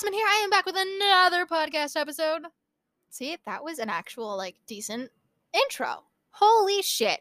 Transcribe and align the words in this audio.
Jasmine 0.00 0.14
here. 0.14 0.26
I 0.26 0.40
am 0.44 0.48
back 0.48 0.64
with 0.64 0.76
another 0.78 1.44
podcast 1.44 1.94
episode. 1.94 2.44
See, 3.10 3.36
that 3.44 3.62
was 3.62 3.78
an 3.78 3.90
actual, 3.90 4.34
like, 4.34 4.56
decent 4.66 5.10
intro. 5.52 6.04
Holy 6.30 6.80
shit. 6.80 7.20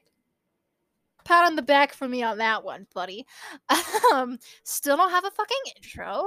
Pat 1.26 1.46
on 1.46 1.58
the 1.58 1.62
back 1.62 1.92
for 1.92 2.08
me 2.08 2.24
on 2.24 2.38
that 2.38 2.64
one, 2.64 2.88
buddy. 2.94 3.26
Um, 4.14 4.40
still 4.64 4.96
don't 4.96 5.12
have 5.12 5.26
a 5.26 5.32
fucking 5.32 5.58
intro. 5.76 6.26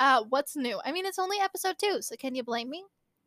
Uh, 0.00 0.24
what's 0.30 0.56
new? 0.56 0.80
I 0.84 0.90
mean, 0.90 1.04
it's 1.04 1.18
only 1.18 1.36
episode 1.38 1.76
two, 1.78 1.98
so 2.00 2.16
can 2.16 2.34
you 2.34 2.42
blame 2.42 2.70
me? 2.70 2.82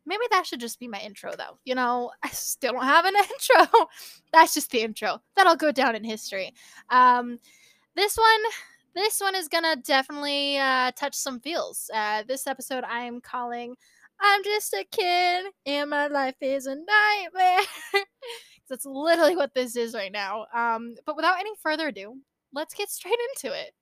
Maybe 0.08 0.24
that 0.32 0.48
should 0.48 0.60
just 0.60 0.80
be 0.80 0.88
my 0.88 1.00
intro, 1.00 1.32
though. 1.38 1.60
You 1.64 1.76
know, 1.76 2.12
I 2.24 2.30
still 2.30 2.74
don't 2.74 2.84
have 2.84 3.06
an 3.06 3.14
intro. 3.18 3.86
That's 4.34 4.56
just 4.56 4.72
the 4.72 4.82
intro. 4.82 5.22
That'll 5.36 5.56
go 5.56 5.72
down 5.72 5.96
in 5.96 6.04
history. 6.04 6.54
Um, 6.90 7.38
this 7.96 8.18
one, 8.18 8.42
this 8.96 9.20
one 9.20 9.36
is 9.36 9.48
gonna 9.48 9.76
definitely 9.76 10.58
uh, 10.58 10.92
touch 10.96 11.16
some 11.16 11.40
feels. 11.40 11.90
Uh, 11.94 12.24
this 12.28 12.48
episode 12.48 12.84
I 12.84 13.04
am 13.04 13.22
calling 13.22 13.76
"I'm 14.22 14.44
Just 14.44 14.74
a 14.74 14.86
Kid 14.92 15.46
and 15.66 15.90
My 15.90 16.08
Life 16.08 16.36
Is 16.42 16.66
a 16.68 16.76
Nightmare." 16.76 17.66
That's 18.70 18.86
literally 18.86 19.36
what 19.36 19.54
this 19.54 19.76
is 19.76 19.94
right 19.94 20.12
now. 20.12 20.46
Um, 20.54 20.96
but 21.06 21.16
without 21.16 21.40
any 21.40 21.52
further 21.62 21.88
ado, 21.90 22.18
let's 22.54 22.74
get 22.74 22.90
straight 22.90 23.18
into 23.36 23.56
it. 23.58 23.74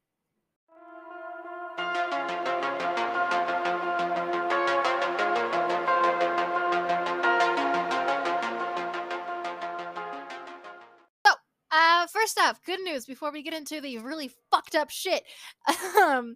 First 12.12 12.40
off, 12.40 12.64
good 12.66 12.82
news 12.82 13.06
before 13.06 13.32
we 13.32 13.42
get 13.42 13.54
into 13.54 13.82
the 13.82 13.98
really 14.00 14.32
fucked 14.52 14.76
up 14.76 14.90
shit. 14.90 15.24
um, 16.00 16.36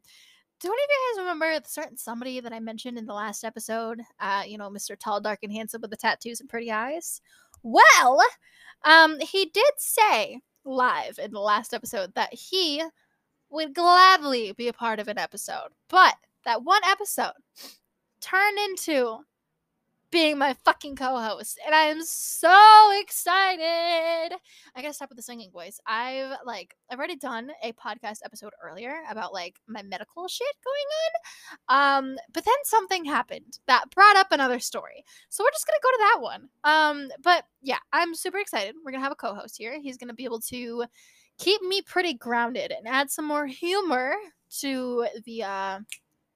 do 0.61 0.69
any 0.69 0.83
of 0.83 0.89
you 0.89 1.13
guys 1.13 1.19
remember 1.19 1.51
a 1.51 1.61
certain 1.65 1.97
somebody 1.97 2.39
that 2.39 2.53
I 2.53 2.59
mentioned 2.59 2.97
in 2.97 3.05
the 3.05 3.13
last 3.13 3.43
episode? 3.43 4.01
Uh, 4.19 4.43
you 4.47 4.57
know, 4.57 4.69
Mr. 4.69 4.97
Tall, 4.97 5.21
Dark, 5.21 5.39
and 5.43 5.51
Handsome 5.51 5.81
with 5.81 5.91
the 5.91 5.97
tattoos 5.97 6.39
and 6.39 6.49
pretty 6.49 6.71
eyes? 6.71 7.21
Well, 7.61 8.21
um, 8.83 9.19
he 9.19 9.45
did 9.45 9.73
say 9.77 10.39
live 10.63 11.19
in 11.19 11.31
the 11.31 11.39
last 11.39 11.73
episode 11.73 12.13
that 12.15 12.33
he 12.33 12.83
would 13.49 13.73
gladly 13.73 14.53
be 14.53 14.67
a 14.67 14.73
part 14.73 14.99
of 14.99 15.07
an 15.07 15.17
episode, 15.17 15.69
but 15.89 16.15
that 16.45 16.63
one 16.63 16.81
episode 16.85 17.33
turned 18.21 18.57
into 18.57 19.19
being 20.15 20.37
my 20.37 20.55
fucking 20.63 20.95
co-host 20.95 21.59
and 21.65 21.75
i 21.75 21.81
am 21.81 22.01
so 22.01 22.47
excited. 23.01 24.33
I 24.73 24.81
gotta 24.81 24.93
stop 24.93 25.09
with 25.09 25.17
the 25.17 25.21
singing 25.21 25.51
voice 25.51 25.77
i've 25.85 26.37
like 26.45 26.73
i've 26.89 26.97
already 26.97 27.17
done 27.17 27.51
a 27.61 27.73
podcast 27.73 28.19
episode 28.23 28.53
earlier 28.63 28.93
about 29.09 29.33
like 29.33 29.59
my 29.67 29.81
medical 29.81 30.29
shit 30.29 30.47
going 30.63 31.75
on 31.75 32.07
um 32.07 32.15
but 32.33 32.45
then 32.45 32.53
something 32.63 33.03
happened 33.03 33.59
that 33.67 33.91
brought 33.93 34.15
up 34.15 34.27
another 34.31 34.57
story 34.57 35.03
so 35.27 35.43
we're 35.43 35.51
just 35.51 35.67
gonna 35.67 35.79
go 35.83 35.91
to 35.91 35.97
that 35.99 36.21
one. 36.21 36.49
Um 36.63 37.09
but 37.21 37.43
yeah 37.61 37.79
i'm 37.91 38.15
super 38.15 38.37
excited. 38.37 38.73
We're 38.85 38.93
gonna 38.93 39.03
have 39.03 39.11
a 39.11 39.15
co-host 39.15 39.57
here. 39.57 39.81
He's 39.81 39.97
gonna 39.97 40.13
be 40.13 40.23
able 40.23 40.39
to 40.43 40.85
keep 41.39 41.61
me 41.61 41.81
pretty 41.81 42.13
grounded 42.13 42.71
and 42.71 42.87
add 42.87 43.11
some 43.11 43.25
more 43.25 43.47
humor 43.47 44.15
to 44.61 45.07
the 45.25 45.43
uh 45.43 45.79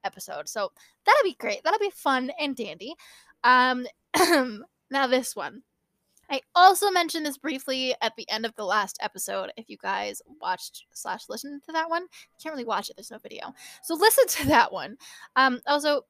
episode 0.04 0.48
so 0.48 0.70
that'll 1.06 1.24
be 1.24 1.36
great. 1.38 1.62
That'll 1.64 1.78
be 1.78 1.90
fun 1.90 2.30
and 2.38 2.54
dandy 2.54 2.94
um, 3.44 3.86
now 4.90 5.06
this 5.06 5.34
one. 5.36 5.62
I 6.30 6.42
also 6.54 6.92
mentioned 6.92 7.26
this 7.26 7.38
briefly 7.38 7.92
at 8.00 8.14
the 8.16 8.28
end 8.30 8.46
of 8.46 8.54
the 8.54 8.64
last 8.64 8.98
episode. 9.02 9.50
If 9.56 9.68
you 9.68 9.76
guys 9.76 10.22
watched 10.40 10.84
slash 10.92 11.22
listened 11.28 11.64
to 11.64 11.72
that 11.72 11.90
one, 11.90 12.02
you 12.02 12.08
can't 12.40 12.52
really 12.52 12.64
watch 12.64 12.88
it. 12.88 12.96
There's 12.96 13.10
no 13.10 13.18
video, 13.18 13.52
so 13.82 13.94
listen 13.94 14.26
to 14.42 14.48
that 14.48 14.72
one. 14.72 14.96
Um, 15.36 15.60
also, 15.66 16.02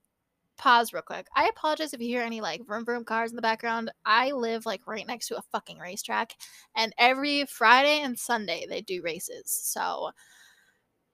pause 0.59 0.93
real 0.93 1.03
quick. 1.03 1.27
I 1.35 1.49
apologize 1.49 1.95
if 1.95 2.01
you 2.01 2.09
hear 2.09 2.21
any 2.21 2.43
like 2.43 2.67
vroom 2.67 2.85
vroom 2.85 3.05
cars 3.05 3.31
in 3.31 3.37
the 3.37 3.43
background. 3.43 3.91
I 4.05 4.33
live 4.33 4.67
like 4.67 4.87
right 4.87 5.07
next 5.07 5.29
to 5.29 5.39
a 5.39 5.43
fucking 5.53 5.79
racetrack, 5.79 6.35
and 6.77 6.95
every 6.99 7.47
Friday 7.47 8.01
and 8.03 8.19
Sunday 8.19 8.67
they 8.69 8.83
do 8.83 9.03
races. 9.03 9.51
So 9.51 10.11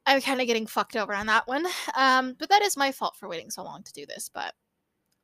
I'm 0.04 0.20
kind 0.20 0.40
of 0.40 0.48
getting 0.48 0.66
fucked 0.66 0.96
over 0.96 1.14
on 1.14 1.26
that 1.26 1.46
one. 1.46 1.66
Um, 1.96 2.34
but 2.38 2.48
that 2.48 2.62
is 2.62 2.76
my 2.76 2.92
fault 2.92 3.16
for 3.16 3.28
waiting 3.28 3.50
so 3.50 3.62
long 3.62 3.82
to 3.84 3.92
do 3.92 4.04
this. 4.06 4.30
But 4.32 4.54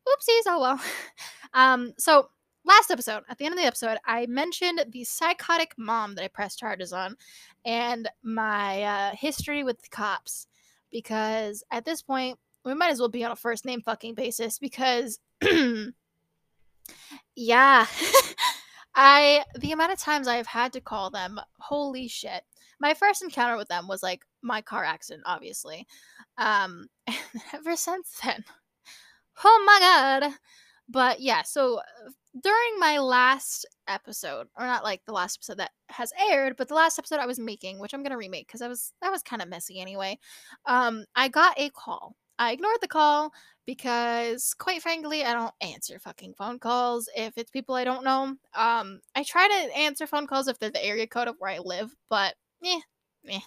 Oopsies, 0.08 0.42
oh 0.46 0.60
well. 0.60 0.80
Um, 1.54 1.92
so 1.98 2.30
last 2.64 2.90
episode, 2.90 3.24
at 3.28 3.36
the 3.36 3.44
end 3.44 3.52
of 3.52 3.60
the 3.60 3.66
episode, 3.66 3.98
I 4.06 4.24
mentioned 4.24 4.82
the 4.88 5.04
psychotic 5.04 5.74
mom 5.76 6.14
that 6.14 6.24
I 6.24 6.28
pressed 6.28 6.58
charges 6.58 6.94
on 6.94 7.16
and 7.66 8.08
my 8.22 8.82
uh, 8.82 9.10
history 9.14 9.62
with 9.62 9.82
the 9.82 9.90
cops. 9.90 10.46
Because 10.90 11.62
at 11.70 11.84
this 11.84 12.00
point, 12.00 12.38
we 12.64 12.74
might 12.74 12.90
as 12.90 13.00
well 13.00 13.08
be 13.08 13.24
on 13.24 13.32
a 13.32 13.36
first 13.36 13.64
name 13.64 13.80
fucking 13.82 14.14
basis 14.14 14.58
because 14.58 15.18
yeah. 17.36 17.86
I 18.94 19.44
the 19.58 19.72
amount 19.72 19.92
of 19.92 19.98
times 19.98 20.28
I've 20.28 20.46
had 20.46 20.72
to 20.74 20.80
call 20.80 21.10
them, 21.10 21.40
holy 21.58 22.08
shit. 22.08 22.44
My 22.78 22.94
first 22.94 23.22
encounter 23.22 23.56
with 23.56 23.68
them 23.68 23.88
was 23.88 24.02
like 24.02 24.22
my 24.42 24.60
car 24.60 24.84
accident, 24.84 25.24
obviously. 25.26 25.86
Um 26.36 26.88
ever 27.54 27.74
since 27.76 28.20
then, 28.22 28.44
Oh 29.44 29.62
my 29.66 29.78
god. 29.80 30.34
But 30.88 31.20
yeah, 31.20 31.42
so 31.42 31.80
during 32.42 32.78
my 32.78 32.98
last 32.98 33.66
episode, 33.88 34.48
or 34.56 34.66
not 34.66 34.84
like 34.84 35.04
the 35.04 35.12
last 35.12 35.38
episode 35.38 35.58
that 35.58 35.70
has 35.88 36.12
aired, 36.30 36.56
but 36.56 36.68
the 36.68 36.74
last 36.74 36.98
episode 36.98 37.18
I 37.18 37.26
was 37.26 37.38
making, 37.38 37.78
which 37.78 37.94
I'm 37.94 38.02
gonna 38.02 38.16
remake 38.16 38.46
because 38.46 38.62
I 38.62 38.68
was 38.68 38.92
that 39.02 39.10
was 39.10 39.22
kind 39.22 39.42
of 39.42 39.48
messy 39.48 39.80
anyway. 39.80 40.18
Um, 40.66 41.04
I 41.14 41.28
got 41.28 41.58
a 41.58 41.70
call. 41.70 42.16
I 42.38 42.52
ignored 42.52 42.78
the 42.80 42.88
call 42.88 43.32
because 43.66 44.54
quite 44.54 44.82
frankly, 44.82 45.24
I 45.24 45.34
don't 45.34 45.54
answer 45.60 45.98
fucking 45.98 46.34
phone 46.34 46.58
calls 46.58 47.08
if 47.16 47.36
it's 47.38 47.50
people 47.50 47.74
I 47.74 47.84
don't 47.84 48.04
know. 48.04 48.36
Um, 48.54 49.00
I 49.14 49.22
try 49.24 49.48
to 49.48 49.78
answer 49.78 50.06
phone 50.06 50.26
calls 50.26 50.48
if 50.48 50.58
they're 50.58 50.70
the 50.70 50.84
area 50.84 51.06
code 51.06 51.28
of 51.28 51.36
where 51.38 51.50
I 51.52 51.58
live, 51.58 51.94
but 52.08 52.34
eh, 52.64 52.80
eh. 53.28 53.40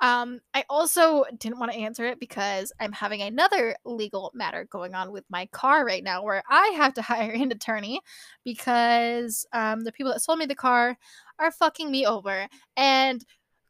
Um, 0.00 0.40
I 0.54 0.64
also 0.70 1.24
didn't 1.38 1.58
want 1.58 1.72
to 1.72 1.78
answer 1.78 2.06
it 2.06 2.18
because 2.18 2.72
I'm 2.80 2.92
having 2.92 3.20
another 3.20 3.76
legal 3.84 4.30
matter 4.34 4.66
going 4.70 4.94
on 4.94 5.12
with 5.12 5.24
my 5.28 5.46
car 5.46 5.84
right 5.84 6.02
now 6.02 6.22
where 6.22 6.42
I 6.48 6.68
have 6.76 6.94
to 6.94 7.02
hire 7.02 7.32
an 7.32 7.52
attorney 7.52 8.00
because 8.44 9.46
um, 9.52 9.84
the 9.84 9.92
people 9.92 10.12
that 10.12 10.22
sold 10.22 10.38
me 10.38 10.46
the 10.46 10.54
car 10.54 10.96
are 11.38 11.50
fucking 11.50 11.90
me 11.90 12.06
over. 12.06 12.48
And 12.76 13.24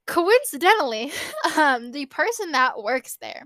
coincidentally, 0.07 1.13
um, 1.57 1.93
the 1.93 2.07
person 2.07 2.53
that 2.53 2.83
works 2.83 3.17
there 3.21 3.45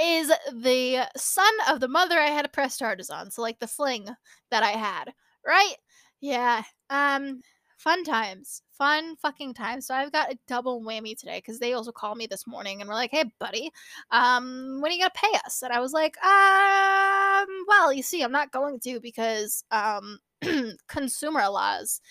is 0.00 0.32
the 0.52 1.06
son 1.16 1.52
of 1.68 1.80
the 1.80 1.88
mother 1.88 2.18
I 2.18 2.28
had 2.28 2.42
to 2.42 2.48
press 2.48 2.78
charges 2.78 3.10
on. 3.10 3.30
So, 3.30 3.42
like 3.42 3.58
the 3.58 3.66
fling 3.66 4.08
that 4.50 4.62
I 4.62 4.70
had, 4.70 5.12
right? 5.46 5.74
Yeah. 6.20 6.62
Um, 6.88 7.40
fun 7.80 8.04
times 8.04 8.60
fun 8.76 9.16
fucking 9.16 9.54
times 9.54 9.86
so 9.86 9.94
i've 9.94 10.12
got 10.12 10.30
a 10.30 10.38
double 10.46 10.82
whammy 10.82 11.16
today 11.16 11.38
because 11.38 11.58
they 11.58 11.72
also 11.72 11.90
called 11.90 12.18
me 12.18 12.26
this 12.26 12.46
morning 12.46 12.80
and 12.80 12.88
were 12.88 12.94
like 12.94 13.10
hey 13.10 13.24
buddy 13.38 13.70
um 14.10 14.80
when 14.82 14.92
are 14.92 14.94
you 14.94 15.00
gonna 15.00 15.10
pay 15.14 15.38
us 15.46 15.62
and 15.62 15.72
i 15.72 15.80
was 15.80 15.94
like 15.94 16.14
um 16.22 17.48
well 17.68 17.90
you 17.90 18.02
see 18.02 18.22
i'm 18.22 18.30
not 18.32 18.52
going 18.52 18.78
to 18.78 19.00
because 19.00 19.64
um 19.70 20.18
consumer 20.88 21.48
laws 21.48 22.02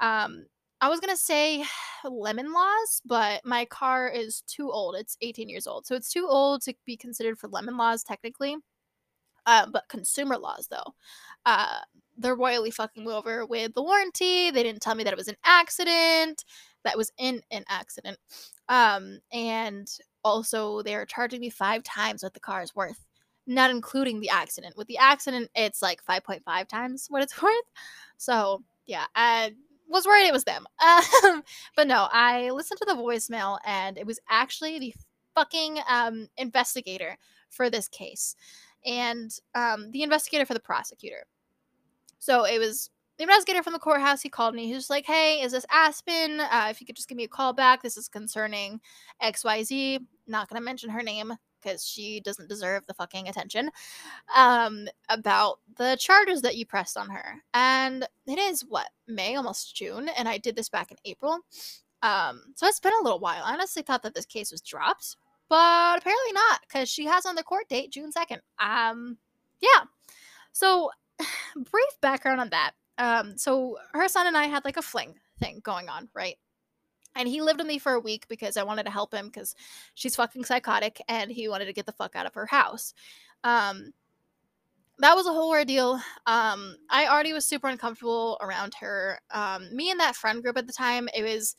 um 0.00 0.46
I 0.80 0.88
was 0.88 0.98
gonna 0.98 1.16
say 1.16 1.64
lemon 2.04 2.52
laws, 2.52 3.02
but 3.04 3.44
my 3.44 3.64
car 3.66 4.08
is 4.08 4.42
too 4.48 4.68
old. 4.68 4.96
It's 4.96 5.16
18 5.20 5.48
years 5.48 5.68
old, 5.68 5.86
so 5.86 5.94
it's 5.94 6.12
too 6.12 6.26
old 6.28 6.62
to 6.62 6.74
be 6.84 6.96
considered 6.96 7.38
for 7.38 7.46
lemon 7.46 7.76
laws 7.76 8.02
technically. 8.02 8.56
Uh, 9.46 9.66
but 9.72 9.88
consumer 9.88 10.36
laws, 10.36 10.68
though, 10.70 10.94
uh, 11.46 11.78
they're 12.22 12.34
royally 12.34 12.70
fucking 12.70 13.06
over 13.08 13.44
with 13.44 13.74
the 13.74 13.82
warranty. 13.82 14.50
They 14.50 14.62
didn't 14.62 14.82
tell 14.82 14.94
me 14.94 15.04
that 15.04 15.12
it 15.12 15.18
was 15.18 15.28
an 15.28 15.36
accident, 15.44 16.44
that 16.84 16.96
was 16.96 17.12
in 17.18 17.42
an 17.50 17.64
accident. 17.68 18.18
Um, 18.68 19.18
and 19.32 19.88
also 20.24 20.82
they're 20.82 21.06
charging 21.06 21.40
me 21.40 21.50
five 21.50 21.82
times 21.82 22.22
what 22.22 22.34
the 22.34 22.40
car 22.40 22.62
is 22.62 22.74
worth, 22.74 23.04
not 23.46 23.70
including 23.70 24.20
the 24.20 24.30
accident. 24.30 24.76
With 24.76 24.88
the 24.88 24.98
accident, 24.98 25.50
it's 25.54 25.82
like 25.82 26.04
5.5 26.04 26.68
times 26.68 27.06
what 27.08 27.22
it's 27.22 27.40
worth. 27.42 27.52
So 28.16 28.62
yeah, 28.86 29.06
I 29.14 29.52
was 29.88 30.06
worried 30.06 30.26
it 30.26 30.32
was 30.32 30.44
them. 30.44 30.66
Um, 30.82 31.42
but 31.76 31.86
no, 31.86 32.08
I 32.10 32.50
listened 32.50 32.78
to 32.78 32.86
the 32.86 33.00
voicemail 33.00 33.58
and 33.64 33.98
it 33.98 34.06
was 34.06 34.18
actually 34.28 34.78
the 34.78 34.94
fucking 35.34 35.78
um, 35.88 36.28
investigator 36.36 37.16
for 37.50 37.70
this 37.70 37.88
case 37.88 38.34
and 38.84 39.30
um, 39.54 39.90
the 39.90 40.02
investigator 40.02 40.46
for 40.46 40.54
the 40.54 40.60
prosecutor. 40.60 41.24
So 42.22 42.44
it 42.44 42.60
was 42.60 42.88
the 43.18 43.24
investigator 43.24 43.64
from 43.64 43.72
the 43.72 43.80
courthouse. 43.80 44.22
He 44.22 44.28
called 44.28 44.54
me. 44.54 44.68
He 44.68 44.74
was 44.74 44.88
like, 44.88 45.04
"Hey, 45.04 45.40
is 45.40 45.50
this 45.50 45.66
Aspen? 45.70 46.38
Uh, 46.38 46.68
if 46.70 46.80
you 46.80 46.86
could 46.86 46.94
just 46.94 47.08
give 47.08 47.16
me 47.16 47.24
a 47.24 47.28
call 47.28 47.52
back. 47.52 47.82
This 47.82 47.96
is 47.96 48.06
concerning 48.06 48.80
X 49.20 49.42
Y 49.42 49.64
Z. 49.64 49.98
Not 50.28 50.48
gonna 50.48 50.60
mention 50.60 50.88
her 50.90 51.02
name 51.02 51.32
because 51.60 51.84
she 51.84 52.20
doesn't 52.20 52.48
deserve 52.48 52.86
the 52.86 52.94
fucking 52.94 53.26
attention. 53.28 53.72
Um, 54.36 54.86
about 55.08 55.58
the 55.76 55.96
charges 55.98 56.42
that 56.42 56.54
you 56.54 56.64
pressed 56.64 56.96
on 56.96 57.10
her, 57.10 57.42
and 57.54 58.06
it 58.28 58.38
is 58.38 58.64
what 58.68 58.90
May, 59.08 59.34
almost 59.34 59.74
June, 59.74 60.08
and 60.10 60.28
I 60.28 60.38
did 60.38 60.54
this 60.54 60.68
back 60.68 60.92
in 60.92 60.98
April. 61.04 61.40
Um, 62.02 62.54
so 62.54 62.68
it's 62.68 62.78
been 62.78 62.92
a 63.00 63.02
little 63.02 63.18
while. 63.18 63.42
I 63.44 63.54
honestly 63.54 63.82
thought 63.82 64.04
that 64.04 64.14
this 64.14 64.26
case 64.26 64.52
was 64.52 64.60
dropped, 64.60 65.16
but 65.48 65.98
apparently 65.98 66.32
not 66.34 66.60
because 66.68 66.88
she 66.88 67.04
has 67.06 67.26
on 67.26 67.34
the 67.34 67.42
court 67.42 67.68
date 67.68 67.90
June 67.90 68.12
2nd. 68.12 68.38
Um, 68.60 69.18
yeah. 69.60 69.86
So, 70.52 70.90
brief 71.56 72.00
background 72.00 72.40
on 72.40 72.50
that. 72.50 72.72
Um, 72.98 73.36
so 73.36 73.78
her 73.92 74.08
son 74.08 74.26
and 74.26 74.36
I 74.36 74.44
had 74.44 74.64
like 74.64 74.76
a 74.76 74.82
fling 74.82 75.14
thing 75.40 75.60
going 75.62 75.88
on, 75.88 76.08
right? 76.14 76.36
And 77.14 77.28
he 77.28 77.42
lived 77.42 77.58
with 77.58 77.66
me 77.66 77.78
for 77.78 77.92
a 77.92 78.00
week 78.00 78.26
because 78.28 78.56
I 78.56 78.62
wanted 78.62 78.84
to 78.84 78.90
help 78.90 79.12
him 79.12 79.26
because 79.26 79.54
she's 79.94 80.16
fucking 80.16 80.44
psychotic 80.44 81.00
and 81.08 81.30
he 81.30 81.48
wanted 81.48 81.66
to 81.66 81.72
get 81.72 81.86
the 81.86 81.92
fuck 81.92 82.16
out 82.16 82.26
of 82.26 82.34
her 82.34 82.46
house. 82.46 82.94
Um, 83.44 83.92
that 84.98 85.16
was 85.16 85.26
a 85.26 85.32
whole 85.32 85.50
ordeal. 85.50 85.94
Um, 86.26 86.76
I 86.88 87.08
already 87.08 87.32
was 87.32 87.44
super 87.44 87.68
uncomfortable 87.68 88.38
around 88.40 88.74
her. 88.80 89.18
Um, 89.30 89.74
me 89.74 89.90
and 89.90 90.00
that 90.00 90.16
friend 90.16 90.42
group 90.42 90.56
at 90.56 90.66
the 90.66 90.72
time, 90.72 91.08
it 91.14 91.22
was 91.22 91.56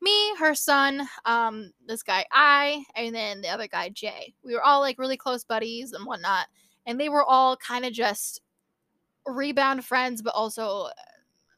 me, 0.00 0.34
her 0.36 0.54
son, 0.54 1.06
um, 1.24 1.72
this 1.86 2.02
guy 2.02 2.24
I, 2.32 2.84
and 2.94 3.14
then 3.14 3.40
the 3.40 3.48
other 3.48 3.66
guy 3.66 3.88
Jay. 3.90 4.34
We 4.44 4.54
were 4.54 4.62
all 4.62 4.80
like 4.80 4.98
really 4.98 5.16
close 5.16 5.44
buddies 5.44 5.92
and 5.92 6.06
whatnot, 6.06 6.46
and 6.86 6.98
they 6.98 7.08
were 7.08 7.24
all 7.24 7.56
kind 7.56 7.84
of 7.84 7.92
just 7.92 8.40
rebound 9.26 9.84
friends, 9.84 10.22
but 10.22 10.34
also 10.34 10.84
uh, 10.84 10.90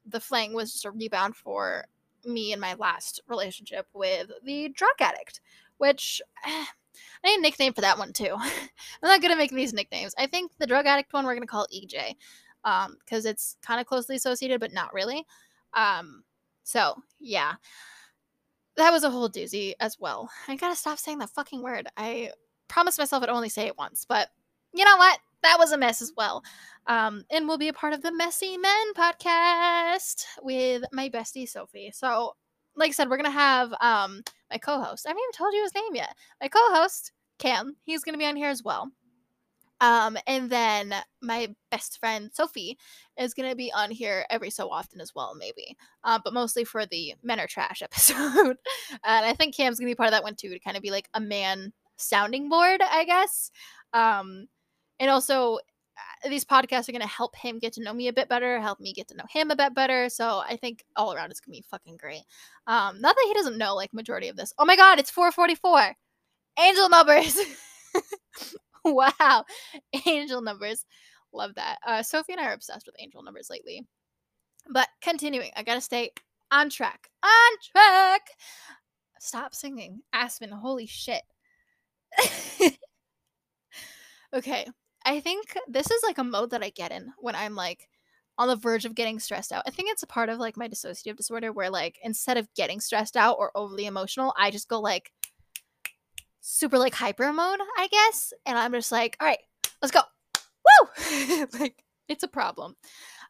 the 0.07 0.21
fling 0.21 0.55
was 0.55 0.73
just 0.73 0.85
a 0.85 0.91
rebound 0.91 1.37
for 1.37 1.87
me 2.25 2.53
in 2.53 2.61
my 2.61 2.75
last 2.75 3.21
relationship 3.29 3.87
with 3.93 4.31
the 4.45 4.69
drug 4.71 4.95
addict, 5.01 5.41
which 5.79 6.21
I 6.45 6.67
need 7.25 7.39
a 7.39 7.43
nickname 7.43 7.73
for 7.73 7.81
that 7.83 7.99
one 7.99 8.13
too. 8.13 8.35
I'm 8.35 8.49
not 9.03 9.21
good 9.21 9.31
at 9.31 9.39
making 9.39 9.57
these 9.57 9.73
nicknames. 9.73 10.15
I 10.19 10.27
think 10.27 10.53
the 10.59 10.67
drug 10.67 10.87
addict 10.87 11.13
one 11.13 11.25
we're 11.25 11.35
gonna 11.35 11.47
call 11.47 11.67
EJ, 11.75 12.15
um, 12.65 12.97
because 13.05 13.25
it's 13.25 13.57
kind 13.63 13.81
of 13.81 13.87
closely 13.87 14.17
associated, 14.17 14.61
but 14.61 14.73
not 14.73 14.95
really. 14.95 15.25
Um, 15.75 16.25
so 16.65 16.97
yeah, 17.21 17.55
that 18.77 18.91
was 18.91 19.05
a 19.05 19.11
whole 19.11 19.29
doozy 19.29 19.75
as 19.81 19.99
well. 19.99 20.31
I 20.47 20.57
gotta 20.57 20.77
stop 20.77 20.99
saying 20.99 21.19
that 21.19 21.31
fucking 21.31 21.63
word. 21.63 21.89
I 21.97 22.33
promised 22.69 22.99
myself 22.99 23.23
I'd 23.23 23.29
only 23.29 23.49
say 23.49 23.67
it 23.67 23.79
once, 23.79 24.05
but 24.09 24.29
you 24.73 24.85
know 24.85 24.97
what? 24.97 25.19
That 25.43 25.59
was 25.59 25.73
a 25.73 25.79
mess 25.79 26.03
as 26.03 26.13
well. 26.17 26.43
Um, 26.87 27.25
and 27.31 27.47
we'll 27.47 27.59
be 27.59 27.69
a 27.69 27.73
part 27.73 27.93
of 27.93 28.03
the 28.03 28.13
Messy 28.13 28.57
Men 28.57 28.95
podcast 28.95 30.25
with 30.43 30.83
my 30.93 31.09
bestie 31.09 31.49
Sophie. 31.49 31.91
So, 31.93 32.35
like 32.77 32.89
I 32.89 32.93
said, 32.93 33.11
we're 33.11 33.19
gonna 33.19 33.31
have 33.31 33.73
um 33.81 34.23
my 34.51 34.59
co-host. 34.59 35.07
I 35.07 35.11
haven't 35.11 35.23
even 35.23 35.33
told 35.33 35.55
you 35.55 35.63
his 35.63 35.75
name 35.75 35.95
yet. 35.95 36.15
My 36.41 36.49
co-host 36.49 37.13
Cam. 37.39 37.77
He's 37.85 38.05
gonna 38.05 38.19
be 38.19 38.27
on 38.27 38.37
here 38.37 38.49
as 38.49 38.63
well. 38.63 38.91
Um, 39.81 40.19
and 40.27 40.51
then 40.51 40.93
my 41.23 41.55
best 41.71 42.01
friend 42.01 42.31
Sophie 42.33 42.77
is 43.17 43.35
gonna 43.35 43.55
be 43.55 43.73
on 43.73 43.91
here 43.91 44.25
every 44.31 44.51
so 44.51 44.71
often 44.71 45.01
as 45.01 45.15
well, 45.15 45.35
maybe. 45.37 45.77
Uh, 46.05 46.19
but 46.25 46.33
mostly 46.33 46.65
for 46.65 46.85
the 46.87 47.15
Men 47.23 47.39
Are 47.39 47.47
Trash 47.47 47.83
episode. 47.83 48.57
and 49.05 49.27
I 49.27 49.35
think 49.35 49.55
Cam's 49.55 49.79
gonna 49.79 49.91
be 49.91 49.95
part 49.95 50.09
of 50.09 50.13
that 50.13 50.25
one 50.25 50.35
too, 50.35 50.49
to 50.51 50.59
kind 50.59 50.77
of 50.77 50.83
be 50.83 50.91
like 50.91 51.09
a 51.15 51.21
man 51.21 51.73
sounding 51.97 52.49
board, 52.49 52.81
I 52.83 53.05
guess. 53.05 53.51
Um, 53.93 54.49
and 55.01 55.11
also 55.11 55.59
uh, 56.25 56.29
these 56.29 56.45
podcasts 56.45 56.89
are 56.89 56.93
going 56.93 57.03
to 57.03 57.09
help 57.09 57.37
him 57.37 57.59
get 57.59 57.73
to 57.75 57.83
know 57.83 57.93
me 57.93 58.09
a 58.09 58.13
bit 58.13 58.29
better, 58.29 58.61
help 58.61 58.81
me 58.81 58.93
get 58.93 59.09
to 59.09 59.17
know 59.17 59.25
him 59.31 59.51
a 59.51 59.57
bit 59.57 59.75
better. 59.75 60.09
So 60.09 60.43
I 60.47 60.57
think 60.57 60.85
all 60.97 61.13
around 61.13 61.31
it's 61.31 61.41
going 61.41 61.55
to 61.55 61.61
be 61.61 61.67
fucking 61.71 61.97
great. 61.97 62.23
Um, 62.67 63.01
not 63.01 63.17
that 63.17 63.25
he 63.27 63.35
doesn't 63.35 63.59
know 63.59 63.75
like 63.75 63.93
majority 63.93 64.29
of 64.29 64.37
this. 64.37 64.53
Oh 64.59 64.65
my 64.65 64.77
god, 64.77 64.99
it's 64.99 65.11
444. 65.11 65.95
Angel 66.61 66.89
numbers. 66.89 67.39
wow. 68.85 69.45
Angel 70.07 70.41
numbers. 70.41 70.85
Love 71.33 71.55
that. 71.57 71.79
Uh, 71.87 72.03
Sophie 72.03 72.33
and 72.33 72.41
I 72.41 72.47
are 72.47 72.55
obsessed 72.55 72.87
with 72.87 72.97
angel 72.99 73.23
numbers 73.23 73.49
lately. 73.51 73.87
But 74.71 74.89
continuing, 75.01 75.51
I 75.57 75.63
gotta 75.63 75.81
stay 75.81 76.11
on 76.51 76.71
track. 76.71 77.09
On 77.23 77.53
track. 77.73 78.31
Stop 79.21 79.55
singing. 79.55 80.01
Aspen, 80.13 80.51
holy 80.51 80.87
shit. 80.87 81.23
okay, 84.35 84.67
I 85.09 85.21
think 85.21 85.57
this 85.67 85.91
is 85.91 86.03
like 86.03 86.19
a 86.19 86.25
mode 86.25 86.51
that 86.51 86.63
I 86.63 86.69
get 86.69 86.93
in 86.93 87.15
when 87.19 87.35
I'm 87.35 87.55
like 87.55 87.89
on 88.37 88.47
the 88.47 88.57
verge 88.57 88.85
of 88.85 88.95
getting 88.95 89.19
stressed 89.19 89.53
out. 89.53 89.63
I 89.67 89.71
think 89.71 89.91
it's 89.91 90.03
a 90.03 90.07
part 90.07 90.29
of 90.29 90.39
like 90.39 90.59
my 90.59 90.69
dissociative 90.69 91.17
disorder 91.17 91.51
where 91.51 91.71
like 91.71 91.99
instead 92.03 92.37
of 92.37 92.53
getting 92.55 92.79
stressed 92.79 93.17
out 93.17 93.37
or 93.39 93.51
overly 93.55 93.87
emotional, 93.87 94.35
I 94.39 94.51
just 94.51 94.69
go 94.69 94.79
like 94.81 95.11
super 96.43 96.77
like 96.77 96.95
hyper 96.95 97.33
mode, 97.33 97.59
I 97.79 97.89
guess. 97.91 98.35
And 98.45 98.59
I'm 98.59 98.75
just 98.75 98.93
like, 98.93 99.17
all 99.19 99.27
right, 99.27 99.39
let's 99.81 99.93
go. 99.93 100.03
Woo! 100.83 101.47
like 101.59 101.83
it's 102.07 102.23
a 102.23 102.29
problem. 102.29 102.77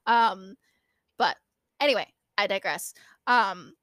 Um 0.05 0.57
but 1.17 1.37
anyway, 1.81 2.09
I 2.37 2.49
digress. 2.49 2.93
Um 3.29 3.75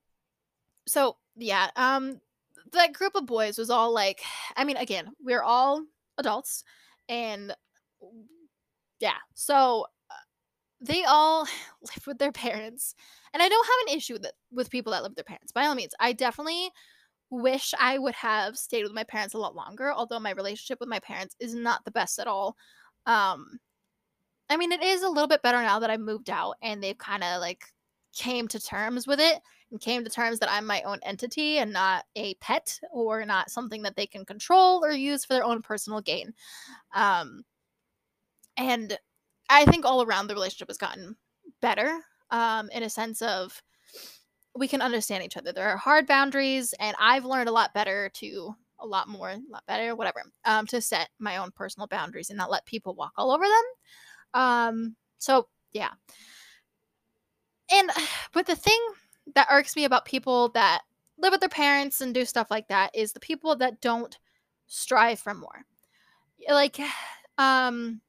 so 0.86 1.16
yeah, 1.38 1.70
um 1.78 2.20
that 2.74 2.92
group 2.92 3.16
of 3.16 3.26
boys 3.26 3.58
was 3.58 3.70
all 3.70 3.94
like 3.94 4.22
I 4.58 4.66
mean 4.66 4.76
again, 4.76 5.12
we're 5.24 5.44
all 5.44 5.86
adults 6.18 6.66
and 7.08 7.56
yeah. 9.00 9.18
So 9.34 9.86
uh, 10.10 10.16
they 10.82 11.04
all 11.04 11.42
live 11.82 12.08
with 12.08 12.18
their 12.18 12.32
parents. 12.32 12.96
And 13.34 13.44
I 13.44 13.50
don't 13.50 13.66
have 13.66 13.88
an 13.94 13.98
issue 13.98 14.14
with, 14.14 14.32
with 14.52 14.70
people 14.70 14.92
that 14.94 15.04
live 15.04 15.12
with 15.12 15.18
their 15.18 15.24
parents. 15.26 15.52
By 15.52 15.66
all 15.66 15.76
means, 15.76 15.94
I 16.00 16.14
definitely 16.14 16.70
wish 17.30 17.74
I 17.80 17.98
would 17.98 18.16
have 18.16 18.58
stayed 18.58 18.84
with 18.84 18.94
my 18.94 19.04
parents 19.04 19.34
a 19.34 19.40
lot 19.40 19.56
longer, 19.56 19.92
although 19.92 20.20
my 20.20 20.32
relationship 20.32 20.80
with 20.80 20.90
my 20.90 21.00
parents 21.00 21.36
is 21.40 21.56
not 21.56 21.84
the 21.84 21.92
best 21.92 22.20
at 22.20 22.28
all. 22.28 22.56
Um 23.06 23.60
I 24.50 24.58
mean, 24.58 24.72
it 24.72 24.84
is 24.84 25.02
a 25.02 25.10
little 25.10 25.28
bit 25.28 25.42
better 25.42 25.62
now 25.62 25.80
that 25.80 25.90
I've 25.90 26.00
moved 26.00 26.30
out 26.30 26.56
and 26.62 26.82
they've 26.82 26.98
kind 26.98 27.24
of 27.24 27.42
like 27.42 27.64
came 28.16 28.48
to 28.50 28.60
terms 28.60 29.08
with 29.08 29.20
it 29.20 29.40
and 29.72 29.82
came 29.82 30.04
to 30.04 30.10
terms 30.10 30.40
that 30.40 30.52
I'm 30.52 30.66
my 30.68 30.84
own 30.84 31.00
entity 31.04 31.58
and 31.58 31.74
not 31.74 32.06
a 32.16 32.36
pet 32.36 32.80
or 32.92 33.26
not 33.26 33.50
something 33.50 33.82
that 33.82 33.96
they 33.96 34.06
can 34.06 34.24
control 34.24 34.86
or 34.86 34.92
use 34.92 35.26
for 35.26 35.34
their 35.34 35.44
own 35.44 35.62
personal 35.62 36.00
gain. 36.00 36.34
Um 36.94 37.44
and 38.58 38.98
I 39.50 39.66
think 39.66 39.86
all 39.86 40.02
around 40.02 40.28
the 40.28 40.34
relationship 40.34 40.70
has 40.70 40.78
gotten 40.78 41.16
better 41.62 42.00
um, 42.32 42.70
in 42.72 42.84
a 42.84 42.90
sense 42.90 43.22
of 43.22 43.62
we 44.56 44.68
can 44.68 44.82
understand 44.82 45.24
each 45.24 45.38
other. 45.38 45.52
There 45.52 45.70
are 45.70 45.78
hard 45.78 46.08
boundaries, 46.08 46.74
and 46.80 46.96
I've 47.00 47.26
learned 47.26 47.50
a 47.50 47.54
lot 47.54 47.74
better 47.74 48.10
to 48.16 48.56
a 48.80 48.86
lot 48.86 49.08
more, 49.08 49.30
a 49.30 49.40
lot 49.50 49.64
better, 49.68 49.96
whatever, 49.96 50.24
um, 50.46 50.66
to 50.68 50.82
set 50.82 51.10
my 51.20 51.38
own 51.38 51.52
personal 51.52 51.88
boundaries 51.88 52.30
and 52.30 52.38
not 52.38 52.52
let 52.52 52.66
people 52.66 52.96
walk 52.96 53.12
all 53.18 53.32
over 53.32 53.44
them. 53.44 54.42
Um, 54.42 54.96
so 55.18 55.48
yeah. 55.72 55.92
And 57.72 57.90
but 58.34 58.46
the 58.46 58.56
thing 58.56 58.80
that 59.34 59.48
irks 59.52 59.76
me 59.76 59.86
about 59.86 60.06
people 60.06 60.50
that 60.50 60.82
live 61.18 61.32
with 61.32 61.40
their 61.40 61.50
parents 61.50 62.02
and 62.02 62.14
do 62.14 62.26
stuff 62.26 62.48
like 62.52 62.68
that 62.68 62.92
is 62.94 63.14
the 63.14 63.20
people 63.20 63.56
that 63.58 63.82
don't 63.82 64.18
strive 64.68 65.20
for 65.20 65.34
more. 65.34 65.66
Like, 66.50 66.80
um, 67.38 68.02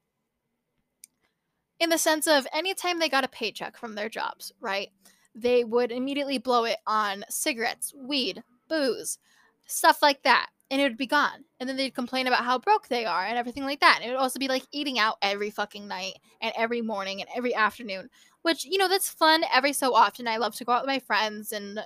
in 1.78 1.90
the 1.90 1.99
sense 1.99 2.26
of 2.26 2.47
anytime 2.52 2.99
they 2.99 3.09
got 3.09 3.25
a 3.25 3.28
paycheck 3.28 3.76
from 3.76 3.95
their 3.95 4.09
jobs, 4.09 4.52
right? 4.61 4.90
They 5.35 5.64
would 5.64 5.92
immediately 5.92 6.38
blow 6.38 6.64
it 6.64 6.78
on 6.87 7.25
cigarettes, 7.28 7.92
weed, 7.95 8.42
booze, 8.68 9.18
stuff 9.66 10.00
like 10.02 10.23
that. 10.23 10.49
And 10.71 10.80
it 10.80 10.85
would 10.85 10.97
be 10.97 11.06
gone. 11.06 11.45
And 11.61 11.68
then 11.68 11.76
they'd 11.76 11.95
complain 11.95 12.26
about 12.26 12.45
how 12.45 12.59
broke 12.59 12.88
they 12.88 13.04
are 13.04 13.25
and 13.25 13.38
everything 13.38 13.64
like 13.64 13.80
that. 13.80 13.99
And 14.00 14.09
it 14.09 14.12
would 14.12 14.21
also 14.21 14.40
be 14.40 14.49
like 14.49 14.64
eating 14.73 14.99
out 14.99 15.16
every 15.23 15.50
fucking 15.50 15.87
night 15.87 16.14
and 16.40 16.52
every 16.56 16.80
morning 16.80 17.21
and 17.21 17.30
every 17.37 17.54
afternoon, 17.54 18.09
which, 18.42 18.64
you 18.64 18.78
know, 18.78 18.88
that's 18.88 19.09
fun 19.09 19.45
every 19.52 19.73
so 19.73 19.95
often. 19.95 20.26
I 20.26 20.38
love 20.38 20.56
to 20.56 20.64
go 20.64 20.73
out 20.73 20.83
with 20.83 20.88
my 20.88 20.99
friends 20.99 21.52
and, 21.52 21.80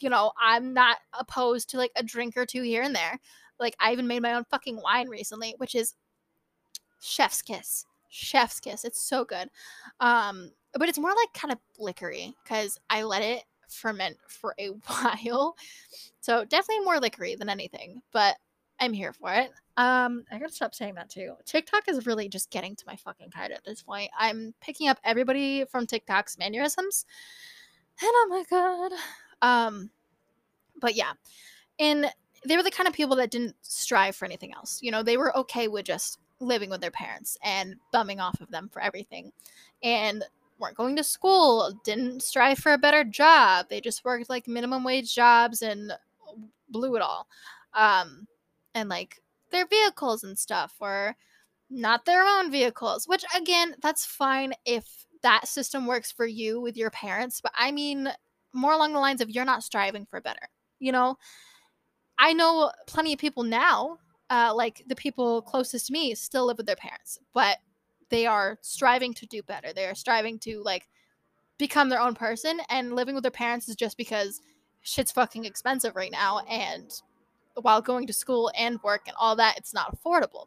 you 0.00 0.10
know, 0.10 0.32
I'm 0.42 0.72
not 0.72 0.96
opposed 1.12 1.70
to 1.70 1.76
like 1.76 1.92
a 1.94 2.02
drink 2.02 2.36
or 2.36 2.46
two 2.46 2.62
here 2.62 2.82
and 2.82 2.96
there. 2.96 3.20
Like, 3.60 3.76
I 3.78 3.92
even 3.92 4.08
made 4.08 4.22
my 4.22 4.32
own 4.32 4.44
fucking 4.50 4.80
wine 4.82 5.08
recently, 5.08 5.54
which 5.58 5.76
is 5.76 5.94
chef's 7.00 7.42
kiss 7.42 7.84
chef's 8.10 8.60
kiss. 8.60 8.84
It's 8.84 9.00
so 9.00 9.24
good. 9.24 9.48
Um, 10.00 10.50
but 10.74 10.88
it's 10.88 10.98
more 10.98 11.10
like 11.10 11.32
kind 11.32 11.52
of 11.52 11.58
liquory 11.78 12.34
because 12.44 12.78
I 12.90 13.02
let 13.02 13.22
it 13.22 13.44
ferment 13.68 14.18
for 14.28 14.54
a 14.58 14.68
while. 14.86 15.56
So 16.20 16.44
definitely 16.44 16.84
more 16.84 17.00
liquory 17.00 17.34
than 17.34 17.48
anything, 17.48 18.02
but 18.12 18.36
I'm 18.78 18.92
here 18.92 19.12
for 19.12 19.32
it. 19.32 19.50
Um, 19.76 20.24
I 20.30 20.38
gotta 20.38 20.52
stop 20.52 20.74
saying 20.74 20.94
that 20.94 21.10
too. 21.10 21.34
TikTok 21.44 21.88
is 21.88 22.06
really 22.06 22.28
just 22.28 22.50
getting 22.50 22.74
to 22.76 22.84
my 22.86 22.96
fucking 22.96 23.30
head 23.32 23.52
at 23.52 23.64
this 23.64 23.82
point. 23.82 24.10
I'm 24.18 24.54
picking 24.60 24.88
up 24.88 24.98
everybody 25.04 25.64
from 25.66 25.86
TikTok's 25.86 26.38
mannerisms, 26.38 27.06
and 28.00 28.10
oh 28.10 28.26
my 28.28 28.44
god. 28.50 28.92
Um, 29.42 29.90
but 30.80 30.94
yeah, 30.94 31.12
and 31.78 32.06
they 32.46 32.56
were 32.56 32.62
the 32.62 32.70
kind 32.70 32.88
of 32.88 32.94
people 32.94 33.16
that 33.16 33.30
didn't 33.30 33.56
strive 33.62 34.16
for 34.16 34.24
anything 34.24 34.54
else. 34.54 34.80
You 34.82 34.90
know, 34.90 35.02
they 35.02 35.16
were 35.16 35.36
okay 35.38 35.68
with 35.68 35.86
just 35.86 36.18
living 36.40 36.70
with 36.70 36.80
their 36.80 36.90
parents 36.90 37.36
and 37.44 37.76
bumming 37.92 38.20
off 38.20 38.40
of 38.40 38.50
them 38.50 38.68
for 38.72 38.82
everything. 38.82 39.32
And 39.82 40.24
weren't 40.58 40.76
going 40.76 40.96
to 40.96 41.04
school, 41.04 41.80
didn't 41.84 42.22
strive 42.22 42.58
for 42.58 42.72
a 42.72 42.78
better 42.78 43.02
job. 43.04 43.66
They 43.68 43.80
just 43.80 44.04
worked 44.04 44.28
like 44.28 44.46
minimum 44.46 44.84
wage 44.84 45.14
jobs 45.14 45.62
and 45.62 45.92
blew 46.68 46.96
it 46.96 47.02
all. 47.02 47.26
Um, 47.74 48.26
and 48.74 48.88
like 48.88 49.20
their 49.50 49.66
vehicles 49.66 50.22
and 50.24 50.38
stuff 50.38 50.74
were 50.80 51.14
not 51.70 52.04
their 52.04 52.24
own 52.24 52.50
vehicles, 52.50 53.06
which 53.06 53.24
again, 53.36 53.74
that's 53.80 54.04
fine 54.04 54.52
if 54.64 55.06
that 55.22 55.48
system 55.48 55.86
works 55.86 56.10
for 56.10 56.26
you 56.26 56.60
with 56.60 56.76
your 56.76 56.90
parents. 56.90 57.40
But 57.40 57.52
I 57.56 57.70
mean, 57.70 58.08
more 58.52 58.72
along 58.72 58.92
the 58.92 59.00
lines 59.00 59.20
of 59.20 59.30
you're 59.30 59.44
not 59.44 59.62
striving 59.62 60.06
for 60.06 60.20
better. 60.20 60.48
You 60.78 60.92
know, 60.92 61.16
I 62.18 62.32
know 62.32 62.70
plenty 62.86 63.12
of 63.12 63.18
people 63.18 63.42
now, 63.42 63.98
uh, 64.30 64.52
like 64.54 64.84
the 64.86 64.94
people 64.94 65.42
closest 65.42 65.88
to 65.88 65.92
me, 65.92 66.14
still 66.14 66.46
live 66.46 66.56
with 66.56 66.66
their 66.66 66.76
parents, 66.76 67.18
but 67.34 67.58
they 68.08 68.26
are 68.26 68.58
striving 68.62 69.12
to 69.14 69.26
do 69.26 69.42
better. 69.42 69.72
They 69.72 69.86
are 69.86 69.94
striving 69.94 70.38
to 70.40 70.62
like 70.62 70.88
become 71.58 71.88
their 71.88 72.00
own 72.00 72.14
person, 72.14 72.60
and 72.70 72.94
living 72.94 73.14
with 73.14 73.22
their 73.22 73.30
parents 73.30 73.68
is 73.68 73.76
just 73.76 73.96
because 73.96 74.40
shit's 74.82 75.12
fucking 75.12 75.44
expensive 75.44 75.96
right 75.96 76.12
now, 76.12 76.40
and 76.48 76.90
while 77.60 77.82
going 77.82 78.06
to 78.06 78.12
school 78.12 78.50
and 78.56 78.82
work 78.82 79.02
and 79.06 79.16
all 79.18 79.36
that, 79.36 79.58
it's 79.58 79.74
not 79.74 79.94
affordable. 79.94 80.46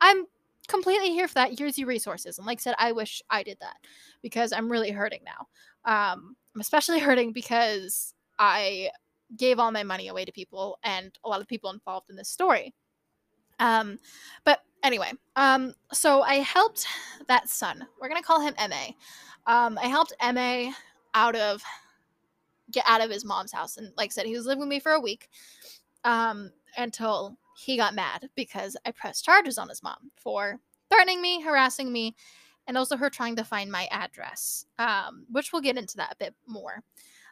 I'm 0.00 0.26
completely 0.68 1.10
here 1.10 1.28
for 1.28 1.34
that. 1.34 1.58
Here's 1.58 1.78
your 1.78 1.88
resources. 1.88 2.38
And 2.38 2.46
like 2.46 2.58
I 2.58 2.62
said, 2.62 2.74
I 2.78 2.92
wish 2.92 3.22
I 3.30 3.42
did 3.42 3.58
that 3.60 3.76
because 4.22 4.52
I'm 4.52 4.70
really 4.70 4.90
hurting 4.90 5.20
now. 5.24 5.46
Um, 5.84 6.36
I'm 6.54 6.60
especially 6.60 6.98
hurting 7.00 7.32
because 7.32 8.14
I 8.38 8.90
gave 9.36 9.58
all 9.58 9.70
my 9.72 9.82
money 9.82 10.08
away 10.08 10.24
to 10.24 10.32
people 10.32 10.78
and 10.84 11.12
a 11.24 11.28
lot 11.28 11.40
of 11.40 11.48
people 11.48 11.70
involved 11.70 12.08
in 12.10 12.16
this 12.16 12.28
story. 12.28 12.74
Um, 13.58 13.98
but 14.44 14.62
anyway, 14.82 15.12
um, 15.36 15.74
so 15.92 16.22
I 16.22 16.36
helped 16.36 16.86
that 17.26 17.48
son. 17.48 17.86
We're 18.00 18.08
gonna 18.08 18.22
call 18.22 18.40
him 18.40 18.54
Ma. 18.58 18.86
Um, 19.46 19.78
I 19.78 19.86
helped 19.86 20.12
Ma 20.22 20.72
out 21.14 21.36
of 21.36 21.62
get 22.70 22.84
out 22.86 23.00
of 23.00 23.10
his 23.10 23.24
mom's 23.24 23.52
house, 23.52 23.76
and 23.76 23.92
like 23.96 24.10
I 24.10 24.12
said, 24.12 24.26
he 24.26 24.36
was 24.36 24.46
living 24.46 24.60
with 24.60 24.68
me 24.68 24.80
for 24.80 24.92
a 24.92 25.00
week, 25.00 25.28
um, 26.04 26.50
until 26.76 27.36
he 27.56 27.76
got 27.76 27.94
mad 27.94 28.28
because 28.36 28.76
I 28.86 28.92
pressed 28.92 29.24
charges 29.24 29.58
on 29.58 29.68
his 29.68 29.82
mom 29.82 30.10
for 30.16 30.60
threatening 30.90 31.20
me, 31.20 31.40
harassing 31.40 31.92
me, 31.92 32.14
and 32.66 32.78
also 32.78 32.96
her 32.96 33.10
trying 33.10 33.36
to 33.36 33.44
find 33.44 33.70
my 33.70 33.88
address, 33.90 34.66
um, 34.78 35.26
which 35.30 35.52
we'll 35.52 35.62
get 35.62 35.76
into 35.76 35.96
that 35.96 36.12
a 36.12 36.16
bit 36.16 36.34
more. 36.46 36.82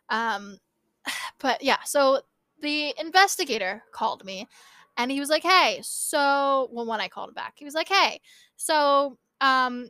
Um, 0.08 0.58
but 1.38 1.62
yeah, 1.62 1.82
so 1.84 2.22
the 2.60 2.94
investigator 2.98 3.82
called 3.92 4.24
me 4.24 4.48
and 4.96 5.10
he 5.10 5.20
was 5.20 5.28
like, 5.30 5.42
"Hey, 5.42 5.80
so 5.82 6.68
well 6.72 6.86
when 6.86 7.00
I 7.00 7.08
called 7.08 7.30
him 7.30 7.34
back, 7.34 7.54
he 7.56 7.64
was 7.64 7.74
like, 7.74 7.88
"Hey, 7.88 8.20
so 8.56 9.18
um 9.40 9.88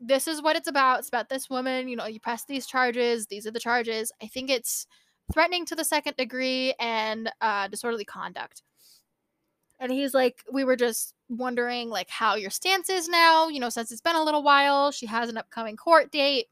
this 0.00 0.28
is 0.28 0.40
what 0.42 0.56
it's 0.56 0.68
about. 0.68 1.00
It's 1.00 1.08
about 1.08 1.28
this 1.28 1.50
woman, 1.50 1.88
you 1.88 1.96
know, 1.96 2.06
you 2.06 2.20
press 2.20 2.44
these 2.44 2.66
charges, 2.66 3.26
these 3.26 3.46
are 3.46 3.50
the 3.52 3.60
charges. 3.60 4.12
I 4.22 4.26
think 4.28 4.50
it's 4.50 4.86
threatening 5.32 5.66
to 5.66 5.74
the 5.76 5.84
second 5.84 6.16
degree 6.16 6.74
and 6.80 7.30
uh 7.40 7.68
disorderly 7.68 8.04
conduct." 8.04 8.62
And 9.80 9.92
he's 9.92 10.14
like, 10.14 10.44
"We 10.52 10.64
were 10.64 10.76
just 10.76 11.14
wondering 11.28 11.88
like 11.90 12.10
how 12.10 12.34
your 12.34 12.50
stance 12.50 12.88
is 12.90 13.08
now, 13.08 13.48
you 13.48 13.60
know, 13.60 13.68
since 13.68 13.92
it's 13.92 14.00
been 14.00 14.16
a 14.16 14.22
little 14.24 14.42
while. 14.42 14.90
She 14.90 15.06
has 15.06 15.28
an 15.28 15.36
upcoming 15.38 15.76
court 15.76 16.10
date, 16.10 16.46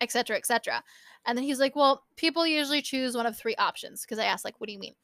etc., 0.00 0.36
etc." 0.38 0.84
And 1.26 1.36
then 1.38 1.44
he's 1.44 1.60
like, 1.60 1.76
"Well, 1.76 2.04
people 2.16 2.46
usually 2.46 2.82
choose 2.82 3.16
one 3.16 3.26
of 3.26 3.36
three 3.38 3.56
options 3.56 4.02
because 4.02 4.18
I 4.18 4.26
asked 4.26 4.44
like, 4.44 4.60
what 4.60 4.68
do 4.68 4.72
you 4.74 4.78
mean?" 4.80 4.96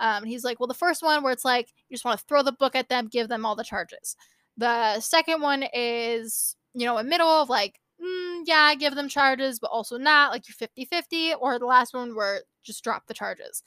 Um, 0.00 0.24
he's 0.24 0.44
like, 0.44 0.58
well, 0.58 0.66
the 0.66 0.74
first 0.74 1.02
one 1.02 1.22
where 1.22 1.32
it's 1.32 1.44
like 1.44 1.68
you 1.88 1.94
just 1.94 2.04
want 2.04 2.18
to 2.18 2.26
throw 2.26 2.42
the 2.42 2.52
book 2.52 2.74
at 2.74 2.88
them, 2.88 3.06
give 3.06 3.28
them 3.28 3.46
all 3.46 3.54
the 3.54 3.62
charges. 3.62 4.16
The 4.56 4.98
second 5.00 5.42
one 5.42 5.64
is, 5.74 6.56
you 6.74 6.86
know, 6.86 6.98
a 6.98 7.04
middle 7.04 7.28
of 7.28 7.48
like, 7.48 7.78
mm, 8.02 8.42
yeah, 8.46 8.74
give 8.74 8.94
them 8.94 9.08
charges, 9.08 9.58
but 9.60 9.70
also 9.70 9.98
not 9.98 10.32
like 10.32 10.48
you're 10.48 10.54
50 10.54 10.86
50. 10.86 11.34
Or 11.34 11.58
the 11.58 11.66
last 11.66 11.94
one 11.94 12.16
where 12.16 12.40
just 12.64 12.82
drop 12.82 13.06
the 13.06 13.14
charges. 13.14 13.62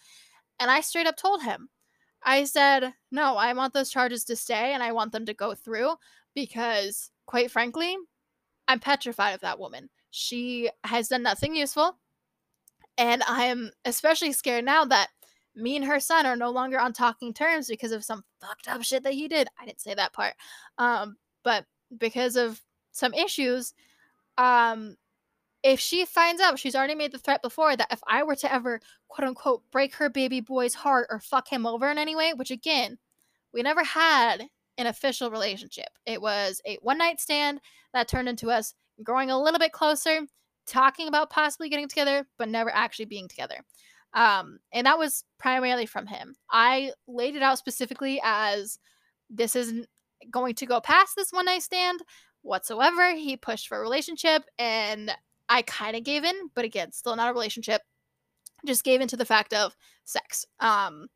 And 0.60 0.70
I 0.72 0.82
straight 0.82 1.08
up 1.08 1.18
told 1.18 1.44
him, 1.44 1.70
I 2.24 2.46
said, 2.46 2.94
no, 3.12 3.36
I 3.38 3.54
want 3.54 3.74
those 3.74 3.90
charges 3.90 4.24
to 4.25 4.36
stay 4.36 4.74
and 4.74 4.82
I 4.82 4.92
want 4.92 5.12
them 5.12 5.25
to 5.25 5.34
go 5.34 5.54
through 5.54 5.96
because, 6.34 7.12
quite 7.25 7.52
frankly, 7.52 7.96
I'm 8.68 8.80
petrified 8.80 9.36
of 9.36 9.42
that 9.42 9.60
woman. 9.60 9.90
She 10.10 10.70
has 10.84 11.10
done 11.10 11.24
nothing 11.24 11.56
useful. 11.56 11.98
And 12.98 13.24
I 13.28 13.46
am 13.46 13.72
especially 13.86 14.32
scared 14.32 14.66
now 14.66 14.86
that 14.86 15.08
me 15.55 15.75
and 15.75 15.86
her 15.86 16.00
son 16.00 16.25
are 16.25 16.36
no 16.36 16.50
longer 16.50 16.79
on 16.79 16.93
talking 16.93 17.33
terms 17.33 17.67
because 17.67 17.91
of 17.91 18.03
some 18.03 18.24
fucked 18.41 18.67
up 18.67 18.83
shit 18.83 19.03
that 19.03 19.13
he 19.13 19.27
did. 19.27 19.48
I 19.60 19.65
didn't 19.65 19.81
say 19.81 19.93
that 19.93 20.13
part. 20.13 20.33
Um, 20.77 21.17
but 21.43 21.65
because 21.98 22.36
of 22.36 22.62
some 22.91 23.13
issues, 23.13 23.74
um, 24.38 24.98
if 25.63 25.79
she 25.79 26.05
finds 26.05 26.41
out, 26.41 26.60
she's 26.60 26.75
already 26.75 26.95
made 26.95 27.12
the 27.12 27.17
threat 27.17 27.41
before 27.41 27.75
that 27.75 27.91
if 27.91 28.01
I 28.07 28.24
were 28.24 28.36
to 28.36 28.53
ever 28.53 28.81
quote 29.07 29.27
unquote 29.27 29.63
break 29.72 29.95
her 29.95 30.10
baby 30.10 30.41
boy's 30.41 30.74
heart 30.74 31.07
or 31.10 31.19
fuck 31.19 31.48
him 31.48 31.65
over 31.65 31.89
in 31.89 31.98
any 31.98 32.15
way, 32.15 32.33
which 32.33 32.51
again, 32.51 32.98
we 33.53 33.62
never 33.62 33.83
had 33.83 34.48
an 34.77 34.88
official 34.88 35.31
relationship. 35.31 35.89
It 36.05 36.22
was 36.22 36.62
a 36.65 36.77
one 36.81 36.98
night 36.98 37.22
stand 37.22 37.62
that 37.93 38.07
turned 38.07 38.27
into 38.27 38.50
us 38.50 38.74
growing 39.03 39.29
a 39.29 39.41
little 39.41 39.60
bit 39.60 39.72
closer, 39.72 40.22
talking 40.65 41.07
about 41.07 41.29
possibly 41.29 41.69
getting 41.69 41.88
together, 41.88 42.27
but 42.38 42.50
never 42.50 42.74
actually 42.74 43.05
being 43.05 43.27
together. 43.27 43.57
Um, 44.13 44.60
and 44.72 44.86
that 44.86 45.00
was 45.00 45.24
primarily 45.39 45.86
from 45.86 46.08
him. 46.08 46.36
I 46.51 46.91
laid 47.08 47.36
it 47.36 47.41
out 47.41 47.58
specifically 47.58 48.22
as 48.24 48.77
this 49.29 49.55
isn't 49.55 49.88
going 50.29 50.55
to 50.55 50.65
go 50.65 50.79
past 50.79 51.15
this 51.15 51.32
one 51.32 51.46
night 51.46 51.63
stand 51.63 52.01
whatsoever. 52.41 53.13
He 53.13 53.38
pushed 53.38 53.67
for 53.67 53.77
a 53.77 53.82
relationship 53.82 54.43
and 54.60 55.12
I 55.50 55.63
kind 55.63 55.96
of 55.96 56.03
gave 56.03 56.24
in, 56.24 56.36
but 56.53 56.65
again, 56.65 56.91
still 56.91 57.15
not 57.15 57.29
a 57.29 57.34
relationship. 57.34 57.82
Just 58.65 58.84
gave 58.84 59.01
in 59.01 59.08
to 59.10 59.17
the 59.17 59.25
fact 59.25 59.53
of 59.53 59.75
sex. 60.05 60.46
Um, 60.60 61.08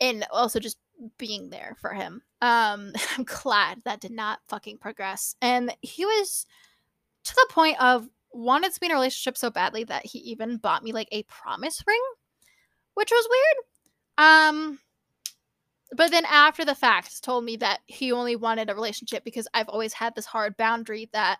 and 0.00 0.26
also 0.32 0.60
just 0.60 0.78
being 1.16 1.50
there 1.50 1.76
for 1.80 1.92
him. 1.92 2.22
Um, 2.40 2.92
I'm 3.16 3.24
glad 3.24 3.82
that 3.84 4.00
did 4.00 4.12
not 4.12 4.40
fucking 4.48 4.78
progress. 4.78 5.36
And 5.40 5.74
he 5.80 6.04
was 6.04 6.46
to 7.24 7.34
the 7.34 7.48
point 7.50 7.80
of 7.80 8.08
wanted 8.32 8.72
to 8.72 8.80
be 8.80 8.86
in 8.86 8.92
a 8.92 8.94
relationship 8.94 9.36
so 9.36 9.50
badly 9.50 9.84
that 9.84 10.04
he 10.04 10.18
even 10.20 10.58
bought 10.58 10.82
me 10.82 10.92
like 10.92 11.08
a 11.12 11.22
promise 11.24 11.82
ring, 11.86 12.02
which 12.94 13.10
was 13.10 13.28
weird. 13.30 13.64
Um 14.18 14.78
but 15.96 16.10
then 16.10 16.26
after 16.26 16.64
the 16.64 16.74
fact 16.74 17.22
told 17.24 17.44
me 17.44 17.56
that 17.56 17.80
he 17.86 18.12
only 18.12 18.36
wanted 18.36 18.68
a 18.68 18.74
relationship 18.74 19.24
because 19.24 19.48
I've 19.54 19.70
always 19.70 19.94
had 19.94 20.14
this 20.14 20.26
hard 20.26 20.56
boundary 20.58 21.08
that 21.12 21.38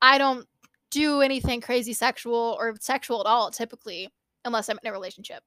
I 0.00 0.16
don't 0.18 0.46
do 0.90 1.22
anything 1.22 1.60
crazy 1.60 1.92
sexual 1.92 2.56
or 2.58 2.76
sexual 2.80 3.20
at 3.20 3.26
all 3.26 3.50
typically 3.50 4.08
unless 4.44 4.68
I'm 4.68 4.78
in 4.82 4.88
a 4.88 4.92
relationship. 4.92 5.42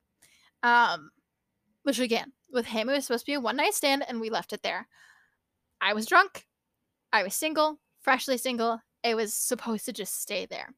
Um 0.63 1.11
which 1.83 1.99
again, 1.99 2.33
with 2.51 2.65
him 2.65 2.89
it 2.89 2.93
was 2.93 3.05
supposed 3.05 3.25
to 3.25 3.31
be 3.31 3.35
a 3.35 3.39
one 3.39 3.55
night 3.55 3.73
stand 3.73 4.03
and 4.07 4.19
we 4.19 4.29
left 4.29 4.53
it 4.53 4.61
there. 4.61 4.87
I 5.79 5.93
was 5.93 6.05
drunk. 6.05 6.45
I 7.13 7.23
was 7.23 7.33
single, 7.33 7.79
freshly 8.01 8.37
single, 8.37 8.79
it 9.03 9.15
was 9.15 9.33
supposed 9.33 9.85
to 9.85 9.93
just 9.93 10.21
stay 10.21 10.45
there. 10.45 10.69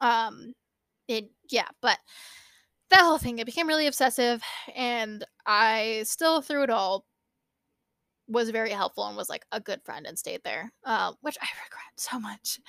Um, 0.00 0.54
it 1.08 1.30
yeah, 1.50 1.68
but 1.80 1.98
that 2.90 3.00
whole 3.00 3.18
thing 3.18 3.38
it 3.38 3.46
became 3.46 3.68
really 3.68 3.86
obsessive, 3.86 4.42
and 4.74 5.24
I 5.46 6.02
still 6.04 6.40
through 6.42 6.64
it 6.64 6.70
all 6.70 7.04
was 8.28 8.50
very 8.50 8.70
helpful 8.70 9.06
and 9.06 9.16
was 9.16 9.28
like 9.28 9.44
a 9.52 9.60
good 9.60 9.80
friend 9.84 10.06
and 10.06 10.18
stayed 10.18 10.42
there, 10.44 10.72
uh, 10.84 11.12
which 11.20 11.36
I 11.40 11.46
regret 11.64 11.92
so 11.96 12.18
much. 12.18 12.60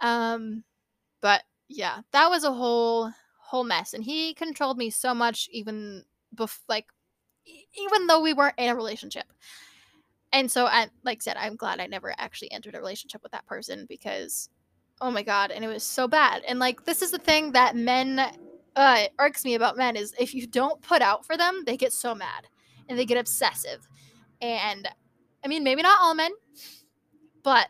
Um, 0.00 0.64
but 1.20 1.42
yeah, 1.68 2.00
that 2.12 2.28
was 2.28 2.44
a 2.44 2.52
whole 2.52 3.10
whole 3.38 3.64
mess, 3.64 3.94
and 3.94 4.04
he 4.04 4.34
controlled 4.34 4.78
me 4.78 4.90
so 4.90 5.14
much, 5.14 5.48
even 5.52 6.04
bef- 6.34 6.60
like 6.68 6.86
even 7.46 8.06
though 8.06 8.20
we 8.20 8.34
weren't 8.34 8.54
in 8.58 8.70
a 8.70 8.74
relationship 8.74 9.26
and 10.32 10.50
so 10.50 10.66
I 10.66 10.88
like 11.04 11.18
I 11.20 11.24
said, 11.24 11.36
I'm 11.38 11.56
glad 11.56 11.80
I 11.80 11.86
never 11.86 12.14
actually 12.18 12.50
entered 12.52 12.74
a 12.74 12.78
relationship 12.78 13.22
with 13.22 13.32
that 13.32 13.46
person 13.46 13.86
because 13.88 14.48
oh 15.00 15.10
my 15.10 15.22
god, 15.22 15.50
and 15.50 15.64
it 15.64 15.68
was 15.68 15.82
so 15.82 16.08
bad. 16.08 16.42
And 16.48 16.58
like 16.58 16.84
this 16.84 17.02
is 17.02 17.10
the 17.10 17.18
thing 17.18 17.52
that 17.52 17.76
men 17.76 18.20
uh 18.76 19.04
irks 19.18 19.44
me 19.44 19.54
about 19.54 19.76
men 19.76 19.96
is 19.96 20.14
if 20.18 20.34
you 20.34 20.46
don't 20.46 20.80
put 20.82 21.02
out 21.02 21.26
for 21.26 21.36
them, 21.36 21.62
they 21.66 21.76
get 21.76 21.92
so 21.92 22.14
mad 22.14 22.46
and 22.88 22.98
they 22.98 23.04
get 23.04 23.18
obsessive. 23.18 23.86
And 24.40 24.88
I 25.44 25.48
mean, 25.48 25.64
maybe 25.64 25.82
not 25.82 26.00
all 26.00 26.14
men, 26.14 26.30
but 27.42 27.68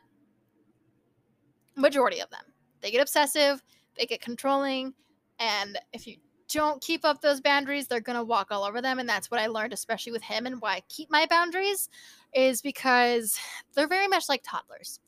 majority 1.77 2.21
of 2.21 2.31
them. 2.31 2.45
They 2.81 2.91
get 2.91 3.01
obsessive, 3.01 3.63
they 3.97 4.07
get 4.07 4.21
controlling, 4.21 4.95
and 5.39 5.79
if 5.93 6.07
you 6.07 6.17
don't 6.49 6.83
keep 6.83 7.05
up 7.05 7.21
those 7.21 7.41
boundaries, 7.41 7.87
they're 7.87 8.01
going 8.01 8.19
to 8.19 8.25
walk 8.25 8.49
all 8.51 8.65
over 8.65 8.83
them. 8.83 8.99
And 8.99 9.09
that's 9.09 9.31
what 9.31 9.41
I 9.41 9.47
learned, 9.47 9.73
especially 9.73 10.13
with 10.13 10.23
him, 10.23 10.45
and 10.45 10.61
why 10.61 10.75
I 10.75 10.83
keep 10.89 11.11
my 11.11 11.27
boundaries 11.27 11.89
is 12.35 12.63
because 12.63 13.39
they're 13.75 13.89
very 13.89 14.09
much 14.09 14.29
like 14.29 14.43
toddlers. 14.45 15.01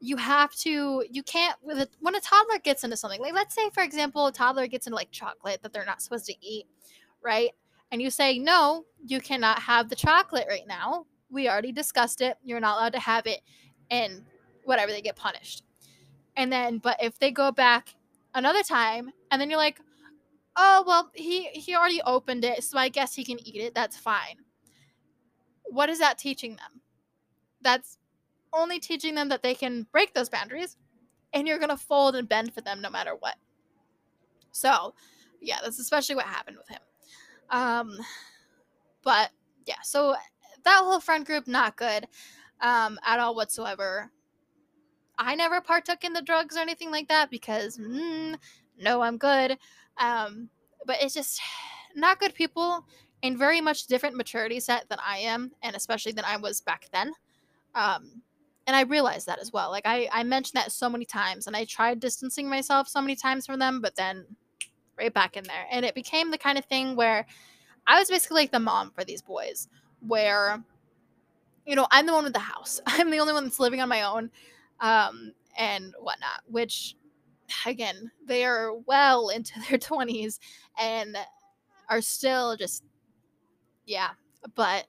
You 0.00 0.16
have 0.16 0.54
to, 0.56 1.04
you 1.10 1.22
can't, 1.22 1.56
a, 1.70 1.88
when 2.00 2.14
a 2.14 2.20
toddler 2.20 2.58
gets 2.62 2.84
into 2.84 2.96
something, 2.96 3.20
like 3.20 3.34
let's 3.34 3.54
say, 3.54 3.68
for 3.70 3.82
example, 3.82 4.26
a 4.26 4.32
toddler 4.32 4.66
gets 4.66 4.86
into 4.86 4.96
like 4.96 5.10
chocolate 5.10 5.62
that 5.62 5.72
they're 5.72 5.84
not 5.84 6.02
supposed 6.02 6.26
to 6.26 6.34
eat, 6.40 6.66
right? 7.22 7.50
And 7.90 8.00
you 8.00 8.10
say, 8.10 8.38
no, 8.38 8.84
you 9.04 9.20
cannot 9.20 9.60
have 9.60 9.88
the 9.88 9.96
chocolate 9.96 10.46
right 10.48 10.66
now. 10.66 11.06
We 11.30 11.48
already 11.48 11.72
discussed 11.72 12.20
it. 12.20 12.36
You're 12.44 12.60
not 12.60 12.78
allowed 12.78 12.92
to 12.92 13.00
have 13.00 13.26
it. 13.26 13.40
And 13.90 14.24
whatever, 14.64 14.92
they 14.92 15.02
get 15.02 15.16
punished. 15.16 15.64
And 16.36 16.52
then, 16.52 16.78
but 16.78 17.02
if 17.02 17.18
they 17.18 17.32
go 17.32 17.50
back 17.50 17.94
another 18.34 18.62
time, 18.62 19.10
and 19.30 19.40
then 19.40 19.50
you're 19.50 19.58
like, 19.58 19.80
oh 20.58 20.84
well 20.86 21.10
he 21.14 21.44
he 21.48 21.74
already 21.74 22.02
opened 22.04 22.44
it 22.44 22.62
so 22.62 22.76
i 22.76 22.88
guess 22.88 23.14
he 23.14 23.24
can 23.24 23.38
eat 23.46 23.60
it 23.60 23.74
that's 23.74 23.96
fine 23.96 24.36
what 25.70 25.88
is 25.88 25.98
that 25.98 26.18
teaching 26.18 26.56
them 26.56 26.80
that's 27.62 27.98
only 28.52 28.78
teaching 28.78 29.14
them 29.14 29.28
that 29.28 29.42
they 29.42 29.54
can 29.54 29.86
break 29.92 30.14
those 30.14 30.28
boundaries 30.28 30.76
and 31.32 31.46
you're 31.46 31.58
going 31.58 31.68
to 31.68 31.76
fold 31.76 32.16
and 32.16 32.28
bend 32.28 32.52
for 32.52 32.60
them 32.60 32.80
no 32.80 32.90
matter 32.90 33.14
what 33.18 33.36
so 34.50 34.94
yeah 35.40 35.58
that's 35.62 35.78
especially 35.78 36.14
what 36.14 36.24
happened 36.24 36.56
with 36.56 36.68
him 36.68 36.80
um 37.50 37.98
but 39.02 39.30
yeah, 39.66 39.80
so 39.82 40.14
that 40.64 40.80
whole 40.82 41.00
friend 41.00 41.24
group 41.24 41.46
not 41.46 41.76
good 41.76 42.06
um, 42.60 42.98
at 43.04 43.20
all 43.20 43.34
whatsoever. 43.34 44.10
I 45.18 45.34
never 45.34 45.60
partook 45.60 46.04
in 46.04 46.12
the 46.12 46.22
drugs 46.22 46.56
or 46.56 46.60
anything 46.60 46.90
like 46.90 47.08
that 47.08 47.30
because 47.30 47.78
mm, 47.78 48.36
no, 48.78 49.00
I'm 49.00 49.18
good. 49.18 49.58
Um, 49.98 50.48
but 50.86 50.98
it's 51.00 51.14
just 51.14 51.40
not 51.94 52.20
good 52.20 52.34
people 52.34 52.86
in 53.22 53.36
very 53.36 53.60
much 53.60 53.86
different 53.86 54.16
maturity 54.16 54.60
set 54.60 54.88
than 54.88 54.98
I 55.04 55.18
am, 55.18 55.52
and 55.62 55.74
especially 55.74 56.12
than 56.12 56.24
I 56.24 56.36
was 56.36 56.60
back 56.60 56.88
then. 56.92 57.12
Um, 57.74 58.22
and 58.66 58.76
I 58.76 58.82
realized 58.82 59.26
that 59.26 59.38
as 59.40 59.52
well. 59.52 59.70
Like 59.70 59.86
I, 59.86 60.08
I 60.12 60.22
mentioned 60.22 60.60
that 60.60 60.72
so 60.72 60.88
many 60.90 61.04
times, 61.04 61.46
and 61.46 61.56
I 61.56 61.64
tried 61.64 62.00
distancing 62.00 62.48
myself 62.48 62.86
so 62.86 63.00
many 63.00 63.16
times 63.16 63.46
from 63.46 63.58
them, 63.58 63.80
but 63.80 63.96
then 63.96 64.26
right 64.98 65.12
back 65.12 65.36
in 65.36 65.44
there, 65.44 65.66
and 65.70 65.84
it 65.84 65.94
became 65.94 66.30
the 66.30 66.38
kind 66.38 66.58
of 66.58 66.64
thing 66.66 66.94
where 66.94 67.26
I 67.86 67.98
was 67.98 68.10
basically 68.10 68.42
like 68.42 68.52
the 68.52 68.60
mom 68.60 68.90
for 68.90 69.04
these 69.04 69.22
boys, 69.22 69.68
where 70.06 70.62
you 71.66 71.74
know 71.74 71.86
I'm 71.90 72.06
the 72.06 72.12
one 72.12 72.24
with 72.24 72.34
the 72.34 72.38
house. 72.40 72.80
I'm 72.86 73.10
the 73.10 73.20
only 73.20 73.32
one 73.32 73.44
that's 73.44 73.58
living 73.58 73.80
on 73.80 73.88
my 73.88 74.02
own, 74.02 74.30
um, 74.80 75.32
and 75.56 75.94
whatnot. 75.98 76.42
Which, 76.46 76.94
again, 77.66 78.10
they 78.26 78.44
are 78.44 78.74
well 78.74 79.28
into 79.34 79.54
their 79.68 79.78
twenties 79.78 80.38
and 80.78 81.16
are 81.88 82.02
still 82.02 82.54
just 82.56 82.84
yeah, 83.88 84.10
but 84.54 84.86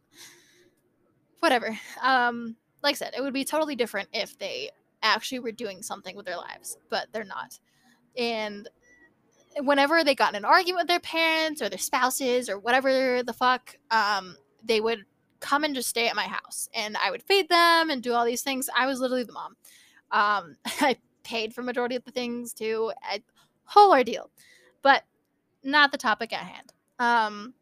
whatever. 1.40 1.76
Um, 2.04 2.58
like 2.84 2.96
I 2.96 2.98
said, 2.98 3.14
it 3.18 3.22
would 3.22 3.34
be 3.34 3.46
totally 3.46 3.76
different 3.76 4.10
if 4.14 4.38
they 4.38 4.70
actually 5.02 5.40
were 5.40 5.54
doing 5.54 5.82
something 5.82 6.16
with 6.16 6.26
their 6.26 6.38
lives, 6.38 6.78
but 6.90 7.08
they're 7.12 7.24
not. 7.24 7.58
And 8.18 8.68
whenever 9.58 10.04
they 10.04 10.16
got 10.16 10.34
in 10.34 10.36
an 10.36 10.46
argument 10.46 10.82
with 10.82 10.88
their 10.88 11.00
parents 11.00 11.62
or 11.62 11.70
their 11.70 11.80
spouses 11.80 12.50
or 12.50 12.60
whatever 12.60 13.24
the 13.24 13.34
fuck, 13.34 13.78
um, 13.90 14.36
they 14.64 14.82
would 14.82 15.06
come 15.40 15.64
and 15.64 15.74
just 15.74 15.90
stay 15.90 16.10
at 16.10 16.16
my 16.16 16.28
house 16.28 16.68
and 16.74 16.98
I 16.98 17.12
would 17.12 17.24
feed 17.24 17.48
them 17.48 17.90
and 17.90 18.04
do 18.04 18.14
all 18.14 18.26
these 18.26 18.42
things. 18.42 18.70
I 18.76 18.86
was 18.86 19.00
literally 19.00 19.24
the 19.24 19.32
mom. 19.32 19.56
Um, 20.12 20.58
I 20.82 20.98
paid 21.24 21.54
for 21.54 21.62
majority 21.62 21.96
of 21.96 22.04
the 22.04 22.12
things 22.12 22.54
too. 22.54 22.92
A 23.14 23.24
whole 23.64 23.92
ordeal, 23.92 24.30
but 24.82 25.04
not 25.64 25.94
the 25.94 25.98
topic 25.98 26.34
at 26.34 26.46
hand. 26.46 26.74
Um, 27.00 27.54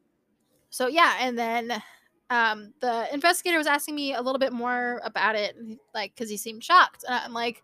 so 0.69 0.87
yeah, 0.87 1.15
and 1.19 1.37
then 1.37 1.83
um, 2.29 2.73
the 2.81 3.07
investigator 3.13 3.57
was 3.57 3.67
asking 3.67 3.95
me 3.95 4.13
a 4.13 4.21
little 4.21 4.39
bit 4.39 4.53
more 4.53 5.01
about 5.03 5.35
it, 5.35 5.55
like 5.93 6.13
because 6.13 6.29
he 6.29 6.37
seemed 6.37 6.63
shocked, 6.63 7.03
and 7.07 7.15
I'm 7.15 7.33
like, 7.33 7.63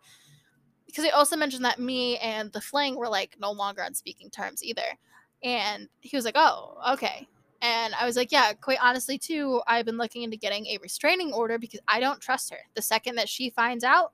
because 0.85 1.03
he 1.03 1.11
also 1.11 1.35
mentioned 1.35 1.65
that 1.65 1.79
me 1.79 2.17
and 2.17 2.51
the 2.51 2.61
fling 2.61 2.95
were 2.95 3.09
like 3.09 3.35
no 3.39 3.51
longer 3.51 3.83
on 3.83 3.93
speaking 3.93 4.29
terms 4.29 4.63
either, 4.63 4.97
and 5.43 5.89
he 6.01 6.15
was 6.15 6.25
like, 6.25 6.37
oh, 6.37 6.77
okay. 6.93 7.27
And 7.61 7.95
I 7.95 8.05
was 8.05 8.17
like, 8.17 8.31
yeah, 8.33 8.51
quite 8.51 8.79
honestly, 8.81 9.17
too, 9.17 9.61
I've 9.67 9.85
been 9.85 9.97
looking 9.97 10.23
into 10.23 10.35
getting 10.35 10.65
a 10.67 10.79
restraining 10.81 11.31
order 11.31 11.57
because 11.57 11.79
I 11.87 12.01
don't 12.01 12.19
trust 12.19 12.51
her. 12.51 12.57
The 12.75 12.81
second 12.81 13.15
that 13.15 13.29
she 13.29 13.51
finds 13.51 13.85
out, 13.85 14.11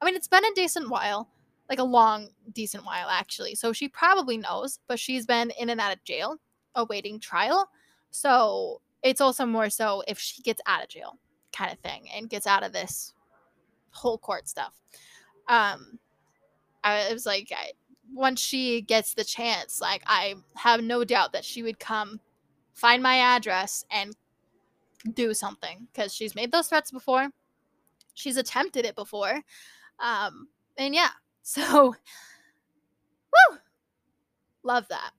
I 0.00 0.04
mean, 0.04 0.16
it's 0.16 0.26
been 0.26 0.44
a 0.44 0.54
decent 0.56 0.90
while, 0.90 1.28
like 1.68 1.78
a 1.78 1.84
long, 1.84 2.30
decent 2.52 2.84
while, 2.84 3.08
actually. 3.08 3.54
So 3.54 3.72
she 3.72 3.88
probably 3.88 4.36
knows, 4.36 4.80
but 4.88 4.98
she's 4.98 5.26
been 5.26 5.52
in 5.60 5.70
and 5.70 5.80
out 5.80 5.94
of 5.94 6.02
jail 6.02 6.38
awaiting 6.74 7.20
trial. 7.20 7.68
So 8.10 8.80
it's 9.02 9.20
also 9.20 9.46
more 9.46 9.70
so 9.70 10.02
if 10.08 10.18
she 10.18 10.42
gets 10.42 10.60
out 10.66 10.82
of 10.82 10.88
jail 10.88 11.18
kind 11.52 11.72
of 11.72 11.78
thing 11.78 12.08
and 12.14 12.30
gets 12.30 12.46
out 12.46 12.64
of 12.64 12.72
this 12.72 13.14
whole 13.90 14.18
court 14.18 14.48
stuff. 14.48 14.74
Um, 15.48 15.98
I 16.84 17.12
was 17.12 17.26
like, 17.26 17.52
I, 17.54 17.72
once 18.12 18.40
she 18.40 18.82
gets 18.82 19.14
the 19.14 19.24
chance, 19.24 19.80
like 19.80 20.02
I 20.06 20.34
have 20.56 20.82
no 20.82 21.04
doubt 21.04 21.32
that 21.32 21.44
she 21.44 21.62
would 21.62 21.78
come 21.78 22.20
find 22.74 23.02
my 23.02 23.18
address 23.18 23.84
and 23.90 24.14
do 25.14 25.34
something 25.34 25.88
because 25.92 26.14
she's 26.14 26.34
made 26.34 26.52
those 26.52 26.68
threats 26.68 26.90
before. 26.90 27.28
She's 28.14 28.36
attempted 28.36 28.84
it 28.84 28.94
before. 28.94 29.40
Um, 30.00 30.48
and 30.76 30.94
yeah, 30.94 31.10
so 31.42 31.94
woo, 33.32 33.58
love 34.62 34.86
that. 34.88 35.10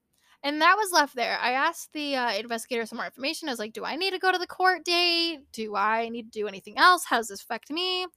And 0.41 0.61
that 0.61 0.77
was 0.77 0.91
left 0.93 1.15
there. 1.15 1.37
I 1.41 1.51
asked 1.51 1.91
the 1.91 2.15
uh, 2.15 2.33
investigator 2.33 2.85
some 2.85 2.97
more 2.97 3.05
information. 3.05 3.49
I 3.49 3.51
was 3.51 3.59
like, 3.59 3.73
do 3.73 3.83
I 3.83 3.97
need 3.97 4.11
to 4.11 4.19
go 4.19 4.31
to 4.31 4.37
the 4.37 4.47
court 4.47 4.85
date? 4.85 5.39
Do 5.51 5.75
I 5.75 6.07
need 6.09 6.31
to 6.31 6.39
do 6.39 6.47
anything 6.47 6.77
else? 6.77 7.03
How 7.03 7.17
does 7.17 7.27
this 7.27 7.41
affect 7.43 7.69
me? 7.69 8.07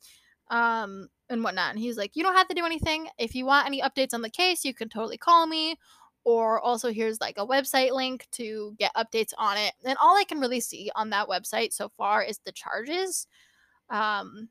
Um, 0.49 1.09
and 1.29 1.43
whatnot. 1.43 1.71
And 1.71 1.79
he's 1.79 1.97
like, 1.97 2.15
you 2.15 2.23
don't 2.23 2.37
have 2.37 2.49
to 2.49 2.55
do 2.55 2.65
anything. 2.65 3.09
If 3.19 3.35
you 3.35 3.45
want 3.45 3.67
any 3.67 3.83
updates 3.83 4.15
on 4.15 4.23
the 4.23 4.31
case, 4.31 4.65
you 4.65 4.73
can 4.73 4.89
totally 4.89 5.19
call 5.19 5.47
me. 5.47 5.77
Or 6.25 6.61
also, 6.61 6.93
here's 6.93 7.21
like 7.21 7.39
a 7.39 7.47
website 7.47 7.91
link 7.91 8.29
to 8.33 8.77
get 8.79 8.95
updates 8.95 9.33
on 9.37 9.57
it. 9.57 9.73
And 9.85 9.99
all 10.01 10.17
I 10.17 10.23
can 10.23 10.39
really 10.39 10.61
see 10.61 10.91
on 10.95 11.11
that 11.11 11.27
website 11.27 11.73
so 11.73 11.89
far 11.89 12.23
is 12.23 12.39
the 12.45 12.53
charges. 12.53 13.27
Um, 13.91 14.49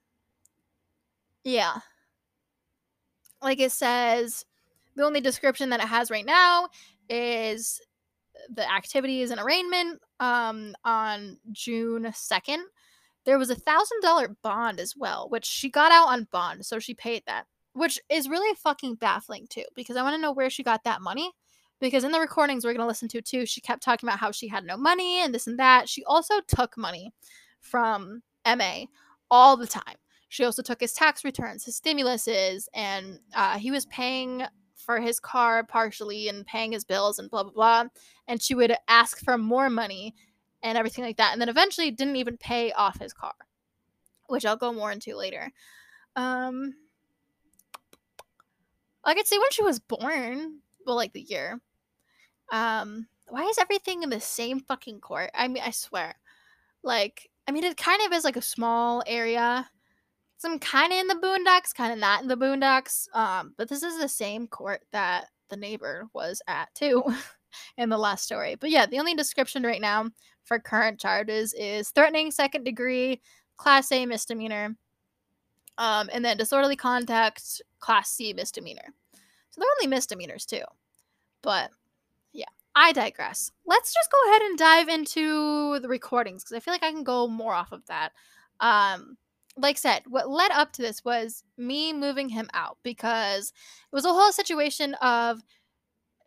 yeah. 1.46 1.76
Like 3.42 3.62
it 3.62 3.72
says, 3.72 4.46
the 4.96 5.06
only 5.06 5.22
description 5.22 5.70
that 5.70 5.80
it 5.80 5.88
has 5.88 6.12
right 6.12 6.26
now 6.26 6.68
is 7.12 7.80
the 8.50 8.69
activity 8.71 9.21
is 9.21 9.32
an 9.32 9.39
arraignment 9.39 10.00
um, 10.19 10.74
on 10.84 11.38
June 11.52 12.04
2nd. 12.04 12.62
There 13.26 13.38
was 13.38 13.50
a 13.50 13.56
thousand 13.56 14.02
dollar 14.02 14.36
bond 14.41 14.80
as 14.80 14.95
well, 14.97 15.30
which 15.30 15.45
she 15.45 15.69
got 15.69 15.91
out 15.91 16.08
on 16.08 16.28
bond, 16.32 16.65
so 16.65 16.80
she 16.80 16.93
paid 16.95 17.24
that, 17.28 17.45
which 17.74 18.00
is 18.10 18.30
really 18.30 18.56
fucking 18.56 18.95
baffling 18.95 19.45
too, 19.47 19.65
because 19.76 19.95
I 19.95 20.04
want 20.04 20.15
to 20.15 20.21
know 20.21 20.32
where 20.32 20.50
she 20.50 20.63
got 20.63 20.84
that 20.86 21.02
money. 21.02 21.32
Because 21.80 22.04
in 22.04 22.12
the 22.12 22.19
recordings 22.19 22.63
we're 22.63 22.74
going 22.74 22.84
to 22.84 22.88
listen 22.88 23.08
to 23.10 23.21
too, 23.21 23.45
she 23.45 23.60
kept 23.60 23.84
talking 23.84 24.08
about 24.08 24.19
how 24.19 24.32
she 24.32 24.47
had 24.47 24.63
no 24.63 24.78
money 24.78 25.21
and 25.21 25.34
this 25.34 25.47
and 25.47 25.58
that. 25.60 25.89
She 25.89 26.04
also 26.06 26.36
took 26.47 26.78
money 26.78 27.12
from 27.60 28.21
MA 28.45 28.86
all 29.32 29.58
the 29.58 29.67
time. 29.67 29.95
She 30.30 30.45
also 30.45 30.62
took 30.62 30.80
his 30.80 30.93
tax 30.93 31.24
returns, 31.26 31.65
his 31.65 31.80
stimuluses, 31.80 32.67
and 32.74 33.19
uh, 33.36 33.58
he 33.58 33.71
was 33.71 33.86
paying 33.88 34.43
for 34.82 35.00
his 35.00 35.20
car 35.20 35.63
partially 35.63 36.28
and 36.28 36.46
paying 36.46 36.72
his 36.72 36.84
bills 36.84 37.20
and 37.20 37.30
blah 37.30 37.44
blah 37.44 37.52
blah 37.52 37.84
and 38.28 38.41
she 38.41 38.56
would 38.56 38.76
ask 38.88 39.24
for 39.24 39.38
more 39.38 39.70
money 39.70 40.13
and 40.63 40.78
everything 40.78 41.04
like 41.04 41.17
that 41.17 41.32
and 41.32 41.41
then 41.41 41.50
eventually 41.50 41.91
didn't 41.91 42.15
even 42.15 42.38
pay 42.38 42.72
off 42.74 43.00
his 43.00 43.13
car 43.13 43.34
which 44.28 44.46
i'll 44.46 44.56
go 44.56 44.72
more 44.72 44.91
into 44.91 45.15
later. 45.15 45.52
Um 46.15 46.74
i 49.04 49.13
could 49.13 49.28
say 49.28 49.38
when 49.38 49.52
she 49.52 49.63
was 49.63 49.80
born 49.80 50.60
well 50.86 50.96
like 50.96 51.13
the 51.13 51.22
year 51.22 51.60
um 52.52 53.08
why 53.28 53.44
is 53.46 53.58
everything 53.58 54.04
in 54.04 54.10
the 54.10 54.20
same 54.20 54.60
fucking 54.60 55.00
court? 55.00 55.32
I 55.34 55.48
mean 55.48 55.63
i 55.65 55.72
swear. 55.72 56.15
Like 56.84 57.30
i 57.48 57.52
mean 57.52 57.63
it 57.63 57.78
kind 57.78 58.02
of 58.06 58.13
is 58.13 58.24
like 58.24 58.38
a 58.38 58.41
small 58.41 59.04
area 59.08 59.70
I'm 60.45 60.60
kind 60.60 60.91
of 60.91 60.99
in 60.99 61.08
the 61.08 61.15
boondocks, 61.15 61.73
kind 61.73 61.93
of 61.93 61.99
not 61.99 62.21
in 62.21 62.27
the 62.27 62.38
boondocks. 62.38 63.08
Um, 63.15 63.54
but 63.58 63.69
this 63.69 63.84
is 63.84 63.99
the 63.99 64.10
same 64.10 64.47
court 64.47 64.82
that 64.91 65.27
the 65.49 65.58
neighbor 65.58 66.08
was 66.13 66.41
at 66.47 66.73
too 66.73 67.04
in 67.77 67.89
the 67.89 67.97
last 67.97 68.23
story. 68.23 68.56
But 68.56 68.71
yeah, 68.71 68.86
the 68.86 68.99
only 68.99 69.15
description 69.15 69.63
right 69.63 69.82
now 69.82 70.10
for 70.43 70.60
current 70.60 70.99
charges 70.99 71.54
is 71.54 71.89
threatening 71.89 72.32
second 72.32 72.63
degree, 72.63 73.21
class 73.58 73.91
A 73.91 74.06
misdemeanor, 74.06 74.75
um, 75.77 76.10
and 76.12 76.25
then 76.25 76.38
disorderly 76.38 76.75
contact, 76.75 77.62
class 77.80 78.10
C 78.10 78.34
misdemeanor. 78.34 78.93
So 79.49 79.60
they're 79.60 79.69
only 79.80 79.88
misdemeanors 79.88 80.45
too. 80.45 80.63
But 81.41 81.71
yeah, 82.34 82.45
I 82.75 82.93
digress. 82.93 83.51
Let's 83.65 83.93
just 83.93 84.12
go 84.12 84.30
ahead 84.30 84.41
and 84.43 84.58
dive 84.58 84.89
into 84.89 85.80
the 85.80 85.89
recordings 85.89 86.43
because 86.43 86.56
I 86.56 86.60
feel 86.60 86.73
like 86.73 86.84
I 86.84 86.91
can 86.91 87.04
go 87.04 87.27
more 87.27 87.54
off 87.54 87.71
of 87.71 87.86
that. 87.88 88.12
Um, 88.60 89.17
like 89.58 89.78
said, 89.78 90.04
what 90.08 90.30
led 90.30 90.52
up 90.52 90.72
to 90.74 90.82
this 90.82 91.04
was 91.04 91.44
me 91.58 91.94
moving 91.94 92.30
him 92.30 92.50
out 92.54 92.78
because 92.84 93.50
it 93.92 93.96
was 93.96 94.06
a 94.06 94.14
whole 94.14 94.32
situation 94.32 94.94
of 94.96 95.42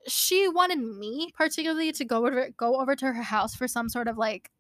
she 0.07 0.49
wanted 0.49 0.79
me 0.79 1.31
particularly 1.35 1.91
to 1.93 2.05
go 2.05 2.27
over 2.27 2.51
go 2.59 2.81
over 2.81 2.95
to 2.95 3.07
her 3.07 3.23
house 3.23 3.55
for 3.55 3.67
some 3.67 3.89
sort 3.89 4.09
of 4.09 4.19
like 4.19 4.51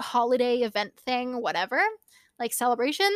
holiday 0.00 0.58
event 0.58 0.94
thing, 1.04 1.40
whatever, 1.40 1.80
like 2.38 2.52
celebration. 2.52 3.10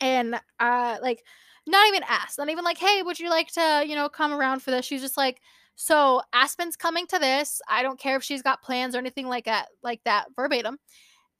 And 0.00 0.40
uh 0.60 0.98
like 1.02 1.24
not 1.66 1.88
even 1.88 2.02
asked, 2.08 2.38
not 2.38 2.48
even 2.48 2.64
like, 2.64 2.78
hey, 2.78 3.02
would 3.02 3.18
you 3.18 3.30
like 3.30 3.48
to, 3.52 3.84
you 3.86 3.94
know, 3.94 4.08
come 4.08 4.32
around 4.32 4.62
for 4.62 4.70
this? 4.70 4.86
She's 4.86 5.02
just 5.02 5.16
like, 5.16 5.40
so 5.76 6.22
Aspen's 6.32 6.76
coming 6.76 7.06
to 7.08 7.18
this. 7.18 7.60
I 7.68 7.82
don't 7.82 8.00
care 8.00 8.16
if 8.16 8.24
she's 8.24 8.42
got 8.42 8.62
plans 8.62 8.94
or 8.94 8.98
anything 8.98 9.28
like 9.28 9.44
that, 9.44 9.68
like 9.82 10.00
that 10.04 10.26
verbatim. 10.34 10.78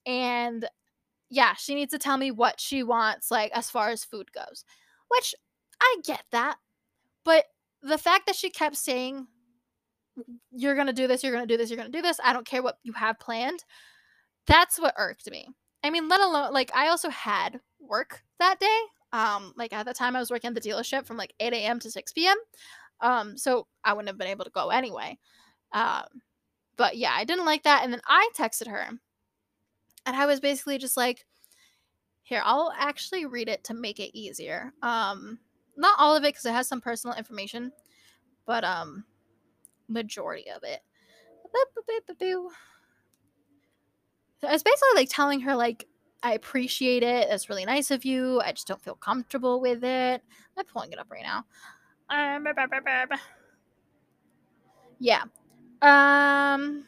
And 0.07 0.68
yeah, 1.30 1.54
she 1.54 1.74
needs 1.74 1.92
to 1.92 1.98
tell 1.98 2.16
me 2.16 2.30
what 2.30 2.60
she 2.60 2.82
wants, 2.82 3.30
like 3.30 3.50
as 3.52 3.70
far 3.70 3.90
as 3.90 4.04
food 4.04 4.32
goes. 4.32 4.64
Which 5.08 5.34
I 5.80 5.96
get 6.04 6.24
that. 6.32 6.56
But 7.24 7.44
the 7.82 7.98
fact 7.98 8.26
that 8.26 8.36
she 8.36 8.50
kept 8.50 8.76
saying, 8.76 9.26
You're 10.50 10.74
gonna 10.74 10.92
do 10.92 11.06
this, 11.06 11.22
you're 11.22 11.32
gonna 11.32 11.46
do 11.46 11.56
this, 11.56 11.70
you're 11.70 11.76
gonna 11.76 11.90
do 11.90 12.02
this, 12.02 12.18
I 12.22 12.32
don't 12.32 12.46
care 12.46 12.62
what 12.62 12.78
you 12.82 12.92
have 12.94 13.18
planned, 13.18 13.64
that's 14.46 14.78
what 14.78 14.94
irked 14.96 15.30
me. 15.30 15.48
I 15.84 15.90
mean, 15.90 16.08
let 16.08 16.20
alone 16.20 16.52
like 16.52 16.74
I 16.74 16.88
also 16.88 17.10
had 17.10 17.60
work 17.80 18.22
that 18.38 18.58
day. 18.60 18.80
Um, 19.12 19.54
like 19.56 19.72
at 19.72 19.86
the 19.86 19.94
time 19.94 20.16
I 20.16 20.20
was 20.20 20.30
working 20.30 20.48
at 20.48 20.54
the 20.54 20.68
dealership 20.68 21.06
from 21.06 21.16
like 21.16 21.32
8 21.40 21.52
a.m. 21.54 21.78
to 21.80 21.90
6 21.90 22.12
p.m. 22.12 22.36
Um, 23.00 23.38
so 23.38 23.66
I 23.84 23.92
wouldn't 23.92 24.08
have 24.08 24.18
been 24.18 24.28
able 24.28 24.44
to 24.44 24.50
go 24.50 24.68
anyway. 24.68 25.18
Um, 25.72 26.04
but 26.76 26.96
yeah, 26.96 27.12
I 27.14 27.24
didn't 27.24 27.46
like 27.46 27.62
that. 27.62 27.84
And 27.84 27.92
then 27.92 28.02
I 28.06 28.28
texted 28.36 28.68
her 28.68 28.90
And 30.08 30.16
I 30.16 30.24
was 30.24 30.40
basically 30.40 30.78
just 30.78 30.96
like, 30.96 31.26
here, 32.22 32.40
I'll 32.42 32.72
actually 32.78 33.26
read 33.26 33.46
it 33.46 33.62
to 33.64 33.74
make 33.74 34.00
it 34.00 34.18
easier. 34.18 34.72
Um, 34.80 35.38
not 35.76 35.96
all 35.98 36.16
of 36.16 36.24
it 36.24 36.28
because 36.28 36.46
it 36.46 36.52
has 36.52 36.66
some 36.66 36.80
personal 36.80 37.14
information, 37.14 37.72
but 38.46 38.64
um, 38.64 39.04
majority 39.86 40.50
of 40.50 40.62
it. 40.62 40.80
So 44.40 44.48
I 44.48 44.52
was 44.52 44.62
basically 44.62 44.88
like 44.94 45.10
telling 45.10 45.40
her 45.40 45.54
like 45.54 45.86
I 46.22 46.32
appreciate 46.32 47.02
it. 47.02 47.28
It's 47.30 47.50
really 47.50 47.66
nice 47.66 47.90
of 47.90 48.06
you. 48.06 48.40
I 48.40 48.52
just 48.52 48.66
don't 48.66 48.80
feel 48.80 48.94
comfortable 48.94 49.60
with 49.60 49.84
it. 49.84 50.22
I'm 50.56 50.64
pulling 50.64 50.92
it 50.92 50.98
up 50.98 51.10
right 51.10 51.22
now. 51.22 51.44
Um, 52.08 52.46
yeah. 54.98 55.24
Um. 55.82 56.86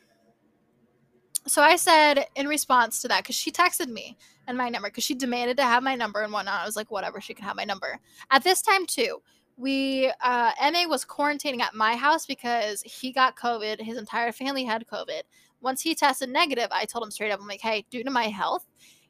So 1.50 1.62
I 1.62 1.74
said 1.74 2.26
in 2.36 2.46
response 2.46 3.02
to 3.02 3.08
that 3.08 3.24
because 3.24 3.34
she 3.34 3.50
texted 3.50 3.88
me 3.88 4.16
and 4.46 4.56
my 4.56 4.68
number 4.68 4.88
because 4.88 5.02
she 5.02 5.16
demanded 5.16 5.56
to 5.56 5.64
have 5.64 5.82
my 5.82 5.96
number 5.96 6.22
and 6.22 6.32
whatnot. 6.32 6.60
I 6.60 6.64
was 6.64 6.76
like, 6.76 6.92
whatever, 6.92 7.20
she 7.20 7.34
can 7.34 7.44
have 7.44 7.56
my 7.56 7.64
number. 7.64 7.98
At 8.30 8.44
this 8.44 8.62
time 8.62 8.86
too, 8.86 9.20
we 9.56 10.12
uh, 10.22 10.52
Ma 10.60 10.86
was 10.86 11.04
quarantining 11.04 11.60
at 11.60 11.74
my 11.74 11.96
house 11.96 12.24
because 12.24 12.82
he 12.82 13.10
got 13.10 13.34
COVID. 13.34 13.80
His 13.80 13.98
entire 13.98 14.30
family 14.30 14.62
had 14.62 14.86
COVID. 14.86 15.22
Once 15.60 15.80
he 15.80 15.92
tested 15.96 16.28
negative, 16.28 16.68
I 16.70 16.84
told 16.84 17.02
him 17.02 17.10
straight 17.10 17.32
up, 17.32 17.40
I'm 17.40 17.48
like, 17.48 17.62
hey, 17.62 17.84
due 17.90 18.04
to 18.04 18.10
my 18.12 18.28
health, 18.28 18.64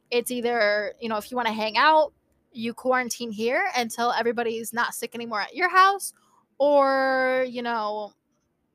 it's 0.09 0.31
either 0.31 0.95
you 0.99 1.09
know 1.09 1.17
if 1.17 1.29
you 1.29 1.37
want 1.37 1.47
to 1.47 1.53
hang 1.53 1.77
out, 1.77 2.11
you 2.51 2.73
quarantine 2.73 3.31
here 3.31 3.69
until 3.77 4.11
everybody's 4.13 4.73
not 4.73 4.95
sick 4.95 5.13
anymore 5.13 5.41
at 5.41 5.55
your 5.55 5.69
house, 5.69 6.15
or 6.57 7.45
you 7.47 7.61
know 7.61 8.13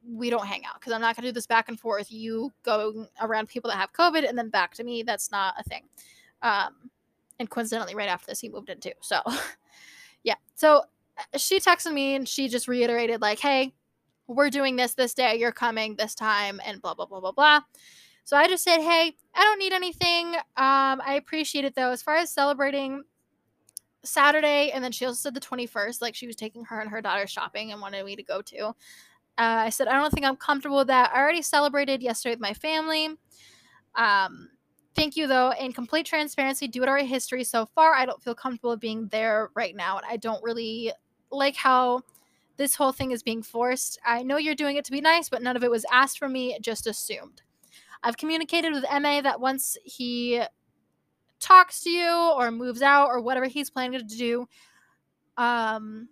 we 0.09 0.31
don't 0.31 0.47
hang 0.47 0.65
out 0.65 0.81
because 0.81 0.93
I'm 0.93 1.01
not 1.01 1.17
going 1.17 1.25
to 1.25 1.29
do 1.29 1.35
this 1.35 1.47
back 1.47 1.69
and 1.69 1.79
forth. 1.79 2.11
You 2.11 2.53
go 2.63 3.07
around 3.21 3.49
people 3.49 3.71
that 3.71 3.77
have 3.77 3.93
COVID 3.93 4.29
and 4.29 4.39
then 4.39 4.51
back 4.51 4.75
to 4.75 4.85
me. 4.85 5.03
That's 5.03 5.31
not 5.31 5.55
a 5.59 5.65
thing. 5.65 5.83
Um, 6.43 6.91
and 7.39 7.51
coincidentally, 7.51 7.95
right 7.95 8.09
after 8.09 8.27
this, 8.27 8.41
he 8.41 8.49
moved 8.49 8.71
in 8.71 8.81
too. 8.81 8.93
So, 9.01 9.21
yeah. 10.23 10.37
So 10.55 10.83
uh, 11.19 11.39
she 11.39 11.61
texted 11.61 11.93
me 11.93 12.15
and 12.15 12.29
she 12.29 12.49
just 12.49 12.69
reiterated, 12.69 13.21
like, 13.21 13.41
hey, 13.41 13.75
we're 14.27 14.51
doing 14.51 14.77
this 14.77 14.95
this 14.95 15.15
day. 15.15 15.37
You're 15.37 15.53
coming 15.53 15.97
this 15.97 16.15
time 16.15 16.61
and 16.65 16.81
blah, 16.81 16.95
blah, 16.95 17.07
blah, 17.07 17.21
blah, 17.21 17.33
blah. 17.33 17.61
So 18.25 18.37
I 18.37 18.49
just 18.49 18.65
said, 18.65 18.81
hey, 18.81 19.15
I 19.35 19.45
don't 19.45 19.59
need 19.59 19.73
anything. 19.73 20.35
Um, 20.35 21.01
I 21.07 21.15
appreciate 21.19 21.65
it 21.65 21.75
though. 21.75 21.91
As 21.91 22.03
far 22.03 22.17
as 22.17 22.31
celebrating 22.31 23.05
Saturday, 24.03 24.71
and 24.73 24.83
then 24.83 24.93
she 24.93 25.05
also 25.05 25.17
said 25.17 25.35
the 25.35 25.41
21st, 25.41 26.03
like 26.03 26.15
she 26.15 26.27
was 26.27 26.35
taking 26.35 26.65
her 26.65 26.81
and 26.81 26.91
her 26.91 27.01
daughter 27.01 27.27
shopping 27.27 27.71
and 27.71 27.81
wanted 27.81 28.05
me 28.05 28.17
to 28.17 28.23
go 28.23 28.43
to. 28.43 28.75
Uh, 29.39 29.67
I 29.67 29.71
said, 29.71 29.89
I 29.89 30.01
don't 30.01 30.13
think 30.13 30.25
I'm 30.25 30.37
comfortable 30.37 30.79
with 30.79 30.87
that. 30.87 31.13
I 31.15 31.21
already 31.21 31.43
celebrated 31.43 32.03
yesterday 32.03 32.35
with 32.35 32.41
my 32.41 32.55
family. 32.55 33.11
Um, 33.95 34.51
thank 34.95 35.17
you, 35.17 35.27
though. 35.27 35.53
In 35.53 35.73
complete 35.73 36.07
transparency, 36.07 36.69
due 36.69 36.85
to 36.85 36.89
our 36.89 36.99
history 36.99 37.45
so 37.45 37.67
far, 37.67 37.95
I 37.95 38.07
don't 38.07 38.23
feel 38.23 38.35
comfortable 38.35 38.77
being 38.77 39.09
there 39.09 39.51
right 39.55 39.77
now. 39.77 39.99
And 39.99 40.07
I 40.09 40.17
don't 40.17 40.43
really 40.43 40.93
like 41.31 41.57
how 41.57 42.03
this 42.57 42.75
whole 42.75 42.93
thing 42.93 43.11
is 43.11 43.23
being 43.23 43.43
forced. 43.43 43.99
I 44.05 44.23
know 44.23 44.39
you're 44.39 44.55
doing 44.55 44.77
it 44.77 44.85
to 44.87 44.93
be 44.93 45.01
nice, 45.01 45.29
but 45.29 45.43
none 45.43 45.57
of 45.57 45.65
it 45.65 45.71
was 45.71 45.85
asked 45.93 46.19
from 46.19 46.33
me, 46.33 46.59
just 46.61 46.87
assumed. 46.87 47.43
I've 48.03 48.17
communicated 48.17 48.73
with 48.73 48.85
MA 48.85 49.21
that 49.21 49.41
once 49.41 49.77
he 49.85 50.43
talks 51.41 51.83
to 51.83 51.91
you 51.91 52.33
or 52.37 52.51
moves 52.51 52.83
out 52.83 53.09
or 53.09 53.21
whatever 53.21 53.47
he's 53.47 53.71
planning 53.71 53.99
to 53.99 54.17
do, 54.17 54.49
um, 55.37 56.09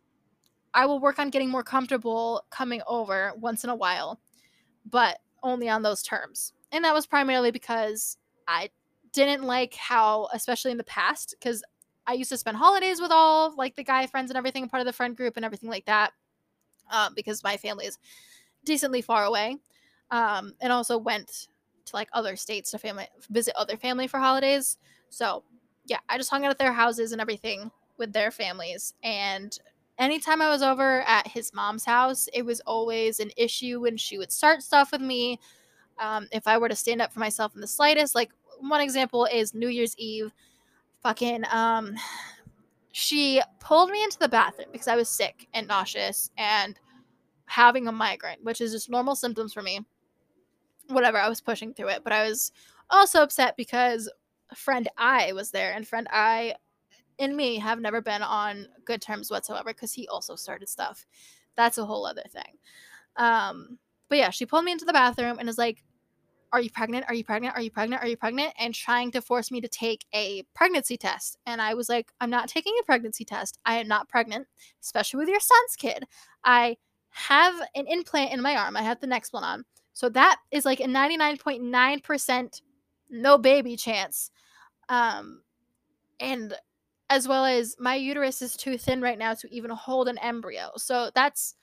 I 0.74 0.87
will 0.87 0.98
work 0.98 1.18
on 1.18 1.30
getting 1.30 1.48
more 1.48 1.62
comfortable 1.62 2.44
coming 2.50 2.82
over 2.87 3.32
once 3.37 3.64
in 3.64 3.70
a 3.70 3.76
while, 3.76 4.20
but 4.90 5.18
only 5.42 5.68
on 5.68 5.82
those 5.82 6.02
terms. 6.02 6.52
And 6.72 6.84
that 6.84 6.92
was 6.92 7.06
primarily 7.06 7.52
because 7.52 8.18
I 8.48 8.70
didn't 9.12 9.44
like 9.44 9.74
how, 9.74 10.28
especially 10.32 10.72
in 10.72 10.76
the 10.76 10.84
past, 10.84 11.37
because 11.38 11.62
I 12.06 12.14
used 12.14 12.30
to 12.30 12.37
spend 12.37 12.56
holidays 12.56 13.00
with 13.00 13.12
all 13.12 13.54
like 13.56 13.76
the 13.76 13.84
guy 13.84 14.06
friends 14.06 14.30
and 14.30 14.37
everything, 14.37 14.68
part 14.68 14.80
of 14.80 14.87
the 14.87 14.92
friend 14.92 15.16
group 15.16 15.37
and 15.37 15.44
everything 15.44 15.70
like 15.70 15.87
that, 15.87 16.12
um, 16.90 17.14
because 17.14 17.44
my 17.44 17.56
family 17.56 17.87
is 17.87 17.98
decently 18.64 19.00
far 19.00 19.24
away, 19.24 19.56
um, 20.10 20.54
and 20.60 20.72
also 20.72 20.98
went 20.98 21.48
to 21.84 21.96
like 21.96 22.08
other 22.12 22.34
states 22.34 22.72
to 22.72 22.78
family 22.78 23.06
visit 23.30 23.54
other 23.56 23.76
family 23.76 24.06
for 24.08 24.18
holidays. 24.18 24.78
So 25.08 25.44
yeah, 25.87 25.98
I 26.08 26.18
just 26.18 26.30
hung 26.30 26.44
out 26.44 26.50
at 26.50 26.58
their 26.58 26.72
houses 26.72 27.12
and 27.12 27.20
everything 27.20 27.70
with 27.96 28.12
their 28.12 28.30
families, 28.32 28.94
and 29.02 29.56
anytime 29.98 30.42
I 30.42 30.48
was 30.48 30.62
over 30.62 31.02
at 31.02 31.28
his 31.28 31.52
mom's 31.54 31.85
house, 31.85 32.28
it 32.33 32.44
was 32.44 32.61
always 32.61 33.20
an 33.20 33.30
issue 33.37 33.80
when 33.80 33.96
she 33.96 34.18
would 34.18 34.33
start 34.33 34.62
stuff 34.62 34.92
with 34.92 35.00
me. 35.00 35.38
Um, 35.98 36.26
if 36.33 36.46
I 36.46 36.59
were 36.59 36.68
to 36.68 36.76
stand 36.76 37.00
up 37.00 37.12
for 37.12 37.20
myself 37.20 37.54
in 37.54 37.61
the 37.61 37.66
slightest, 37.66 38.14
like 38.14 38.30
one 38.61 38.80
example 38.80 39.26
is 39.26 39.54
New 39.54 39.68
Year's 39.68 39.96
Eve, 39.96 40.33
fucking, 41.02 41.44
um, 41.50 41.94
she 42.92 43.40
pulled 43.61 43.90
me 43.90 44.02
into 44.02 44.18
the 44.18 44.28
bathroom 44.28 44.68
because 44.72 44.88
I 44.88 44.96
was 44.96 45.09
sick 45.09 45.48
and 45.54 45.66
nauseous 45.68 46.30
and 46.37 46.78
having 47.46 47.87
a 47.88 47.92
migraine, 47.92 48.38
which 48.42 48.61
is 48.61 48.72
just 48.72 48.90
normal 48.90 49.14
symptoms 49.14 49.52
for 49.52 49.62
me. 49.62 49.80
Whatever, 50.88 51.18
I 51.18 51.28
was 51.28 51.40
pushing 51.40 51.74
through 51.74 51.88
it, 51.88 52.04
but 52.04 52.12
I 52.12 52.28
was 52.28 52.52
also 52.90 53.22
upset 53.22 53.57
because 53.57 54.11
friend 54.54 54.88
I 54.96 55.33
was 55.33 55.50
there, 55.50 55.72
and 55.72 55.87
friend 55.87 56.07
I 56.11 56.54
and 57.18 57.37
me 57.37 57.59
have 57.59 57.81
never 57.81 58.00
been 58.00 58.22
on 58.22 58.66
good 58.85 59.03
terms 59.03 59.31
whatsoever 59.31 59.70
because 59.70 59.92
he 59.92 60.09
also 60.09 60.37
started 60.37 60.68
stuff. 60.68 61.07
That's 61.57 61.79
a 61.79 61.85
whole 61.85 62.07
other 62.07 62.24
thing. 62.29 62.59
Um, 63.16 63.79
but 64.09 64.18
yeah, 64.18 64.31
she 64.31 64.46
pulled 64.46 64.64
me 64.64 64.72
into 64.72 64.85
the 64.85 64.92
bathroom 64.92 65.38
and 65.38 65.48
is 65.48 65.59
like, 65.59 65.83
Are 66.53 66.61
you 66.61 66.70
pregnant? 66.70 67.07
Are 67.09 67.14
you 67.14 67.24
pregnant? 67.24 67.57
Are 67.57 67.62
you 67.62 67.70
pregnant? 67.70 68.03
Are 68.03 68.09
you 68.09 68.16
pregnant? 68.16 68.53
And 68.59 68.74
trying 68.74 69.11
to 69.12 69.22
force 69.22 69.50
me 69.50 69.61
to 69.61 69.68
take 69.68 70.05
a 70.14 70.42
pregnancy 70.55 70.96
test. 70.96 71.38
And 71.46 71.61
I 71.62 71.74
was 71.74 71.88
like, 71.88 72.12
I'm 72.20 72.31
not 72.31 72.48
taking 72.48 72.74
a 72.81 72.85
pregnancy 72.85 73.24
test. 73.24 73.59
I 73.64 73.77
am 73.77 73.88
not 73.88 74.09
pregnant, 74.09 74.46
especially 74.83 75.18
with 75.18 75.29
your 75.29 75.40
son's 75.40 75.77
kid. 75.77 76.05
I 76.44 76.77
have 77.11 77.55
an 77.74 77.87
implant 77.87 78.33
in 78.33 78.42
my 78.42 78.57
arm. 78.57 78.77
I 78.77 78.83
have 78.83 79.00
the 79.00 79.07
Nexplanon. 79.07 79.62
So 79.92 80.09
that 80.11 80.40
is 80.50 80.64
like 80.64 80.81
a 80.81 80.85
99.9% 80.85 82.61
no 83.11 83.38
baby 83.38 83.77
chance. 83.77 84.31
Um, 84.88 85.42
and 86.20 86.55
as 87.11 87.29
well 87.29 87.45
as 87.45 87.77
my 87.79 87.95
uterus 87.95 88.43
is 88.43 88.57
too 88.57 88.79
thin 88.79 89.01
right 89.01 89.19
now 89.19 89.35
to 89.35 89.55
even 89.55 89.71
hold 89.71 90.09
an 90.09 90.19
embryo. 90.19 90.71
So 90.77 91.11
that's 91.14 91.55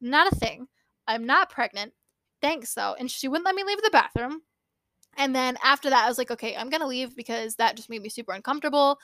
not 0.00 0.32
a 0.32 0.36
thing. 0.36 0.66
I'm 1.06 1.26
not 1.26 1.50
pregnant. 1.50 1.92
Thanks 2.40 2.74
though. 2.74 2.94
And 2.98 3.10
she 3.10 3.28
wouldn't 3.28 3.46
let 3.46 3.54
me 3.54 3.64
leave 3.64 3.82
the 3.82 3.90
bathroom. 3.90 4.42
And 5.16 5.34
then 5.34 5.56
after 5.62 5.90
that, 5.90 6.04
I 6.04 6.08
was 6.08 6.18
like, 6.18 6.30
okay, 6.30 6.56
I'm 6.56 6.70
gonna 6.70 6.86
leave 6.86 7.14
because 7.16 7.56
that 7.56 7.76
just 7.76 7.90
made 7.90 8.02
me 8.02 8.08
super 8.08 8.32
uncomfortable. 8.32 8.98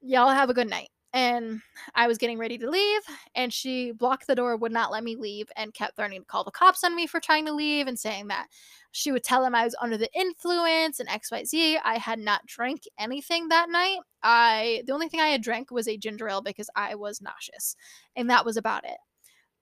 Y'all 0.00 0.28
have 0.28 0.50
a 0.50 0.54
good 0.54 0.70
night 0.70 0.88
and 1.16 1.62
I 1.94 2.08
was 2.08 2.18
getting 2.18 2.38
ready 2.38 2.58
to 2.58 2.68
leave, 2.68 3.00
and 3.34 3.50
she 3.50 3.90
blocked 3.90 4.26
the 4.26 4.34
door, 4.34 4.54
would 4.54 4.70
not 4.70 4.92
let 4.92 5.02
me 5.02 5.16
leave, 5.16 5.48
and 5.56 5.72
kept 5.72 5.96
threatening 5.96 6.20
to 6.20 6.26
call 6.26 6.44
the 6.44 6.50
cops 6.50 6.84
on 6.84 6.94
me 6.94 7.06
for 7.06 7.20
trying 7.20 7.46
to 7.46 7.54
leave 7.54 7.86
and 7.86 7.98
saying 7.98 8.26
that 8.28 8.48
she 8.92 9.10
would 9.10 9.24
tell 9.24 9.42
him 9.42 9.54
I 9.54 9.64
was 9.64 9.74
under 9.80 9.96
the 9.96 10.10
influence 10.12 11.00
and 11.00 11.08
XYZ. 11.08 11.78
I 11.82 11.96
had 11.96 12.18
not 12.18 12.44
drank 12.44 12.82
anything 12.98 13.48
that 13.48 13.70
night. 13.70 14.00
I 14.22 14.82
the 14.86 14.92
only 14.92 15.08
thing 15.08 15.20
I 15.20 15.28
had 15.28 15.40
drank 15.40 15.70
was 15.70 15.88
a 15.88 15.96
ginger 15.96 16.28
ale 16.28 16.42
because 16.42 16.68
I 16.76 16.96
was 16.96 17.22
nauseous, 17.22 17.76
and 18.14 18.28
that 18.28 18.44
was 18.44 18.58
about 18.58 18.84
it. 18.84 18.98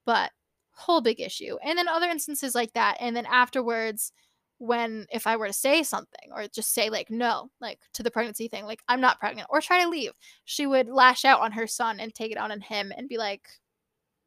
But 0.05 0.33
whole 0.73 1.03
big 1.03 1.21
issue. 1.21 1.57
And 1.65 1.79
then 1.79 1.87
other 1.87 2.09
instances 2.09 2.57
like 2.57 2.73
that, 2.73 2.97
and 2.99 3.15
then 3.17 3.27
afterwards 3.27 4.11
when 4.59 5.07
if 5.13 5.27
I 5.27 5.37
were 5.37 5.49
to 5.49 5.53
say 5.53 5.83
something 5.83 6.31
or 6.35 6.47
just 6.47 6.73
say 6.73 6.91
like 6.91 7.11
no, 7.11 7.51
like 7.61 7.81
to 7.95 8.03
the 8.03 8.11
pregnancy 8.11 8.49
thing, 8.49 8.65
like 8.65 8.83
I'm 8.89 9.01
not 9.01 9.19
pregnant 9.19 9.49
or 9.51 9.61
try 9.61 9.83
to 9.83 9.89
leave, 9.91 10.13
she 10.45 10.67
would 10.67 10.89
lash 10.89 11.25
out 11.25 11.41
on 11.41 11.53
her 11.53 11.67
son 11.67 12.01
and 12.01 12.15
take 12.15 12.33
it 12.33 12.39
out 12.39 12.51
on 12.51 12.61
him 12.61 12.93
and 12.97 13.09
be 13.09 13.19
like, 13.19 13.49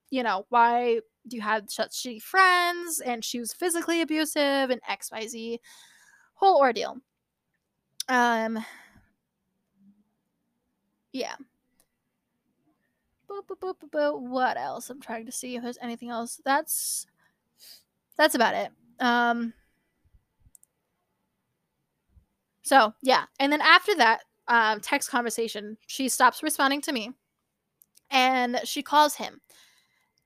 you 0.09 0.23
know, 0.23 0.45
why 0.49 0.99
do 1.27 1.35
you 1.35 1.41
have 1.41 1.69
such 1.69 1.91
shitty 1.91 2.21
friends? 2.21 2.99
And 2.99 3.23
she 3.23 3.39
was 3.39 3.53
physically 3.53 4.01
abusive 4.01 4.69
and 4.69 4.81
XYZ. 4.83 5.59
Whole 6.35 6.59
ordeal. 6.59 6.97
Um 8.09 8.63
yeah. 11.11 11.35
What 13.27 14.57
else? 14.57 14.89
I'm 14.89 15.01
trying 15.01 15.25
to 15.25 15.31
see 15.31 15.55
if 15.55 15.63
there's 15.63 15.77
anything 15.81 16.09
else. 16.09 16.39
That's 16.45 17.07
that's 18.17 18.35
about 18.35 18.55
it. 18.55 18.71
Um 18.99 19.53
so 22.67 22.93
yeah, 23.01 23.23
and 23.39 23.49
then 23.49 23.61
after 23.61 23.95
that 23.95 24.23
um, 24.49 24.81
text 24.81 25.09
conversation, 25.09 25.77
she 25.87 26.09
stops 26.09 26.43
responding 26.43 26.81
to 26.81 26.91
me, 26.91 27.11
and 28.11 28.59
she 28.65 28.83
calls 28.83 29.15
him, 29.15 29.39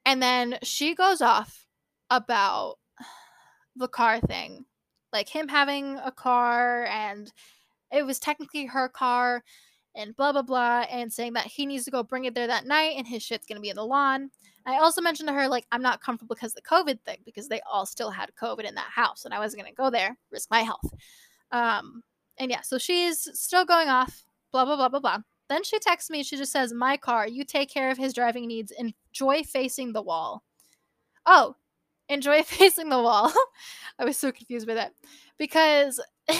and 0.08 0.24
then 0.24 0.58
she 0.64 0.96
goes 0.96 1.22
off 1.22 1.68
about 2.10 2.78
the 3.76 3.88
car 3.88 4.20
thing, 4.20 4.66
like 5.14 5.30
him 5.30 5.48
having 5.48 6.00
a 6.04 6.12
car, 6.12 6.86
and 6.86 7.32
it 7.92 8.08
was 8.08 8.18
technically 8.18 8.66
her 8.66 8.90
car, 8.90 9.44
and 9.94 10.16
blah 10.16 10.32
blah 10.32 10.42
blah, 10.42 10.86
and 10.90 11.14
saying 11.14 11.34
that 11.34 11.46
he 11.46 11.68
needs 11.68 11.86
to 11.86 11.92
go 11.92 12.02
bring 12.02 12.26
it 12.26 12.34
there 12.34 12.48
that 12.48 12.66
night, 12.66 12.96
and 12.98 13.06
his 13.06 13.22
shit's 13.22 13.46
gonna 13.46 13.62
be 13.62 13.70
in 13.70 13.76
the 13.76 13.86
lawn. 13.86 14.32
I 14.66 14.80
also 14.80 15.00
mentioned 15.00 15.30
to 15.30 15.34
her 15.36 15.48
like 15.48 15.68
I'm 15.72 15.84
not 15.84 16.02
comfortable 16.02 16.36
because 16.36 16.56
the 16.56 16.62
COVID 16.64 17.02
thing 17.02 17.20
because 17.24 17.48
they 17.48 17.62
all 17.72 17.86
still 17.86 18.10
had 18.10 18.32
COVID 18.42 18.68
in 18.68 18.74
that 18.74 18.90
house, 18.90 19.26
and 19.26 19.34
I 19.34 19.38
wasn't 19.38 19.62
gonna 19.62 19.76
go 19.76 19.92
there, 19.92 20.18
risk 20.32 20.50
my 20.50 20.62
health. 20.62 20.92
Um, 21.52 22.02
and 22.42 22.50
yeah, 22.50 22.62
so 22.62 22.80
she's 22.80 23.30
still 23.40 23.66
going 23.66 23.88
off, 23.88 24.26
blah, 24.52 24.66
blah, 24.66 24.76
blah, 24.76 24.90
blah, 24.90 25.00
blah. 25.00 25.20
Then 25.48 25.64
she 25.64 25.78
texts 25.78 26.10
me, 26.10 26.24
she 26.24 26.38
just 26.38 26.52
says, 26.52 26.74
My 26.74 26.98
car, 26.98 27.28
you 27.28 27.44
take 27.46 27.70
care 27.70 27.92
of 27.92 28.00
his 28.00 28.16
driving 28.16 28.48
needs. 28.48 28.74
Enjoy 28.80 29.44
facing 29.44 29.94
the 29.94 30.02
wall. 30.02 30.42
Oh, 31.28 31.56
enjoy 32.10 32.42
facing 32.44 32.90
the 32.90 33.00
wall. 33.00 33.32
I 34.00 34.06
was 34.06 34.18
so 34.18 34.32
confused 34.32 34.66
by 34.66 34.74
that. 34.74 34.94
Because 35.38 36.04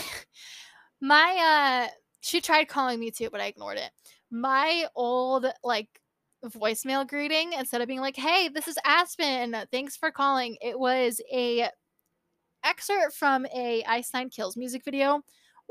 my 1.02 1.86
uh 1.88 1.94
she 2.22 2.42
tried 2.42 2.68
calling 2.68 3.00
me 3.00 3.12
too, 3.12 3.30
but 3.30 3.40
I 3.40 3.46
ignored 3.46 3.78
it. 3.78 3.92
My 4.32 4.88
old 4.96 5.46
like 5.64 6.02
voicemail 6.44 7.08
greeting 7.08 7.54
instead 7.54 7.82
of 7.82 7.88
being 7.88 8.00
like, 8.00 8.16
"Hey, 8.16 8.50
this 8.50 8.68
is 8.68 8.78
Aspen. 8.86 9.56
Thanks 9.72 9.96
for 9.98 10.10
calling." 10.10 10.58
It 10.62 10.80
was 10.80 11.22
a 11.32 11.70
excerpt 12.64 13.16
from 13.16 13.46
a 13.48 13.84
Nine 14.14 14.30
Kills 14.30 14.58
music 14.58 14.84
video 14.84 15.22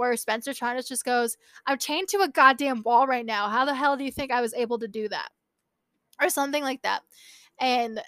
where 0.01 0.17
Spencer 0.17 0.53
Charnas 0.53 0.89
just 0.89 1.05
goes, 1.05 1.37
I'm 1.67 1.77
chained 1.77 2.09
to 2.09 2.23
a 2.23 2.29
goddamn 2.29 2.83
wall 2.85 3.07
right 3.07 3.27
now. 3.27 3.51
How 3.51 3.67
the 3.67 3.75
hell 3.75 3.99
do 3.99 4.05
you 4.05 4.11
think 4.11 4.33
I 4.33 4.41
was 4.41 4.55
able 4.55 4.79
to 4.79 4.89
do 4.89 5.07
that? 5.11 5.29
Or 6.23 6.31
something 6.31 6.63
like 6.63 6.81
that. 6.83 7.03
And 7.61 7.99
uh, 7.99 8.03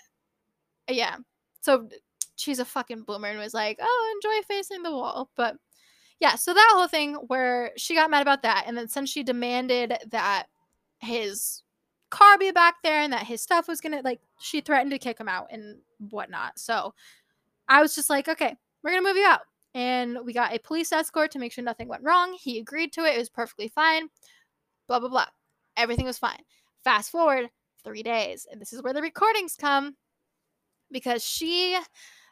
yeah, 0.88 1.16
so 1.61 1.90
she's 2.37 2.61
a 2.61 2.64
fucking 2.64 3.02
boomer 3.02 3.28
and 3.28 3.38
was 3.38 3.52
like, 3.52 3.78
oh, 3.78 4.14
enjoy 4.16 4.42
facing 4.48 4.83
the 4.83 4.90
wall. 4.90 5.28
But 5.37 5.57
yeah, 6.18 6.35
so 6.35 6.55
that 6.55 6.72
whole 6.72 6.88
thing 6.88 7.12
where 7.26 7.72
she 7.76 7.94
got 7.94 8.11
mad 8.11 8.22
about 8.22 8.42
that. 8.42 8.64
And 8.66 8.74
then 8.74 8.88
since 8.88 9.11
she 9.11 9.22
demanded 9.22 9.98
that 10.12 10.46
his 10.98 11.62
car 12.09 12.38
be 12.38 12.52
back 12.52 12.76
there 12.83 13.02
and 13.02 13.12
that 13.12 13.26
his 13.26 13.42
stuff 13.42 13.68
was 13.68 13.83
gonna, 13.83 14.00
like, 14.02 14.22
she 14.40 14.62
threatened 14.62 14.92
to 14.92 14.98
kick 14.98 15.20
him 15.20 15.28
out 15.28 15.48
and 15.50 15.76
whatnot. 16.09 16.59
So 16.59 16.94
I 17.68 17.83
was 17.83 17.94
just 17.94 18.09
like, 18.09 18.28
okay, 18.28 18.57
we're 18.83 18.92
gonna 18.92 19.02
move 19.02 19.18
you 19.18 19.26
out 19.26 19.42
and 19.74 20.18
we 20.24 20.32
got 20.32 20.54
a 20.54 20.58
police 20.58 20.92
escort 20.92 21.30
to 21.32 21.38
make 21.38 21.52
sure 21.52 21.64
nothing 21.64 21.88
went 21.88 22.02
wrong. 22.02 22.37
He 22.38 22.58
agreed 22.58 22.92
to 22.94 23.04
it. 23.04 23.14
It 23.14 23.18
was 23.18 23.30
perfectly 23.30 23.68
fine. 23.68 24.08
Blah, 24.87 25.00
blah, 25.00 25.08
blah. 25.08 25.26
Everything 25.76 26.06
was 26.06 26.18
fine. 26.18 26.40
Fast 26.85 27.11
forward 27.11 27.48
three 27.85 28.02
days, 28.02 28.46
and 28.50 28.61
this 28.61 28.72
is 28.72 28.82
where 28.82 28.92
the 28.92 29.02
recordings 29.02 29.56
come 29.56 29.96
because 30.90 31.24
she, 31.24 31.78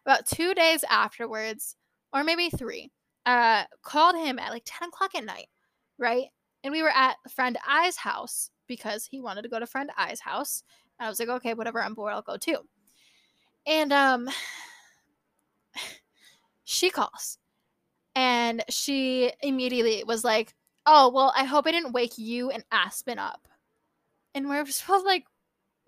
about 0.05 0.26
two 0.26 0.55
days 0.55 0.85
afterwards, 0.90 1.76
or 2.12 2.24
maybe 2.24 2.50
three, 2.50 2.90
uh, 3.26 3.64
called 3.83 4.16
him 4.16 4.38
at 4.38 4.50
like 4.50 4.62
10 4.66 4.88
o'clock 4.88 5.14
at 5.14 5.24
night, 5.24 5.48
right? 5.98 6.26
And 6.62 6.72
we 6.72 6.83
were 6.83 6.90
at 6.90 7.16
friend 7.31 7.59
I's 7.66 7.96
house 7.96 8.50
because 8.66 9.05
he 9.05 9.20
wanted 9.20 9.42
to 9.42 9.48
go 9.48 9.59
to 9.59 9.66
friend 9.66 9.90
I's 9.96 10.20
house. 10.20 10.62
And 10.98 11.07
I 11.07 11.09
was 11.09 11.18
like, 11.18 11.29
okay, 11.29 11.55
whatever, 11.55 11.83
I'm 11.83 11.94
bored, 11.94 12.12
I'll 12.12 12.22
go 12.22 12.37
too. 12.37 12.59
And 13.66 13.92
um 13.92 14.29
she 16.71 16.89
calls 16.89 17.37
and 18.15 18.63
she 18.69 19.33
immediately 19.43 20.05
was 20.05 20.23
like, 20.25 20.55
Oh, 20.87 21.11
well, 21.11 21.33
I 21.37 21.45
hope 21.45 21.67
I 21.67 21.73
didn't 21.73 21.93
wake 21.93 22.17
you 22.17 22.51
and 22.51 22.65
Aspen 22.73 23.19
up. 23.19 23.47
And 24.35 24.49
we're 24.49 24.65
just 24.65 24.89
like, 24.89 25.25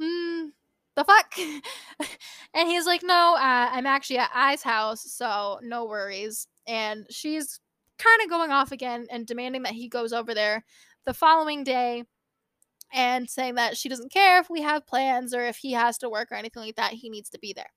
mm, 0.00 0.50
the 0.96 1.04
fuck? 1.04 1.34
and 2.54 2.68
he's 2.68 2.86
like, 2.86 3.02
No, 3.04 3.34
uh, 3.36 3.70
I'm 3.72 3.86
actually 3.86 4.18
at 4.18 4.30
I's 4.34 4.62
house, 4.62 5.02
so 5.10 5.60
no 5.62 5.84
worries. 5.84 6.48
And 6.66 7.06
she's 7.10 7.60
kind 7.98 8.20
of 8.22 8.28
going 8.28 8.50
off 8.50 8.72
again 8.72 9.06
and 9.10 9.26
demanding 9.26 9.62
that 9.62 9.74
he 9.74 9.88
goes 9.88 10.12
over 10.12 10.34
there 10.34 10.64
the 11.06 11.14
following 11.14 11.62
day 11.62 12.04
and 12.92 13.30
saying 13.30 13.54
that 13.54 13.76
she 13.76 13.88
doesn't 13.88 14.12
care 14.12 14.40
if 14.40 14.50
we 14.50 14.62
have 14.62 14.86
plans 14.86 15.32
or 15.32 15.44
if 15.44 15.58
he 15.58 15.72
has 15.72 15.96
to 15.98 16.10
work 16.10 16.32
or 16.32 16.36
anything 16.36 16.62
like 16.62 16.76
that. 16.76 16.94
He 16.94 17.08
needs 17.08 17.30
to 17.30 17.38
be 17.38 17.52
there. 17.52 17.70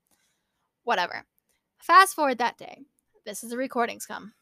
Whatever. 0.84 1.24
Fast 1.78 2.14
forward 2.14 2.38
that 2.38 2.58
day. 2.58 2.82
This 3.26 3.42
is 3.42 3.50
the 3.50 3.56
recordings 3.56 4.06
come. 4.06 4.32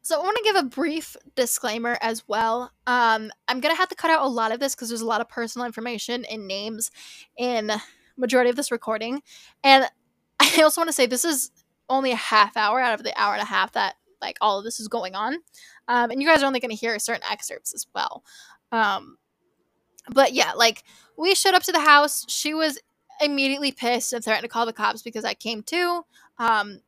So 0.00 0.18
I 0.18 0.24
want 0.24 0.36
to 0.38 0.42
give 0.42 0.56
a 0.56 0.62
brief 0.62 1.14
disclaimer 1.34 1.98
as 2.00 2.26
well. 2.26 2.72
Um, 2.86 3.30
I'm 3.48 3.60
gonna 3.60 3.76
have 3.76 3.90
to 3.90 3.94
cut 3.94 4.10
out 4.10 4.24
a 4.24 4.28
lot 4.28 4.50
of 4.50 4.60
this 4.60 4.74
because 4.74 4.88
there's 4.88 5.02
a 5.02 5.06
lot 5.06 5.20
of 5.20 5.28
personal 5.28 5.66
information 5.66 6.24
and 6.24 6.48
names 6.48 6.90
in 7.36 7.70
majority 8.16 8.48
of 8.50 8.56
this 8.56 8.72
recording, 8.72 9.22
and 9.62 9.88
I 10.40 10.62
also 10.62 10.80
want 10.80 10.88
to 10.88 10.92
say 10.92 11.06
this 11.06 11.24
is 11.24 11.50
only 11.90 12.12
a 12.12 12.16
half 12.16 12.56
hour 12.56 12.80
out 12.80 12.94
of 12.94 13.04
the 13.04 13.18
hour 13.18 13.34
and 13.34 13.42
a 13.42 13.46
half 13.46 13.72
that 13.72 13.96
like 14.22 14.38
all 14.40 14.58
of 14.58 14.64
this 14.64 14.80
is 14.80 14.88
going 14.88 15.14
on, 15.14 15.34
um, 15.88 16.10
and 16.10 16.20
you 16.20 16.28
guys 16.28 16.42
are 16.42 16.46
only 16.46 16.60
gonna 16.60 16.74
hear 16.74 16.98
certain 16.98 17.24
excerpts 17.30 17.74
as 17.74 17.86
well. 17.94 18.24
Um, 18.72 19.18
but 20.10 20.32
yeah, 20.32 20.52
like 20.52 20.82
we 21.18 21.34
showed 21.34 21.54
up 21.54 21.62
to 21.64 21.72
the 21.72 21.80
house. 21.80 22.24
She 22.28 22.54
was 22.54 22.78
immediately 23.20 23.72
pissed 23.72 24.12
and 24.12 24.24
threatened 24.24 24.44
to 24.44 24.48
call 24.48 24.66
the 24.66 24.72
cops 24.72 25.02
because 25.02 25.24
I 25.24 25.34
came 25.34 25.62
too. 25.62 26.04
Um, 26.38 26.80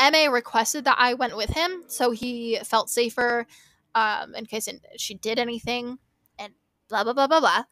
Ma 0.00 0.24
requested 0.30 0.84
that 0.84 0.96
I 0.98 1.14
went 1.14 1.36
with 1.36 1.50
him, 1.50 1.84
so 1.86 2.10
he 2.10 2.58
felt 2.64 2.90
safer 2.90 3.46
um, 3.94 4.34
in 4.34 4.46
case 4.46 4.68
she 4.96 5.14
did 5.14 5.38
anything, 5.38 5.98
and 6.38 6.52
blah 6.88 7.04
blah 7.04 7.12
blah 7.12 7.26
blah 7.26 7.40
blah. 7.40 7.64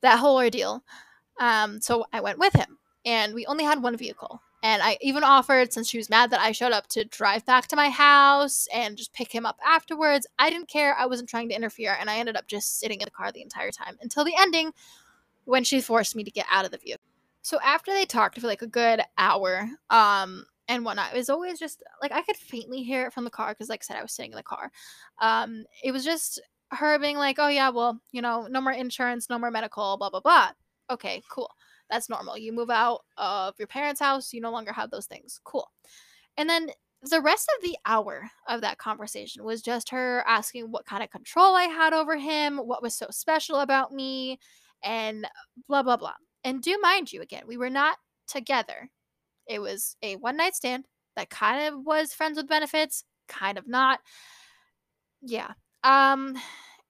That 0.00 0.18
whole 0.18 0.36
ordeal. 0.36 0.84
Um, 1.40 1.80
so 1.80 2.04
I 2.12 2.20
went 2.20 2.38
with 2.38 2.54
him, 2.54 2.78
and 3.04 3.34
we 3.34 3.46
only 3.46 3.64
had 3.64 3.82
one 3.82 3.96
vehicle. 3.96 4.40
And 4.62 4.82
I 4.82 4.98
even 5.00 5.22
offered, 5.22 5.72
since 5.72 5.88
she 5.88 5.98
was 5.98 6.10
mad 6.10 6.30
that 6.30 6.40
I 6.40 6.50
showed 6.50 6.72
up, 6.72 6.88
to 6.88 7.04
drive 7.04 7.46
back 7.46 7.68
to 7.68 7.76
my 7.76 7.90
house 7.90 8.66
and 8.74 8.96
just 8.96 9.12
pick 9.12 9.30
him 9.30 9.46
up 9.46 9.56
afterwards. 9.64 10.26
I 10.36 10.50
didn't 10.50 10.68
care. 10.68 10.96
I 10.98 11.06
wasn't 11.06 11.28
trying 11.28 11.48
to 11.50 11.54
interfere, 11.54 11.96
and 11.98 12.10
I 12.10 12.16
ended 12.16 12.36
up 12.36 12.48
just 12.48 12.80
sitting 12.80 13.00
in 13.00 13.04
the 13.04 13.12
car 13.12 13.30
the 13.30 13.42
entire 13.42 13.70
time 13.70 13.96
until 14.02 14.24
the 14.24 14.34
ending, 14.36 14.72
when 15.44 15.62
she 15.62 15.80
forced 15.80 16.16
me 16.16 16.24
to 16.24 16.30
get 16.30 16.46
out 16.50 16.64
of 16.64 16.72
the 16.72 16.78
vehicle. 16.78 17.04
So 17.42 17.58
after 17.64 17.92
they 17.92 18.04
talked 18.04 18.40
for 18.40 18.46
like 18.48 18.62
a 18.62 18.66
good 18.66 19.00
hour, 19.16 19.70
um, 19.90 20.44
and 20.68 20.84
whatnot. 20.84 21.12
It 21.14 21.16
was 21.16 21.30
always 21.30 21.58
just 21.58 21.82
like 22.02 22.12
I 22.12 22.22
could 22.22 22.36
faintly 22.36 22.82
hear 22.82 23.06
it 23.06 23.12
from 23.12 23.24
the 23.24 23.30
car 23.30 23.50
because, 23.50 23.68
like 23.68 23.82
I 23.82 23.86
said, 23.86 23.96
I 23.96 24.02
was 24.02 24.12
sitting 24.12 24.32
in 24.32 24.36
the 24.36 24.42
car. 24.42 24.70
Um, 25.20 25.64
it 25.82 25.92
was 25.92 26.04
just 26.04 26.40
her 26.72 26.98
being 26.98 27.16
like, 27.16 27.36
"Oh 27.38 27.48
yeah, 27.48 27.70
well, 27.70 28.00
you 28.12 28.22
know, 28.22 28.46
no 28.48 28.60
more 28.60 28.72
insurance, 28.72 29.28
no 29.30 29.38
more 29.38 29.50
medical, 29.50 29.96
blah 29.98 30.10
blah 30.10 30.20
blah." 30.20 30.50
Okay, 30.90 31.22
cool. 31.30 31.50
That's 31.90 32.08
normal. 32.10 32.36
You 32.38 32.52
move 32.52 32.70
out 32.70 33.00
of 33.16 33.54
your 33.58 33.68
parents' 33.68 34.00
house, 34.00 34.32
you 34.32 34.40
no 34.40 34.50
longer 34.50 34.72
have 34.72 34.90
those 34.90 35.06
things. 35.06 35.40
Cool. 35.44 35.70
And 36.36 36.48
then 36.48 36.70
the 37.02 37.20
rest 37.20 37.50
of 37.56 37.62
the 37.64 37.76
hour 37.86 38.30
of 38.48 38.60
that 38.62 38.78
conversation 38.78 39.44
was 39.44 39.62
just 39.62 39.90
her 39.90 40.24
asking 40.26 40.70
what 40.70 40.86
kind 40.86 41.02
of 41.02 41.10
control 41.10 41.54
I 41.54 41.64
had 41.64 41.92
over 41.92 42.16
him, 42.16 42.58
what 42.58 42.82
was 42.82 42.96
so 42.96 43.06
special 43.10 43.56
about 43.60 43.92
me, 43.92 44.38
and 44.82 45.26
blah 45.68 45.82
blah 45.82 45.96
blah. 45.96 46.14
And 46.44 46.62
do 46.62 46.78
mind 46.82 47.12
you, 47.12 47.22
again, 47.22 47.44
we 47.46 47.56
were 47.56 47.70
not 47.70 47.98
together 48.26 48.90
it 49.48 49.60
was 49.60 49.96
a 50.02 50.16
one 50.16 50.36
night 50.36 50.54
stand 50.54 50.86
that 51.16 51.30
kind 51.30 51.66
of 51.66 51.84
was 51.84 52.12
friends 52.12 52.36
with 52.36 52.48
benefits, 52.48 53.04
kind 53.28 53.58
of 53.58 53.66
not. 53.66 54.00
Yeah. 55.22 55.52
Um 55.84 56.36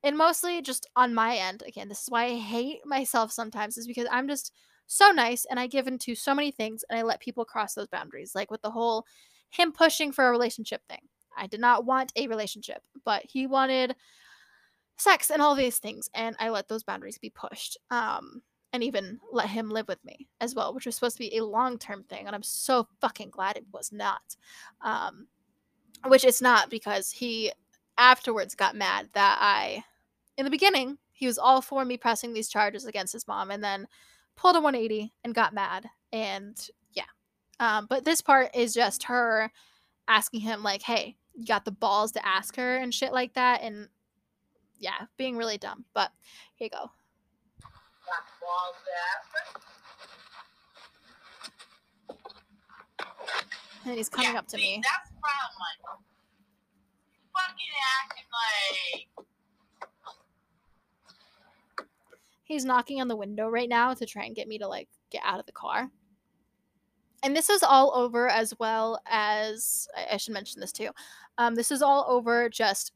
and 0.03 0.16
mostly 0.16 0.62
just 0.62 0.87
on 0.97 1.14
my 1.14 1.37
end. 1.37 1.62
Again, 1.66 1.88
this 1.88 2.03
is 2.03 2.11
why 2.11 2.27
I 2.27 2.37
hate 2.37 2.81
myself 2.85 3.33
sometimes 3.33 3.77
is 3.77 3.87
because 3.87 4.07
I'm 4.11 4.29
just 4.29 4.53
so 4.87 5.11
nice 5.11 5.44
and 5.44 5.59
I 5.59 5.66
give 5.66 5.87
into 5.87 6.14
so 6.14 6.35
many 6.35 6.51
things 6.51 6.85
and 6.88 6.99
I 6.99 7.03
let 7.03 7.21
people 7.21 7.44
cross 7.44 7.75
those 7.75 7.88
boundaries. 7.88 8.33
Like 8.35 8.51
with 8.51 8.62
the 8.62 8.71
whole 8.71 9.05
him 9.51 9.73
pushing 9.73 10.12
for 10.12 10.27
a 10.27 10.31
relationship 10.31 10.83
thing. 10.88 11.01
I 11.37 11.47
did 11.47 11.61
not 11.61 11.85
want 11.85 12.12
a 12.16 12.27
relationship, 12.27 12.83
but 13.05 13.23
he 13.25 13.47
wanted 13.47 13.94
sex 14.99 15.31
and 15.31 15.40
all 15.40 15.55
these 15.55 15.79
things 15.79 16.11
and 16.14 16.37
I 16.38 16.51
let 16.51 16.68
those 16.68 16.83
boundaries 16.83 17.18
be 17.18 17.31
pushed. 17.31 17.79
Um 17.90 18.42
and 18.72 18.83
even 18.85 19.18
let 19.33 19.48
him 19.48 19.70
live 19.70 19.88
with 19.88 20.04
me 20.04 20.28
as 20.40 20.54
well, 20.54 20.74
which 20.74 20.87
was 20.87 20.94
supposed 20.94 21.16
to 21.16 21.22
be 21.22 21.37
a 21.37 21.44
long 21.44 21.78
term 21.78 22.04
thing. 22.04 22.26
And 22.26 22.35
I'm 22.35 22.42
so 22.42 22.87
fucking 23.00 23.31
glad 23.31 23.57
it 23.57 23.66
was 23.72 23.92
not. 23.92 24.37
Um, 24.83 25.26
which 26.07 26.24
it's 26.24 26.42
not 26.42 26.70
because 26.70 27.11
he 27.11 27.50
afterwards 27.96 28.54
got 28.54 28.76
mad 28.76 29.09
that 29.14 29.38
I, 29.40 29.85
in 30.37 30.44
the 30.44 30.50
beginning, 30.50 30.98
he 31.12 31.26
was 31.26 31.38
all 31.38 31.61
for 31.61 31.85
me 31.85 31.96
pressing 31.96 32.33
these 32.33 32.48
charges 32.48 32.85
against 32.85 33.12
his 33.12 33.26
mom 33.26 33.50
and 33.50 33.62
then 33.62 33.88
pulled 34.37 34.54
a 34.54 34.61
180 34.61 35.12
and 35.24 35.35
got 35.35 35.52
mad. 35.52 35.87
And 36.12 36.57
yeah. 36.92 37.02
Um, 37.59 37.87
but 37.90 38.04
this 38.04 38.20
part 38.20 38.54
is 38.54 38.72
just 38.72 39.02
her 39.04 39.50
asking 40.07 40.40
him, 40.40 40.62
like, 40.62 40.83
hey, 40.83 41.16
you 41.35 41.46
got 41.46 41.64
the 41.64 41.72
balls 41.72 42.12
to 42.12 42.26
ask 42.26 42.54
her 42.57 42.76
and 42.76 42.94
shit 42.94 43.12
like 43.12 43.35
that. 43.35 43.62
And 43.62 43.88
yeah, 44.78 45.07
being 45.16 45.37
really 45.37 45.59
dumb. 45.59 45.85
But 45.92 46.12
here 46.54 46.66
you 46.66 46.70
go. 46.70 46.90
And 53.88 53.96
he's 53.96 54.08
coming 54.11 54.32
yeah, 54.32 54.38
up 54.38 54.46
to 54.48 54.56
see, 54.58 54.62
me. 54.62 54.82
That's 54.84 55.08
the 55.08 55.16
problem. 55.18 55.56
Like, 55.64 55.80
fucking 57.34 57.74
acting 58.02 58.28
like. 58.37 59.08
He's 62.44 62.64
knocking 62.66 63.00
on 63.00 63.08
the 63.08 63.16
window 63.16 63.48
right 63.48 63.68
now 63.68 63.94
to 63.94 64.04
try 64.04 64.24
and 64.24 64.37
get 64.37 64.46
me 64.46 64.58
to 64.58 64.68
like 64.68 64.88
get 65.11 65.22
out 65.24 65.40
of 65.40 65.46
the 65.46 65.52
car. 65.52 65.90
And 67.22 67.34
this 67.34 67.48
is 67.48 67.62
all 67.62 67.92
over 67.94 68.28
as 68.28 68.54
well 68.58 69.00
as 69.06 69.88
I, 69.96 70.14
I 70.14 70.16
should 70.18 70.34
mention 70.34 70.61
this 70.61 70.72
too. 70.72 70.90
Um, 71.38 71.54
this 71.54 71.70
is 71.70 71.80
all 71.80 72.04
over 72.08 72.50
just 72.50 72.92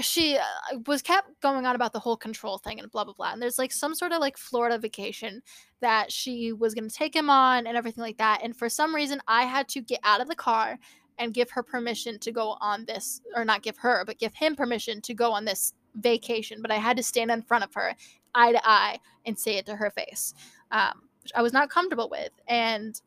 she 0.00 0.36
uh, 0.36 0.78
was 0.86 1.02
kept 1.02 1.40
going 1.40 1.66
on 1.66 1.76
about 1.76 1.92
the 1.92 2.00
whole 2.00 2.16
control 2.16 2.58
thing 2.58 2.80
and 2.80 2.90
blah 2.90 3.04
blah 3.04 3.14
blah 3.14 3.32
and 3.32 3.40
there's 3.40 3.58
like 3.58 3.70
some 3.70 3.94
sort 3.94 4.10
of 4.10 4.20
like 4.20 4.36
florida 4.36 4.76
vacation 4.76 5.40
that 5.80 6.10
she 6.10 6.52
was 6.52 6.74
going 6.74 6.88
to 6.88 6.94
take 6.94 7.14
him 7.14 7.30
on 7.30 7.66
and 7.66 7.76
everything 7.76 8.02
like 8.02 8.16
that 8.16 8.40
and 8.42 8.56
for 8.56 8.68
some 8.68 8.94
reason 8.94 9.20
i 9.28 9.44
had 9.44 9.68
to 9.68 9.80
get 9.80 10.00
out 10.02 10.20
of 10.20 10.26
the 10.26 10.34
car 10.34 10.78
and 11.18 11.34
give 11.34 11.50
her 11.50 11.62
permission 11.62 12.18
to 12.18 12.32
go 12.32 12.56
on 12.60 12.84
this, 12.84 13.20
or 13.34 13.44
not 13.44 13.62
give 13.62 13.78
her, 13.78 14.04
but 14.06 14.18
give 14.18 14.34
him 14.34 14.56
permission 14.56 15.00
to 15.02 15.14
go 15.14 15.32
on 15.32 15.44
this 15.44 15.74
vacation. 15.94 16.60
But 16.60 16.70
I 16.70 16.76
had 16.76 16.96
to 16.96 17.02
stand 17.02 17.30
in 17.30 17.42
front 17.42 17.64
of 17.64 17.72
her, 17.74 17.94
eye 18.34 18.52
to 18.52 18.68
eye, 18.68 18.98
and 19.24 19.38
say 19.38 19.56
it 19.56 19.66
to 19.66 19.76
her 19.76 19.90
face, 19.90 20.34
um, 20.72 21.02
which 21.22 21.32
I 21.34 21.42
was 21.42 21.52
not 21.52 21.70
comfortable 21.70 22.08
with. 22.10 22.30
And 22.48 23.00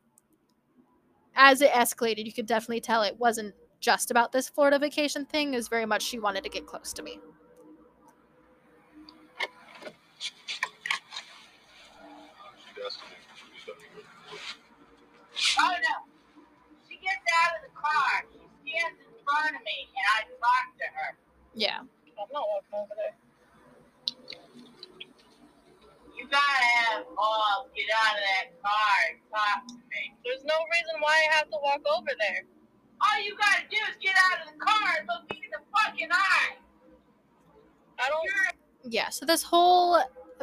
as 1.34 1.60
it 1.60 1.70
escalated, 1.70 2.24
you 2.24 2.32
could 2.32 2.46
definitely 2.46 2.80
tell 2.80 3.02
it 3.02 3.18
wasn't 3.18 3.54
just 3.80 4.10
about 4.10 4.32
this 4.32 4.48
Florida 4.48 4.78
vacation 4.78 5.24
thing. 5.24 5.54
It 5.54 5.56
was 5.56 5.68
very 5.68 5.86
much 5.86 6.02
she 6.02 6.18
wanted 6.18 6.44
to 6.44 6.50
get 6.50 6.66
close 6.66 6.92
to 6.94 7.02
me. 7.02 7.20
Oh 15.60 15.70
no. 15.70 15.96
She 16.88 16.96
gets 16.96 17.22
out 17.44 17.58
of 17.58 17.62
the 17.62 17.74
car. 17.74 18.26
She 18.32 18.38
stands 18.38 18.98
in 18.98 19.12
front 19.24 19.54
of 19.56 19.62
me 19.62 19.88
and 19.94 20.06
I 20.16 20.18
talk 20.38 20.66
to 20.78 20.86
her. 20.94 21.16
Yeah. 21.54 21.78
I'm 21.78 22.26
not 22.32 22.42
walking 22.50 22.74
over 22.74 22.94
there. 22.98 23.14
You 26.16 26.26
gotta 26.26 26.42
have 26.42 27.06
balls. 27.14 27.70
Get 27.76 27.86
out 27.94 28.18
of 28.18 28.24
that 28.26 28.46
car 28.58 28.98
and 29.14 29.18
talk 29.30 29.66
to 29.68 29.74
me. 29.74 30.18
There's 30.24 30.42
no 30.42 30.58
reason 30.74 30.98
why 30.98 31.14
I 31.14 31.36
have 31.38 31.46
to 31.50 31.58
walk 31.62 31.82
over 31.86 32.10
there. 32.18 32.42
All 33.00 33.22
you 33.22 33.36
gotta 33.36 33.62
do 33.70 33.76
is 33.90 33.96
get 34.00 34.14
out 34.16 34.46
of 34.46 34.52
the 34.52 34.58
car 34.58 34.96
and 34.98 35.08
look 35.08 35.30
me 35.30 35.42
in 35.44 35.50
the 35.50 35.58
fucking 35.72 36.08
eye. 36.10 36.56
I 37.98 38.08
don't. 38.08 38.24
You're 38.24 38.90
Yeah. 38.90 39.08
So 39.10 39.26
this 39.26 39.42
whole 39.42 40.00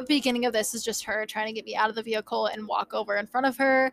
beginning 0.08 0.44
of 0.44 0.52
this 0.52 0.74
is 0.74 0.84
just 0.84 1.04
her 1.04 1.26
trying 1.26 1.46
to 1.46 1.52
get 1.52 1.64
me 1.64 1.74
out 1.74 1.88
of 1.88 1.96
the 1.96 2.02
vehicle 2.02 2.46
and 2.46 2.66
walk 2.66 2.92
over 2.92 3.16
in 3.16 3.26
front 3.26 3.46
of 3.46 3.56
her 3.56 3.92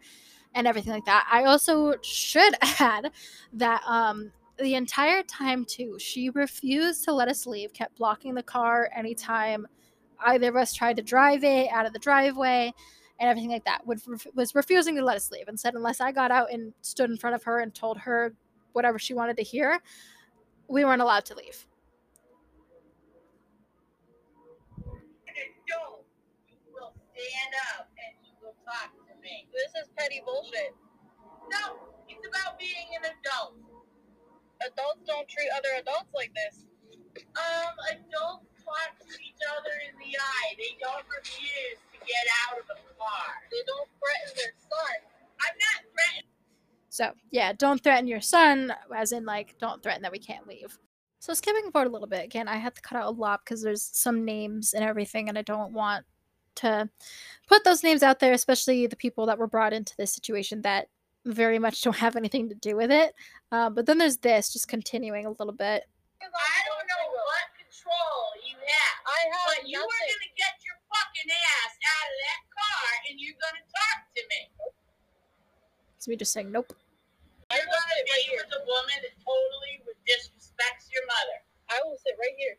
and 0.54 0.68
everything 0.68 0.94
like 0.94 1.06
that. 1.06 1.28
I 1.32 1.46
also 1.46 1.96
should 2.02 2.54
add 2.80 3.12
that 3.54 3.82
um 3.86 4.32
the 4.60 4.76
entire 4.76 5.24
time 5.24 5.66
too, 5.66 5.98
she 6.00 6.30
refused 6.30 7.04
to 7.06 7.14
let 7.14 7.28
us 7.28 7.48
leave, 7.48 7.74
kept 7.74 7.98
blocking 7.98 8.36
the 8.36 8.44
car 8.44 8.90
anytime 8.96 9.68
either 10.26 10.50
of 10.50 10.56
us 10.56 10.74
tried 10.74 10.96
to 10.98 11.02
drive 11.02 11.44
it 11.44 11.70
out 11.72 11.86
of 11.86 11.94
the 11.94 12.00
driveway 12.00 12.72
and 13.20 13.30
everything 13.30 13.50
like 13.50 13.66
that. 13.66 13.86
Would 13.86 14.02
was 14.36 14.56
refusing 14.56 14.96
to 14.96 15.04
let 15.04 15.16
us 15.16 15.32
leave 15.32 15.48
and 15.48 15.60
said 15.60 15.74
unless 15.74 16.02
I 16.02 16.12
got 16.12 16.32
out 16.32 16.52
and 16.52 16.74
stood 16.82 17.10
in 17.10 17.18
front 17.18 17.36
of 17.36 17.44
her 17.44 17.60
and 17.60 17.74
told 17.74 17.98
her 18.00 18.34
whatever 18.74 19.00
she 19.00 19.14
wanted 19.14 19.38
to 19.38 19.44
hear, 19.44 19.80
we 20.68 20.84
weren't 20.84 21.02
allowed 21.02 21.26
to 21.26 21.36
leave. 21.36 21.66
This 29.54 29.70
is 29.86 29.90
petty 29.96 30.22
bullshit. 30.26 30.74
No, 31.48 31.78
it's 32.10 32.26
about 32.26 32.58
being 32.58 32.90
an 32.98 33.06
adult. 33.06 33.54
Adults 34.66 35.06
don't 35.06 35.30
treat 35.30 35.50
other 35.54 35.78
adults 35.78 36.10
like 36.14 36.34
this. 36.34 36.66
Um, 37.38 37.74
adults 37.94 38.50
talk 38.66 38.98
to 38.98 39.14
each 39.22 39.42
other 39.54 39.74
in 39.86 39.94
the 40.02 40.12
eye. 40.18 40.50
They 40.58 40.74
don't 40.82 41.06
refuse 41.06 41.80
to 41.94 41.98
get 42.02 42.26
out 42.50 42.60
of 42.60 42.66
the 42.66 42.78
car. 42.98 43.30
They 43.54 43.62
don't 43.70 43.90
threaten 44.02 44.32
their 44.42 44.54
son. 44.58 44.98
I'm 45.38 45.56
not 45.56 45.80
threatening. 45.94 46.33
So, 46.94 47.10
yeah, 47.32 47.54
don't 47.54 47.82
threaten 47.82 48.06
your 48.06 48.22
son, 48.22 48.72
as 48.96 49.14
in, 49.14 49.26
like, 49.26 49.56
don't 49.58 49.82
threaten 49.82 50.04
that 50.04 50.12
we 50.12 50.20
can't 50.20 50.46
leave. 50.46 50.78
So, 51.18 51.34
skipping 51.34 51.72
forward 51.72 51.88
a 51.88 51.92
little 51.92 52.08
bit, 52.08 52.24
again, 52.24 52.48
I 52.48 52.58
had 52.58 52.76
to 52.76 52.82
cut 52.84 53.00
out 53.00 53.08
a 53.08 53.10
lot 53.10 53.42
because 53.44 53.64
there's 53.64 53.82
some 53.82 54.24
names 54.24 54.74
and 54.74 54.84
everything, 54.84 55.28
and 55.28 55.36
I 55.36 55.42
don't 55.42 55.74
want 55.74 56.06
to 56.58 56.88
put 57.48 57.64
those 57.64 57.82
names 57.82 58.04
out 58.04 58.20
there, 58.20 58.34
especially 58.34 58.86
the 58.86 58.96
people 58.96 59.26
that 59.26 59.40
were 59.40 59.48
brought 59.48 59.74
into 59.74 59.98
this 59.98 60.14
situation 60.14 60.62
that 60.62 60.88
very 61.26 61.58
much 61.58 61.82
don't 61.82 61.98
have 61.98 62.16
anything 62.16 62.48
to 62.50 62.54
do 62.54 62.76
with 62.76 62.92
it. 62.92 63.16
Uh, 63.52 63.72
but 63.72 63.88
then 63.88 63.98
there's 63.98 64.18
this, 64.18 64.54
just 64.54 64.68
continuing 64.68 65.26
a 65.26 65.32
little 65.32 65.52
bit. 65.52 65.86
I 66.22 66.28
don't 66.28 66.86
know 66.86 67.10
what 67.10 67.46
control 67.58 68.22
you 68.46 68.54
have, 68.54 68.98
I 69.10 69.20
have 69.34 69.58
but 69.58 69.68
you 69.68 69.80
are 69.80 69.82
gonna 69.82 70.34
get 70.38 70.62
your 70.62 70.78
fucking 70.94 71.32
ass 71.34 71.74
out 71.74 72.06
of 72.06 72.18
that 72.22 72.42
car 72.54 72.86
and 73.10 73.20
you're 73.20 73.40
gonna 73.42 73.66
talk 73.66 74.14
to 74.14 74.22
me. 74.30 74.74
It's 75.98 76.08
me 76.08 76.18
just 76.18 76.34
saying, 76.34 76.52
nope. 76.52 76.72
You're 77.54 77.70
gonna 77.70 78.04
be 78.06 78.34
with 78.34 78.50
a 78.50 78.62
woman 78.66 78.98
that 79.06 79.16
totally 79.22 79.86
disrespects 80.04 80.90
your 80.90 81.06
mother. 81.06 81.38
I 81.70 81.80
will 81.86 81.98
sit 82.02 82.18
right 82.18 82.36
here. 82.38 82.58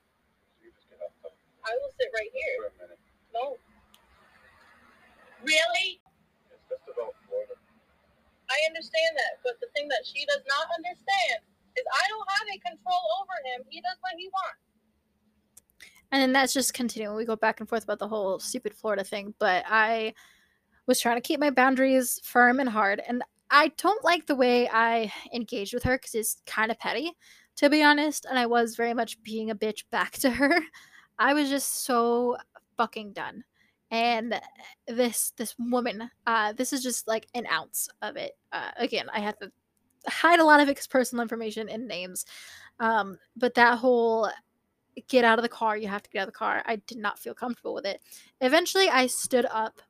I 1.66 1.72
will 1.80 1.92
sit 1.98 2.08
right 2.14 2.30
here. 2.32 2.70
No, 3.32 3.58
Really? 5.44 6.00
I 8.50 8.58
understand 8.66 9.12
that, 9.16 9.40
but 9.42 9.60
the 9.60 9.66
thing 9.76 9.88
that 9.88 10.04
she 10.04 10.24
does 10.26 10.40
not 10.48 10.66
understand 10.76 11.44
is 11.76 11.84
I 11.84 12.08
don't 12.08 12.28
have 12.30 12.48
a 12.54 12.58
control 12.60 13.00
over 13.20 13.32
him. 13.44 13.64
He 13.68 13.80
does 13.80 13.96
what 14.00 14.12
he 14.16 14.28
wants. 14.28 14.60
And 16.12 16.22
then 16.22 16.32
that's 16.32 16.52
just 16.52 16.72
continuing. 16.72 17.16
We 17.16 17.24
go 17.24 17.36
back 17.36 17.60
and 17.60 17.68
forth 17.68 17.84
about 17.84 17.98
the 17.98 18.08
whole 18.08 18.38
stupid 18.38 18.74
Florida 18.74 19.04
thing, 19.04 19.34
but 19.38 19.64
I 19.66 20.14
was 20.86 21.00
trying 21.00 21.16
to 21.16 21.20
keep 21.20 21.40
my 21.40 21.50
boundaries 21.50 22.20
firm 22.22 22.60
and 22.60 22.68
hard. 22.68 23.02
And 23.06 23.22
I 23.54 23.68
don't 23.78 24.02
like 24.02 24.26
the 24.26 24.34
way 24.34 24.68
I 24.68 25.12
engaged 25.32 25.74
with 25.74 25.84
her 25.84 25.96
because 25.96 26.16
it's 26.16 26.42
kind 26.44 26.72
of 26.72 26.78
petty, 26.80 27.12
to 27.56 27.70
be 27.70 27.84
honest. 27.84 28.26
And 28.28 28.36
I 28.36 28.46
was 28.46 28.74
very 28.74 28.94
much 28.94 29.22
being 29.22 29.50
a 29.50 29.54
bitch 29.54 29.84
back 29.92 30.14
to 30.14 30.30
her. 30.30 30.60
I 31.20 31.34
was 31.34 31.48
just 31.48 31.84
so 31.84 32.36
fucking 32.76 33.12
done. 33.12 33.44
And 33.92 34.40
this 34.88 35.32
this 35.36 35.54
woman, 35.56 36.10
uh, 36.26 36.52
this 36.54 36.72
is 36.72 36.82
just 36.82 37.06
like 37.06 37.28
an 37.34 37.46
ounce 37.46 37.88
of 38.02 38.16
it. 38.16 38.32
Uh, 38.52 38.72
again, 38.76 39.06
I 39.14 39.20
had 39.20 39.36
to 39.40 39.52
hide 40.08 40.40
a 40.40 40.44
lot 40.44 40.58
of 40.58 40.68
ex- 40.68 40.88
personal 40.88 41.22
information 41.22 41.68
and 41.68 41.86
names, 41.86 42.26
um, 42.80 43.18
but 43.36 43.54
that 43.54 43.78
whole 43.78 44.28
get 45.06 45.24
out 45.24 45.38
of 45.38 45.44
the 45.44 45.48
car. 45.48 45.76
You 45.76 45.86
have 45.86 46.02
to 46.02 46.10
get 46.10 46.22
out 46.22 46.28
of 46.28 46.34
the 46.34 46.38
car. 46.38 46.64
I 46.66 46.76
did 46.88 46.98
not 46.98 47.20
feel 47.20 47.34
comfortable 47.34 47.74
with 47.74 47.86
it. 47.86 48.00
Eventually, 48.40 48.88
I 48.88 49.06
stood 49.06 49.46
up 49.46 49.80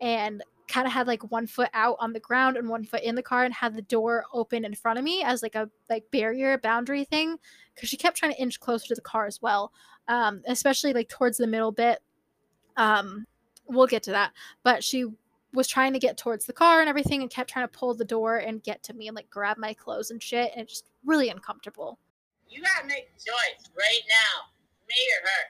and 0.00 0.42
kind 0.70 0.86
of 0.86 0.92
had 0.92 1.06
like 1.06 1.30
one 1.30 1.46
foot 1.46 1.68
out 1.74 1.96
on 2.00 2.12
the 2.12 2.20
ground 2.20 2.56
and 2.56 2.68
one 2.68 2.84
foot 2.84 3.02
in 3.02 3.14
the 3.14 3.22
car 3.22 3.44
and 3.44 3.52
had 3.52 3.74
the 3.74 3.82
door 3.82 4.24
open 4.32 4.64
in 4.64 4.74
front 4.74 4.98
of 4.98 5.04
me 5.04 5.22
as 5.22 5.42
like 5.42 5.54
a 5.54 5.68
like 5.88 6.10
barrier 6.10 6.56
boundary 6.58 7.04
thing 7.04 7.36
because 7.74 7.88
she 7.88 7.96
kept 7.96 8.16
trying 8.16 8.32
to 8.32 8.40
inch 8.40 8.60
closer 8.60 8.86
to 8.88 8.94
the 8.94 9.00
car 9.00 9.26
as 9.26 9.42
well 9.42 9.72
um 10.08 10.40
especially 10.46 10.92
like 10.92 11.08
towards 11.08 11.36
the 11.36 11.46
middle 11.46 11.72
bit 11.72 11.98
um 12.76 13.26
we'll 13.66 13.86
get 13.86 14.02
to 14.02 14.10
that 14.12 14.32
but 14.62 14.82
she 14.82 15.04
was 15.52 15.66
trying 15.66 15.92
to 15.92 15.98
get 15.98 16.16
towards 16.16 16.46
the 16.46 16.52
car 16.52 16.80
and 16.80 16.88
everything 16.88 17.22
and 17.22 17.30
kept 17.30 17.50
trying 17.50 17.66
to 17.66 17.78
pull 17.78 17.92
the 17.92 18.04
door 18.04 18.36
and 18.36 18.62
get 18.62 18.82
to 18.82 18.94
me 18.94 19.08
and 19.08 19.16
like 19.16 19.28
grab 19.28 19.58
my 19.58 19.74
clothes 19.74 20.10
and 20.10 20.22
shit 20.22 20.52
and 20.52 20.62
it's 20.62 20.72
just 20.72 20.86
really 21.04 21.28
uncomfortable 21.28 21.98
You 22.48 22.62
gotta 22.62 22.86
make 22.86 23.10
a 23.16 23.18
choice 23.18 23.70
right 23.76 24.02
now. 24.08 24.50
Me 24.88 24.96
or 25.16 25.28
her. 25.28 25.42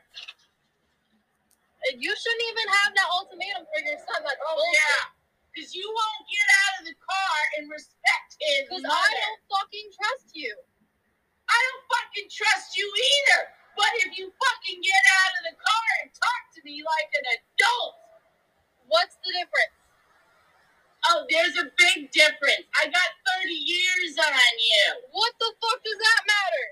You 1.97 2.13
shouldn't 2.13 2.47
even 2.53 2.69
have 2.85 2.91
that 2.95 3.09
ultimatum 3.17 3.65
for 3.69 3.81
your 3.85 3.99
son. 4.05 4.21
That's 4.25 4.37
Oh 4.45 4.55
bullshit. 4.57 4.77
yeah. 4.77 5.05
Cause 5.57 5.75
you 5.75 5.87
won't 5.89 6.25
get 6.31 6.49
out 6.63 6.73
of 6.81 6.83
the 6.93 6.97
car 7.03 7.39
and 7.59 7.67
respect 7.73 8.29
his 8.39 8.71
Because. 8.71 8.87
I 8.87 9.07
don't 9.11 9.43
fucking 9.51 9.89
trust 9.99 10.31
you. 10.37 10.53
I 11.51 11.59
don't 11.59 11.85
fucking 11.91 12.29
trust 12.31 12.79
you 12.79 12.87
either. 12.87 13.51
But 13.75 13.91
if 14.07 14.15
you 14.19 14.31
fucking 14.31 14.79
get 14.85 15.05
out 15.25 15.33
of 15.41 15.43
the 15.51 15.57
car 15.59 15.87
and 16.05 16.09
talk 16.15 16.43
to 16.55 16.61
me 16.63 16.85
like 16.85 17.11
an 17.19 17.27
adult, 17.35 17.95
What's 18.87 19.17
the 19.23 19.31
difference? 19.35 19.75
oh, 21.11 21.25
there's 21.31 21.57
a 21.59 21.67
big 21.79 22.11
difference. 22.13 22.67
I 22.79 22.87
got 22.91 23.11
30 23.43 23.51
years 23.55 24.15
on 24.21 24.35
you. 24.59 24.87
What 25.15 25.33
the 25.41 25.51
fuck 25.63 25.79
does 25.83 25.99
that 25.99 26.21
matter? 26.27 26.67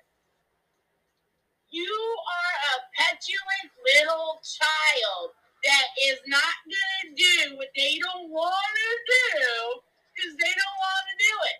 You 1.71 1.85
are 1.85 2.55
a 2.73 2.77
petulant 2.97 3.71
little 3.85 4.41
child 4.43 5.31
that 5.65 5.87
is 6.09 6.19
not 6.27 6.55
gonna 6.65 7.15
do 7.15 7.57
what 7.57 7.69
they 7.77 7.99
don't 7.99 8.31
want 8.31 8.55
to 8.75 8.91
do 9.13 9.81
because 10.15 10.37
they 10.37 10.53
don't 10.55 10.79
want 10.81 11.05
to 11.09 11.17
do 11.19 11.35
it. 11.45 11.59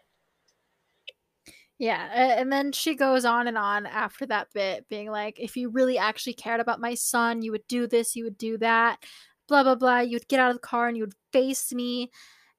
Yeah, 1.79 2.39
and 2.41 2.53
then 2.53 2.73
she 2.73 2.97
goes 2.97 3.25
on 3.25 3.47
and 3.47 3.57
on 3.57 3.87
after 3.87 4.27
that 4.27 4.49
bit, 4.53 4.89
being 4.89 5.11
like, 5.11 5.39
if 5.39 5.57
you 5.57 5.69
really 5.69 5.97
actually 5.97 6.33
cared 6.35 6.61
about 6.61 6.81
my 6.81 6.95
son, 6.95 7.43
you 7.43 7.53
would 7.53 7.67
do 7.69 7.87
this, 7.87 8.17
you 8.17 8.25
would 8.25 8.37
do 8.39 8.59
that, 8.59 8.99
blah, 9.47 9.63
blah, 9.63 9.77
blah. 9.77 10.01
You 10.01 10.17
would 10.17 10.29
get 10.29 10.41
out 10.41 10.51
of 10.51 10.57
the 10.57 10.67
car 10.67 10.89
and 10.89 10.97
you 10.97 11.05
would 11.05 11.15
face 11.33 11.73
me. 11.73 12.11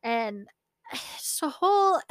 And 0.03 0.47
just 1.17 1.43
a 1.43 1.49
whole. 1.49 2.01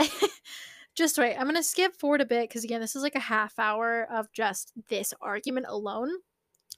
just 0.98 1.16
wait, 1.16 1.36
I'm 1.36 1.44
going 1.44 1.54
to 1.56 1.62
skip 1.62 1.94
forward 1.96 2.20
a 2.20 2.26
bit 2.26 2.48
because, 2.48 2.64
again, 2.64 2.80
this 2.80 2.96
is 2.96 3.02
like 3.02 3.14
a 3.14 3.20
half 3.20 3.58
hour 3.58 4.06
of 4.10 4.30
just 4.32 4.72
this 4.88 5.14
argument 5.22 5.66
alone. 5.68 6.10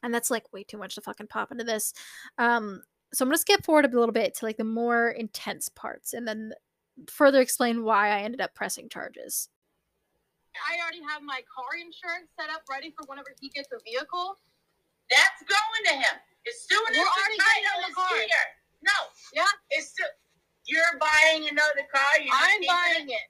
And 0.03 0.15
that's 0.15 0.31
like 0.31 0.53
way 0.53 0.63
too 0.63 0.79
much 0.79 0.95
to 0.95 1.01
fucking 1.01 1.27
pop 1.27 1.51
into 1.51 1.65
this. 1.65 1.93
Um, 2.39 2.83
so 3.13 3.25
I'm 3.25 3.29
going 3.29 3.35
to 3.37 3.41
skip 3.41 3.65
forward 3.65 3.85
a 3.87 3.89
little 3.99 4.13
bit 4.13 4.35
to 4.37 4.45
like 4.45 4.57
the 4.57 4.65
more 4.65 5.11
intense 5.11 5.69
parts 5.69 6.13
and 6.13 6.27
then 6.29 6.53
further 7.11 7.41
explain 7.41 7.83
why 7.83 8.09
I 8.11 8.21
ended 8.21 8.41
up 8.41 8.55
pressing 8.55 8.89
charges. 8.89 9.49
I 10.55 10.81
already 10.83 11.03
have 11.03 11.23
my 11.23 11.43
car 11.55 11.79
insurance 11.81 12.31
set 12.39 12.51
up 12.51 12.63
ready 12.71 12.91
for 12.97 13.07
whenever 13.07 13.31
he 13.41 13.49
gets 13.51 13.69
a 13.73 13.79
vehicle. 13.85 14.39
That's 15.11 15.43
going 15.43 15.83
to 15.91 15.95
him. 15.95 16.15
As 16.47 16.57
soon 16.69 16.83
as 16.91 16.97
We're 16.97 17.05
the 17.05 17.11
already 17.11 17.37
getting 17.37 17.65
title 17.65 17.77
in 17.77 17.83
the 17.83 17.89
is 17.91 17.95
car. 17.95 18.17
here. 18.17 18.49
No. 18.83 18.99
Yeah. 19.35 19.53
It's 19.71 19.89
still, 19.91 20.11
you're 20.67 20.97
buying 20.99 21.49
another 21.49 21.85
car. 21.93 22.13
You're 22.23 22.35
I'm 22.35 22.63
buying 22.67 23.11
it. 23.11 23.15
it. 23.15 23.27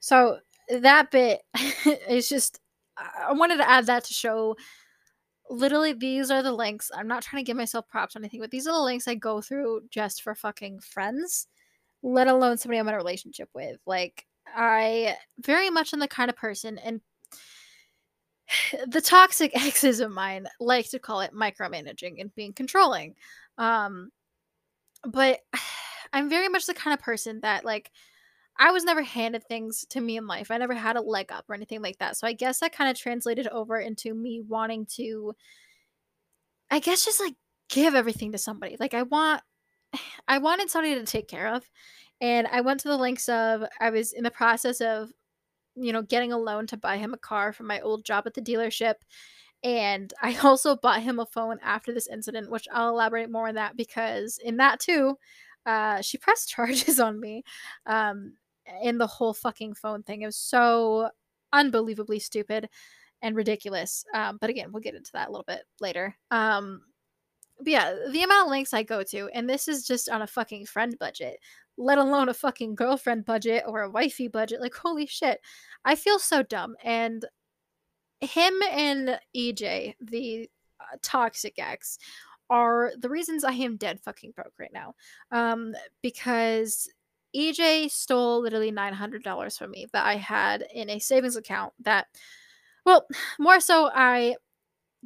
So 0.00 0.38
that 0.68 1.10
bit 1.10 1.42
is 2.08 2.28
just 2.28 2.60
I 2.96 3.28
I 3.28 3.32
wanted 3.32 3.58
to 3.58 3.68
add 3.68 3.86
that 3.86 4.04
to 4.04 4.14
show 4.14 4.56
literally 5.50 5.92
these 5.92 6.30
are 6.30 6.42
the 6.42 6.52
links. 6.52 6.90
I'm 6.94 7.08
not 7.08 7.22
trying 7.22 7.42
to 7.42 7.46
give 7.46 7.56
myself 7.56 7.88
props 7.88 8.14
or 8.14 8.20
anything, 8.20 8.40
but 8.40 8.50
these 8.50 8.66
are 8.66 8.74
the 8.74 8.82
links 8.82 9.08
I 9.08 9.14
go 9.14 9.40
through 9.40 9.82
just 9.90 10.22
for 10.22 10.34
fucking 10.34 10.80
friends, 10.80 11.46
let 12.02 12.28
alone 12.28 12.58
somebody 12.58 12.78
I'm 12.78 12.88
in 12.88 12.94
a 12.94 12.96
relationship 12.96 13.48
with. 13.54 13.78
Like 13.86 14.26
I 14.54 15.16
very 15.40 15.70
much 15.70 15.92
am 15.92 16.00
the 16.00 16.08
kind 16.08 16.30
of 16.30 16.36
person 16.36 16.78
and 16.78 17.00
the 18.88 19.00
toxic 19.00 19.52
exes 19.66 20.00
of 20.00 20.10
mine 20.10 20.46
like 20.60 20.88
to 20.90 20.98
call 20.98 21.20
it 21.20 21.34
micromanaging 21.34 22.20
and 22.20 22.34
being 22.34 22.52
controlling. 22.52 23.14
Um 23.56 24.10
but 25.04 25.40
I'm 26.12 26.30
very 26.30 26.48
much 26.48 26.64
the 26.66 26.74
kind 26.74 26.94
of 26.94 27.04
person 27.04 27.40
that 27.42 27.66
like 27.66 27.90
I 28.58 28.72
was 28.72 28.84
never 28.84 29.02
handed 29.02 29.44
things 29.44 29.86
to 29.90 30.00
me 30.00 30.16
in 30.16 30.26
life. 30.26 30.50
I 30.50 30.58
never 30.58 30.74
had 30.74 30.96
a 30.96 31.00
leg 31.00 31.30
up 31.30 31.44
or 31.48 31.54
anything 31.54 31.80
like 31.80 31.98
that. 31.98 32.16
So 32.16 32.26
I 32.26 32.32
guess 32.32 32.60
that 32.60 32.72
kind 32.72 32.90
of 32.90 32.98
translated 32.98 33.46
over 33.48 33.78
into 33.78 34.14
me 34.14 34.40
wanting 34.46 34.86
to 34.96 35.34
I 36.70 36.80
guess 36.80 37.04
just 37.04 37.20
like 37.20 37.34
give 37.68 37.94
everything 37.94 38.32
to 38.32 38.38
somebody. 38.38 38.76
Like 38.78 38.94
I 38.94 39.02
want 39.02 39.42
I 40.28 40.38
wanted 40.38 40.70
somebody 40.70 40.94
to 40.94 41.04
take 41.04 41.28
care 41.28 41.48
of. 41.54 41.68
And 42.20 42.48
I 42.48 42.62
went 42.62 42.80
to 42.80 42.88
the 42.88 42.96
links 42.96 43.28
of 43.28 43.62
I 43.80 43.90
was 43.90 44.12
in 44.12 44.24
the 44.24 44.30
process 44.30 44.80
of 44.80 45.10
you 45.76 45.92
know 45.92 46.02
getting 46.02 46.32
a 46.32 46.38
loan 46.38 46.66
to 46.68 46.76
buy 46.76 46.96
him 46.96 47.14
a 47.14 47.18
car 47.18 47.52
from 47.52 47.66
my 47.68 47.80
old 47.80 48.04
job 48.04 48.26
at 48.26 48.34
the 48.34 48.42
dealership 48.42 48.94
and 49.62 50.12
I 50.22 50.36
also 50.44 50.76
bought 50.76 51.02
him 51.02 51.18
a 51.18 51.26
phone 51.26 51.58
after 51.62 51.92
this 51.92 52.08
incident, 52.08 52.50
which 52.50 52.68
I'll 52.72 52.90
elaborate 52.90 53.30
more 53.30 53.48
on 53.48 53.54
that 53.56 53.76
because 53.76 54.38
in 54.42 54.56
that 54.58 54.80
too, 54.80 55.16
uh, 55.66 56.00
she 56.00 56.18
pressed 56.18 56.48
charges 56.50 57.00
on 57.00 57.20
me 57.20 57.42
um, 57.86 58.34
in 58.82 58.98
the 58.98 59.06
whole 59.06 59.34
fucking 59.34 59.74
phone 59.74 60.02
thing. 60.02 60.22
It 60.22 60.26
was 60.26 60.36
so 60.36 61.10
unbelievably 61.52 62.18
stupid 62.20 62.68
and 63.22 63.36
ridiculous. 63.36 64.04
Um, 64.14 64.38
but 64.40 64.50
again, 64.50 64.72
we'll 64.72 64.82
get 64.82 64.94
into 64.94 65.12
that 65.14 65.28
a 65.28 65.30
little 65.30 65.44
bit 65.46 65.62
later. 65.80 66.16
Um, 66.30 66.82
but 67.58 67.68
yeah, 67.68 67.94
the 68.10 68.22
amount 68.22 68.46
of 68.46 68.50
links 68.50 68.72
I 68.72 68.82
go 68.84 69.02
to, 69.02 69.28
and 69.34 69.48
this 69.48 69.66
is 69.66 69.86
just 69.86 70.08
on 70.08 70.22
a 70.22 70.26
fucking 70.26 70.66
friend 70.66 70.96
budget, 70.98 71.38
let 71.76 71.98
alone 71.98 72.28
a 72.28 72.34
fucking 72.34 72.74
girlfriend 72.76 73.24
budget 73.24 73.64
or 73.66 73.82
a 73.82 73.90
wifey 73.90 74.28
budget. 74.28 74.60
Like, 74.60 74.74
holy 74.74 75.06
shit. 75.06 75.40
I 75.84 75.96
feel 75.96 76.18
so 76.18 76.42
dumb. 76.42 76.76
And 76.84 77.24
him 78.20 78.54
and 78.70 79.18
EJ, 79.36 79.94
the 80.00 80.48
uh, 80.80 80.96
toxic 81.02 81.54
ex, 81.58 81.98
are 82.50 82.92
the 82.98 83.10
reasons 83.10 83.44
I 83.44 83.52
am 83.52 83.76
dead 83.76 84.00
fucking 84.00 84.32
broke 84.34 84.54
right 84.58 84.72
now. 84.72 84.94
Um, 85.30 85.74
because 86.02 86.88
EJ 87.36 87.90
stole 87.90 88.40
literally 88.40 88.72
$900 88.72 89.58
from 89.58 89.70
me 89.70 89.86
that 89.92 90.06
I 90.06 90.16
had 90.16 90.64
in 90.74 90.90
a 90.90 90.98
savings 90.98 91.36
account 91.36 91.72
that, 91.80 92.06
well, 92.84 93.06
more 93.38 93.60
so, 93.60 93.90
I 93.94 94.36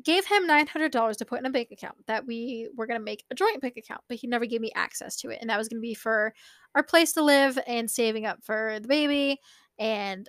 gave 0.03 0.27
him 0.27 0.49
$900 0.49 1.17
to 1.17 1.25
put 1.25 1.39
in 1.39 1.47
a 1.47 1.51
bank 1.51 1.69
account 1.71 1.97
that 2.07 2.27
we 2.27 2.69
were 2.77 2.87
going 2.87 2.99
to 2.99 3.05
make 3.05 3.25
a 3.31 3.35
joint 3.35 3.61
bank 3.61 3.77
account, 3.77 4.01
but 4.09 4.17
he 4.17 4.27
never 4.27 4.47
gave 4.47 4.61
me 4.61 4.73
access 4.75 5.17
to 5.17 5.29
it. 5.29 5.39
And 5.41 5.51
that 5.51 5.59
was 5.59 5.69
going 5.69 5.79
to 5.81 5.87
be 5.87 5.95
for 5.95 6.33
our 6.75 6.83
place 6.83 7.13
to 7.13 7.23
live 7.23 7.59
and 7.67 7.91
saving 7.91 8.25
up 8.25 8.39
for 8.43 8.79
the 8.81 8.89
baby 8.89 9.39
and 9.79 10.29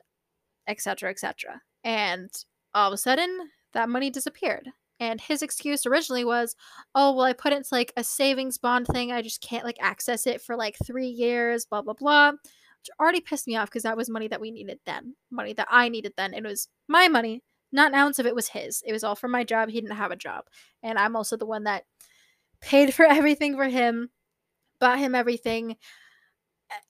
etc. 0.68 1.10
etc. 1.10 1.62
And 1.84 2.30
all 2.74 2.90
of 2.90 2.94
a 2.94 2.98
sudden, 2.98 3.50
that 3.74 3.90
money 3.90 4.10
disappeared. 4.10 4.70
And 5.04 5.20
his 5.20 5.42
excuse 5.42 5.86
originally 5.86 6.24
was, 6.24 6.56
oh, 6.96 7.14
well, 7.14 7.26
I 7.26 7.34
put 7.34 7.52
into 7.52 7.68
like 7.74 7.92
a 7.98 8.04
savings 8.04 8.58
bond 8.58 8.88
thing. 8.88 9.12
I 9.12 9.22
just 9.22 9.42
can't 9.42 9.66
like 9.66 9.76
access 9.82 10.26
it 10.26 10.42
for 10.42 10.56
like 10.56 10.78
three 10.86 11.08
years, 11.08 11.66
blah, 11.66 11.82
blah, 11.82 11.94
blah. 11.94 12.32
Which 12.32 12.90
already 13.00 13.20
pissed 13.20 13.46
me 13.46 13.58
off 13.58 13.70
because 13.70 13.84
that 13.84 13.98
was 13.98 14.10
money 14.10 14.30
that 14.30 14.40
we 14.40 14.50
needed 14.50 14.80
then, 14.86 15.16
money 15.30 15.52
that 15.54 15.68
I 15.70 15.90
needed 15.90 16.14
then. 16.16 16.34
It 16.34 16.44
was 16.44 16.70
my 16.88 17.10
money. 17.10 17.44
Not 17.74 17.90
an 17.90 17.96
ounce 17.96 18.18
of 18.18 18.26
it 18.26 18.36
was 18.36 18.48
his. 18.48 18.82
It 18.86 18.94
was 18.94 19.04
all 19.04 19.16
for 19.16 19.28
my 19.28 19.44
job. 19.44 19.70
He 19.70 19.82
didn't 19.82 19.98
have 19.98 20.12
a 20.12 20.16
job. 20.16 20.46
And 20.84 20.98
I'm 20.98 21.16
also 21.18 21.36
the 21.36 21.46
one 21.46 21.66
that 21.66 21.84
paid 22.62 22.94
for 22.94 23.06
everything 23.10 23.58
for 23.58 23.68
him, 23.68 24.10
bought 24.80 25.00
him 25.00 25.16
everything, 25.16 25.76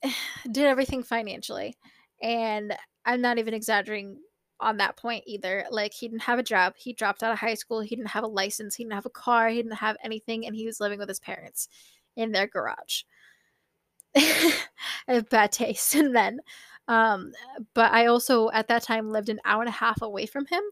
eh, 0.04 0.12
did 0.52 0.66
everything 0.66 1.02
financially. 1.02 1.78
And 2.22 2.78
I'm 3.06 3.22
not 3.22 3.40
even 3.40 3.56
exaggerating 3.56 4.20
on 4.64 4.78
that 4.78 4.98
point 4.98 5.24
either. 5.28 5.66
Like 5.70 5.94
he 5.94 6.08
didn't 6.08 6.24
have 6.24 6.40
a 6.40 6.44
job. 6.44 6.74
He 6.78 6.94
dropped 6.94 7.24
out 7.24 7.32
of 7.32 7.40
high 7.40 7.54
school. 7.54 7.82
He 7.82 7.96
didn't 7.96 8.10
have 8.10 8.24
a 8.24 8.28
license. 8.28 8.76
He 8.76 8.84
didn't 8.84 8.96
have 8.96 9.06
a 9.06 9.12
car. 9.12 9.50
He 9.50 9.58
didn't 9.58 9.74
have 9.74 9.98
anything, 10.04 10.46
and 10.46 10.56
he 10.56 10.66
was 10.66 10.80
living 10.80 11.00
with 11.00 11.10
his 11.10 11.20
parents 11.20 11.68
in 12.16 12.32
their 12.32 12.48
garage. 12.48 13.04
Bad 15.30 15.52
taste. 15.52 15.96
And 16.04 16.16
then, 16.16 16.40
um, 16.88 17.32
but 17.74 17.92
I 17.92 18.08
also 18.08 18.50
at 18.52 18.68
that 18.68 18.84
time 18.84 19.10
lived 19.10 19.30
an 19.30 19.40
hour 19.46 19.62
and 19.62 19.70
a 19.70 19.72
half 19.72 20.02
away 20.02 20.26
from 20.26 20.46
him, 20.46 20.64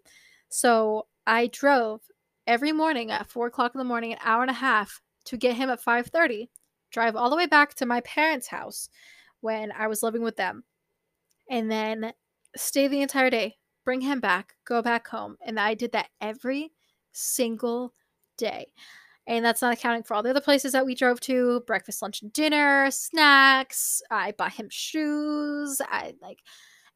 so 0.49 1.07
I 1.25 1.47
drove 1.47 2.01
every 2.47 2.71
morning 2.71 3.11
at 3.11 3.29
four 3.29 3.47
o'clock 3.47 3.73
in 3.73 3.79
the 3.79 3.85
morning, 3.85 4.13
an 4.13 4.19
hour 4.23 4.41
and 4.41 4.51
a 4.51 4.55
half 4.55 5.01
to 5.25 5.37
get 5.37 5.55
him 5.55 5.69
at 5.69 5.81
five 5.81 6.07
thirty. 6.07 6.49
Drive 6.91 7.15
all 7.15 7.29
the 7.29 7.37
way 7.37 7.45
back 7.45 7.73
to 7.75 7.85
my 7.85 8.01
parents' 8.01 8.47
house 8.47 8.89
when 9.39 9.71
I 9.71 9.87
was 9.87 10.03
living 10.03 10.21
with 10.21 10.35
them, 10.35 10.63
and 11.49 11.71
then 11.71 12.13
stay 12.55 12.87
the 12.87 13.01
entire 13.01 13.29
day 13.29 13.57
bring 13.83 14.01
him 14.01 14.19
back, 14.19 14.55
go 14.65 14.81
back 14.81 15.07
home. 15.07 15.37
And 15.45 15.59
I 15.59 15.73
did 15.73 15.91
that 15.93 16.09
every 16.19 16.71
single 17.11 17.93
day. 18.37 18.67
And 19.27 19.45
that's 19.45 19.61
not 19.61 19.73
accounting 19.73 20.03
for 20.03 20.15
all 20.15 20.23
the 20.23 20.31
other 20.31 20.41
places 20.41 20.71
that 20.73 20.85
we 20.85 20.95
drove 20.95 21.19
to 21.21 21.61
breakfast, 21.67 22.01
lunch, 22.01 22.21
and 22.21 22.33
dinner, 22.33 22.89
snacks. 22.89 24.01
I 24.09 24.31
bought 24.31 24.53
him 24.53 24.67
shoes. 24.69 25.79
I 25.87 26.13
like 26.21 26.39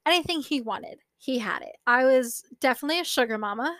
anything 0.05 0.41
he 0.41 0.61
wanted, 0.61 0.99
he 1.17 1.39
had 1.39 1.61
it. 1.61 1.75
I 1.88 2.05
was 2.05 2.43
definitely 2.59 2.99
a 2.99 3.05
sugar 3.05 3.38
mama, 3.38 3.75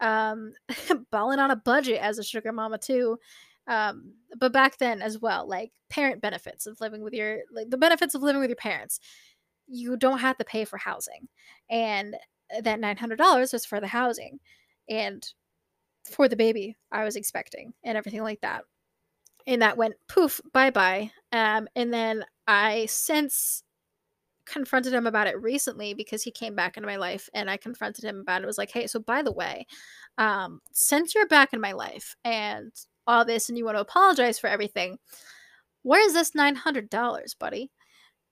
um, 0.00 0.52
balling 1.10 1.38
on 1.38 1.50
a 1.50 1.56
budget 1.56 2.00
as 2.00 2.18
a 2.18 2.24
sugar 2.24 2.52
mama, 2.52 2.78
too. 2.78 3.18
Um, 3.66 4.12
but 4.38 4.52
back 4.52 4.78
then 4.78 5.02
as 5.02 5.18
well, 5.18 5.48
like 5.48 5.72
parent 5.90 6.22
benefits 6.22 6.66
of 6.66 6.80
living 6.80 7.02
with 7.02 7.14
your, 7.14 7.40
like 7.52 7.68
the 7.70 7.76
benefits 7.76 8.14
of 8.14 8.22
living 8.22 8.40
with 8.40 8.50
your 8.50 8.56
parents 8.56 9.00
you 9.68 9.96
don't 9.96 10.18
have 10.18 10.36
to 10.38 10.44
pay 10.44 10.64
for 10.64 10.76
housing. 10.76 11.28
And 11.70 12.16
that 12.62 12.80
$900 12.80 13.52
was 13.52 13.64
for 13.64 13.80
the 13.80 13.86
housing 13.86 14.38
and 14.88 15.26
for 16.10 16.28
the 16.28 16.36
baby 16.36 16.76
I 16.92 17.04
was 17.04 17.16
expecting 17.16 17.72
and 17.84 17.96
everything 17.96 18.22
like 18.22 18.40
that. 18.42 18.62
And 19.46 19.62
that 19.62 19.76
went 19.76 19.94
poof, 20.08 20.40
bye 20.52 20.70
bye. 20.70 21.10
Um, 21.32 21.68
and 21.76 21.92
then 21.92 22.24
I 22.46 22.86
since 22.86 23.62
confronted 24.46 24.92
him 24.92 25.06
about 25.06 25.26
it 25.26 25.40
recently 25.40 25.92
because 25.92 26.22
he 26.22 26.30
came 26.30 26.54
back 26.54 26.76
into 26.76 26.86
my 26.86 26.96
life 26.96 27.28
and 27.34 27.50
I 27.50 27.56
confronted 27.56 28.04
him 28.04 28.20
about 28.20 28.42
it. 28.42 28.46
was 28.46 28.58
like, 28.58 28.70
hey, 28.70 28.86
so 28.86 29.00
by 29.00 29.22
the 29.22 29.32
way, 29.32 29.66
um, 30.18 30.60
since 30.72 31.14
you're 31.14 31.26
back 31.26 31.52
in 31.52 31.60
my 31.60 31.72
life 31.72 32.16
and 32.24 32.72
all 33.06 33.24
this 33.24 33.48
and 33.48 33.58
you 33.58 33.64
want 33.64 33.76
to 33.76 33.82
apologize 33.82 34.38
for 34.38 34.48
everything, 34.48 34.98
where's 35.82 36.12
this 36.12 36.30
$900, 36.30 37.38
buddy? 37.38 37.70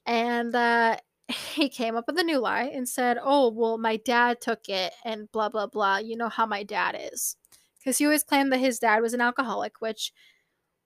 And 0.07 0.55
uh, 0.55 0.97
he 1.29 1.69
came 1.69 1.97
up 1.97 2.05
with 2.07 2.19
a 2.19 2.23
new 2.23 2.39
lie 2.39 2.71
and 2.75 2.89
said, 2.89 3.19
Oh, 3.23 3.51
well, 3.51 3.79
my 3.79 3.97
dad 3.97 4.41
took 4.41 4.69
it 4.69 4.93
and 5.05 5.31
blah, 5.33 5.49
blah, 5.49 5.67
blah. 5.67 5.99
You 5.99 6.17
know 6.17 6.29
how 6.29 6.47
my 6.47 6.63
dad 6.63 6.97
is. 7.13 7.37
Because 7.79 7.99
he 7.99 8.05
always 8.05 8.25
claimed 8.25 8.53
that 8.53 8.59
his 8.59 8.79
dad 8.79 9.03
was 9.03 9.15
an 9.15 9.21
alcoholic, 9.21 9.81
which, 9.81 10.13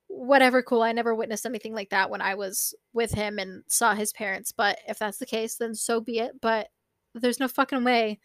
whatever, 0.08 0.62
cool. 0.62 0.82
I 0.82 0.92
never 0.92 1.14
witnessed 1.14 1.46
anything 1.46 1.74
like 1.74 1.90
that 1.90 2.10
when 2.10 2.20
I 2.20 2.34
was 2.34 2.74
with 2.92 3.12
him 3.12 3.38
and 3.38 3.62
saw 3.68 3.94
his 3.94 4.12
parents. 4.12 4.52
But 4.52 4.78
if 4.88 4.98
that's 4.98 5.18
the 5.18 5.26
case, 5.26 5.56
then 5.56 5.74
so 5.74 6.00
be 6.00 6.18
it. 6.18 6.40
But 6.40 6.68
there's 7.14 7.40
no 7.40 7.48
fucking 7.48 7.84
way 7.84 8.18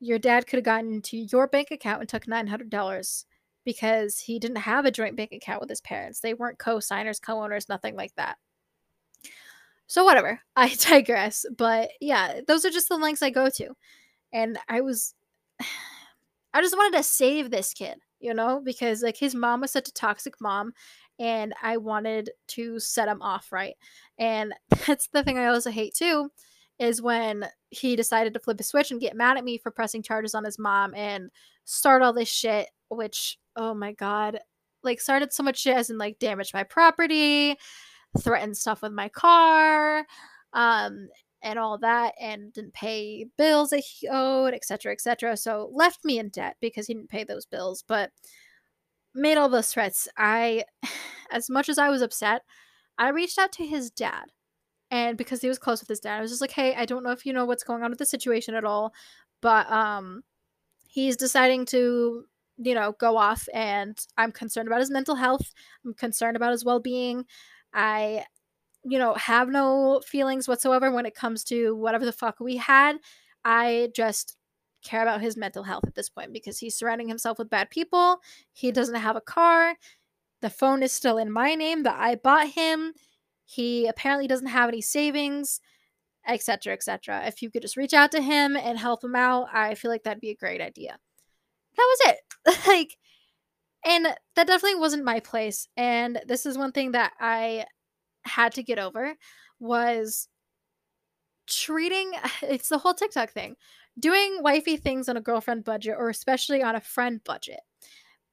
your 0.00 0.18
dad 0.18 0.46
could 0.46 0.56
have 0.58 0.64
gotten 0.64 0.92
into 0.92 1.16
your 1.16 1.46
bank 1.46 1.70
account 1.70 2.00
and 2.00 2.08
took 2.08 2.26
$900 2.26 3.24
because 3.64 4.18
he 4.20 4.38
didn't 4.38 4.56
have 4.58 4.86
a 4.86 4.90
joint 4.90 5.16
bank 5.16 5.32
account 5.32 5.60
with 5.60 5.68
his 5.68 5.80
parents. 5.80 6.20
They 6.20 6.34
weren't 6.34 6.58
co 6.58 6.80
signers, 6.80 7.20
co 7.20 7.42
owners, 7.42 7.68
nothing 7.68 7.96
like 7.96 8.14
that. 8.16 8.38
So 9.90 10.04
whatever. 10.04 10.40
I 10.56 10.72
digress. 10.76 11.44
But 11.58 11.90
yeah, 12.00 12.42
those 12.46 12.64
are 12.64 12.70
just 12.70 12.88
the 12.88 12.96
lengths 12.96 13.22
I 13.22 13.30
go 13.30 13.50
to. 13.50 13.74
And 14.32 14.56
I 14.68 14.82
was 14.82 15.14
I 16.54 16.62
just 16.62 16.76
wanted 16.76 16.96
to 16.96 17.02
save 17.02 17.50
this 17.50 17.74
kid, 17.74 17.98
you 18.20 18.32
know, 18.32 18.60
because 18.64 19.02
like 19.02 19.16
his 19.16 19.34
mom 19.34 19.60
was 19.60 19.72
such 19.72 19.88
a 19.88 19.92
toxic 19.92 20.40
mom 20.40 20.72
and 21.18 21.54
I 21.60 21.76
wanted 21.76 22.30
to 22.48 22.78
set 22.78 23.08
him 23.08 23.20
off 23.20 23.50
right. 23.50 23.74
And 24.16 24.54
that's 24.86 25.08
the 25.08 25.24
thing 25.24 25.38
I 25.38 25.46
also 25.46 25.70
hate 25.70 25.94
too 25.94 26.30
is 26.78 27.02
when 27.02 27.46
he 27.70 27.96
decided 27.96 28.32
to 28.34 28.40
flip 28.40 28.60
a 28.60 28.62
switch 28.62 28.92
and 28.92 29.00
get 29.00 29.16
mad 29.16 29.36
at 29.36 29.44
me 29.44 29.58
for 29.58 29.72
pressing 29.72 30.04
charges 30.04 30.36
on 30.36 30.44
his 30.44 30.58
mom 30.58 30.94
and 30.94 31.30
start 31.64 32.00
all 32.00 32.12
this 32.12 32.28
shit 32.28 32.68
which 32.88 33.38
oh 33.54 33.74
my 33.74 33.92
god 33.92 34.40
like 34.82 35.00
started 35.00 35.32
so 35.32 35.42
much 35.42 35.58
shit 35.58 35.76
as 35.76 35.90
in 35.90 35.98
like 35.98 36.18
damaged 36.18 36.54
my 36.54 36.62
property 36.62 37.56
threatened 38.18 38.56
stuff 38.56 38.82
with 38.82 38.92
my 38.92 39.08
car 39.08 40.04
um 40.52 41.08
and 41.42 41.58
all 41.58 41.78
that 41.78 42.12
and 42.20 42.52
didn't 42.52 42.74
pay 42.74 43.26
bills 43.38 43.70
that 43.70 43.78
he 43.80 44.08
owed 44.10 44.52
etc 44.54 44.92
etc 44.92 45.36
so 45.36 45.70
left 45.72 46.04
me 46.04 46.18
in 46.18 46.28
debt 46.28 46.56
because 46.60 46.86
he 46.86 46.94
didn't 46.94 47.08
pay 47.08 47.24
those 47.24 47.46
bills 47.46 47.84
but 47.86 48.10
made 49.14 49.36
all 49.36 49.48
those 49.48 49.68
threats 49.72 50.08
i 50.16 50.64
as 51.30 51.48
much 51.50 51.68
as 51.68 51.78
i 51.78 51.88
was 51.88 52.02
upset 52.02 52.42
i 52.98 53.08
reached 53.08 53.38
out 53.38 53.52
to 53.52 53.66
his 53.66 53.90
dad 53.90 54.26
And 54.92 55.18
because 55.18 55.42
he 55.42 55.48
was 55.48 55.58
close 55.58 55.80
with 55.82 55.88
his 55.90 56.00
dad, 56.00 56.18
I 56.18 56.22
was 56.22 56.30
just 56.32 56.42
like, 56.42 56.52
hey, 56.52 56.74
I 56.76 56.86
don't 56.86 57.04
know 57.04 57.12
if 57.12 57.26
you 57.26 57.32
know 57.34 57.46
what's 57.46 57.64
going 57.64 57.82
on 57.84 57.90
with 57.90 57.98
the 58.00 58.06
situation 58.06 58.54
at 58.56 58.64
all, 58.64 58.92
but 59.42 59.70
um, 59.72 60.22
he's 60.88 61.16
deciding 61.16 61.66
to, 61.66 62.24
you 62.58 62.74
know, 62.74 62.92
go 63.00 63.16
off, 63.18 63.48
and 63.54 63.98
I'm 64.18 64.32
concerned 64.32 64.68
about 64.68 64.80
his 64.80 64.90
mental 64.90 65.16
health. 65.16 65.52
I'm 65.84 65.94
concerned 65.94 66.36
about 66.36 66.52
his 66.52 66.64
well 66.64 66.80
being. 66.80 67.26
I, 67.72 68.24
you 68.84 68.98
know, 68.98 69.14
have 69.14 69.48
no 69.48 70.00
feelings 70.06 70.48
whatsoever 70.48 70.90
when 70.90 71.06
it 71.06 71.14
comes 71.14 71.44
to 71.44 71.74
whatever 71.74 72.04
the 72.04 72.12
fuck 72.12 72.40
we 72.40 72.56
had. 72.56 72.96
I 73.44 73.90
just 73.94 74.36
care 74.82 75.02
about 75.02 75.20
his 75.20 75.36
mental 75.36 75.64
health 75.64 75.84
at 75.86 75.94
this 75.94 76.08
point 76.08 76.32
because 76.32 76.58
he's 76.58 76.76
surrounding 76.76 77.08
himself 77.08 77.38
with 77.38 77.50
bad 77.50 77.70
people. 77.70 78.20
He 78.52 78.72
doesn't 78.72 78.94
have 78.94 79.16
a 79.16 79.20
car. 79.20 79.76
The 80.40 80.50
phone 80.50 80.82
is 80.82 80.92
still 80.92 81.18
in 81.18 81.30
my 81.30 81.54
name 81.54 81.82
that 81.82 81.98
I 81.98 82.14
bought 82.14 82.48
him. 82.50 82.94
He 83.44 83.86
apparently 83.86 84.26
doesn't 84.26 84.46
have 84.46 84.68
any 84.68 84.80
savings, 84.80 85.60
etc., 86.26 86.72
etc. 86.72 87.26
If 87.26 87.42
you 87.42 87.50
could 87.50 87.62
just 87.62 87.76
reach 87.76 87.92
out 87.92 88.12
to 88.12 88.22
him 88.22 88.56
and 88.56 88.78
help 88.78 89.04
him 89.04 89.14
out, 89.14 89.48
I 89.52 89.74
feel 89.74 89.90
like 89.90 90.04
that'd 90.04 90.20
be 90.20 90.30
a 90.30 90.36
great 90.36 90.60
idea. 90.60 90.98
That 91.76 91.96
was 92.06 92.14
it. 92.14 92.66
like 92.66 92.96
and 93.84 94.04
that 94.04 94.46
definitely 94.46 94.76
wasn't 94.76 95.04
my 95.04 95.20
place. 95.20 95.68
And 95.76 96.20
this 96.26 96.46
is 96.46 96.58
one 96.58 96.72
thing 96.72 96.92
that 96.92 97.12
I 97.20 97.66
had 98.24 98.52
to 98.54 98.62
get 98.62 98.78
over 98.78 99.14
was 99.58 100.28
treating 101.46 102.12
it's 102.42 102.68
the 102.68 102.78
whole 102.78 102.94
TikTok 102.94 103.30
thing. 103.30 103.56
Doing 103.98 104.38
wifey 104.40 104.76
things 104.76 105.08
on 105.08 105.16
a 105.16 105.20
girlfriend 105.20 105.64
budget 105.64 105.96
or 105.98 106.08
especially 106.08 106.62
on 106.62 106.76
a 106.76 106.80
friend 106.80 107.20
budget 107.24 107.60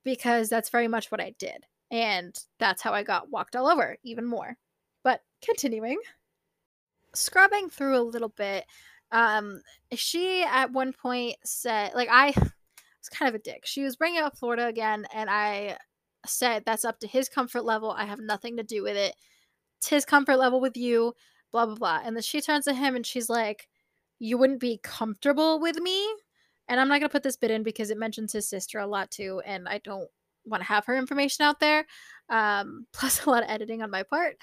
because 0.04 0.50
that's 0.50 0.70
very 0.70 0.88
much 0.88 1.12
what 1.12 1.20
I 1.22 1.34
did. 1.40 1.66
And 1.90 2.38
that's 2.60 2.82
how 2.82 2.94
I 2.94 3.04
got 3.04 3.32
walked 3.32 3.56
all 3.56 3.68
over 3.68 3.98
even 4.04 4.26
more. 4.26 4.56
But 5.04 5.22
continuing, 5.44 6.00
scrubbing 7.16 7.70
through 7.70 7.98
a 7.98 8.04
little 8.04 8.30
bit, 8.30 8.66
um, 9.12 9.62
she 9.94 10.44
at 10.44 10.72
one 10.72 10.94
point 10.94 11.38
said, 11.44 11.92
like, 11.96 12.10
I 12.12 12.34
was 13.08 13.18
kind 13.18 13.30
of 13.30 13.36
a 13.36 13.44
dick. 13.44 13.66
She 13.66 13.84
was 13.84 13.96
bringing 13.96 14.22
up 14.22 14.38
Florida 14.38 14.68
again, 14.68 15.06
and 15.14 15.30
I 15.30 15.78
said, 16.26 16.64
that's 16.66 16.86
up 16.86 17.00
to 17.00 17.08
his 17.08 17.30
comfort 17.30 17.64
level. 17.64 17.92
I 17.92 18.06
have 18.06 18.20
nothing 18.20 18.58
to 18.58 18.64
do 18.64 18.84
with 18.84 18.98
it. 18.98 19.16
It's 19.80 19.90
his 19.90 20.06
comfort 20.06 20.38
level 20.38 20.60
with 20.60 20.76
you, 20.76 21.14
blah, 21.52 21.66
blah, 21.66 21.76
blah. 21.76 22.02
And 22.04 22.16
then 22.16 22.24
she 22.24 22.42
turns 22.42 22.66
to 22.66 22.74
him 22.74 22.96
and 22.96 23.06
she's 23.06 23.30
like, 23.30 23.68
You 24.20 24.38
wouldn't 24.38 24.60
be 24.60 24.80
comfortable 24.84 25.60
with 25.60 25.78
me? 25.80 26.08
And 26.68 26.80
I'm 26.80 26.88
not 26.90 27.00
going 27.00 27.10
to 27.10 27.14
put 27.14 27.24
this 27.24 27.38
bit 27.38 27.52
in 27.52 27.64
because 27.64 27.92
it 27.92 27.98
mentions 27.98 28.34
his 28.34 28.50
sister 28.50 28.80
a 28.80 28.88
lot 28.88 29.12
too, 29.12 29.42
and 29.46 29.68
I 29.70 29.80
don't 29.84 30.10
want 30.46 30.62
to 30.62 30.68
have 30.68 30.86
her 30.86 30.98
information 30.98 31.44
out 31.44 31.60
there. 31.60 31.86
Um, 32.30 32.88
plus 32.94 33.26
a 33.26 33.30
lot 33.30 33.44
of 33.44 33.50
editing 33.50 33.82
on 33.82 33.92
my 33.92 34.04
part. 34.04 34.38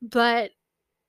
But 0.00 0.52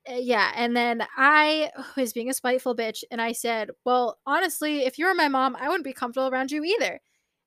yeah, 0.09 0.51
and 0.55 0.75
then 0.75 1.05
I 1.17 1.71
was 1.95 2.13
being 2.13 2.29
a 2.29 2.33
spiteful 2.33 2.75
bitch 2.75 3.03
and 3.11 3.21
I 3.21 3.31
said, 3.31 3.69
Well, 3.85 4.19
honestly, 4.25 4.79
if 4.85 4.97
you 4.97 5.05
were 5.05 5.13
my 5.13 5.27
mom, 5.27 5.55
I 5.55 5.67
wouldn't 5.67 5.83
be 5.83 5.93
comfortable 5.93 6.27
around 6.29 6.51
you 6.51 6.63
either. 6.63 6.99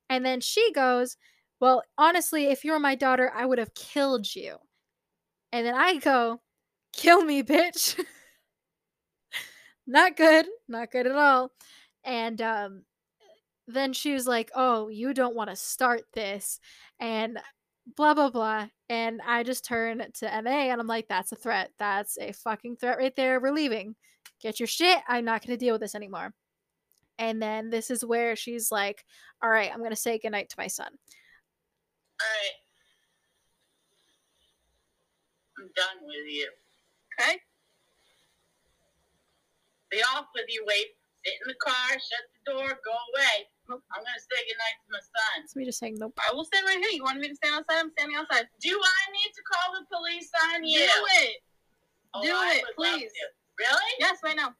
And 0.09 0.25
then 0.25 0.41
she 0.41 0.71
goes, 0.73 1.17
Well, 1.59 1.83
honestly, 1.97 2.47
if 2.47 2.63
you 2.65 2.71
were 2.73 2.79
my 2.79 2.95
daughter, 2.95 3.31
I 3.35 3.45
would 3.45 3.59
have 3.59 3.75
killed 3.75 4.33
you. 4.35 4.57
And 5.51 5.65
then 5.65 5.75
I 5.75 5.97
go, 5.97 6.41
Kill 6.93 7.23
me, 7.23 7.43
bitch. 7.43 8.03
not 9.87 10.15
good. 10.15 10.45
Not 10.67 10.91
good 10.91 11.07
at 11.07 11.15
all. 11.15 11.51
And 12.03 12.41
um 12.41 12.83
then 13.67 13.93
she 13.93 14.13
was 14.13 14.27
like, 14.27 14.51
Oh, 14.55 14.89
you 14.89 15.13
don't 15.13 15.35
want 15.35 15.49
to 15.49 15.55
start 15.55 16.03
this. 16.13 16.59
And 16.99 17.39
blah 17.95 18.13
blah 18.13 18.29
blah 18.29 18.67
and 18.89 19.21
i 19.27 19.43
just 19.43 19.65
turn 19.65 19.99
to 20.13 20.41
ma 20.43 20.49
and 20.49 20.79
i'm 20.79 20.87
like 20.87 21.07
that's 21.07 21.31
a 21.31 21.35
threat 21.35 21.71
that's 21.77 22.17
a 22.17 22.31
fucking 22.31 22.75
threat 22.77 22.97
right 22.97 23.15
there 23.15 23.39
we're 23.39 23.51
leaving 23.51 23.95
get 24.41 24.59
your 24.59 24.67
shit 24.67 24.99
i'm 25.07 25.25
not 25.25 25.45
going 25.45 25.57
to 25.57 25.63
deal 25.63 25.73
with 25.73 25.81
this 25.81 25.95
anymore 25.95 26.33
and 27.19 27.41
then 27.41 27.69
this 27.69 27.91
is 27.91 28.05
where 28.05 28.35
she's 28.35 28.71
like 28.71 29.03
all 29.41 29.49
right 29.49 29.69
i'm 29.71 29.79
going 29.79 29.89
to 29.89 29.95
say 29.95 30.17
goodnight 30.17 30.49
to 30.49 30.55
my 30.57 30.67
son 30.67 30.87
All 30.87 32.27
right. 32.27 32.63
I'm 35.59 35.69
done 35.75 36.03
with 36.03 36.27
you. 36.27 36.49
Okay? 37.19 37.37
Be 39.91 40.01
off 40.15 40.25
with 40.35 40.45
you, 40.49 40.63
wait. 40.67 40.87
Sit 41.23 41.33
in 41.45 41.47
the 41.47 41.55
car, 41.63 41.89
shut 41.91 42.25
the 42.33 42.51
door, 42.51 42.67
go 42.83 42.91
away. 42.91 43.47
I'm 43.69 43.79
gonna 43.79 44.19
say 44.19 44.39
goodnight 44.47 44.77
to 44.85 44.89
my 44.91 44.99
son. 44.99 45.43
it's 45.43 45.55
me 45.55 45.65
just 45.65 45.79
saying 45.79 45.95
nope 45.97 46.13
I 46.29 46.33
will 46.33 46.43
stand 46.45 46.65
right 46.67 46.77
here. 46.77 46.89
You 46.93 47.03
want 47.03 47.19
me 47.19 47.29
to 47.29 47.35
stand 47.35 47.55
outside? 47.55 47.79
I'm 47.79 47.91
standing 47.91 48.17
outside. 48.17 48.47
Do 48.61 48.69
I 48.69 49.11
need 49.11 49.31
to 49.33 49.41
call 49.43 49.79
the 49.79 49.85
police 49.95 50.29
on 50.53 50.63
you? 50.63 50.79
Do 50.79 51.05
it. 51.23 51.35
Oh, 52.13 52.21
Do 52.23 52.29
I 52.33 52.61
it, 52.61 52.65
please. 52.77 53.11
Really? 53.57 53.91
Yes, 53.99 54.17
right 54.23 54.35
now. 54.35 54.53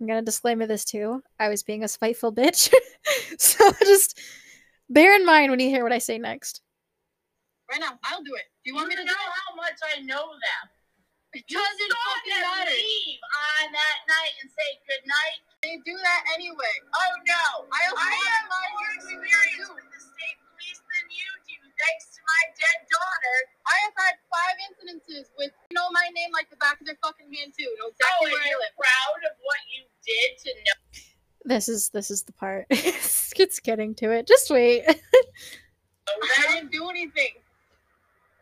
i'm 0.00 0.06
going 0.06 0.18
to 0.18 0.24
disclaimer 0.24 0.66
this 0.66 0.84
too 0.84 1.22
i 1.38 1.48
was 1.48 1.62
being 1.62 1.84
a 1.84 1.88
spiteful 1.88 2.32
bitch 2.32 2.72
so 3.38 3.70
just 3.80 4.20
bear 4.90 5.14
in 5.14 5.24
mind 5.24 5.50
when 5.50 5.60
you 5.60 5.68
hear 5.70 5.82
what 5.84 5.92
i 5.92 5.98
say 5.98 6.18
next 6.18 6.60
Right 7.70 7.80
now. 7.80 7.98
I'll 8.04 8.22
do 8.22 8.34
it. 8.34 8.44
Do 8.62 8.70
you 8.70 8.72
You 8.72 8.74
want 8.74 8.88
me 8.88 8.94
to 8.96 9.00
do 9.00 9.06
know 9.06 9.12
it? 9.12 9.32
how 9.48 9.56
much 9.56 9.78
I 9.96 10.00
know 10.02 10.26
them. 10.28 10.64
It 11.34 11.44
You 11.50 11.58
doesn't 11.58 11.90
saw 11.90 12.04
fucking 12.14 12.30
them 12.38 12.46
matter. 12.46 12.74
leave 12.78 13.22
on 13.58 13.66
that 13.74 13.98
night 14.06 14.34
and 14.42 14.48
say 14.54 14.68
goodnight. 14.86 15.38
They 15.66 15.74
do 15.82 15.94
that 15.98 16.22
anyway. 16.34 16.74
Oh 16.94 17.12
no! 17.26 17.44
I 17.74 17.80
I 17.90 18.10
have 18.14 18.22
have 18.22 18.46
five 18.52 18.70
more 18.78 18.90
experience 18.94 19.66
with 19.74 19.88
the 19.90 20.00
state 20.00 20.38
police 20.46 20.78
than 20.78 21.04
you 21.10 21.28
do, 21.48 21.56
thanks 21.74 22.14
to 22.14 22.20
my 22.22 22.42
dead 22.54 22.78
daughter. 22.86 23.36
I 23.66 23.76
have 23.88 23.96
had 23.98 24.14
five 24.30 24.56
incidences 24.70 25.26
with 25.40 25.50
you 25.70 25.74
know 25.74 25.88
my 25.90 26.06
name 26.14 26.30
like 26.36 26.52
the 26.54 26.60
back 26.62 26.78
of 26.78 26.86
their 26.86 27.00
fucking 27.02 27.32
hand 27.32 27.50
too. 27.56 27.66
Know 27.82 27.90
Oh, 27.90 27.96
exactly 27.96 28.30
and 28.30 28.38
where 28.38 28.44
I 28.44 28.50
you're 28.54 28.62
live. 28.62 28.76
proud 28.78 29.20
of 29.26 29.34
what 29.42 29.60
you 29.72 29.82
did 30.06 30.30
to 30.44 30.50
know. 30.54 30.78
this 31.50 31.66
is 31.68 31.88
this 31.90 32.12
is 32.14 32.22
the 32.24 32.32
part 32.36 32.66
it's 32.70 33.58
getting 33.60 33.94
to 34.00 34.12
it 34.12 34.26
just 34.28 34.48
wait 34.52 34.84
I 34.86 36.52
didn't 36.52 36.70
do 36.72 36.88
anything. 36.88 37.40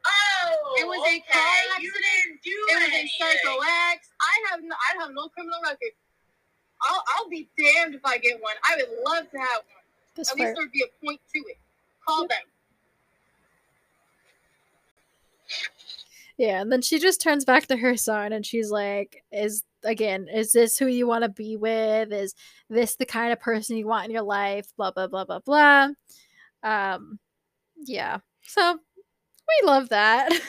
Oh, 0.05 0.77
It 0.81 0.87
was 0.87 0.99
a 0.99 1.03
okay. 1.03 1.25
car 1.31 1.43
You 1.81 1.89
accident. 1.91 2.05
didn't 2.25 2.43
do 2.43 2.51
It 2.51 2.75
was 2.75 2.83
a 2.83 2.95
anything. 2.95 3.11
psycho 3.19 3.55
X. 3.95 4.09
I 4.21 4.35
have 4.51 4.61
no, 4.63 4.75
I 4.75 5.03
have 5.03 5.11
no 5.15 5.29
criminal 5.29 5.61
record. 5.63 5.95
I'll 6.83 7.05
I'll 7.17 7.29
be 7.29 7.49
damned 7.57 7.95
if 7.95 8.05
I 8.05 8.19
get 8.19 8.41
one. 8.43 8.55
I 8.69 8.77
would 8.77 8.91
love 9.07 9.31
to 9.31 9.39
have 9.39 9.63
one. 9.71 9.85
this 10.17 10.31
At 10.31 10.37
least 10.39 10.55
there'd 10.57 10.73
be 10.73 10.83
a 10.83 11.07
point 11.07 11.21
to 11.35 11.39
it. 11.49 11.59
Call 12.07 12.27
them. 12.27 12.39
Yeah, 16.39 16.61
and 16.61 16.73
then 16.73 16.83
she 16.83 16.99
just 16.99 17.21
turns 17.21 17.45
back 17.45 17.67
to 17.67 17.77
her 17.77 17.97
son 17.97 18.33
and 18.33 18.45
she's 18.45 18.71
like, 18.71 19.23
Is 19.31 19.63
again, 19.85 20.29
is 20.33 20.53
this 20.53 20.79
who 20.79 20.87
you 20.87 21.07
want 21.07 21.23
to 21.25 21.29
be 21.29 21.57
with? 21.57 22.13
Is 22.13 22.35
this 22.69 22.97
the 22.97 23.07
kind 23.07 23.33
of 23.33 23.41
person 23.41 23.77
you 23.77 23.87
want 23.87 24.07
in 24.07 24.11
your 24.11 24.23
life? 24.23 24.67
Blah 24.77 24.91
blah 24.93 25.07
blah 25.07 25.25
blah 25.25 25.41
blah. 25.41 25.89
Um 26.65 27.19
yeah. 27.85 28.19
So 28.43 28.79
we 29.61 29.67
love 29.67 29.89
that. 29.91 30.31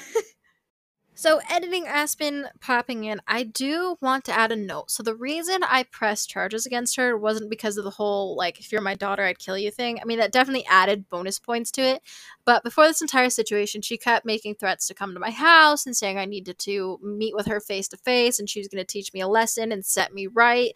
So, 1.16 1.40
editing 1.50 1.86
Aspen 1.88 2.48
popping 2.60 3.04
in, 3.04 3.22
I 3.28 3.44
do 3.44 3.98
want 4.02 4.26
to 4.26 4.38
add 4.38 4.52
a 4.52 4.56
note. 4.56 4.90
So, 4.90 5.04
the 5.04 5.16
reason 5.16 5.64
I 5.64 5.84
pressed 5.84 6.30
charges 6.30 6.66
against 6.66 6.96
her 6.96 7.16
wasn't 7.16 7.52
because 7.52 7.78
of 7.78 7.84
the 7.84 7.92
whole, 7.92 8.36
like, 8.36 8.60
if 8.60 8.72
you're 8.72 8.82
my 8.82 8.96
daughter, 8.96 9.24
I'd 9.24 9.38
kill 9.38 9.58
you 9.58 9.70
thing. 9.70 10.00
I 10.02 10.06
mean, 10.06 10.18
that 10.18 10.32
definitely 10.32 10.66
added 10.66 11.08
bonus 11.10 11.38
points 11.38 11.70
to 11.72 11.82
it. 11.82 12.02
But 12.46 12.64
before 12.64 12.88
this 12.88 13.02
entire 13.02 13.30
situation, 13.30 13.84
she 13.84 13.96
kept 13.96 14.26
making 14.26 14.56
threats 14.56 14.88
to 14.88 14.96
come 14.96 15.14
to 15.14 15.20
my 15.20 15.30
house 15.30 15.86
and 15.86 15.96
saying 15.96 16.18
I 16.18 16.26
needed 16.26 16.58
to 16.60 17.00
meet 17.02 17.36
with 17.36 17.46
her 17.46 17.60
face 17.60 17.88
to 17.90 17.98
face 17.98 18.40
and 18.40 18.50
she 18.50 18.60
was 18.60 18.68
going 18.68 18.84
to 18.84 18.92
teach 18.92 19.14
me 19.14 19.22
a 19.22 19.28
lesson 19.28 19.72
and 19.72 19.86
set 19.86 20.14
me 20.14 20.28
right 20.28 20.74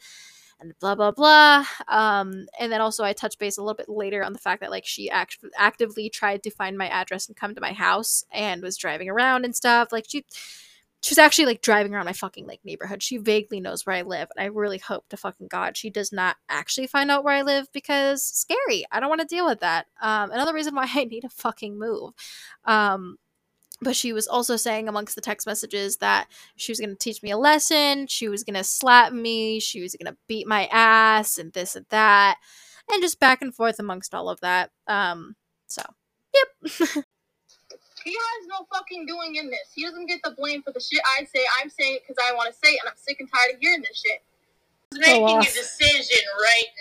and 0.60 0.74
blah 0.80 0.96
blah 0.96 1.12
blah. 1.12 1.66
Um, 1.88 2.48
and 2.60 2.72
then 2.72 2.82
also 2.82 3.04
I 3.04 3.14
touch 3.14 3.38
base 3.38 3.58
a 3.58 3.62
little 3.62 3.76
bit 3.76 3.90
later 3.90 4.24
on 4.24 4.34
the 4.34 4.40
fact 4.40 4.62
that 4.62 4.72
like 4.72 4.86
she 4.86 5.10
act- 5.10 5.40
actively 5.58 6.10
tried 6.10 6.44
to 6.44 6.52
find 6.52 6.78
my 6.78 6.88
address 6.88 7.28
and 7.28 7.36
come 7.36 7.56
to 7.56 7.62
my 7.62 7.74
house 7.74 8.26
and 8.32 8.62
was 8.62 8.78
driving 8.78 9.10
around 9.10 9.46
and 9.46 9.56
stuff. 9.56 9.90
Like 9.92 10.06
she 10.08 10.26
she 11.04 11.12
was 11.12 11.20
actually 11.20 11.46
like 11.46 11.62
driving 11.62 11.94
around 11.94 12.06
my 12.06 12.14
fucking 12.14 12.48
like 12.48 12.60
neighborhood. 12.66 13.04
She 13.04 13.18
vaguely 13.18 13.60
knows 13.60 13.86
where 13.86 13.96
I 13.96 14.02
live, 14.02 14.30
and 14.36 14.44
I 14.44 14.48
really 14.48 14.80
hope 14.80 15.08
to 15.10 15.18
fucking 15.18 15.48
god 15.48 15.78
she 15.78 15.90
does 15.90 16.12
not 16.12 16.38
actually 16.50 16.88
find 16.88 17.12
out 17.12 17.24
where 17.24 17.36
I 17.36 17.44
live 17.44 17.72
because 17.72 18.24
scary. 18.24 18.86
I 18.92 19.00
don't 19.00 19.10
want 19.10 19.22
to 19.22 19.28
deal 19.28 19.46
with 19.46 19.60
that. 19.60 19.86
Um, 20.02 20.32
another 20.32 20.54
reason 20.54 20.76
why 20.76 20.88
I 20.96 21.04
need 21.06 21.22
to 21.22 21.30
fucking 21.30 21.78
move. 21.78 22.14
Um, 22.66 23.18
but 23.82 23.96
she 23.96 24.14
was 24.14 24.28
also 24.28 24.56
saying 24.56 24.88
amongst 24.88 25.16
the 25.16 25.22
text 25.22 25.46
messages 25.48 25.98
that 25.98 26.28
she 26.56 26.72
was 26.72 26.80
going 26.80 26.90
to 26.90 26.96
teach 26.96 27.22
me 27.22 27.32
a 27.32 27.38
lesson, 27.38 28.08
she 28.08 28.28
was 28.28 28.44
going 28.44 28.56
to 28.56 28.64
slap 28.64 29.14
me, 29.14 29.60
she 29.60 29.82
was 29.82 29.96
going 29.96 30.12
to 30.12 30.18
beat 30.28 30.48
my 30.48 30.68
ass, 30.72 31.38
and 31.38 31.54
this 31.54 31.76
and 31.76 31.86
that, 31.90 32.38
and 32.92 33.02
just 33.02 33.20
back 33.20 33.42
and 33.42 33.54
forth 33.54 33.80
amongst 33.80 34.16
all 34.16 34.30
of 34.30 34.40
that. 34.42 34.72
Um, 34.88 35.36
so, 35.68 35.84
yep. 36.34 37.04
He 38.08 38.14
has 38.14 38.48
no 38.48 38.66
fucking 38.74 39.06
doing 39.06 39.36
in 39.36 39.50
this. 39.50 39.74
He 39.76 39.84
doesn't 39.84 40.06
get 40.06 40.22
the 40.24 40.32
blame 40.32 40.64
for 40.64 40.72
the 40.72 40.80
shit 40.80 41.02
I 41.20 41.26
say. 41.26 41.44
I'm 41.60 41.70
saying 41.70 41.96
it 41.96 42.04
because 42.08 42.16
I 42.26 42.34
want 42.34 42.48
to 42.48 42.58
say 42.58 42.72
it, 42.72 42.80
and 42.82 42.90
I'm 42.90 42.96
sick 42.96 43.20
and 43.20 43.30
tired 43.30 43.56
of 43.56 43.60
hearing 43.60 43.82
this 43.82 44.02
shit. 44.02 44.24
Who's 44.92 45.02
making 45.02 45.28
a 45.28 45.42
decision 45.42 46.24
right 46.42 46.72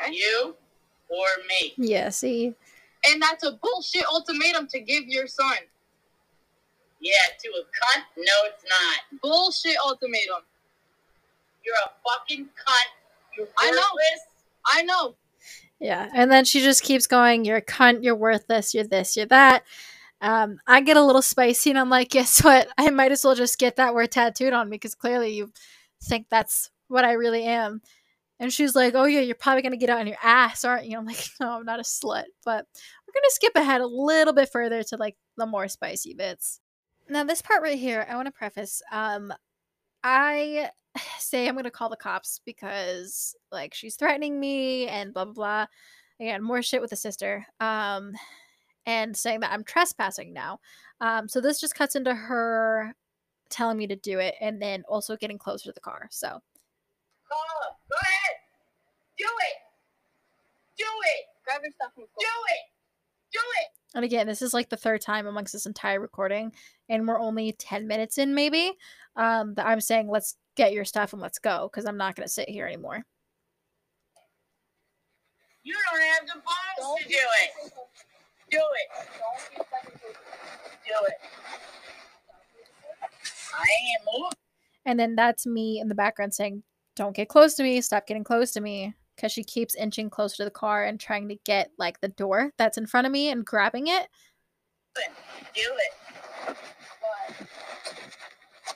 now? 0.00 0.06
Okay. 0.06 0.12
You 0.12 0.56
or 1.08 1.26
me? 1.46 1.74
yeah, 1.76 2.08
see. 2.08 2.54
And 3.06 3.20
that's 3.20 3.44
a 3.44 3.52
bullshit 3.62 4.04
ultimatum 4.12 4.68
to 4.68 4.80
give 4.80 5.04
your 5.06 5.26
son. 5.26 5.56
Yeah, 7.00 7.12
to 7.42 7.48
a 7.48 7.62
cunt? 7.62 8.04
No, 8.16 8.32
it's 8.44 8.64
not. 8.64 9.20
Bullshit 9.20 9.76
ultimatum. 9.84 10.42
You're 11.64 11.74
a 11.84 11.90
fucking 12.08 12.44
cunt. 12.44 13.36
You're 13.36 13.48
I 13.58 13.70
know. 13.70 13.76
worthless. 13.76 14.26
I 14.66 14.82
know. 14.82 15.14
Yeah, 15.80 16.08
and 16.14 16.30
then 16.30 16.44
she 16.44 16.60
just 16.60 16.84
keeps 16.84 17.08
going, 17.08 17.44
You're 17.44 17.56
a 17.56 17.62
cunt, 17.62 18.04
you're 18.04 18.14
worthless, 18.14 18.72
you're 18.72 18.84
this, 18.84 19.16
you're 19.16 19.26
that. 19.26 19.64
Um, 20.20 20.60
I 20.68 20.80
get 20.80 20.96
a 20.96 21.02
little 21.02 21.22
spicy 21.22 21.70
and 21.70 21.78
I'm 21.78 21.90
like, 21.90 22.10
Guess 22.10 22.44
what? 22.44 22.68
I 22.78 22.88
might 22.90 23.10
as 23.10 23.24
well 23.24 23.34
just 23.34 23.58
get 23.58 23.76
that 23.76 23.94
word 23.94 24.12
tattooed 24.12 24.52
on 24.52 24.68
me 24.68 24.76
because 24.76 24.94
clearly 24.94 25.34
you 25.34 25.52
think 26.00 26.26
that's 26.30 26.70
what 26.86 27.04
I 27.04 27.12
really 27.12 27.44
am. 27.44 27.82
And 28.42 28.52
she's 28.52 28.74
like, 28.74 28.94
Oh, 28.96 29.04
yeah, 29.04 29.20
you're 29.20 29.36
probably 29.36 29.62
going 29.62 29.70
to 29.70 29.78
get 29.78 29.88
out 29.88 30.00
on 30.00 30.08
your 30.08 30.16
ass, 30.20 30.64
aren't 30.64 30.86
you? 30.86 30.98
I'm 30.98 31.06
like, 31.06 31.24
No, 31.40 31.52
I'm 31.52 31.64
not 31.64 31.78
a 31.78 31.84
slut. 31.84 32.24
But 32.44 32.66
we're 33.06 33.14
going 33.14 33.22
to 33.22 33.30
skip 33.30 33.52
ahead 33.54 33.80
a 33.80 33.86
little 33.86 34.34
bit 34.34 34.50
further 34.50 34.82
to 34.82 34.96
like 34.96 35.16
the 35.36 35.46
more 35.46 35.68
spicy 35.68 36.12
bits. 36.12 36.58
Now, 37.08 37.22
this 37.22 37.40
part 37.40 37.62
right 37.62 37.78
here, 37.78 38.04
I 38.10 38.16
want 38.16 38.26
to 38.26 38.32
preface. 38.32 38.82
Um, 38.90 39.32
I 40.02 40.70
say 41.18 41.46
I'm 41.46 41.54
going 41.54 41.64
to 41.64 41.70
call 41.70 41.88
the 41.88 41.96
cops 41.96 42.40
because 42.44 43.36
like 43.52 43.74
she's 43.74 43.94
threatening 43.94 44.40
me 44.40 44.88
and 44.88 45.14
blah 45.14 45.24
blah 45.24 45.34
blah. 45.34 45.66
Again, 46.20 46.42
more 46.42 46.62
shit 46.62 46.80
with 46.80 46.90
the 46.90 46.96
sister. 46.96 47.46
Um 47.60 48.12
and 48.86 49.16
saying 49.16 49.40
that 49.40 49.52
I'm 49.52 49.64
trespassing 49.64 50.32
now. 50.32 50.58
Um 51.00 51.28
so 51.28 51.40
this 51.40 51.60
just 51.60 51.76
cuts 51.76 51.94
into 51.94 52.14
her 52.14 52.94
telling 53.50 53.78
me 53.78 53.86
to 53.86 53.96
do 53.96 54.18
it 54.18 54.34
and 54.40 54.60
then 54.60 54.82
also 54.88 55.16
getting 55.16 55.38
closer 55.38 55.66
to 55.66 55.72
the 55.72 55.80
car. 55.80 56.08
So 56.10 56.40
ahead. 58.02 58.21
Do 59.18 59.24
it. 59.24 59.56
Do 60.78 60.84
it. 60.84 61.24
Grab 61.44 61.60
your 61.62 61.72
stuff 61.72 61.92
and 61.96 62.06
Do 62.18 62.26
it. 62.26 62.60
Do 63.32 63.38
it. 63.60 63.68
and 63.94 64.04
again, 64.04 64.26
this 64.26 64.42
is 64.42 64.52
like 64.52 64.68
the 64.68 64.76
third 64.76 65.00
time 65.00 65.26
amongst 65.26 65.52
this 65.52 65.66
entire 65.66 66.00
recording 66.00 66.52
and 66.88 67.08
we're 67.08 67.20
only 67.20 67.52
10 67.52 67.86
minutes 67.86 68.18
in 68.18 68.34
maybe. 68.34 68.72
Um 69.16 69.54
that 69.54 69.66
I'm 69.66 69.80
saying 69.80 70.08
let's 70.08 70.36
get 70.56 70.72
your 70.72 70.84
stuff 70.84 71.12
and 71.12 71.22
let's 71.22 71.38
go 71.38 71.68
because 71.70 71.86
I'm 71.86 71.96
not 71.96 72.14
going 72.14 72.26
to 72.26 72.32
sit 72.32 72.48
here 72.48 72.66
anymore. 72.66 73.04
You 75.64 75.74
don't 75.74 76.02
have 76.02 76.26
the 76.26 76.42
balls 76.42 77.00
to 77.00 77.08
do 77.08 77.14
it. 77.14 77.72
Do 78.50 78.58
it. 78.58 79.66
Do 80.86 81.06
it. 81.06 81.14
I 83.54 83.62
ain't 83.62 84.02
moving. 84.12 84.32
And 84.84 84.98
then 84.98 85.14
that's 85.14 85.46
me 85.46 85.78
in 85.80 85.88
the 85.88 85.94
background 85.94 86.34
saying, 86.34 86.64
Don't 86.96 87.14
get 87.14 87.28
close 87.28 87.54
to 87.54 87.62
me, 87.62 87.80
stop 87.80 88.06
getting 88.06 88.24
close 88.24 88.50
to 88.52 88.60
me. 88.60 88.94
Because 89.16 89.32
she 89.32 89.44
keeps 89.44 89.74
inching 89.74 90.10
closer 90.10 90.36
to 90.38 90.44
the 90.44 90.50
car 90.50 90.84
and 90.84 90.98
trying 90.98 91.28
to 91.28 91.36
get 91.44 91.70
like 91.78 92.00
the 92.00 92.08
door 92.08 92.52
that's 92.56 92.78
in 92.78 92.86
front 92.86 93.06
of 93.06 93.12
me 93.12 93.28
and 93.30 93.44
grabbing 93.44 93.88
it. 93.88 94.08
Do 94.94 95.02
it. 95.60 95.92
What? 96.46 96.56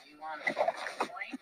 You 0.05 0.19
want 0.19 0.45
to 0.45 0.53
point? 0.53 1.39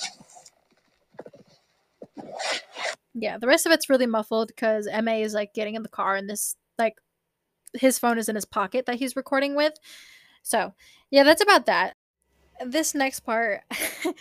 Yeah, 3.14 3.38
the 3.38 3.46
rest 3.46 3.66
of 3.66 3.72
it's 3.72 3.88
really 3.90 4.06
muffled 4.06 4.48
because 4.48 4.88
MA 5.02 5.16
is 5.16 5.34
like 5.34 5.54
getting 5.54 5.74
in 5.74 5.82
the 5.82 5.88
car 5.88 6.16
and 6.16 6.28
this 6.28 6.56
like 6.78 6.94
his 7.74 7.98
phone 7.98 8.18
is 8.18 8.28
in 8.28 8.34
his 8.34 8.44
pocket 8.44 8.86
that 8.86 8.96
he's 8.96 9.16
recording 9.16 9.54
with. 9.54 9.74
So 10.42 10.74
yeah, 11.10 11.24
that's 11.24 11.42
about 11.42 11.66
that. 11.66 11.94
This 12.64 12.94
next 12.94 13.20
part, 13.20 13.62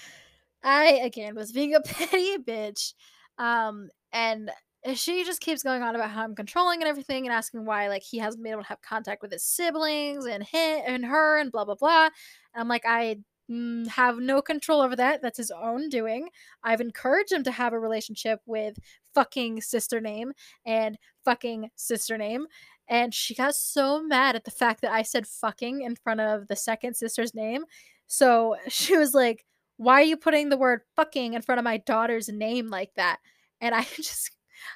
I 0.63 0.85
again 1.03 1.35
was 1.35 1.51
being 1.51 1.75
a 1.75 1.81
petty 1.85 2.37
bitch. 2.37 2.93
Um 3.37 3.89
and 4.11 4.51
she 4.95 5.23
just 5.25 5.41
keeps 5.41 5.63
going 5.63 5.81
on 5.81 5.95
about 5.95 6.11
how 6.11 6.23
I'm 6.23 6.35
controlling 6.35 6.81
and 6.81 6.87
everything 6.87 7.25
and 7.25 7.33
asking 7.33 7.65
why 7.65 7.89
like 7.89 8.03
he 8.03 8.19
hasn't 8.19 8.43
been 8.43 8.53
able 8.53 8.63
to 8.63 8.69
have 8.69 8.81
contact 8.81 9.21
with 9.21 9.31
his 9.31 9.43
siblings 9.43 10.25
and 10.25 10.43
him 10.43 10.81
and 10.85 11.05
her 11.05 11.39
and 11.39 11.51
blah 11.51 11.65
blah 11.65 11.75
blah. 11.75 12.05
And 12.05 12.61
I'm 12.61 12.67
like, 12.67 12.85
I 12.85 13.17
mm, 13.49 13.87
have 13.87 14.17
no 14.17 14.41
control 14.41 14.81
over 14.81 14.95
that. 14.95 15.21
That's 15.21 15.37
his 15.37 15.51
own 15.51 15.89
doing. 15.89 16.29
I've 16.63 16.81
encouraged 16.81 17.31
him 17.31 17.43
to 17.43 17.51
have 17.51 17.73
a 17.73 17.79
relationship 17.79 18.39
with 18.45 18.77
fucking 19.17 19.61
sister 19.61 19.99
name 19.99 20.31
and 20.63 20.95
fucking 21.25 21.71
sister 21.75 22.19
name. 22.19 22.45
And 22.87 23.15
she 23.15 23.33
got 23.33 23.55
so 23.55 24.03
mad 24.03 24.35
at 24.35 24.43
the 24.43 24.51
fact 24.51 24.81
that 24.81 24.91
I 24.93 25.01
said 25.01 25.25
fucking 25.25 25.81
in 25.81 25.95
front 25.95 26.21
of 26.21 26.47
the 26.47 26.55
second 26.55 26.95
sister's 26.95 27.33
name. 27.33 27.63
So 28.05 28.55
she 28.67 28.95
was 28.95 29.15
like, 29.15 29.43
Why 29.77 30.01
are 30.01 30.05
you 30.05 30.17
putting 30.17 30.49
the 30.49 30.57
word 30.57 30.81
fucking 30.95 31.33
in 31.33 31.41
front 31.41 31.57
of 31.57 31.65
my 31.65 31.77
daughter's 31.77 32.29
name 32.29 32.67
like 32.67 32.91
that? 32.95 33.17
And 33.59 33.73
I 33.73 33.83
just, 33.95 34.29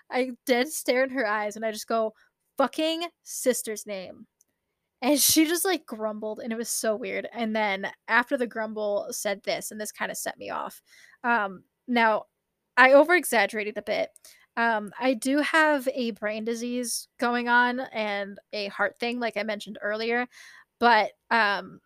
I 0.10 0.32
did 0.48 0.70
stare 0.70 1.04
in 1.04 1.12
her 1.12 1.28
eyes 1.28 1.56
and 1.56 1.64
I 1.64 1.72
just 1.72 1.88
go, 1.88 2.14
fucking 2.58 3.04
sister's 3.24 3.86
name. 3.86 4.26
And 5.04 5.20
she 5.20 5.46
just 5.46 5.66
like 5.66 5.86
grumbled 5.86 6.39
and 6.44 6.52
it 6.52 6.58
was 6.58 6.70
so 6.70 6.96
weird. 6.96 7.28
And 7.34 7.56
then 7.56 7.88
after 8.08 8.38
the 8.38 8.48
grumble 8.48 9.08
said 9.12 9.42
this, 9.44 9.72
and 9.72 9.80
this 9.80 9.92
kind 9.92 10.12
of 10.12 10.18
set 10.18 10.38
me 10.38 10.50
off. 10.50 10.82
Um, 11.24 11.64
now, 11.88 12.26
I 12.82 12.94
over 12.94 13.14
exaggerated 13.14 13.78
a 13.78 13.84
bit. 13.84 14.10
Um, 14.58 14.92
I 15.00 15.14
do 15.14 15.38
have 15.38 15.88
a 15.94 16.12
brain 16.12 16.46
disease 16.46 17.08
going 17.20 17.48
on 17.48 17.80
and 17.80 18.40
a 18.54 18.70
heart 18.70 18.98
thing, 19.00 19.20
like 19.20 19.38
I 19.38 19.44
mentioned 19.44 19.78
earlier. 19.84 20.28
But 20.80 21.12
um, 21.30 21.80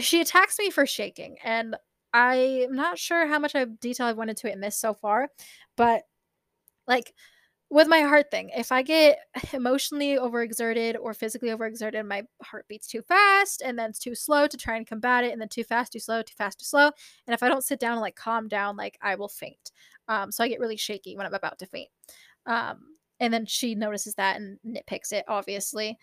she 0.00 0.20
attacks 0.20 0.58
me 0.58 0.70
for 0.70 0.86
shaking. 0.86 1.36
And 1.44 1.76
I'm 2.12 2.74
not 2.74 2.98
sure 2.98 3.28
how 3.28 3.38
much 3.38 3.54
detail 3.80 4.08
I've 4.08 4.16
went 4.16 4.30
into 4.30 4.48
it 4.48 4.52
so 4.76 4.92
far. 4.92 5.28
But 5.76 6.02
like 6.88 7.14
with 7.70 7.86
my 7.86 8.00
heart 8.00 8.30
thing, 8.30 8.50
if 8.54 8.72
I 8.72 8.82
get 8.82 9.20
emotionally 9.52 10.16
overexerted 10.16 10.96
or 11.00 11.14
physically 11.14 11.50
overexerted, 11.50 12.06
my 12.06 12.24
heart 12.42 12.66
beats 12.68 12.88
too 12.88 13.00
fast 13.02 13.62
and 13.64 13.78
then 13.78 13.90
it's 13.90 13.98
too 14.00 14.14
slow 14.14 14.48
to 14.48 14.56
try 14.56 14.76
and 14.76 14.86
combat 14.86 15.24
it, 15.24 15.32
and 15.32 15.40
then 15.40 15.48
too 15.48 15.64
fast, 15.64 15.92
too 15.92 16.00
slow, 16.00 16.22
too 16.22 16.34
fast, 16.36 16.58
too 16.58 16.64
slow. 16.64 16.90
And 17.26 17.34
if 17.34 17.42
I 17.42 17.48
don't 17.48 17.64
sit 17.64 17.78
down 17.78 17.92
and 17.92 18.00
like 18.00 18.16
calm 18.16 18.48
down, 18.48 18.76
like 18.76 18.98
I 19.00 19.14
will 19.14 19.28
faint. 19.28 19.70
Um, 20.08 20.32
so 20.32 20.42
I 20.42 20.48
get 20.48 20.60
really 20.60 20.76
shaky 20.76 21.16
when 21.16 21.26
I'm 21.26 21.34
about 21.34 21.60
to 21.60 21.66
faint. 21.66 21.90
Um, 22.46 22.96
and 23.20 23.32
then 23.32 23.46
she 23.46 23.74
notices 23.76 24.14
that 24.16 24.36
and 24.36 24.58
nitpicks 24.66 25.12
it, 25.12 25.24
obviously. 25.28 25.96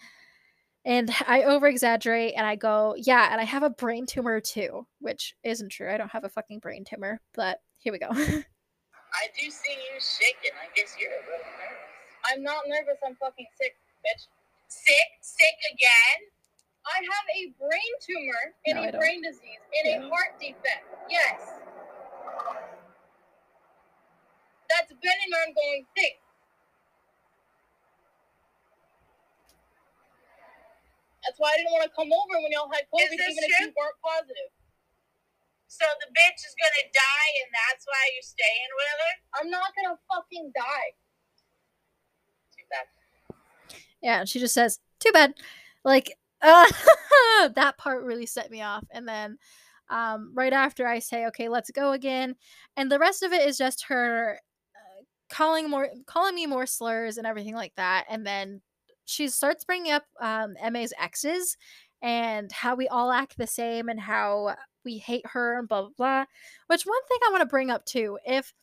And 0.86 1.12
I 1.28 1.44
over 1.44 1.68
exaggerate 1.68 2.36
and 2.38 2.48
I 2.48 2.56
go, 2.56 2.96
yeah, 2.98 3.28
and 3.32 3.42
I 3.42 3.44
have 3.44 3.64
a 3.64 3.70
brain 3.70 4.06
tumor 4.06 4.40
too, 4.40 4.88
which 5.00 5.36
isn't 5.44 5.70
true. 5.70 5.92
I 5.92 5.98
don't 5.98 6.12
have 6.12 6.24
a 6.24 6.30
fucking 6.30 6.60
brain 6.60 6.86
tumor, 6.86 7.20
but 7.34 7.60
here 7.78 7.92
we 7.92 8.00
go. 8.00 8.10
I 9.18 9.30
do 9.34 9.50
see 9.52 9.76
you 9.76 9.96
shaking. 10.00 10.56
I 10.62 10.70
guess 10.78 10.96
you're 11.02 11.12
a 11.14 11.24
little 11.26 11.52
nervous. 11.58 11.90
I'm 12.30 12.42
not 12.44 12.66
nervous. 12.70 13.02
I'm 13.06 13.18
fucking 13.18 13.50
sick, 13.60 13.76
bitch. 14.06 14.30
Sick? 14.70 15.10
Sick 15.22 15.58
again? 15.74 16.20
I 16.88 16.98
have 17.04 17.28
a 17.38 17.44
brain 17.60 17.94
tumor 18.02 18.44
and 18.68 18.76
No, 18.80 18.90
a 18.90 18.94
brain 18.94 19.22
disease 19.24 19.62
and 19.82 19.86
Yeah. 19.90 20.08
a 20.08 20.10
heart 20.10 20.40
defect. 20.40 20.86
Yes. 21.10 21.42
That's 24.70 24.92
been 24.94 25.20
an 25.28 25.34
ongoing 25.48 25.88
thing. 25.96 26.18
That's 31.26 31.40
why 31.40 31.54
I 31.54 31.58
didn't 31.58 31.74
want 31.74 31.86
to 31.86 31.94
come 31.96 32.12
over 32.14 32.36
when 32.42 32.52
y'all 32.52 32.72
had 32.72 32.86
COVID, 32.94 33.14
even 33.14 33.44
if 33.46 33.60
you 33.62 33.74
weren't 33.78 34.00
positive. 34.04 34.52
So 35.68 35.86
the 36.00 36.08
bitch 36.12 36.40
is 36.42 36.56
gonna 36.56 36.88
die 36.94 37.32
and 37.44 37.52
that's 37.52 37.86
why 37.86 38.04
you're 38.16 38.24
staying 38.24 38.72
with 38.76 38.98
her? 38.98 39.14
I'm 39.40 39.50
not 39.52 39.72
gonna 39.76 40.00
fucking 40.10 40.52
die. 40.56 40.90
Too 42.56 42.66
bad. 42.72 42.88
Yeah, 44.02 44.26
she 44.26 44.40
just 44.40 44.54
says, 44.54 44.80
"Too 45.00 45.12
bad." 45.12 45.34
Like 45.84 46.18
uh, 46.42 46.72
that 47.56 47.78
part 47.78 48.04
really 48.04 48.26
set 48.26 48.52
me 48.52 48.62
off. 48.62 48.86
And 48.92 49.08
then 49.08 49.38
um, 49.90 50.32
right 50.34 50.54
after 50.54 50.88
I 50.88 51.00
say, 51.00 51.26
"Okay, 51.28 51.50
let's 51.50 51.72
go 51.72 51.92
again," 51.92 52.36
and 52.76 52.92
the 52.92 53.00
rest 53.00 53.24
of 53.24 53.34
it 53.34 53.48
is 53.48 53.58
just 53.58 53.86
her 53.86 54.40
uh, 54.76 55.04
calling 55.30 55.70
more, 55.70 55.90
calling 56.06 56.36
me 56.36 56.46
more 56.46 56.66
slurs 56.66 57.18
and 57.18 57.28
everything 57.28 57.56
like 57.56 57.74
that. 57.76 58.06
And 58.10 58.26
then 58.26 58.62
she 59.06 59.30
starts 59.30 59.66
bringing 59.66 59.92
up 59.92 60.04
um, 60.22 60.56
Ma's 60.72 60.94
exes 61.00 61.58
and 62.02 62.52
how 62.52 62.76
we 62.76 62.88
all 62.88 63.12
act 63.12 63.38
the 63.38 63.48
same 63.48 63.90
and 63.90 64.00
how 64.00 64.56
we 64.88 64.98
hate 64.98 65.26
her 65.28 65.60
and 65.60 65.68
blah 65.68 65.82
blah 65.82 65.92
blah. 65.98 66.26
Which 66.68 66.84
one 66.84 67.06
thing 67.08 67.20
I 67.28 67.32
want 67.32 67.42
to 67.42 67.48
bring 67.48 67.70
up 67.70 67.86
too, 67.86 68.18
if 68.26 68.54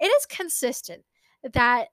it 0.00 0.06
is 0.06 0.26
consistent 0.26 1.04
that 1.52 1.88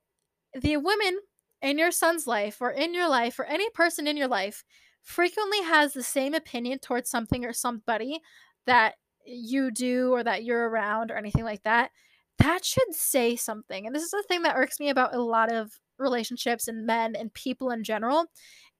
the 0.60 0.76
women 0.76 1.20
in 1.62 1.78
your 1.78 1.92
son's 1.92 2.26
life 2.26 2.58
or 2.60 2.70
in 2.70 2.94
your 2.94 3.08
life 3.08 3.38
or 3.38 3.44
any 3.44 3.70
person 3.70 4.06
in 4.06 4.16
your 4.16 4.28
life 4.28 4.64
frequently 5.02 5.62
has 5.62 5.92
the 5.92 6.02
same 6.02 6.34
opinion 6.34 6.80
towards 6.80 7.08
something 7.08 7.44
or 7.44 7.52
somebody 7.52 8.20
that 8.66 8.94
you 9.24 9.70
do 9.70 10.12
or 10.12 10.24
that 10.24 10.42
you're 10.42 10.68
around 10.68 11.10
or 11.10 11.16
anything 11.16 11.44
like 11.44 11.62
that, 11.62 11.90
that 12.38 12.64
should 12.64 12.92
say 12.92 13.36
something. 13.36 13.86
And 13.86 13.94
this 13.94 14.02
is 14.02 14.10
the 14.10 14.24
thing 14.28 14.42
that 14.42 14.56
irks 14.56 14.80
me 14.80 14.88
about 14.88 15.14
a 15.14 15.22
lot 15.22 15.52
of 15.52 15.72
relationships 15.98 16.68
and 16.68 16.86
men 16.86 17.14
and 17.14 17.32
people 17.32 17.70
in 17.70 17.84
general 17.84 18.26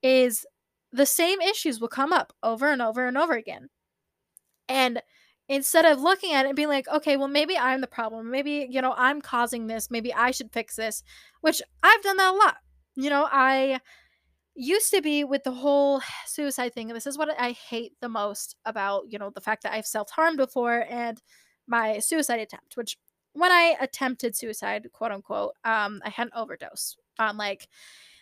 is 0.02 0.44
the 0.92 1.06
same 1.06 1.40
issues 1.40 1.80
will 1.80 1.88
come 1.88 2.12
up 2.12 2.32
over 2.42 2.70
and 2.70 2.82
over 2.82 3.06
and 3.06 3.16
over 3.16 3.34
again. 3.34 3.68
And 4.68 5.02
instead 5.48 5.84
of 5.84 6.00
looking 6.00 6.32
at 6.32 6.44
it 6.44 6.48
and 6.48 6.56
being 6.56 6.68
like, 6.68 6.88
okay, 6.88 7.16
well, 7.16 7.28
maybe 7.28 7.56
I'm 7.56 7.80
the 7.80 7.86
problem. 7.86 8.30
Maybe, 8.30 8.66
you 8.68 8.82
know, 8.82 8.94
I'm 8.96 9.20
causing 9.20 9.66
this. 9.66 9.90
Maybe 9.90 10.12
I 10.12 10.30
should 10.30 10.52
fix 10.52 10.76
this, 10.76 11.02
which 11.40 11.62
I've 11.82 12.02
done 12.02 12.16
that 12.16 12.34
a 12.34 12.36
lot. 12.36 12.56
You 12.96 13.10
know, 13.10 13.28
I 13.30 13.80
used 14.54 14.90
to 14.90 15.02
be 15.02 15.22
with 15.22 15.44
the 15.44 15.52
whole 15.52 16.00
suicide 16.26 16.74
thing. 16.74 16.90
And 16.90 16.96
this 16.96 17.06
is 17.06 17.18
what 17.18 17.28
I 17.38 17.52
hate 17.52 17.92
the 18.00 18.08
most 18.08 18.56
about, 18.64 19.04
you 19.08 19.18
know, 19.18 19.30
the 19.30 19.40
fact 19.40 19.62
that 19.62 19.72
I've 19.72 19.86
self 19.86 20.10
harmed 20.10 20.38
before 20.38 20.84
and 20.88 21.20
my 21.66 21.98
suicide 21.98 22.40
attempt, 22.40 22.76
which 22.76 22.96
when 23.32 23.52
I 23.52 23.76
attempted 23.80 24.34
suicide, 24.34 24.86
quote 24.92 25.12
unquote, 25.12 25.52
um, 25.64 26.00
I 26.04 26.10
had 26.10 26.28
an 26.28 26.32
overdose 26.34 26.96
on 27.18 27.36
like, 27.36 27.68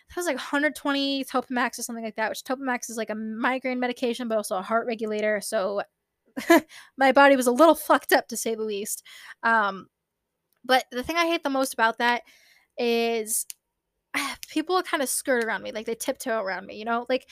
it 0.09 0.15
was 0.15 0.25
like 0.25 0.35
120 0.35 1.25
Topamax 1.25 1.79
or 1.79 1.81
something 1.81 2.03
like 2.03 2.15
that, 2.17 2.29
which 2.29 2.43
Topamax 2.43 2.89
is 2.89 2.97
like 2.97 3.09
a 3.09 3.15
migraine 3.15 3.79
medication, 3.79 4.27
but 4.27 4.37
also 4.37 4.57
a 4.57 4.61
heart 4.61 4.85
regulator. 4.85 5.41
So 5.41 5.81
my 6.97 7.11
body 7.11 7.35
was 7.35 7.47
a 7.47 7.51
little 7.51 7.75
fucked 7.75 8.13
up 8.13 8.27
to 8.29 8.37
say 8.37 8.55
the 8.55 8.63
least. 8.63 9.03
Um, 9.43 9.87
but 10.63 10.85
the 10.91 11.03
thing 11.03 11.17
I 11.17 11.27
hate 11.27 11.43
the 11.43 11.49
most 11.49 11.73
about 11.73 11.99
that 11.99 12.23
is 12.77 13.45
people 14.49 14.81
kind 14.83 15.03
of 15.03 15.09
skirt 15.09 15.43
around 15.43 15.63
me, 15.63 15.71
like 15.71 15.85
they 15.85 15.95
tiptoe 15.95 16.39
around 16.39 16.65
me, 16.65 16.77
you 16.77 16.85
know? 16.85 17.05
Like 17.09 17.27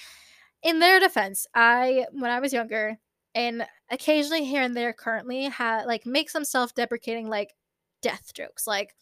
in 0.64 0.80
their 0.80 1.00
defense, 1.00 1.48
I 1.54 2.06
when 2.12 2.32
I 2.32 2.40
was 2.40 2.54
younger 2.54 2.98
and 3.36 3.66
occasionally 3.90 4.46
here 4.46 4.62
and 4.62 4.76
there 4.76 4.94
currently 4.94 5.46
had 5.46 5.86
like 5.86 6.06
make 6.06 6.30
some 6.30 6.46
self-deprecating 6.46 7.30
like 7.30 7.54
death 8.02 8.32
jokes 8.34 8.68
like 8.68 8.94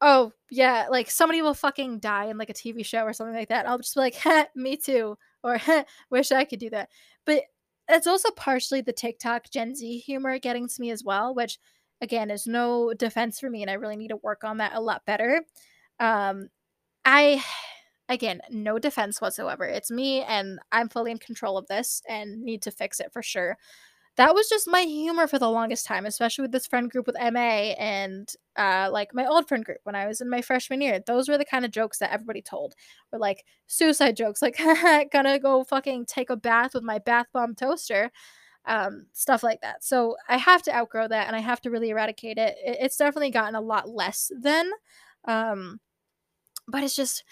oh 0.00 0.32
yeah 0.50 0.86
like 0.90 1.10
somebody 1.10 1.42
will 1.42 1.54
fucking 1.54 1.98
die 1.98 2.26
in 2.26 2.38
like 2.38 2.50
a 2.50 2.54
tv 2.54 2.84
show 2.84 3.02
or 3.02 3.12
something 3.12 3.34
like 3.34 3.48
that 3.48 3.66
i'll 3.68 3.78
just 3.78 3.94
be 3.94 4.00
like 4.00 4.16
me 4.54 4.76
too 4.76 5.16
or 5.42 5.58
wish 6.10 6.30
i 6.32 6.44
could 6.44 6.58
do 6.58 6.70
that 6.70 6.88
but 7.24 7.42
it's 7.88 8.06
also 8.06 8.30
partially 8.32 8.80
the 8.80 8.92
TikTok 8.92 9.50
Gen 9.50 9.74
Z 9.74 9.98
humor 10.00 10.38
getting 10.38 10.68
to 10.68 10.80
me 10.80 10.90
as 10.90 11.04
well, 11.04 11.34
which 11.34 11.58
again 12.00 12.30
is 12.30 12.46
no 12.46 12.92
defense 12.94 13.40
for 13.40 13.50
me, 13.50 13.62
and 13.62 13.70
I 13.70 13.74
really 13.74 13.96
need 13.96 14.08
to 14.08 14.16
work 14.16 14.44
on 14.44 14.58
that 14.58 14.74
a 14.74 14.80
lot 14.80 15.04
better. 15.06 15.44
Um, 16.00 16.48
I 17.04 17.42
again, 18.08 18.40
no 18.50 18.78
defense 18.78 19.20
whatsoever. 19.20 19.64
It's 19.64 19.90
me, 19.90 20.22
and 20.22 20.58
I'm 20.72 20.88
fully 20.88 21.12
in 21.12 21.18
control 21.18 21.58
of 21.58 21.66
this 21.68 22.02
and 22.08 22.42
need 22.42 22.62
to 22.62 22.70
fix 22.72 23.00
it 23.00 23.12
for 23.12 23.22
sure 23.22 23.58
that 24.18 24.34
was 24.34 24.48
just 24.48 24.66
my 24.66 24.80
humor 24.80 25.28
for 25.28 25.38
the 25.38 25.48
longest 25.48 25.86
time, 25.86 26.04
especially 26.04 26.42
with 26.42 26.50
this 26.50 26.66
friend 26.66 26.90
group 26.90 27.06
with 27.06 27.16
MA 27.32 27.72
and 27.78 28.28
uh, 28.56 28.88
like 28.92 29.14
my 29.14 29.24
old 29.24 29.46
friend 29.46 29.64
group 29.64 29.78
when 29.84 29.94
I 29.94 30.08
was 30.08 30.20
in 30.20 30.28
my 30.28 30.42
freshman 30.42 30.80
year. 30.80 30.98
Those 31.06 31.28
were 31.28 31.38
the 31.38 31.44
kind 31.44 31.64
of 31.64 31.70
jokes 31.70 31.98
that 31.98 32.10
everybody 32.10 32.42
told, 32.42 32.74
were 33.12 33.20
like 33.20 33.44
suicide 33.68 34.16
jokes, 34.16 34.42
like 34.42 34.58
gonna 35.12 35.38
go 35.38 35.62
fucking 35.62 36.06
take 36.06 36.30
a 36.30 36.36
bath 36.36 36.74
with 36.74 36.82
my 36.82 36.98
bath 36.98 37.26
bomb 37.32 37.54
toaster, 37.54 38.10
um, 38.66 39.06
stuff 39.12 39.44
like 39.44 39.60
that. 39.60 39.84
So 39.84 40.16
I 40.28 40.36
have 40.36 40.62
to 40.64 40.74
outgrow 40.74 41.06
that, 41.06 41.28
and 41.28 41.36
I 41.36 41.40
have 41.40 41.60
to 41.60 41.70
really 41.70 41.90
eradicate 41.90 42.38
it. 42.38 42.56
it 42.64 42.78
it's 42.80 42.96
definitely 42.96 43.30
gotten 43.30 43.54
a 43.54 43.60
lot 43.60 43.88
less 43.88 44.32
then, 44.36 44.68
um, 45.26 45.78
but 46.66 46.82
it's 46.82 46.96
just. 46.96 47.22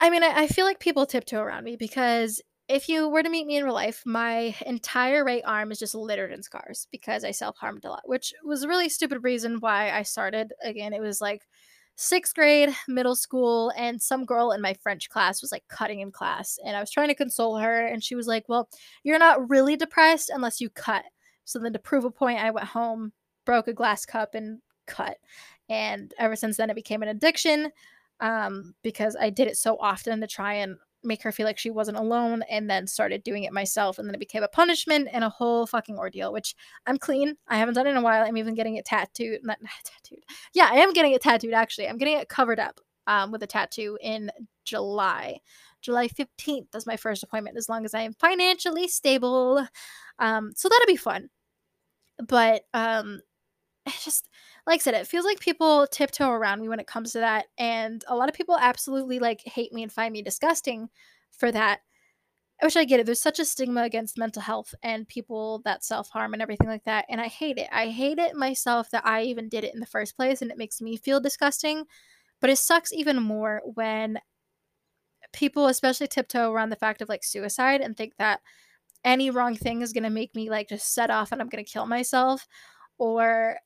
I 0.00 0.10
mean, 0.10 0.22
I, 0.22 0.42
I 0.42 0.46
feel 0.46 0.64
like 0.64 0.78
people 0.78 1.06
tiptoe 1.06 1.40
around 1.40 1.64
me 1.64 1.74
because 1.76 2.40
if 2.68 2.88
you 2.88 3.08
were 3.08 3.22
to 3.22 3.30
meet 3.30 3.46
me 3.46 3.56
in 3.56 3.64
real 3.64 3.74
life, 3.74 4.02
my 4.04 4.54
entire 4.66 5.24
right 5.24 5.42
arm 5.46 5.72
is 5.72 5.78
just 5.78 5.94
littered 5.94 6.32
in 6.32 6.42
scars 6.42 6.86
because 6.92 7.24
I 7.24 7.30
self 7.30 7.56
harmed 7.56 7.84
a 7.84 7.88
lot, 7.88 8.02
which 8.04 8.34
was 8.44 8.62
a 8.62 8.68
really 8.68 8.90
stupid 8.90 9.24
reason 9.24 9.58
why 9.60 9.90
I 9.90 10.02
started. 10.02 10.52
Again, 10.62 10.92
it 10.92 11.00
was 11.00 11.20
like 11.20 11.48
sixth 11.96 12.34
grade, 12.34 12.70
middle 12.86 13.16
school, 13.16 13.72
and 13.76 14.00
some 14.00 14.26
girl 14.26 14.52
in 14.52 14.60
my 14.60 14.74
French 14.74 15.08
class 15.08 15.40
was 15.40 15.50
like 15.50 15.64
cutting 15.68 16.00
in 16.00 16.12
class. 16.12 16.58
And 16.64 16.76
I 16.76 16.80
was 16.80 16.90
trying 16.90 17.08
to 17.08 17.14
console 17.14 17.56
her, 17.56 17.86
and 17.86 18.04
she 18.04 18.14
was 18.14 18.26
like, 18.26 18.44
Well, 18.48 18.68
you're 19.02 19.18
not 19.18 19.48
really 19.48 19.76
depressed 19.76 20.30
unless 20.32 20.60
you 20.60 20.68
cut. 20.68 21.04
So 21.44 21.58
then 21.58 21.72
to 21.72 21.78
prove 21.78 22.04
a 22.04 22.10
point, 22.10 22.38
I 22.38 22.50
went 22.50 22.66
home, 22.66 23.12
broke 23.46 23.68
a 23.68 23.72
glass 23.72 24.04
cup, 24.04 24.34
and 24.34 24.60
cut. 24.86 25.16
And 25.70 26.12
ever 26.18 26.36
since 26.36 26.58
then, 26.58 26.68
it 26.68 26.74
became 26.74 27.02
an 27.02 27.08
addiction 27.08 27.72
um, 28.20 28.74
because 28.82 29.16
I 29.18 29.30
did 29.30 29.48
it 29.48 29.56
so 29.56 29.78
often 29.80 30.20
to 30.20 30.26
try 30.26 30.54
and 30.54 30.76
make 31.04 31.22
her 31.22 31.32
feel 31.32 31.46
like 31.46 31.58
she 31.58 31.70
wasn't 31.70 31.96
alone 31.96 32.42
and 32.50 32.68
then 32.68 32.86
started 32.86 33.22
doing 33.22 33.44
it 33.44 33.52
myself 33.52 33.98
and 33.98 34.08
then 34.08 34.14
it 34.14 34.20
became 34.20 34.42
a 34.42 34.48
punishment 34.48 35.08
and 35.12 35.24
a 35.24 35.28
whole 35.28 35.66
fucking 35.66 35.98
ordeal 35.98 36.32
which 36.32 36.54
i'm 36.86 36.98
clean. 36.98 37.36
I 37.46 37.56
haven't 37.58 37.74
done 37.74 37.86
it 37.86 37.90
in 37.90 37.96
a 37.96 38.02
while. 38.02 38.24
I'm 38.24 38.36
even 38.36 38.54
getting 38.54 38.76
it 38.76 38.84
tattooed 38.84 39.40
not, 39.42 39.58
not 39.62 39.70
tattooed. 39.84 40.24
Yeah 40.54 40.68
i 40.70 40.76
am 40.76 40.92
getting 40.92 41.12
it 41.12 41.22
tattooed 41.22 41.54
actually. 41.54 41.88
I'm 41.88 41.98
getting 41.98 42.18
it 42.18 42.28
covered 42.28 42.58
up 42.58 42.80
um, 43.06 43.32
with 43.32 43.42
a 43.42 43.46
tattoo 43.46 43.98
in 44.00 44.30
july. 44.64 45.38
July 45.80 46.08
15th 46.08 46.74
is 46.74 46.86
my 46.86 46.96
first 46.96 47.22
appointment 47.22 47.56
as 47.56 47.68
long 47.68 47.84
as 47.84 47.94
i 47.94 48.00
am 48.00 48.12
financially 48.14 48.88
stable. 48.88 49.66
Um, 50.18 50.52
so 50.56 50.68
that'll 50.68 50.86
be 50.86 50.96
fun. 50.96 51.30
But 52.26 52.62
um 52.74 53.20
just 54.04 54.28
like 54.68 54.80
I 54.80 54.82
said, 54.82 54.94
it 54.94 55.06
feels 55.06 55.24
like 55.24 55.40
people 55.40 55.86
tiptoe 55.86 56.28
around 56.28 56.60
me 56.60 56.68
when 56.68 56.78
it 56.78 56.86
comes 56.86 57.12
to 57.12 57.20
that. 57.20 57.46
And 57.56 58.04
a 58.06 58.14
lot 58.14 58.28
of 58.28 58.34
people 58.34 58.58
absolutely 58.60 59.18
like 59.18 59.40
hate 59.40 59.72
me 59.72 59.82
and 59.82 59.90
find 59.90 60.12
me 60.12 60.20
disgusting 60.20 60.90
for 61.30 61.50
that. 61.50 61.80
Which 62.60 62.76
I 62.76 62.84
get 62.84 63.00
it. 63.00 63.06
There's 63.06 63.20
such 63.20 63.38
a 63.38 63.46
stigma 63.46 63.84
against 63.84 64.18
mental 64.18 64.42
health 64.42 64.74
and 64.82 65.08
people 65.08 65.62
that 65.64 65.84
self 65.84 66.10
harm 66.10 66.34
and 66.34 66.42
everything 66.42 66.68
like 66.68 66.84
that. 66.84 67.06
And 67.08 67.18
I 67.18 67.28
hate 67.28 67.56
it. 67.56 67.68
I 67.72 67.86
hate 67.86 68.18
it 68.18 68.36
myself 68.36 68.90
that 68.90 69.06
I 69.06 69.22
even 69.22 69.48
did 69.48 69.64
it 69.64 69.72
in 69.72 69.80
the 69.80 69.86
first 69.86 70.16
place 70.16 70.42
and 70.42 70.50
it 70.50 70.58
makes 70.58 70.82
me 70.82 70.98
feel 70.98 71.18
disgusting. 71.18 71.84
But 72.40 72.50
it 72.50 72.58
sucks 72.58 72.92
even 72.92 73.22
more 73.22 73.62
when 73.64 74.18
people, 75.32 75.68
especially 75.68 76.08
tiptoe 76.08 76.52
around 76.52 76.68
the 76.68 76.76
fact 76.76 77.00
of 77.00 77.08
like 77.08 77.24
suicide 77.24 77.80
and 77.80 77.96
think 77.96 78.16
that 78.18 78.40
any 79.02 79.30
wrong 79.30 79.56
thing 79.56 79.80
is 79.80 79.94
going 79.94 80.04
to 80.04 80.10
make 80.10 80.34
me 80.34 80.50
like 80.50 80.68
just 80.68 80.92
set 80.92 81.10
off 81.10 81.32
and 81.32 81.40
I'm 81.40 81.48
going 81.48 81.64
to 81.64 81.70
kill 81.70 81.86
myself 81.86 82.46
or 82.98 83.56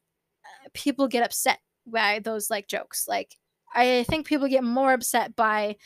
people 0.75 1.09
get 1.09 1.25
upset 1.25 1.59
by 1.87 2.21
those 2.21 2.51
like 2.51 2.69
jokes. 2.69 3.07
Like 3.09 3.37
I 3.75 4.05
think 4.05 4.27
people 4.27 4.49
get 4.49 4.65
more 4.65 4.93
upset 4.93 5.35
by 5.37 5.77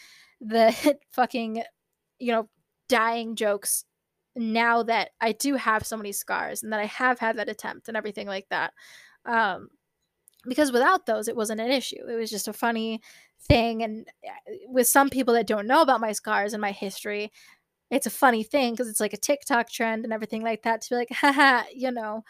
the 0.41 0.99
fucking 1.13 1.63
you 2.19 2.33
know 2.33 2.49
dying 2.89 3.37
jokes 3.37 3.85
now 4.35 4.83
that 4.83 5.11
I 5.21 5.33
do 5.33 5.55
have 5.55 5.87
so 5.87 5.97
many 5.97 6.13
scars 6.13 6.63
and 6.63 6.73
that 6.73 6.81
I 6.81 6.87
have 6.87 7.19
had 7.19 7.39
that 7.39 7.49
attempt 7.49 7.89
and 7.89 7.97
everything 7.97 8.27
like 8.27 8.47
that. 8.51 8.73
Um 9.25 9.69
because 10.47 10.71
without 10.71 11.07
those 11.07 11.29
it 11.29 11.37
wasn't 11.37 11.61
an 11.61 11.71
issue. 11.71 12.07
It 12.09 12.17
was 12.17 12.31
just 12.31 12.49
a 12.49 12.53
funny 12.53 13.01
thing 13.49 13.83
and 13.83 14.07
uh, 14.27 14.53
with 14.69 14.87
some 14.87 15.11
people 15.11 15.35
that 15.35 15.47
don't 15.47 15.67
know 15.67 15.83
about 15.83 16.01
my 16.01 16.13
scars 16.13 16.53
and 16.53 16.61
my 16.61 16.73
history, 16.73 17.33
it's 17.91 18.07
a 18.07 18.11
funny 18.11 18.43
thing 18.43 18.73
because 18.73 18.89
it's 18.89 19.01
like 19.01 19.13
a 19.13 19.19
TikTok 19.19 19.71
trend 19.71 20.05
and 20.05 20.13
everything 20.13 20.43
like 20.43 20.63
that 20.63 20.83
to 20.83 20.91
be 20.91 20.97
like, 20.97 21.09
haha, 21.13 21.63
you 21.75 21.91
know. 21.91 22.25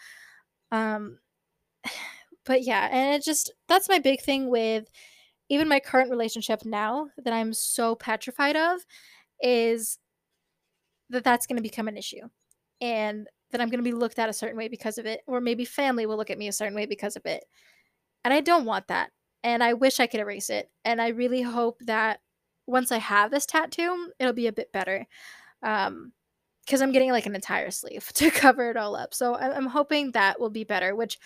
Um 0.71 1.19
but 2.47 2.63
yeah, 2.63 2.87
and 2.91 3.13
it 3.13 3.23
just 3.23 3.51
that's 3.67 3.89
my 3.89 3.99
big 3.99 4.21
thing 4.21 4.49
with 4.49 4.89
even 5.49 5.67
my 5.67 5.79
current 5.79 6.09
relationship 6.09 6.65
now 6.65 7.09
that 7.17 7.33
I'm 7.33 7.53
so 7.53 7.93
petrified 7.93 8.55
of 8.55 8.79
is 9.41 9.99
that 11.09 11.23
that's 11.23 11.45
going 11.45 11.57
to 11.57 11.61
become 11.61 11.87
an 11.87 11.97
issue 11.97 12.27
and 12.81 13.27
that 13.51 13.61
I'm 13.61 13.69
going 13.69 13.83
to 13.83 13.89
be 13.89 13.93
looked 13.93 14.19
at 14.19 14.29
a 14.29 14.33
certain 14.33 14.57
way 14.57 14.67
because 14.67 14.97
of 14.97 15.05
it 15.05 15.21
or 15.27 15.39
maybe 15.39 15.65
family 15.65 16.05
will 16.05 16.17
look 16.17 16.29
at 16.29 16.37
me 16.37 16.47
a 16.47 16.53
certain 16.53 16.75
way 16.75 16.85
because 16.85 17.15
of 17.15 17.25
it. 17.25 17.45
And 18.25 18.33
I 18.33 18.41
don't 18.41 18.65
want 18.65 18.87
that. 18.87 19.11
And 19.43 19.63
I 19.63 19.73
wish 19.73 19.99
I 19.99 20.07
could 20.07 20.19
erase 20.19 20.49
it. 20.49 20.69
And 20.83 21.01
I 21.01 21.09
really 21.09 21.41
hope 21.41 21.79
that 21.85 22.19
once 22.65 22.91
I 22.91 22.97
have 22.97 23.31
this 23.31 23.45
tattoo, 23.45 24.11
it'll 24.19 24.33
be 24.33 24.47
a 24.47 24.53
bit 24.53 24.71
better. 24.71 25.05
Um 25.63 26.13
because 26.65 26.81
I'm 26.81 26.91
getting 26.91 27.11
like 27.11 27.25
an 27.25 27.35
entire 27.35 27.71
sleeve 27.71 28.11
to 28.15 28.29
cover 28.29 28.69
it 28.69 28.77
all 28.77 28.95
up. 28.95 29.13
So 29.13 29.35
I'm 29.35 29.67
hoping 29.67 30.11
that 30.11 30.39
will 30.39 30.49
be 30.49 30.65
better, 30.65 30.95
which 30.95 31.17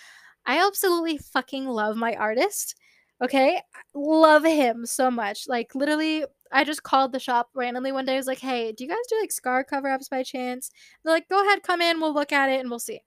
I 0.46 0.64
absolutely 0.66 1.18
fucking 1.18 1.66
love 1.66 1.96
my 1.96 2.14
artist. 2.14 2.76
Okay, 3.22 3.60
love 3.94 4.44
him 4.44 4.84
so 4.86 5.10
much. 5.10 5.46
Like 5.46 5.74
literally, 5.74 6.24
I 6.50 6.64
just 6.64 6.82
called 6.82 7.12
the 7.12 7.20
shop 7.20 7.50
randomly 7.54 7.92
one 7.92 8.04
day. 8.04 8.14
I 8.14 8.16
was 8.16 8.26
like, 8.26 8.40
"Hey, 8.40 8.72
do 8.72 8.84
you 8.84 8.90
guys 8.90 8.98
do 9.08 9.18
like 9.20 9.32
scar 9.32 9.62
cover 9.64 9.88
ups 9.88 10.08
by 10.08 10.22
chance?" 10.24 10.70
They're 11.04 11.14
like, 11.14 11.28
"Go 11.28 11.42
ahead, 11.46 11.62
come 11.62 11.80
in. 11.80 12.00
We'll 12.00 12.14
look 12.14 12.32
at 12.32 12.50
it 12.50 12.60
and 12.60 12.68
we'll 12.70 12.78
see." 12.80 13.00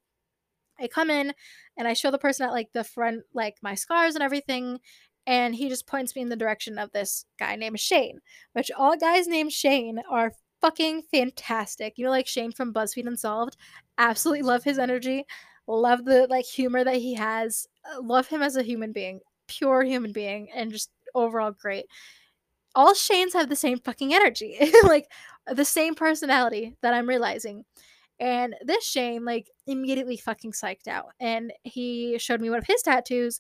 I 0.80 0.88
come 0.88 1.10
in 1.10 1.34
and 1.78 1.88
I 1.88 1.94
show 1.94 2.12
the 2.12 2.18
person 2.18 2.46
at 2.46 2.54
like 2.54 2.72
the 2.74 2.84
front, 2.84 3.24
like 3.34 3.56
my 3.62 3.76
scars 3.76 4.16
and 4.16 4.24
everything, 4.24 4.80
and 5.28 5.56
he 5.56 5.70
just 5.70 5.88
points 5.88 6.16
me 6.16 6.22
in 6.22 6.30
the 6.30 6.36
direction 6.36 6.78
of 6.78 6.92
this 6.92 7.26
guy 7.40 7.56
named 7.56 7.80
Shane. 7.80 8.20
Which 8.54 8.72
all 8.78 8.98
guys 8.98 9.28
named 9.28 9.54
Shane 9.54 10.02
are 10.10 10.34
fucking 10.62 11.04
fantastic. 11.12 11.98
You 11.98 12.06
know, 12.06 12.12
like 12.12 12.28
Shane 12.28 12.52
from 12.52 12.74
BuzzFeed 12.74 13.08
Unsolved. 13.08 13.58
Absolutely 13.98 14.44
love 14.44 14.64
his 14.64 14.80
energy. 14.80 15.26
Love 15.68 16.05
the 16.05 16.28
like 16.30 16.45
humor 16.45 16.84
that 16.84 16.97
he 16.97 17.16
has. 17.16 17.68
Uh, 17.86 18.01
love 18.01 18.28
him 18.28 18.41
as 18.41 18.55
a 18.55 18.63
human 18.63 18.91
being, 18.91 19.20
pure 19.47 19.84
human 19.84 20.11
being, 20.11 20.49
and 20.53 20.72
just 20.72 20.89
overall 21.16 21.51
great. 21.51 21.86
All 22.76 22.93
Shanes 22.93 23.34
have 23.34 23.49
the 23.49 23.55
same 23.55 23.80
fucking 23.80 24.13
energy, 24.13 24.57
like 24.84 25.07
the 25.47 25.66
same 25.66 25.95
personality 25.95 26.76
that 26.82 26.93
I'm 26.93 27.07
realizing. 27.07 27.63
And 28.20 28.55
this 28.61 28.86
Shane, 28.86 29.26
like, 29.26 29.49
immediately 29.68 30.18
fucking 30.18 30.53
psyched 30.53 30.88
out. 30.88 31.07
And 31.20 31.51
he 31.63 32.18
showed 32.18 32.41
me 32.41 32.49
one 32.49 32.59
of 32.59 32.68
his 32.68 32.82
tattoos 32.82 33.39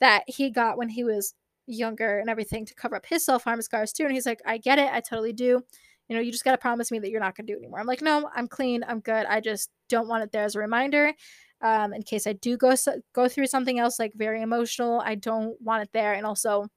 that 0.00 0.24
he 0.26 0.50
got 0.50 0.78
when 0.78 0.88
he 0.88 1.04
was 1.04 1.34
younger 1.66 2.18
and 2.18 2.28
everything 2.30 2.66
to 2.66 2.74
cover 2.74 2.96
up 2.96 3.06
his 3.06 3.24
self 3.24 3.44
harm 3.44 3.60
scars 3.62 3.92
too. 3.92 4.04
And 4.04 4.12
he's 4.12 4.26
like, 4.26 4.40
I 4.46 4.58
get 4.58 4.78
it. 4.78 4.90
I 4.92 5.00
totally 5.00 5.32
do. 5.32 5.62
You 6.08 6.16
know, 6.16 6.20
you 6.20 6.32
just 6.32 6.44
got 6.44 6.52
to 6.52 6.58
promise 6.58 6.90
me 6.90 6.98
that 6.98 7.10
you're 7.10 7.20
not 7.20 7.36
going 7.36 7.46
to 7.46 7.52
do 7.52 7.56
it 7.56 7.62
anymore. 7.62 7.80
I'm 7.80 7.86
like, 7.86 8.02
no, 8.02 8.28
I'm 8.34 8.48
clean. 8.48 8.84
I'm 8.86 9.00
good. 9.00 9.24
I 9.26 9.40
just 9.40 9.70
don't 9.88 10.08
want 10.08 10.22
it 10.22 10.32
there 10.32 10.44
as 10.44 10.54
a 10.54 10.58
reminder. 10.58 11.12
Um, 11.64 11.94
in 11.94 12.02
case 12.04 12.26
I 12.28 12.34
do 12.34 12.56
go 12.58 12.74
go 13.14 13.28
through 13.28 13.46
something 13.48 13.78
else 13.80 13.98
like 13.98 14.12
very 14.14 14.42
emotional, 14.42 15.00
I 15.04 15.16
don't 15.16 15.60
want 15.62 15.82
it 15.82 15.90
there. 15.94 16.12
And 16.14 16.26
also, 16.26 16.68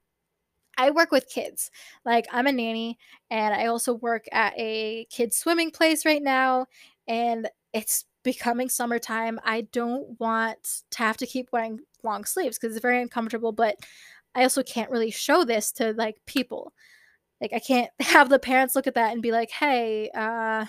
I 0.78 0.92
work 0.92 1.12
with 1.12 1.30
kids. 1.30 1.72
Like 2.06 2.28
I'm 2.32 2.48
a 2.48 2.52
nanny, 2.52 2.98
and 3.30 3.54
I 3.54 3.68
also 3.68 3.94
work 3.96 4.26
at 4.32 4.54
a 4.58 5.06
kids 5.12 5.38
swimming 5.38 5.72
place 5.72 6.06
right 6.06 6.22
now, 6.24 6.68
and 7.08 7.50
it's 7.74 8.06
becoming 8.24 8.70
summertime. 8.70 9.40
I 9.46 9.62
don't 9.72 10.20
want 10.20 10.84
to 10.92 10.98
have 11.00 11.18
to 11.18 11.28
keep 11.28 11.50
wearing 11.52 11.80
long 12.04 12.26
sleeves 12.26 12.58
because 12.60 12.76
it's 12.76 12.82
very 12.82 13.02
uncomfortable. 13.02 13.52
But 13.52 13.78
I 14.36 14.44
also 14.44 14.64
can't 14.64 14.92
really 14.92 15.12
show 15.12 15.44
this 15.46 15.72
to 15.74 15.94
like 15.94 16.18
people. 16.28 16.74
Like 17.42 17.54
I 17.54 17.60
can't 17.60 17.92
have 18.02 18.30
the 18.30 18.40
parents 18.40 18.76
look 18.76 18.88
at 18.88 18.96
that 18.96 19.14
and 19.14 19.22
be 19.22 19.32
like, 19.32 19.52
"Hey, 19.52 20.10
uh, 20.16 20.66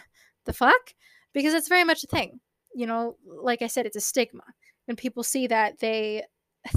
the 0.47 0.53
fuck," 0.55 0.95
because 1.35 1.55
it's 1.55 1.69
very 1.69 1.85
much 1.85 2.05
a 2.05 2.09
thing. 2.09 2.41
You 2.75 2.87
know, 2.87 3.17
like 3.27 3.63
I 3.63 3.67
said, 3.67 3.87
it's 3.87 3.97
a 3.97 4.01
stigma. 4.01 4.45
When 4.87 4.97
people 4.97 5.23
see 5.23 5.47
that, 5.49 5.79
they 5.79 6.25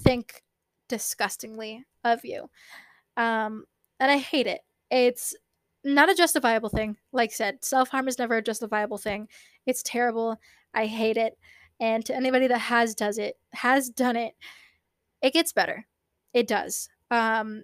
think 0.01 0.43
disgustingly 0.89 1.85
of 2.03 2.25
you, 2.25 2.49
um, 3.17 3.65
and 3.99 4.11
I 4.11 4.17
hate 4.17 4.47
it. 4.47 4.61
It's 4.89 5.35
not 5.83 6.09
a 6.09 6.15
justifiable 6.15 6.69
thing. 6.69 6.97
Like 7.11 7.31
I 7.31 7.33
said, 7.33 7.63
self 7.63 7.89
harm 7.89 8.07
is 8.07 8.19
never 8.19 8.37
a 8.37 8.41
justifiable 8.41 8.97
thing. 8.97 9.27
It's 9.65 9.83
terrible. 9.83 10.37
I 10.73 10.85
hate 10.85 11.17
it. 11.17 11.37
And 11.79 12.05
to 12.05 12.15
anybody 12.15 12.47
that 12.47 12.59
has 12.59 12.93
does 12.93 13.17
it, 13.17 13.37
has 13.53 13.89
done 13.89 14.15
it, 14.15 14.33
it 15.21 15.33
gets 15.33 15.51
better. 15.51 15.87
It 16.33 16.47
does. 16.47 16.89
Um, 17.09 17.63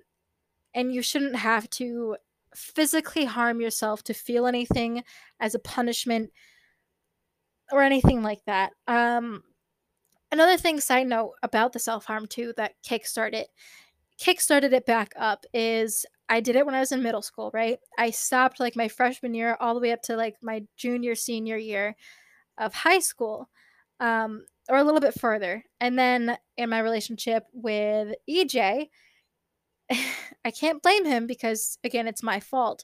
and 0.73 0.93
you 0.93 1.01
shouldn't 1.01 1.35
have 1.35 1.69
to 1.71 2.17
physically 2.55 3.25
harm 3.25 3.61
yourself 3.61 4.03
to 4.03 4.13
feel 4.13 4.47
anything 4.47 5.03
as 5.39 5.53
a 5.53 5.59
punishment 5.59 6.31
or 7.71 7.81
anything 7.81 8.21
like 8.21 8.43
that. 8.45 8.71
Um, 8.87 9.43
another 10.31 10.57
thing, 10.57 10.79
side 10.79 11.07
note 11.07 11.33
about 11.43 11.73
the 11.73 11.79
self 11.79 12.05
harm 12.05 12.27
too, 12.27 12.53
that 12.57 12.73
kickstarted 12.87 13.45
kickstarted 14.21 14.73
it 14.73 14.85
back 14.87 15.13
up 15.15 15.45
is 15.53 16.03
I 16.27 16.39
did 16.39 16.55
it 16.55 16.65
when 16.65 16.73
I 16.73 16.79
was 16.79 16.91
in 16.91 17.03
middle 17.03 17.21
school, 17.21 17.51
right? 17.53 17.77
I 17.99 18.09
stopped 18.09 18.59
like 18.59 18.75
my 18.75 18.87
freshman 18.87 19.35
year 19.35 19.55
all 19.59 19.75
the 19.75 19.79
way 19.79 19.91
up 19.91 20.01
to 20.03 20.17
like 20.17 20.35
my 20.41 20.63
junior 20.75 21.13
senior 21.13 21.57
year 21.57 21.95
of 22.57 22.73
high 22.73 22.99
school. 22.99 23.47
Um, 23.99 24.45
or 24.69 24.77
a 24.77 24.83
little 24.83 24.99
bit 24.99 25.19
further. 25.19 25.63
And 25.79 25.97
then 25.97 26.37
in 26.57 26.69
my 26.69 26.79
relationship 26.79 27.43
with 27.53 28.15
EJ, 28.29 28.89
I 30.45 30.51
can't 30.51 30.83
blame 30.83 31.05
him 31.05 31.27
because, 31.27 31.77
again, 31.83 32.07
it's 32.07 32.23
my 32.23 32.39
fault. 32.39 32.83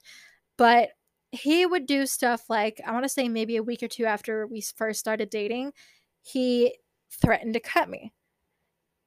But 0.57 0.89
he 1.33 1.65
would 1.65 1.87
do 1.87 2.05
stuff 2.05 2.47
like, 2.47 2.79
I 2.85 2.91
want 2.91 3.05
to 3.05 3.09
say 3.09 3.27
maybe 3.27 3.57
a 3.57 3.63
week 3.63 3.81
or 3.81 3.87
two 3.87 4.05
after 4.05 4.45
we 4.45 4.61
first 4.61 4.99
started 4.99 5.31
dating, 5.31 5.73
he 6.21 6.77
threatened 7.11 7.55
to 7.55 7.59
cut 7.59 7.89
me. 7.89 8.13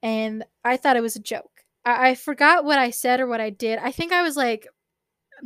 And 0.02 0.44
I 0.64 0.76
thought 0.76 0.96
it 0.96 1.02
was 1.02 1.14
a 1.14 1.20
joke. 1.20 1.62
I, 1.84 2.08
I 2.08 2.14
forgot 2.16 2.64
what 2.64 2.80
I 2.80 2.90
said 2.90 3.20
or 3.20 3.28
what 3.28 3.40
I 3.40 3.50
did. 3.50 3.78
I 3.78 3.92
think 3.92 4.12
I 4.12 4.22
was 4.22 4.36
like 4.36 4.66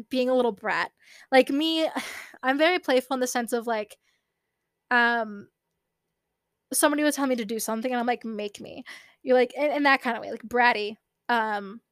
being 0.08 0.30
a 0.30 0.34
little 0.34 0.52
brat. 0.52 0.90
Like 1.30 1.50
me, 1.50 1.86
I'm 2.42 2.56
very 2.56 2.78
playful 2.78 3.12
in 3.12 3.20
the 3.20 3.26
sense 3.26 3.52
of 3.52 3.66
like, 3.66 3.98
um, 4.90 5.48
somebody 6.72 7.02
would 7.02 7.12
tell 7.12 7.26
me 7.26 7.36
to 7.36 7.44
do 7.44 7.58
something 7.58 7.92
and 7.92 8.00
I'm 8.00 8.06
like, 8.06 8.24
make 8.24 8.58
me. 8.58 8.84
You're 9.22 9.36
like 9.36 9.52
in, 9.54 9.70
in 9.70 9.82
that 9.82 10.00
kind 10.00 10.16
of 10.16 10.22
way, 10.22 10.30
like 10.30 10.44
bratty. 10.44 10.96
Um, 11.28 11.82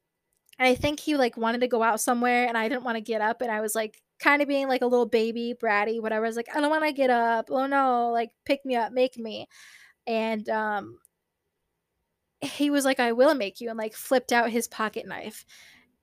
and 0.57 0.67
I 0.67 0.73
think 0.73 0.99
he 0.99 1.15
like 1.15 1.37
wanted 1.37 1.61
to 1.61 1.67
go 1.67 1.83
out 1.83 2.01
somewhere 2.01 2.47
and 2.47 2.57
I 2.57 2.67
didn't 2.67 2.83
want 2.85 2.95
to 2.95 3.01
get 3.01 3.21
up 3.21 3.43
and 3.43 3.51
I 3.51 3.61
was 3.61 3.75
like 3.75 4.01
kind 4.19 4.41
of 4.41 4.47
being 4.47 4.67
like 4.67 4.81
a 4.81 4.87
little 4.87 5.05
baby, 5.05 5.55
bratty, 5.59 6.01
whatever. 6.01 6.25
I 6.25 6.29
was 6.29 6.35
like, 6.35 6.49
I 6.53 6.61
don't 6.61 6.69
want 6.69 6.85
to 6.85 6.91
get 6.91 7.09
up. 7.09 7.49
Oh 7.49 7.65
no, 7.67 8.11
like 8.11 8.31
pick 8.45 8.65
me 8.65 8.75
up, 8.75 8.91
make 8.91 9.17
me. 9.17 9.47
And 10.07 10.47
um 10.49 10.99
he 12.41 12.69
was 12.69 12.85
like, 12.85 12.99
I 12.99 13.11
will 13.11 13.35
make 13.35 13.59
you 13.59 13.69
and 13.69 13.77
like 13.77 13.93
flipped 13.93 14.31
out 14.31 14.49
his 14.49 14.67
pocket 14.67 15.07
knife. 15.07 15.45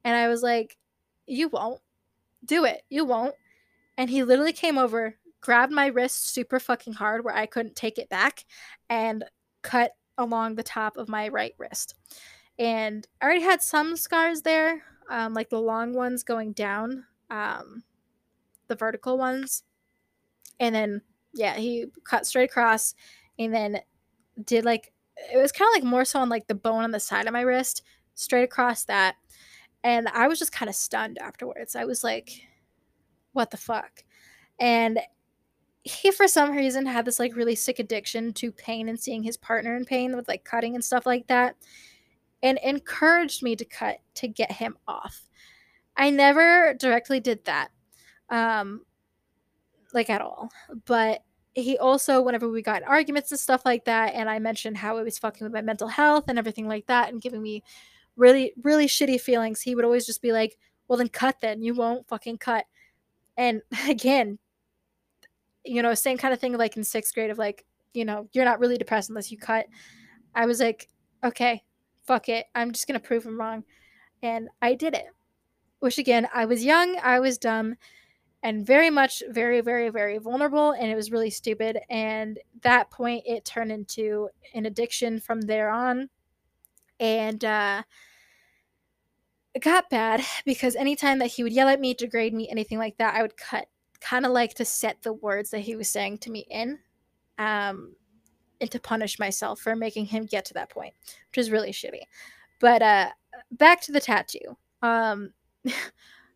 And 0.05 0.14
I 0.17 0.29
was 0.29 0.43
like, 0.43 0.77
You 1.27 1.49
won't. 1.49 1.81
Do 2.45 2.64
it. 2.64 2.83
You 2.91 3.05
won't. 3.05 3.35
And 3.97 4.11
he 4.11 4.23
literally 4.23 4.53
came 4.53 4.79
over, 4.79 5.17
grabbed 5.41 5.73
my 5.73 5.87
wrist 5.87 6.29
super 6.33 6.61
fucking 6.61 6.95
hard 6.95 7.25
where 7.25 7.35
I 7.35 7.47
couldn't 7.47 7.77
take 7.77 7.99
it 7.99 8.09
back, 8.09 8.45
and 8.91 9.25
cut 9.62 9.93
along 10.19 10.55
the 10.55 10.62
top 10.62 10.97
of 10.97 11.09
my 11.09 11.29
right 11.29 11.55
wrist 11.59 11.95
and 12.59 13.07
I 13.21 13.25
already 13.25 13.43
had 13.43 13.62
some 13.62 13.97
scars 13.97 14.43
there, 14.43 14.83
um, 15.11 15.35
like 15.35 15.51
the 15.51 15.61
long 15.61 15.93
ones 15.93 16.23
going 16.23 16.53
down, 16.53 17.05
um, 17.31 17.83
the 18.69 18.77
vertical 18.77 19.19
ones, 19.19 19.62
and 20.61 20.75
then 20.75 21.03
yeah, 21.35 21.57
he 21.57 21.87
cut 22.05 22.27
straight 22.27 22.51
across, 22.51 22.95
and 23.39 23.55
then 23.55 23.81
did 24.45 24.64
like 24.64 24.93
it 25.33 25.39
was 25.39 25.53
kind 25.53 25.69
of 25.69 25.75
like 25.75 25.91
more 25.91 26.05
so 26.05 26.21
on 26.21 26.29
like 26.29 26.47
the 26.47 26.55
bone 26.55 26.85
on 26.85 26.91
the 26.91 27.01
side 27.01 27.27
of 27.27 27.33
my 27.33 27.43
wrist, 27.43 27.83
straight 28.14 28.45
across 28.45 28.85
that, 28.85 29.17
and 29.85 30.09
I 30.09 30.29
was 30.29 30.39
just 30.39 30.53
kind 30.53 30.69
of 30.69 30.75
stunned 30.75 31.19
afterwards. 31.19 31.77
I 31.77 31.85
was 31.85 32.05
like, 32.05 32.31
"What 33.33 33.51
the 33.51 33.57
fuck?" 33.57 34.05
And 34.59 35.01
he 35.87 36.11
for 36.11 36.27
some 36.27 36.51
reason 36.51 36.85
had 36.87 37.05
this 37.05 37.21
like 37.21 37.37
really 37.37 37.55
sick 37.55 37.79
addiction 37.79 38.33
to 38.35 38.51
pain 38.51 38.89
and 38.89 38.99
seeing 38.99 39.23
his 39.23 39.37
partner 39.37 39.77
in 39.77 39.85
pain 39.85 40.17
with 40.17 40.27
like 40.27 40.45
cutting 40.45 40.75
and 40.75 40.85
stuff 40.85 41.07
like 41.07 41.29
that 41.29 41.55
and 42.43 42.59
encouraged 42.64 43.43
me 43.43 43.55
to 43.57 43.64
cut 43.64 43.99
to 44.14 44.27
get 44.29 44.51
him 44.51 44.77
off. 44.89 45.23
I 45.97 46.11
never 46.11 46.75
directly 46.75 47.21
did 47.21 47.45
that, 47.45 47.71
um, 48.31 48.83
like 49.93 50.11
at 50.11 50.20
all. 50.20 50.51
But 50.85 51.22
he 51.55 51.79
also, 51.79 52.20
whenever 52.20 52.49
we 52.49 52.62
got 52.62 52.83
arguments 52.83 53.31
and 53.31 53.41
stuff 53.41 53.62
like 53.64 53.85
that, 53.87 54.14
and 54.14 54.29
I 54.29 54.39
mentioned 54.39 54.77
how 54.77 54.99
it 54.99 55.05
was 55.05 55.18
fucking 55.18 55.45
with 55.45 55.53
my 55.55 55.62
mental 55.62 55.89
health 55.89 56.24
and 56.29 56.39
everything 56.39 56.68
like 56.68 56.87
that, 56.87 57.11
and 57.11 57.20
giving 57.20 57.43
me 57.43 57.62
really, 58.16 58.53
really 58.62 58.87
shitty 58.87 59.20
feelings, 59.20 59.62
he 59.62 59.74
would 59.74 59.85
always 59.85 60.07
just 60.07 60.22
be 60.22 60.33
like, 60.33 60.59
"Well, 60.89 60.99
then 60.99 61.09
cut. 61.09 61.41
Then 61.41 61.62
you 61.62 61.74
won't 61.74 62.09
fucking 62.09 62.39
cut." 62.39 62.66
And 63.37 63.62
again, 63.89 64.39
you 65.64 65.83
know, 65.83 65.95
same 65.95 66.18
kind 66.18 66.33
of 66.33 66.41
thing 66.41 66.57
like 66.57 66.77
in 66.77 66.85
sixth 66.85 67.14
grade 67.14 67.31
of 67.31 67.39
like, 67.39 67.64
you 67.93 68.05
know, 68.05 68.29
you're 68.33 68.45
not 68.45 68.61
really 68.61 68.79
depressed 68.79 69.09
unless 69.09 69.31
you 69.31 69.39
cut. 69.39 69.66
I 70.35 70.47
was 70.47 70.61
like, 70.61 70.89
okay, 71.24 71.62
fuck 72.07 72.29
it, 72.29 72.47
I'm 72.55 72.72
just 72.72 72.87
gonna 72.87 73.01
prove 73.01 73.24
him 73.24 73.39
wrong. 73.39 73.64
And 74.22 74.49
I 74.62 74.74
did 74.74 74.95
it. 74.95 75.07
Which 75.81 75.99
again, 75.99 76.29
I 76.35 76.47
was 76.47 76.64
young, 76.64 76.99
I 77.03 77.20
was 77.20 77.39
dumb, 77.39 77.77
and 78.43 78.66
very 78.66 78.91
much, 78.91 79.22
very, 79.28 79.61
very, 79.61 79.89
very 79.89 80.18
vulnerable, 80.18 80.72
and 80.72 80.91
it 80.91 80.95
was 80.95 81.11
really 81.11 81.30
stupid. 81.30 81.78
And 81.91 82.39
that 82.62 82.91
point, 82.91 83.24
it 83.26 83.45
turned 83.45 83.72
into 83.72 84.28
an 84.55 84.66
addiction 84.66 85.20
from 85.20 85.43
there 85.43 85.70
on. 85.70 86.09
And 86.99 87.45
uh, 87.45 87.82
it 89.55 89.62
got 89.62 89.91
bad 89.91 90.22
because 90.45 90.76
anytime 90.76 91.18
that 91.18 91.32
he 91.32 91.43
would 91.43 91.53
yell 91.53 91.68
at 91.68 91.80
me, 91.80 91.95
degrade 91.95 92.34
me, 92.34 92.49
anything 92.49 92.78
like 92.78 92.99
that, 92.99 93.14
I 93.14 93.22
would 93.22 93.37
cut. 93.37 93.68
Kind 93.99 94.26
of 94.26 94.32
like 94.32 94.55
to 94.55 94.64
set 94.64 95.03
the 95.03 95.12
words 95.14 95.51
that 95.51 95.61
he 95.61 95.74
was 95.74 95.89
saying 95.89 96.18
to 96.18 96.30
me 96.30 96.47
in. 96.51 96.78
Um, 97.39 97.97
and 98.61 98.70
to 98.70 98.80
punish 98.80 99.18
myself 99.18 99.61
for 99.61 99.76
making 99.76 100.07
him 100.07 100.26
get 100.26 100.45
to 100.47 100.55
that 100.55 100.70
point, 100.70 100.95
which 101.30 101.39
is 101.39 101.51
really 101.51 101.72
shitty. 101.72 102.03
But 102.61 102.82
uh 102.82 103.11
back 103.51 103.80
to 103.82 103.93
the 103.93 104.01
tattoo. 104.01 104.57
Um 104.82 105.32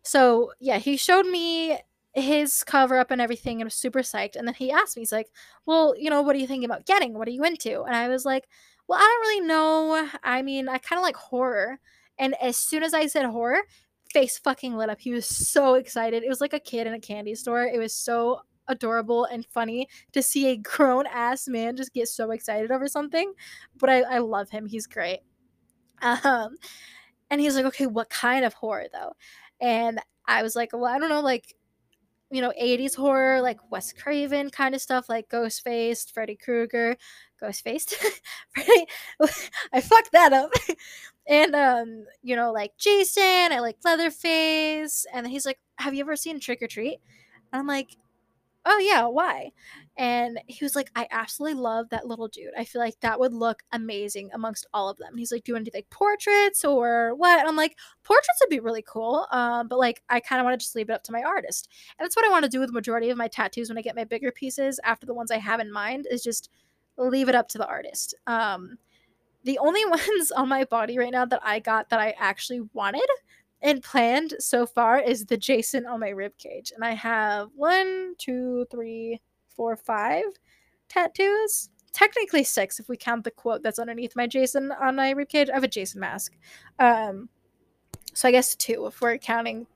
so 0.03 0.51
yeah, 0.59 0.77
he 0.77 0.97
showed 0.97 1.25
me 1.25 1.77
his 2.13 2.63
cover 2.63 2.97
up 2.97 3.11
and 3.11 3.21
everything 3.21 3.61
and 3.61 3.67
was 3.67 3.75
super 3.75 3.99
psyched. 3.99 4.35
And 4.35 4.47
then 4.47 4.55
he 4.55 4.71
asked 4.71 4.95
me, 4.95 5.01
he's 5.01 5.11
like, 5.11 5.29
Well, 5.65 5.95
you 5.97 6.09
know, 6.09 6.21
what 6.21 6.35
are 6.35 6.39
you 6.39 6.47
thinking 6.47 6.69
about 6.69 6.85
getting? 6.85 7.13
What 7.13 7.27
are 7.27 7.31
you 7.31 7.43
into? 7.43 7.83
And 7.83 7.95
I 7.95 8.07
was 8.09 8.25
like, 8.25 8.47
Well, 8.87 8.99
I 8.99 9.01
don't 9.01 9.21
really 9.21 9.47
know. 9.47 10.09
I 10.23 10.41
mean, 10.41 10.67
I 10.67 10.77
kind 10.77 10.99
of 10.99 11.03
like 11.03 11.15
horror. 11.15 11.79
And 12.17 12.35
as 12.41 12.57
soon 12.57 12.83
as 12.83 12.93
I 12.93 13.07
said 13.07 13.25
horror, 13.25 13.61
face 14.11 14.37
fucking 14.37 14.75
lit 14.75 14.89
up. 14.89 14.99
He 14.99 15.11
was 15.11 15.25
so 15.25 15.75
excited. 15.75 16.23
It 16.23 16.29
was 16.29 16.41
like 16.41 16.53
a 16.53 16.59
kid 16.59 16.87
in 16.87 16.93
a 16.93 16.99
candy 16.99 17.35
store. 17.35 17.63
It 17.63 17.79
was 17.79 17.93
so 17.93 18.41
adorable 18.67 19.25
and 19.25 19.45
funny 19.47 19.87
to 20.13 20.21
see 20.21 20.47
a 20.47 20.57
grown 20.57 21.05
ass 21.07 21.47
man 21.47 21.75
just 21.75 21.93
get 21.93 22.07
so 22.07 22.31
excited 22.31 22.71
over 22.71 22.87
something. 22.87 23.33
But 23.77 23.89
I, 23.89 24.01
I 24.01 24.17
love 24.19 24.49
him. 24.49 24.65
He's 24.65 24.87
great. 24.87 25.19
Um, 26.01 26.55
and 27.29 27.39
he's 27.39 27.55
like, 27.55 27.65
okay, 27.65 27.87
what 27.87 28.09
kind 28.09 28.43
of 28.43 28.53
horror 28.53 28.87
though? 28.91 29.13
And 29.59 29.99
I 30.27 30.43
was 30.43 30.55
like, 30.55 30.71
well, 30.73 30.85
I 30.85 30.97
don't 30.97 31.09
know, 31.09 31.21
like, 31.21 31.55
you 32.31 32.41
know, 32.41 32.53
80s 32.59 32.95
horror, 32.95 33.41
like 33.41 33.59
Wes 33.71 33.93
Craven 33.93 34.49
kind 34.49 34.73
of 34.75 34.81
stuff, 34.81 35.09
like 35.09 35.29
Ghostface, 35.29 36.11
Freddy 36.11 36.35
Krueger, 36.35 36.97
Ghostface. 37.41 37.93
Freddy, 38.55 38.85
I 39.73 39.81
fucked 39.81 40.11
that 40.13 40.33
up. 40.33 40.51
and, 41.27 41.55
um, 41.55 42.05
you 42.23 42.35
know, 42.35 42.51
like 42.51 42.73
Jason, 42.77 43.51
I 43.51 43.59
like 43.59 43.77
Leatherface. 43.83 45.05
And 45.13 45.27
he's 45.27 45.45
like, 45.45 45.59
have 45.77 45.93
you 45.93 46.01
ever 46.01 46.15
seen 46.15 46.39
Trick 46.39 46.61
or 46.61 46.67
Treat? 46.67 46.99
And 47.51 47.59
I'm 47.59 47.67
like, 47.67 47.97
oh 48.65 48.79
yeah, 48.79 49.05
why? 49.07 49.51
And 50.01 50.39
he 50.47 50.65
was 50.65 50.75
like, 50.75 50.89
I 50.95 51.07
absolutely 51.11 51.61
love 51.61 51.89
that 51.89 52.07
little 52.07 52.27
dude. 52.27 52.55
I 52.57 52.63
feel 52.63 52.81
like 52.81 52.99
that 53.01 53.19
would 53.19 53.33
look 53.33 53.61
amazing 53.71 54.31
amongst 54.33 54.65
all 54.73 54.89
of 54.89 54.97
them. 54.97 55.09
And 55.11 55.19
he's 55.19 55.31
like, 55.31 55.43
do 55.43 55.51
you 55.51 55.53
want 55.53 55.65
to 55.65 55.69
do 55.69 55.77
like 55.77 55.91
portraits 55.91 56.65
or 56.65 57.13
what? 57.13 57.39
And 57.39 57.47
I'm 57.47 57.55
like, 57.55 57.77
portraits 58.01 58.39
would 58.41 58.49
be 58.49 58.59
really 58.59 58.81
cool. 58.81 59.27
Um, 59.29 59.67
but 59.67 59.77
like, 59.77 60.01
I 60.09 60.19
kind 60.19 60.39
of 60.39 60.45
want 60.45 60.59
to 60.59 60.65
just 60.65 60.75
leave 60.75 60.89
it 60.89 60.93
up 60.93 61.03
to 61.03 61.11
my 61.11 61.21
artist. 61.21 61.69
And 61.99 62.03
that's 62.03 62.15
what 62.15 62.25
I 62.25 62.31
want 62.31 62.41
to 62.45 62.49
do 62.49 62.59
with 62.59 62.69
the 62.69 62.73
majority 62.73 63.11
of 63.11 63.17
my 63.19 63.27
tattoos 63.27 63.69
when 63.69 63.77
I 63.77 63.83
get 63.83 63.95
my 63.95 64.03
bigger 64.03 64.31
pieces 64.31 64.79
after 64.83 65.05
the 65.05 65.13
ones 65.13 65.29
I 65.29 65.37
have 65.37 65.59
in 65.59 65.71
mind 65.71 66.07
is 66.09 66.23
just 66.23 66.49
leave 66.97 67.29
it 67.29 67.35
up 67.35 67.47
to 67.49 67.59
the 67.59 67.67
artist. 67.67 68.15
Um, 68.25 68.79
the 69.43 69.59
only 69.59 69.85
ones 69.87 70.31
on 70.35 70.49
my 70.49 70.63
body 70.63 70.97
right 70.97 71.11
now 71.11 71.25
that 71.25 71.41
I 71.43 71.59
got 71.59 71.89
that 71.89 71.99
I 71.99 72.15
actually 72.17 72.61
wanted 72.73 73.07
and 73.61 73.83
planned 73.83 74.33
so 74.39 74.65
far 74.65 74.99
is 74.99 75.25
the 75.25 75.37
Jason 75.37 75.85
on 75.85 75.99
my 75.99 76.09
rib 76.09 76.35
cage. 76.39 76.71
And 76.73 76.83
I 76.83 76.93
have 76.93 77.49
one, 77.55 78.15
two, 78.17 78.65
three, 78.71 79.21
four, 79.61 79.75
five 79.75 80.23
tattoos. 80.89 81.69
Technically 81.93 82.43
six 82.43 82.79
if 82.79 82.89
we 82.89 82.97
count 82.97 83.23
the 83.23 83.29
quote 83.29 83.61
that's 83.61 83.77
underneath 83.77 84.15
my 84.15 84.25
Jason 84.25 84.71
on 84.71 84.95
my 84.95 85.11
rib 85.11 85.29
cage. 85.29 85.51
I 85.51 85.53
have 85.53 85.63
a 85.63 85.67
Jason 85.67 85.99
mask. 85.99 86.35
Um 86.79 87.29
so 88.15 88.27
I 88.27 88.31
guess 88.31 88.55
two 88.55 88.87
if 88.87 88.99
we're 89.01 89.19
counting 89.19 89.67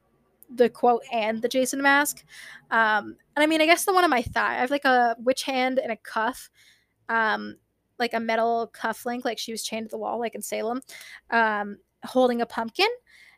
the 0.49 0.71
quote 0.71 1.03
and 1.11 1.39
the 1.39 1.47
Jason 1.47 1.83
mask. 1.83 2.25
Um 2.71 3.15
and 3.36 3.43
I 3.43 3.45
mean 3.45 3.61
I 3.61 3.67
guess 3.67 3.86
the 3.86 3.93
one 3.93 4.03
on 4.03 4.09
my 4.09 4.23
thigh. 4.23 4.55
I 4.55 4.61
have 4.61 4.71
like 4.71 4.86
a 4.86 5.15
witch 5.19 5.43
hand 5.43 5.77
and 5.77 5.91
a 5.91 5.97
cuff. 5.97 6.49
Um 7.07 7.57
like 7.99 8.15
a 8.15 8.19
metal 8.19 8.71
cuff 8.73 9.05
link, 9.05 9.23
like 9.23 9.38
she 9.38 9.51
was 9.51 9.63
chained 9.63 9.86
to 9.86 9.91
the 9.91 9.99
wall, 9.99 10.19
like 10.19 10.33
in 10.33 10.41
Salem, 10.41 10.81
um, 11.29 11.77
holding 12.03 12.41
a 12.41 12.45
pumpkin 12.47 12.89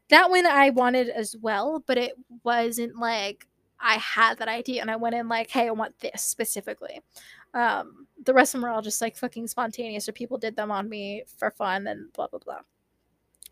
that 0.09 0.29
one 0.29 0.45
I 0.45 0.69
wanted 0.69 1.09
as 1.09 1.35
well, 1.41 1.83
but 1.85 1.97
it 1.97 2.13
wasn't 2.43 2.97
like 2.97 3.45
I 3.79 3.95
had 3.95 4.39
that 4.39 4.47
idea 4.47 4.81
and 4.81 4.89
I 4.89 4.95
went 4.95 5.15
in 5.15 5.27
like, 5.27 5.49
hey, 5.49 5.67
I 5.67 5.71
want 5.71 5.99
this 5.99 6.23
specifically. 6.23 7.01
Um, 7.53 8.07
the 8.23 8.33
rest 8.33 8.53
of 8.53 8.61
them 8.61 8.69
were 8.69 8.73
all 8.73 8.81
just 8.81 9.01
like 9.01 9.15
fucking 9.15 9.47
spontaneous 9.47 10.09
or 10.09 10.11
people 10.11 10.37
did 10.37 10.55
them 10.55 10.71
on 10.71 10.89
me 10.89 11.23
for 11.37 11.51
fun 11.51 11.87
and 11.87 12.11
blah 12.13 12.27
blah 12.27 12.39
blah. 12.39 12.59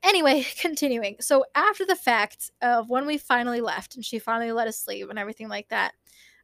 Anyway, 0.02 0.46
continuing. 0.60 1.16
So 1.20 1.44
after 1.54 1.84
the 1.84 1.96
fact 1.96 2.50
of 2.62 2.88
when 2.88 3.06
we 3.06 3.18
finally 3.18 3.60
left 3.60 3.94
and 3.96 4.04
she 4.04 4.18
finally 4.18 4.52
let 4.52 4.68
us 4.68 4.86
leave 4.86 5.10
and 5.10 5.18
everything 5.18 5.48
like 5.48 5.68
that, 5.68 5.92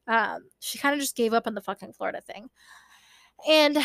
um, 0.09 0.44
she 0.61 0.78
kind 0.78 0.94
of 0.94 1.00
just 1.00 1.16
gave 1.16 1.32
up 1.32 1.46
on 1.46 1.54
the 1.54 1.61
fucking 1.61 1.92
Florida 1.92 2.20
thing. 2.20 2.48
And 3.48 3.78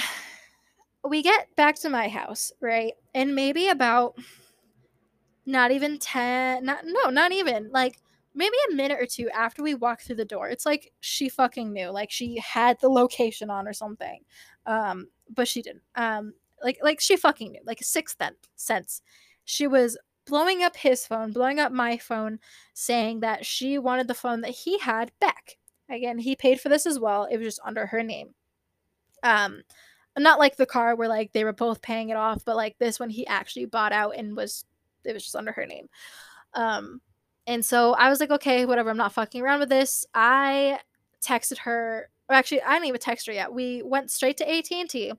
we 1.07 1.21
get 1.21 1.55
back 1.55 1.75
to 1.81 1.89
my 1.89 2.07
house, 2.07 2.51
right? 2.61 2.93
And 3.13 3.35
maybe 3.35 3.69
about 3.69 4.15
not 5.45 5.71
even 5.71 5.97
10, 5.97 6.63
not 6.63 6.81
no, 6.85 7.09
not 7.09 7.31
even 7.31 7.69
like 7.71 7.97
maybe 8.33 8.55
a 8.71 8.75
minute 8.75 8.99
or 9.01 9.05
two 9.05 9.29
after 9.31 9.63
we 9.63 9.73
walk 9.73 10.01
through 10.01 10.15
the 10.15 10.25
door. 10.25 10.47
It's 10.47 10.65
like 10.65 10.93
she 10.99 11.27
fucking 11.27 11.73
knew, 11.73 11.89
like 11.89 12.11
she 12.11 12.37
had 12.39 12.79
the 12.79 12.89
location 12.89 13.49
on 13.49 13.67
or 13.67 13.73
something. 13.73 14.21
Um, 14.65 15.07
but 15.33 15.47
she 15.47 15.61
didn't. 15.61 15.83
Um, 15.95 16.33
like 16.63 16.77
like 16.83 17.01
she 17.01 17.17
fucking 17.17 17.51
knew, 17.51 17.61
like 17.65 17.81
a 17.81 17.85
sixth 17.85 18.21
sense 18.55 19.01
she 19.45 19.67
was 19.67 19.97
blowing 20.25 20.63
up 20.63 20.75
his 20.77 21.05
phone, 21.05 21.31
blowing 21.31 21.59
up 21.59 21.71
my 21.71 21.97
phone, 21.97 22.39
saying 22.73 23.21
that 23.21 23.45
she 23.45 23.77
wanted 23.77 24.07
the 24.07 24.13
phone 24.13 24.41
that 24.41 24.51
he 24.51 24.79
had 24.79 25.11
back. 25.19 25.57
Again, 25.91 26.17
he 26.17 26.35
paid 26.35 26.61
for 26.61 26.69
this 26.69 26.85
as 26.85 26.99
well. 26.99 27.25
It 27.25 27.37
was 27.37 27.47
just 27.47 27.59
under 27.65 27.85
her 27.85 28.01
name. 28.01 28.33
Um, 29.23 29.61
not 30.17 30.39
like 30.39 30.57
the 30.57 30.65
car 30.65 30.95
where 30.95 31.07
like 31.07 31.31
they 31.33 31.43
were 31.43 31.53
both 31.53 31.81
paying 31.81 32.09
it 32.09 32.17
off, 32.17 32.43
but 32.45 32.55
like 32.55 32.77
this 32.79 32.99
one 32.99 33.09
he 33.09 33.25
actually 33.27 33.65
bought 33.65 33.91
out 33.91 34.15
and 34.17 34.35
was 34.35 34.65
it 35.03 35.13
was 35.13 35.23
just 35.23 35.35
under 35.35 35.51
her 35.51 35.65
name. 35.65 35.87
Um, 36.53 37.01
and 37.47 37.65
so 37.65 37.93
I 37.93 38.09
was 38.09 38.19
like, 38.19 38.31
okay, 38.31 38.65
whatever. 38.65 38.89
I'm 38.89 38.97
not 38.97 39.13
fucking 39.13 39.41
around 39.41 39.59
with 39.59 39.69
this. 39.69 40.05
I 40.13 40.79
texted 41.25 41.59
her. 41.59 42.09
Or 42.29 42.35
actually, 42.35 42.61
I 42.61 42.73
didn't 42.73 42.87
even 42.87 43.01
text 43.01 43.27
her 43.27 43.33
yet. 43.33 43.53
We 43.53 43.81
went 43.83 44.11
straight 44.11 44.37
to 44.37 44.49
AT 44.49 44.71
and 44.71 44.89
T. 44.89 45.11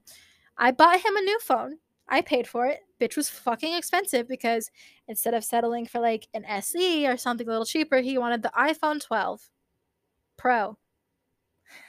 I 0.57 0.71
bought 0.71 1.01
him 1.01 1.15
a 1.15 1.21
new 1.21 1.39
phone. 1.39 1.77
I 2.07 2.21
paid 2.21 2.47
for 2.47 2.67
it. 2.67 2.79
Bitch 2.99 3.17
was 3.17 3.29
fucking 3.29 3.73
expensive 3.73 4.27
because 4.27 4.69
instead 5.07 5.33
of 5.33 5.43
settling 5.43 5.85
for 5.85 5.99
like 5.99 6.27
an 6.33 6.45
SE 6.45 7.07
or 7.07 7.17
something 7.17 7.47
a 7.47 7.51
little 7.51 7.65
cheaper, 7.65 7.99
he 7.99 8.17
wanted 8.17 8.43
the 8.43 8.51
iPhone 8.57 9.03
12 9.03 9.49
Pro. 10.37 10.77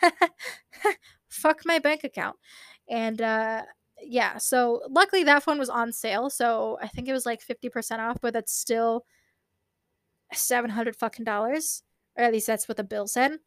Fuck 1.28 1.62
my 1.64 1.78
bank 1.78 2.04
account. 2.04 2.36
And 2.88 3.20
uh 3.20 3.62
yeah, 4.02 4.38
so 4.38 4.82
luckily 4.90 5.24
that 5.24 5.42
phone 5.42 5.58
was 5.58 5.70
on 5.70 5.92
sale, 5.92 6.28
so 6.30 6.78
I 6.82 6.88
think 6.88 7.08
it 7.08 7.12
was 7.12 7.24
like 7.26 7.40
50% 7.44 8.00
off, 8.00 8.18
but 8.20 8.34
that's 8.34 8.52
still 8.52 9.04
700 10.32 10.96
fucking 10.96 11.24
dollars. 11.24 11.82
Or 12.16 12.24
at 12.24 12.32
least 12.32 12.46
that's 12.46 12.68
what 12.68 12.76
the 12.76 12.84
bill 12.84 13.06
said. 13.06 13.38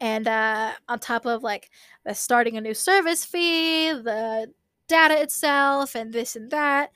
And 0.00 0.28
uh 0.28 0.72
on 0.88 0.98
top 0.98 1.26
of 1.26 1.42
like 1.42 1.70
the 2.04 2.14
starting 2.14 2.56
a 2.56 2.60
new 2.60 2.74
service 2.74 3.24
fee, 3.24 3.90
the 3.92 4.52
data 4.88 5.20
itself 5.22 5.94
and 5.94 6.12
this 6.12 6.36
and 6.36 6.50
that. 6.50 6.90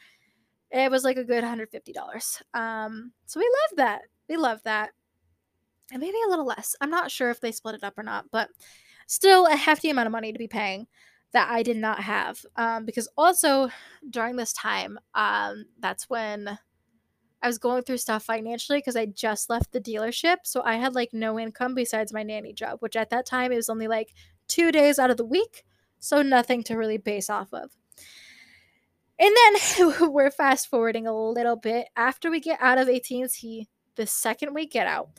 It 0.72 0.90
was 0.90 1.04
like 1.04 1.16
a 1.18 1.24
good 1.24 1.44
$150. 1.44 2.42
Um, 2.54 3.12
so 3.26 3.40
we 3.40 3.46
love 3.46 3.76
that. 3.78 4.02
We 4.28 4.36
love 4.36 4.62
that. 4.64 4.90
And 5.94 6.00
maybe 6.00 6.18
a 6.26 6.28
little 6.28 6.44
less. 6.44 6.74
I'm 6.80 6.90
not 6.90 7.12
sure 7.12 7.30
if 7.30 7.40
they 7.40 7.52
split 7.52 7.76
it 7.76 7.84
up 7.84 7.96
or 7.96 8.02
not, 8.02 8.26
but 8.32 8.50
still 9.06 9.46
a 9.46 9.54
hefty 9.54 9.90
amount 9.90 10.06
of 10.06 10.12
money 10.12 10.32
to 10.32 10.38
be 10.38 10.48
paying 10.48 10.88
that 11.32 11.48
I 11.48 11.62
did 11.62 11.76
not 11.76 12.00
have. 12.00 12.44
Um, 12.56 12.84
because 12.84 13.08
also 13.16 13.68
during 14.10 14.34
this 14.34 14.52
time, 14.52 14.98
um, 15.14 15.66
that's 15.78 16.10
when 16.10 16.58
I 17.40 17.46
was 17.46 17.58
going 17.58 17.84
through 17.84 17.98
stuff 17.98 18.24
financially 18.24 18.78
because 18.78 18.96
I 18.96 19.06
just 19.06 19.48
left 19.48 19.70
the 19.70 19.80
dealership. 19.80 20.38
So 20.42 20.62
I 20.64 20.76
had 20.76 20.96
like 20.96 21.10
no 21.12 21.38
income 21.38 21.76
besides 21.76 22.12
my 22.12 22.24
nanny 22.24 22.52
job, 22.52 22.78
which 22.80 22.96
at 22.96 23.10
that 23.10 23.24
time 23.24 23.52
it 23.52 23.56
was 23.56 23.68
only 23.68 23.86
like 23.86 24.14
two 24.48 24.72
days 24.72 24.98
out 24.98 25.10
of 25.10 25.16
the 25.16 25.24
week. 25.24 25.64
So 26.00 26.22
nothing 26.22 26.64
to 26.64 26.74
really 26.74 26.98
base 26.98 27.30
off 27.30 27.54
of. 27.54 27.70
And 29.20 29.32
then 29.32 29.94
we're 30.12 30.32
fast 30.32 30.68
forwarding 30.68 31.06
a 31.06 31.16
little 31.16 31.56
bit. 31.56 31.86
After 31.96 32.32
we 32.32 32.40
get 32.40 32.60
out 32.60 32.78
of 32.78 32.88
AT&T, 32.88 33.68
the 33.94 34.06
second 34.06 34.54
we 34.54 34.66
get 34.66 34.88
out, 34.88 35.10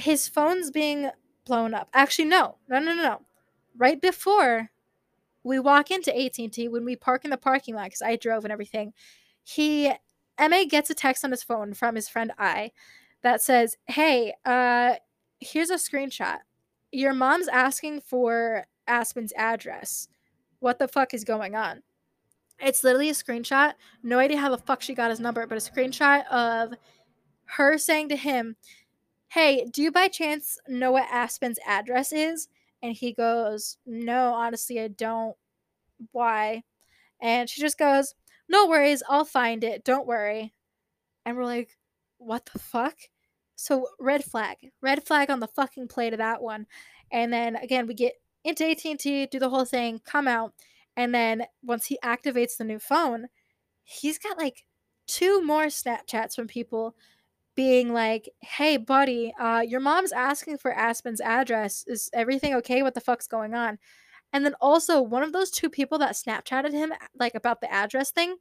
his 0.00 0.28
phone's 0.28 0.70
being 0.70 1.10
blown 1.44 1.74
up. 1.74 1.88
Actually, 1.92 2.26
no, 2.26 2.56
no, 2.68 2.78
no, 2.78 2.94
no, 2.94 3.02
no. 3.02 3.20
Right 3.76 4.00
before 4.00 4.70
we 5.42 5.58
walk 5.58 5.90
into 5.90 6.16
AT&T, 6.16 6.68
when 6.68 6.84
we 6.84 6.96
park 6.96 7.24
in 7.24 7.30
the 7.30 7.36
parking 7.36 7.74
lot, 7.74 7.84
because 7.84 8.02
I 8.02 8.16
drove 8.16 8.44
and 8.44 8.52
everything, 8.52 8.92
he 9.42 9.92
Ma 10.38 10.64
gets 10.68 10.90
a 10.90 10.94
text 10.94 11.24
on 11.24 11.30
his 11.30 11.42
phone 11.42 11.74
from 11.74 11.94
his 11.94 12.08
friend 12.08 12.32
I 12.38 12.72
that 13.22 13.42
says, 13.42 13.76
"Hey, 13.86 14.34
uh, 14.44 14.96
here's 15.40 15.70
a 15.70 15.74
screenshot. 15.74 16.38
Your 16.92 17.12
mom's 17.14 17.48
asking 17.48 18.00
for 18.00 18.66
Aspen's 18.86 19.32
address. 19.36 20.08
What 20.60 20.78
the 20.78 20.88
fuck 20.88 21.12
is 21.14 21.24
going 21.24 21.54
on?" 21.54 21.82
It's 22.58 22.84
literally 22.84 23.10
a 23.10 23.14
screenshot. 23.14 23.74
No 24.02 24.18
idea 24.18 24.38
how 24.38 24.50
the 24.50 24.58
fuck 24.58 24.82
she 24.82 24.94
got 24.94 25.10
his 25.10 25.20
number, 25.20 25.46
but 25.46 25.58
a 25.58 25.60
screenshot 25.60 26.26
of 26.28 26.74
her 27.56 27.78
saying 27.78 28.08
to 28.10 28.16
him, 28.16 28.56
Hey, 29.30 29.64
do 29.70 29.80
you 29.80 29.92
by 29.92 30.08
chance 30.08 30.58
know 30.66 30.90
what 30.90 31.06
Aspen's 31.08 31.60
address 31.64 32.12
is? 32.12 32.48
And 32.82 32.94
he 32.96 33.12
goes, 33.12 33.76
No, 33.86 34.34
honestly, 34.34 34.80
I 34.80 34.88
don't. 34.88 35.36
Why? 36.10 36.64
And 37.22 37.48
she 37.48 37.60
just 37.60 37.78
goes, 37.78 38.16
No 38.48 38.66
worries, 38.66 39.04
I'll 39.08 39.24
find 39.24 39.62
it. 39.62 39.84
Don't 39.84 40.06
worry. 40.06 40.52
And 41.24 41.36
we're 41.36 41.44
like, 41.44 41.76
What 42.18 42.50
the 42.52 42.58
fuck? 42.58 42.96
So, 43.54 43.86
red 44.00 44.24
flag. 44.24 44.56
Red 44.82 45.06
flag 45.06 45.30
on 45.30 45.38
the 45.38 45.46
fucking 45.46 45.86
plate 45.86 46.12
of 46.12 46.18
that 46.18 46.42
one. 46.42 46.66
And 47.12 47.32
then 47.32 47.54
again, 47.54 47.86
we 47.86 47.94
get 47.94 48.14
into 48.42 48.68
AT&T, 48.68 49.26
do 49.26 49.38
the 49.38 49.50
whole 49.50 49.64
thing, 49.64 50.00
come 50.04 50.26
out. 50.26 50.54
And 50.96 51.14
then 51.14 51.44
once 51.62 51.86
he 51.86 52.00
activates 52.02 52.56
the 52.56 52.64
new 52.64 52.80
phone, 52.80 53.28
he's 53.84 54.18
got 54.18 54.38
like 54.38 54.64
two 55.06 55.40
more 55.40 55.66
Snapchats 55.66 56.34
from 56.34 56.48
people 56.48 56.96
being 57.60 57.92
like, 57.92 58.30
"Hey, 58.40 58.76
buddy, 58.78 59.34
uh, 59.38 59.60
your 59.60 59.80
mom's 59.80 60.12
asking 60.12 60.56
for 60.58 60.72
Aspen's 60.72 61.20
address. 61.20 61.84
Is 61.86 62.08
everything 62.14 62.54
okay? 62.54 62.82
What 62.82 62.94
the 62.94 63.00
fuck's 63.02 63.26
going 63.26 63.54
on?" 63.54 63.78
And 64.32 64.44
then 64.46 64.54
also 64.60 65.02
one 65.02 65.22
of 65.22 65.32
those 65.32 65.50
two 65.50 65.68
people 65.70 65.98
that 65.98 66.14
Snapchatted 66.14 66.72
him 66.72 66.92
like 67.14 67.34
about 67.34 67.60
the 67.60 67.70
address 67.72 68.10
thing, 68.12 68.36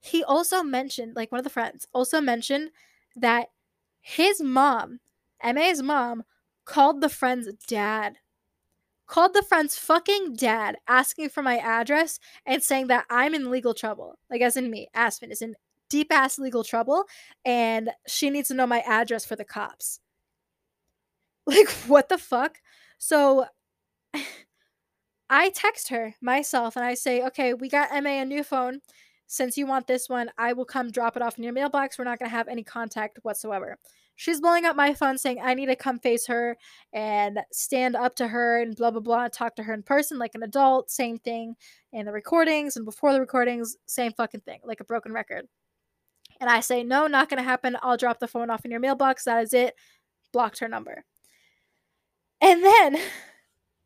he 0.00 0.24
also 0.24 0.62
mentioned, 0.62 1.14
like 1.16 1.30
one 1.32 1.38
of 1.38 1.44
the 1.44 1.50
friends 1.50 1.86
also 1.92 2.20
mentioned 2.20 2.70
that 3.16 3.48
his 4.00 4.40
mom, 4.42 5.00
MA's 5.42 5.82
mom, 5.82 6.24
called 6.64 7.00
the 7.00 7.08
friend's 7.08 7.52
dad. 7.66 8.18
Called 9.06 9.34
the 9.34 9.42
friend's 9.42 9.76
fucking 9.78 10.34
dad 10.36 10.76
asking 10.88 11.28
for 11.28 11.42
my 11.42 11.58
address 11.58 12.18
and 12.46 12.62
saying 12.62 12.86
that 12.88 13.04
I'm 13.10 13.34
in 13.34 13.50
legal 13.50 13.74
trouble. 13.74 14.18
Like, 14.30 14.40
as 14.40 14.56
in 14.56 14.70
me, 14.70 14.88
Aspen 14.94 15.30
is 15.30 15.42
in 15.42 15.54
deep 15.92 16.10
ass 16.10 16.38
legal 16.38 16.64
trouble 16.64 17.04
and 17.44 17.90
she 18.08 18.30
needs 18.30 18.48
to 18.48 18.54
know 18.54 18.66
my 18.66 18.80
address 18.80 19.26
for 19.26 19.36
the 19.36 19.44
cops. 19.44 20.00
Like, 21.44 21.68
what 21.88 22.08
the 22.08 22.18
fuck? 22.18 22.58
So 22.98 23.46
I 25.30 25.50
text 25.50 25.88
her 25.88 26.14
myself 26.22 26.76
and 26.76 26.84
I 26.84 26.94
say, 26.94 27.20
okay, 27.26 27.52
we 27.52 27.68
got 27.68 27.90
MA 28.00 28.22
a 28.22 28.24
new 28.24 28.44
phone. 28.44 28.78
Since 29.26 29.58
you 29.58 29.66
want 29.66 29.88
this 29.88 30.08
one, 30.08 30.30
I 30.38 30.52
will 30.52 30.64
come 30.64 30.92
drop 30.92 31.16
it 31.16 31.22
off 31.22 31.38
in 31.38 31.42
your 31.42 31.52
mailbox. 31.52 31.98
We're 31.98 32.04
not 32.04 32.20
going 32.20 32.30
to 32.30 32.36
have 32.36 32.46
any 32.46 32.62
contact 32.62 33.18
whatsoever. 33.22 33.76
She's 34.14 34.40
blowing 34.40 34.66
up 34.66 34.76
my 34.76 34.94
phone 34.94 35.18
saying 35.18 35.40
I 35.42 35.54
need 35.54 35.66
to 35.66 35.74
come 35.74 35.98
face 35.98 36.28
her 36.28 36.56
and 36.92 37.40
stand 37.50 37.96
up 37.96 38.14
to 38.16 38.28
her 38.28 38.62
and 38.62 38.76
blah, 38.76 38.92
blah, 38.92 39.00
blah, 39.00 39.26
talk 39.26 39.56
to 39.56 39.64
her 39.64 39.74
in 39.74 39.82
person 39.82 40.16
like 40.16 40.36
an 40.36 40.44
adult. 40.44 40.92
Same 40.92 41.18
thing 41.18 41.56
in 41.92 42.06
the 42.06 42.12
recordings 42.12 42.76
and 42.76 42.84
before 42.84 43.12
the 43.12 43.20
recordings, 43.20 43.76
same 43.86 44.12
fucking 44.12 44.42
thing, 44.42 44.60
like 44.64 44.78
a 44.78 44.84
broken 44.84 45.12
record. 45.12 45.48
And 46.42 46.50
I 46.50 46.58
say, 46.58 46.82
no, 46.82 47.06
not 47.06 47.28
going 47.28 47.40
to 47.40 47.48
happen. 47.48 47.76
I'll 47.82 47.96
drop 47.96 48.18
the 48.18 48.26
phone 48.26 48.50
off 48.50 48.64
in 48.64 48.72
your 48.72 48.80
mailbox. 48.80 49.22
That 49.24 49.44
is 49.44 49.54
it. 49.54 49.76
Blocked 50.32 50.58
her 50.58 50.66
number. 50.66 51.04
And 52.40 52.64
then 52.64 52.98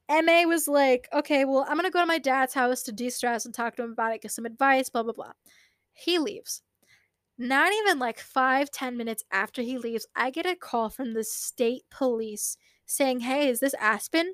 MA 0.24 0.48
was 0.48 0.66
like, 0.66 1.06
okay, 1.12 1.44
well, 1.44 1.66
I'm 1.68 1.76
going 1.76 1.84
to 1.84 1.90
go 1.90 2.00
to 2.00 2.06
my 2.06 2.16
dad's 2.16 2.54
house 2.54 2.82
to 2.84 2.92
de 2.92 3.10
stress 3.10 3.44
and 3.44 3.54
talk 3.54 3.76
to 3.76 3.82
him 3.82 3.92
about 3.92 4.14
it, 4.14 4.22
get 4.22 4.30
some 4.30 4.46
advice, 4.46 4.88
blah, 4.88 5.02
blah, 5.02 5.12
blah. 5.12 5.32
He 5.92 6.18
leaves. 6.18 6.62
Not 7.36 7.74
even 7.74 7.98
like 7.98 8.18
five, 8.18 8.70
ten 8.70 8.96
minutes 8.96 9.22
after 9.30 9.60
he 9.60 9.76
leaves, 9.76 10.06
I 10.16 10.30
get 10.30 10.46
a 10.46 10.56
call 10.56 10.88
from 10.88 11.12
the 11.12 11.24
state 11.24 11.82
police 11.90 12.56
saying, 12.86 13.20
hey, 13.20 13.50
is 13.50 13.60
this 13.60 13.74
Aspen? 13.78 14.32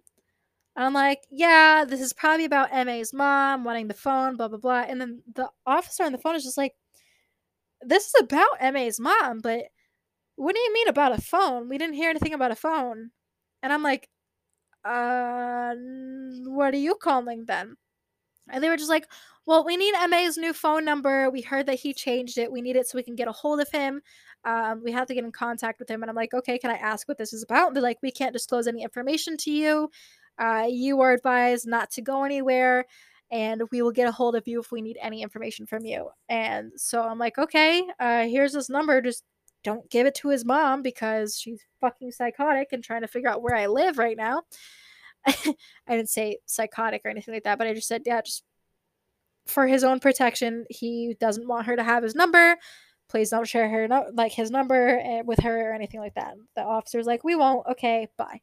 I'm 0.76 0.92
like, 0.92 1.22
yeah, 1.28 1.84
this 1.84 2.00
is 2.00 2.12
probably 2.12 2.44
about 2.44 2.70
MA's 2.70 3.12
mom 3.12 3.64
wanting 3.64 3.88
the 3.88 3.94
phone, 3.94 4.36
blah, 4.36 4.46
blah, 4.46 4.58
blah. 4.58 4.84
And 4.88 5.00
then 5.00 5.22
the 5.34 5.50
officer 5.66 6.04
on 6.04 6.12
the 6.12 6.18
phone 6.18 6.36
is 6.36 6.44
just 6.44 6.56
like, 6.56 6.76
this 7.85 8.07
is 8.07 8.14
about 8.20 8.72
MA's 8.72 9.01
mom, 9.01 9.41
but 9.41 9.64
what 10.37 10.55
do 10.55 10.61
you 10.61 10.72
mean 10.72 10.89
about 10.89 11.16
a 11.16 11.20
phone? 11.20 11.68
We 11.68 11.78
didn't 11.78 11.95
hear 11.95 12.11
anything 12.11 12.35
about 12.35 12.51
a 12.51 12.57
phone. 12.57 13.11
And 13.62 13.72
I'm 13.72 13.83
like, 13.83 14.09
uh, 14.85 15.74
what 16.47 16.74
are 16.74 16.78
you 16.78 16.97
calling 16.97 17.45
then? 17.47 17.76
And 18.51 18.62
they 18.62 18.68
were 18.68 18.76
just 18.76 18.91
like, 18.91 19.07
well, 19.47 19.64
we 19.64 19.76
need 19.76 19.95
MA's 20.09 20.37
new 20.37 20.53
phone 20.53 20.85
number. 20.85 21.30
We 21.30 21.43
heard 21.43 21.66
that 21.66 21.80
he 21.80 21.95
changed 21.95 22.39
it. 22.39 22.51
We 22.51 22.61
need 22.61 22.76
it 22.76 22.89
so 22.89 22.97
we 22.97 23.03
can 23.03 23.14
get 23.14 23.28
a 23.28 23.33
hold 23.33 23.61
of 23.61 23.70
him. 23.70 24.01
Um, 24.45 24.83
we 24.85 24.93
have 24.93 25.07
to 25.09 25.14
get 25.14 25.24
in 25.24 25.33
contact 25.33 25.78
with 25.78 25.89
him. 25.89 26.03
And 26.03 26.11
I'm 26.11 26.16
like, 26.16 26.35
okay, 26.35 26.59
can 26.59 26.70
I 26.70 26.76
ask 26.76 27.07
what 27.07 27.18
this 27.18 27.33
is 27.33 27.43
about? 27.43 27.74
They're 27.74 27.83
like, 27.83 27.99
we 28.03 28.11
can't 28.11 28.33
disclose 28.33 28.66
any 28.66 28.83
information 28.83 29.37
to 29.39 29.51
you. 29.51 29.91
Uh, 30.39 30.66
you 30.68 31.01
are 31.01 31.12
advised 31.12 31.66
not 31.66 31.91
to 31.93 32.03
go 32.03 32.24
anywhere 32.24 32.87
and 33.33 33.62
we 33.72 33.80
will 33.80 33.91
get 33.91 34.07
a 34.07 34.12
hold 34.12 34.37
of 34.37 34.47
you 34.47 34.61
if 34.61 34.70
we 34.70 34.83
need 34.83 34.99
any 35.01 35.22
information 35.22 35.66
from 35.66 35.87
you. 35.87 36.11
And 36.28 36.70
so 36.76 37.03
I'm 37.03 37.18
like, 37.18 37.39
okay, 37.39 37.83
uh, 37.99 38.24
here's 38.24 38.53
this 38.53 38.68
number. 38.68 39.01
Just 39.01 39.24
don't 39.64 39.89
give 39.91 40.07
it 40.07 40.14
to 40.16 40.28
his 40.28 40.45
mom 40.45 40.83
because 40.83 41.39
she's 41.39 41.64
fucking 41.80 42.12
psychotic 42.12 42.68
and 42.72 42.85
trying 42.85 43.01
to 43.01 43.09
figure 43.09 43.30
out 43.30 43.43
where 43.43 43.57
I 43.57 43.66
live 43.66 43.97
right 43.97 44.18
now. 44.18 44.43
I 45.26 45.55
didn't 45.89 46.11
say 46.11 46.39
psychotic 46.45 47.03
or 47.05 47.09
anything 47.09 47.33
like 47.33 47.45
that, 47.45 47.57
but 47.57 47.66
I 47.66 47.72
just 47.72 47.89
said, 47.89 48.03
yeah, 48.05 48.20
just 48.20 48.45
for 49.47 49.66
his 49.66 49.83
own 49.83 49.99
protection, 49.99 50.66
he 50.68 51.16
doesn't 51.18 51.49
want 51.49 51.66
her 51.66 51.76
to 51.76 51.83
have 51.83 52.03
his 52.03 52.14
number. 52.14 52.57
Please 53.09 53.30
don't 53.30 53.49
share 53.49 53.68
her 53.68 53.89
no- 53.89 54.11
like 54.12 54.33
his 54.33 54.51
number 54.51 55.01
eh, 55.03 55.22
with 55.24 55.39
her 55.41 55.70
or 55.70 55.74
anything 55.74 56.01
like 56.01 56.14
that. 56.14 56.35
The 56.55 56.62
officer's 56.62 57.07
like, 57.07 57.24
we 57.24 57.35
won't. 57.35 57.66
Okay, 57.66 58.09
bye. 58.18 58.41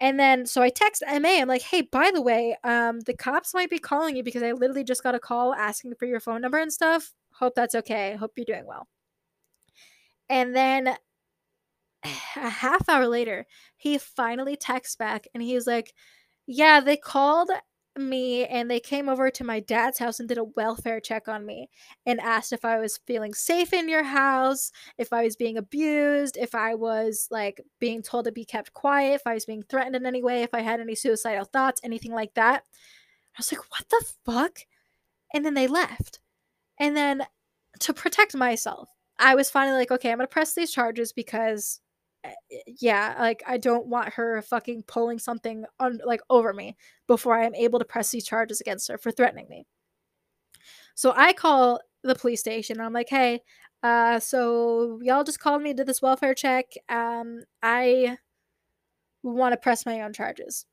And 0.00 0.18
then 0.18 0.46
so 0.46 0.62
I 0.62 0.70
text 0.70 1.02
MA. 1.06 1.40
I'm 1.40 1.48
like, 1.48 1.62
hey, 1.62 1.82
by 1.82 2.10
the 2.12 2.22
way, 2.22 2.56
um, 2.62 3.00
the 3.00 3.14
cops 3.14 3.52
might 3.52 3.70
be 3.70 3.78
calling 3.78 4.16
you 4.16 4.22
because 4.22 4.42
I 4.42 4.52
literally 4.52 4.84
just 4.84 5.02
got 5.02 5.14
a 5.16 5.20
call 5.20 5.54
asking 5.54 5.94
for 5.98 6.06
your 6.06 6.20
phone 6.20 6.40
number 6.40 6.58
and 6.58 6.72
stuff. 6.72 7.12
Hope 7.32 7.54
that's 7.56 7.74
okay. 7.74 8.16
Hope 8.16 8.32
you're 8.36 8.44
doing 8.44 8.66
well. 8.66 8.86
And 10.28 10.54
then 10.54 10.88
a 12.04 12.48
half 12.48 12.88
hour 12.88 13.08
later, 13.08 13.46
he 13.76 13.98
finally 13.98 14.56
texts 14.56 14.96
back 14.96 15.26
and 15.34 15.42
he's 15.42 15.66
like, 15.66 15.92
Yeah, 16.46 16.80
they 16.80 16.96
called 16.96 17.50
me 17.98 18.46
and 18.46 18.70
they 18.70 18.80
came 18.80 19.08
over 19.08 19.30
to 19.30 19.44
my 19.44 19.60
dad's 19.60 19.98
house 19.98 20.20
and 20.20 20.28
did 20.28 20.38
a 20.38 20.44
welfare 20.44 21.00
check 21.00 21.28
on 21.28 21.44
me 21.44 21.68
and 22.06 22.20
asked 22.20 22.52
if 22.52 22.64
I 22.64 22.78
was 22.78 23.00
feeling 23.06 23.34
safe 23.34 23.72
in 23.72 23.88
your 23.88 24.04
house, 24.04 24.70
if 24.96 25.12
I 25.12 25.24
was 25.24 25.36
being 25.36 25.58
abused, 25.58 26.36
if 26.36 26.54
I 26.54 26.74
was 26.74 27.28
like 27.30 27.60
being 27.80 28.02
told 28.02 28.26
to 28.26 28.32
be 28.32 28.44
kept 28.44 28.72
quiet, 28.72 29.14
if 29.14 29.26
I 29.26 29.34
was 29.34 29.44
being 29.44 29.62
threatened 29.62 29.96
in 29.96 30.06
any 30.06 30.22
way, 30.22 30.42
if 30.42 30.54
I 30.54 30.60
had 30.60 30.80
any 30.80 30.94
suicidal 30.94 31.44
thoughts, 31.44 31.80
anything 31.84 32.12
like 32.12 32.34
that. 32.34 32.64
I 32.64 33.38
was 33.38 33.52
like, 33.52 33.70
What 33.70 33.88
the 33.88 34.04
fuck? 34.24 34.60
And 35.34 35.44
then 35.44 35.54
they 35.54 35.66
left. 35.66 36.20
And 36.78 36.96
then 36.96 37.26
to 37.80 37.92
protect 37.92 38.34
myself, 38.34 38.88
I 39.18 39.34
was 39.34 39.50
finally 39.50 39.76
like, 39.76 39.90
okay, 39.90 40.10
I'm 40.10 40.18
gonna 40.18 40.28
press 40.28 40.54
these 40.54 40.70
charges 40.70 41.12
because, 41.12 41.80
yeah, 42.66 43.14
like 43.18 43.42
I 43.46 43.58
don't 43.58 43.86
want 43.86 44.14
her 44.14 44.42
fucking 44.42 44.84
pulling 44.86 45.18
something 45.18 45.64
on 45.78 46.00
like 46.04 46.20
over 46.30 46.52
me 46.52 46.76
before 47.06 47.38
I 47.38 47.46
am 47.46 47.54
able 47.54 47.78
to 47.78 47.84
press 47.84 48.10
these 48.10 48.26
charges 48.26 48.60
against 48.60 48.88
her 48.88 48.98
for 48.98 49.10
threatening 49.10 49.46
me. 49.48 49.66
So 50.94 51.12
I 51.16 51.32
call 51.32 51.80
the 52.02 52.14
police 52.14 52.40
station. 52.40 52.80
I'm 52.80 52.92
like, 52.92 53.08
hey, 53.08 53.40
uh, 53.82 54.18
so 54.18 54.98
y'all 55.02 55.24
just 55.24 55.40
called 55.40 55.62
me, 55.62 55.72
did 55.72 55.86
this 55.86 56.02
welfare 56.02 56.34
check. 56.34 56.66
Um, 56.88 57.42
I 57.62 58.18
want 59.22 59.52
to 59.52 59.56
press 59.58 59.86
my 59.86 60.02
own 60.02 60.12
charges. 60.12 60.66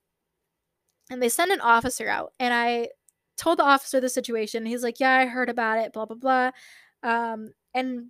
And 1.12 1.22
they 1.22 1.30
send 1.30 1.52
an 1.52 1.62
officer 1.62 2.08
out, 2.10 2.34
and 2.40 2.52
I 2.54 2.90
told 3.38 3.60
the 3.60 3.64
officer 3.64 4.00
the 4.00 4.10
situation. 4.10 4.66
He's 4.66 4.82
like, 4.82 5.00
yeah, 5.00 5.18
I 5.18 5.26
heard 5.28 5.50
about 5.50 5.78
it, 5.78 5.94
blah 5.94 6.06
blah 6.06 6.18
blah. 6.18 6.52
Um, 7.04 7.52
and 7.76 8.08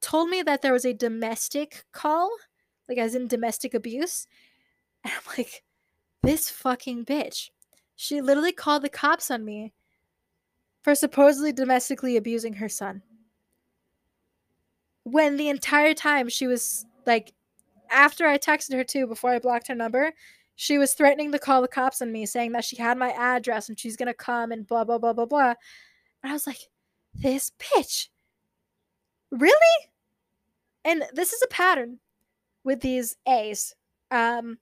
told 0.00 0.30
me 0.30 0.42
that 0.42 0.62
there 0.62 0.72
was 0.72 0.84
a 0.84 0.92
domestic 0.92 1.84
call, 1.92 2.30
like 2.88 2.98
as 2.98 3.14
in 3.14 3.28
domestic 3.28 3.74
abuse. 3.74 4.26
And 5.04 5.12
I'm 5.14 5.38
like, 5.38 5.62
this 6.24 6.50
fucking 6.50 7.04
bitch. 7.04 7.50
She 7.94 8.20
literally 8.20 8.50
called 8.50 8.82
the 8.82 8.88
cops 8.88 9.30
on 9.30 9.44
me 9.44 9.72
for 10.82 10.96
supposedly 10.96 11.52
domestically 11.52 12.16
abusing 12.16 12.54
her 12.54 12.68
son. 12.68 13.02
When 15.04 15.36
the 15.36 15.48
entire 15.48 15.94
time 15.94 16.28
she 16.28 16.48
was 16.48 16.84
like, 17.06 17.32
after 17.90 18.26
I 18.26 18.38
texted 18.38 18.74
her 18.74 18.84
too, 18.84 19.06
before 19.06 19.30
I 19.30 19.38
blocked 19.38 19.68
her 19.68 19.74
number, 19.74 20.12
she 20.56 20.78
was 20.78 20.94
threatening 20.94 21.30
to 21.30 21.38
call 21.38 21.62
the 21.62 21.68
cops 21.68 22.02
on 22.02 22.10
me, 22.10 22.26
saying 22.26 22.52
that 22.52 22.64
she 22.64 22.76
had 22.76 22.98
my 22.98 23.10
address 23.12 23.68
and 23.68 23.78
she's 23.78 23.96
gonna 23.96 24.12
come 24.12 24.50
and 24.50 24.66
blah, 24.66 24.82
blah, 24.82 24.98
blah, 24.98 25.12
blah, 25.12 25.26
blah. 25.26 25.54
And 26.22 26.30
I 26.30 26.32
was 26.32 26.46
like, 26.46 26.68
this 27.14 27.52
bitch. 27.58 28.08
Really? 29.30 29.90
And 30.84 31.04
this 31.14 31.32
is 31.32 31.42
a 31.42 31.48
pattern 31.48 32.00
with 32.64 32.80
these 32.80 33.16
A's. 33.26 33.74
Um, 34.10 34.58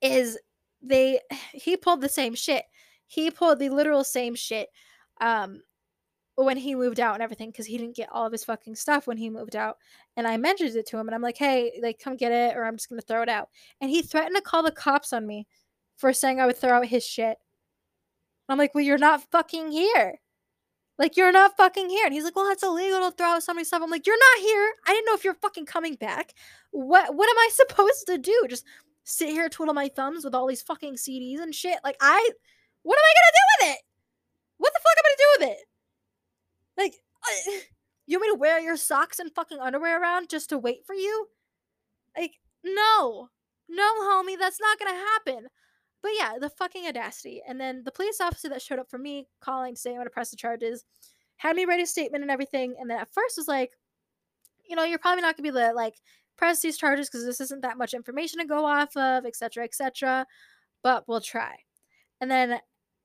is 0.00 0.38
they 0.82 1.20
he 1.52 1.76
pulled 1.76 2.00
the 2.00 2.08
same 2.08 2.34
shit. 2.34 2.64
He 3.06 3.30
pulled 3.30 3.58
the 3.58 3.70
literal 3.70 4.04
same 4.04 4.34
shit. 4.34 4.68
Um, 5.20 5.62
when 6.44 6.56
he 6.56 6.74
moved 6.74 7.00
out 7.00 7.14
and 7.14 7.22
everything 7.22 7.50
because 7.50 7.66
he 7.66 7.76
didn't 7.76 7.96
get 7.96 8.08
all 8.12 8.26
of 8.26 8.32
his 8.32 8.44
fucking 8.44 8.74
stuff 8.74 9.06
when 9.06 9.16
he 9.16 9.28
moved 9.28 9.56
out 9.56 9.76
and 10.16 10.26
i 10.26 10.36
mentioned 10.36 10.74
it 10.74 10.86
to 10.86 10.96
him 10.96 11.06
and 11.08 11.14
i'm 11.14 11.22
like 11.22 11.36
hey 11.36 11.78
like 11.82 12.00
come 12.02 12.16
get 12.16 12.32
it 12.32 12.56
or 12.56 12.64
i'm 12.64 12.76
just 12.76 12.88
gonna 12.88 13.00
throw 13.02 13.22
it 13.22 13.28
out 13.28 13.48
and 13.80 13.90
he 13.90 14.02
threatened 14.02 14.36
to 14.36 14.42
call 14.42 14.62
the 14.62 14.70
cops 14.70 15.12
on 15.12 15.26
me 15.26 15.46
for 15.96 16.12
saying 16.12 16.40
i 16.40 16.46
would 16.46 16.56
throw 16.56 16.78
out 16.78 16.86
his 16.86 17.04
shit 17.04 17.38
i'm 18.48 18.58
like 18.58 18.74
well 18.74 18.84
you're 18.84 18.98
not 18.98 19.22
fucking 19.30 19.70
here 19.70 20.18
like, 21.00 21.16
you're 21.16 21.32
not 21.32 21.56
fucking 21.56 21.88
here. 21.88 22.04
And 22.04 22.12
he's 22.12 22.24
like, 22.24 22.36
well, 22.36 22.46
that's 22.46 22.62
illegal 22.62 23.00
to 23.00 23.16
throw 23.16 23.28
out 23.28 23.42
somebody's 23.42 23.68
stuff. 23.68 23.80
I'm 23.82 23.90
like, 23.90 24.06
you're 24.06 24.18
not 24.18 24.44
here. 24.44 24.72
I 24.86 24.92
didn't 24.92 25.06
know 25.06 25.14
if 25.14 25.24
you're 25.24 25.32
fucking 25.32 25.64
coming 25.64 25.94
back. 25.94 26.34
What 26.72 27.14
what 27.16 27.30
am 27.30 27.38
I 27.38 27.48
supposed 27.54 28.06
to 28.08 28.18
do? 28.18 28.46
Just 28.50 28.66
sit 29.04 29.30
here 29.30 29.48
twiddle 29.48 29.72
my 29.72 29.88
thumbs 29.88 30.24
with 30.24 30.34
all 30.34 30.46
these 30.46 30.60
fucking 30.60 30.96
CDs 30.96 31.40
and 31.40 31.54
shit? 31.54 31.78
Like, 31.82 31.96
I 32.02 32.30
what 32.82 32.98
am 32.98 33.02
I 33.02 33.14
gonna 33.16 33.32
do 33.32 33.66
with 33.66 33.76
it? 33.76 33.82
What 34.58 34.72
the 34.74 34.80
fuck 34.82 34.92
am 34.98 35.04
I 35.06 35.08
gonna 35.08 35.16
do 35.16 35.46
with 35.46 35.58
it? 35.58 35.66
Like, 36.76 36.94
I, 37.24 37.62
you 38.06 38.18
want 38.18 38.28
me 38.28 38.36
to 38.36 38.38
wear 38.38 38.60
your 38.60 38.76
socks 38.76 39.18
and 39.18 39.34
fucking 39.34 39.58
underwear 39.58 40.02
around 40.02 40.28
just 40.28 40.50
to 40.50 40.58
wait 40.58 40.84
for 40.86 40.94
you? 40.94 41.28
Like, 42.14 42.32
no. 42.62 43.30
No, 43.70 43.94
homie, 44.02 44.38
that's 44.38 44.60
not 44.60 44.78
gonna 44.78 44.90
happen. 44.92 45.46
But 46.02 46.12
yeah, 46.18 46.34
the 46.40 46.50
fucking 46.50 46.86
audacity. 46.86 47.42
And 47.46 47.60
then 47.60 47.82
the 47.84 47.92
police 47.92 48.20
officer 48.20 48.48
that 48.48 48.62
showed 48.62 48.78
up 48.78 48.88
for 48.88 48.98
me 48.98 49.26
calling 49.40 49.74
to 49.74 49.80
say 49.80 49.90
I'm 49.90 49.96
going 49.96 50.06
to 50.06 50.10
press 50.10 50.30
the 50.30 50.36
charges 50.36 50.84
had 51.36 51.56
me 51.56 51.64
write 51.64 51.82
a 51.82 51.86
statement 51.86 52.22
and 52.22 52.30
everything. 52.30 52.74
And 52.78 52.90
then 52.90 52.98
at 52.98 53.12
first 53.12 53.38
was 53.38 53.48
like, 53.48 53.72
you 54.68 54.76
know, 54.76 54.84
you're 54.84 54.98
probably 54.98 55.22
not 55.22 55.36
going 55.36 55.44
to 55.46 55.52
be 55.52 55.58
to 55.58 55.72
like 55.72 55.94
press 56.36 56.60
these 56.60 56.76
charges 56.78 57.08
because 57.08 57.24
this 57.24 57.40
isn't 57.40 57.62
that 57.62 57.78
much 57.78 57.94
information 57.94 58.40
to 58.40 58.46
go 58.46 58.64
off 58.64 58.96
of, 58.96 59.24
etc., 59.24 59.64
etc. 59.64 60.26
But 60.82 61.04
we'll 61.06 61.20
try. 61.20 61.56
And 62.20 62.30
then 62.30 62.60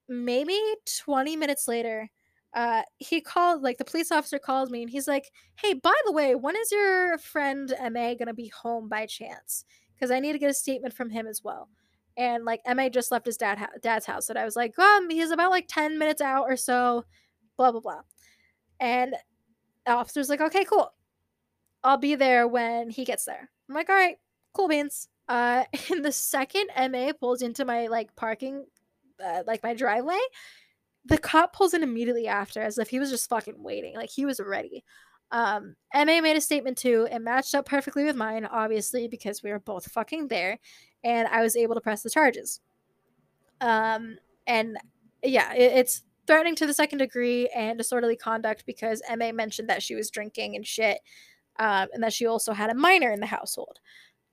maybe 0.10 0.60
20 1.04 1.36
minutes 1.38 1.68
later, 1.68 2.10
uh, 2.54 2.84
he 2.98 3.20
called, 3.20 3.62
like, 3.62 3.78
the 3.78 3.86
police 3.86 4.12
officer 4.12 4.40
called 4.40 4.72
me 4.72 4.82
and 4.82 4.90
he's 4.90 5.08
like, 5.08 5.30
Hey, 5.56 5.74
by 5.74 5.94
the 6.06 6.14
way, 6.14 6.36
when 6.36 6.56
is 6.56 6.72
your 6.72 7.18
friend 7.18 7.74
MA 7.92 8.14
going 8.14 8.28
to 8.28 8.34
be 8.34 8.52
home 8.62 8.88
by 8.88 9.06
chance? 9.06 9.66
Because 9.94 10.12
I 10.12 10.20
need 10.20 10.34
to 10.34 10.40
get 10.40 10.50
a 10.50 10.54
statement 10.54 10.94
from 10.94 11.10
him 11.10 11.28
as 11.28 11.42
well. 11.44 11.70
And, 12.18 12.46
like, 12.46 12.62
MA 12.68 12.90
just 12.90 13.12
left 13.12 13.26
his 13.26 13.38
dad 13.38 13.68
dad's 13.82 14.06
house. 14.06 14.30
And 14.30 14.40
I 14.40 14.46
was 14.46 14.56
like, 14.56 14.78
Um, 14.80 15.10
he's 15.10 15.32
about 15.32 15.52
like 15.52 15.68
10 15.68 15.98
minutes 15.98 16.22
out 16.22 16.46
or 16.50 16.58
so, 16.58 17.06
blah, 17.58 17.72
blah, 17.72 17.82
blah. 17.82 18.02
And 18.80 19.16
the 19.86 19.94
officer's 19.94 20.30
like, 20.30 20.42
Okay, 20.42 20.66
cool. 20.66 20.94
I'll 21.84 21.98
be 21.98 22.16
there 22.16 22.48
when 22.48 22.90
he 22.90 23.06
gets 23.06 23.26
there. 23.26 23.50
I'm 23.70 23.76
like, 23.76 23.90
All 23.90 23.96
right, 23.96 24.18
cool 24.54 24.68
beans. 24.68 25.08
Uh, 25.28 25.66
and 25.92 26.06
the 26.06 26.12
second 26.12 26.70
MA 26.92 27.12
pulls 27.20 27.42
into 27.42 27.66
my, 27.66 27.88
like, 27.88 28.16
parking, 28.16 28.66
uh, 29.24 29.44
like, 29.48 29.64
my 29.64 29.74
driveway, 29.74 30.20
the 31.06 31.18
cop 31.18 31.54
pulls 31.54 31.74
in 31.74 31.84
immediately 31.84 32.28
after 32.28 32.62
as 32.62 32.78
if 32.78 32.90
he 32.90 33.00
was 33.00 33.10
just 33.10 33.30
fucking 33.30 33.62
waiting 33.62 33.96
like 33.96 34.10
he 34.10 34.26
was 34.26 34.40
ready 34.44 34.84
um 35.32 35.76
ma 35.94 36.22
made 36.22 36.38
a 36.38 36.42
statement 36.42 36.78
too 36.78 37.08
it 37.12 37.20
matched 37.20 37.56
up 37.56 37.66
perfectly 37.66 38.04
with 38.04 38.16
mine 38.16 38.46
obviously 38.46 39.08
because 39.08 39.42
we 39.42 39.52
were 39.52 39.60
both 39.60 39.92
fucking 39.92 40.28
there 40.28 40.60
and 41.04 41.28
i 41.30 41.42
was 41.42 41.56
able 41.56 41.76
to 41.76 41.82
press 41.82 42.04
the 42.04 42.10
charges. 42.10 42.62
Um 43.62 44.18
and 44.48 44.78
yeah 45.24 45.54
it, 45.54 45.74
it's 45.74 46.04
threatening 46.28 46.56
to 46.56 46.68
the 46.68 46.74
second 46.74 47.00
degree 47.00 47.48
and 47.56 47.78
disorderly 47.78 48.16
conduct 48.16 48.66
because 48.66 49.02
ma 49.18 49.32
mentioned 49.32 49.70
that 49.70 49.82
she 49.82 49.96
was 49.96 50.10
drinking 50.10 50.56
and 50.56 50.66
shit 50.66 51.00
um, 51.58 51.88
and 51.94 52.04
that 52.04 52.14
she 52.14 52.26
also 52.26 52.52
had 52.52 52.70
a 52.70 52.76
minor 52.76 53.12
in 53.12 53.20
the 53.20 53.26
household. 53.26 53.80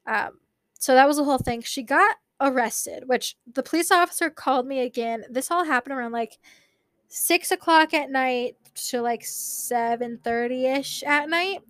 Um 0.07 0.41
so 0.79 0.95
that 0.95 1.07
was 1.07 1.17
the 1.17 1.25
whole 1.25 1.39
thing. 1.39 1.63
She 1.63 1.83
got 1.83 2.17
arrested 2.41 3.05
which 3.07 3.37
the 3.51 3.63
police 3.63 3.91
officer 3.91 4.29
called 4.29 4.67
me 4.67 4.81
again. 4.81 5.25
This 5.31 5.51
all 5.51 5.65
happened 5.65 5.95
around 5.95 6.13
like 6.13 6.39
six 7.13 7.51
o'clock 7.51 7.93
at 7.93 8.11
night 8.11 8.57
to 8.75 9.03
like 9.03 9.25
seven 9.25 10.19
thirty 10.25 10.67
ish 10.67 11.03
at 11.03 11.29
night. 11.29 11.61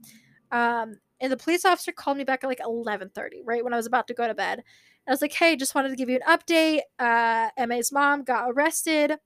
Um, 0.51 0.99
and 1.21 1.33
the 1.33 1.37
police 1.37 1.65
officer 1.65 1.93
called 1.93 2.17
me 2.17 2.25
back 2.25 2.45
at 2.45 2.47
like 2.47 2.61
eleven 2.65 3.11
thirty, 3.11 3.43
right 3.45 3.63
when 3.63 3.75
I 3.75 3.77
was 3.77 3.87
about 3.87 4.09
to 4.09 4.15
go 4.15 4.27
to 4.27 4.35
bed. 4.35 4.63
I 5.07 5.11
was 5.11 5.21
like, 5.21 5.33
"Hey, 5.33 5.57
just 5.57 5.75
wanted 5.75 5.91
to 5.91 5.97
give 5.97 6.09
you 6.09 6.21
an 6.25 6.39
update. 6.39 6.81
Uh, 6.99 7.51
MA's 7.67 7.93
mom 7.93 8.23
got 8.23 8.51
arrested 8.51 9.19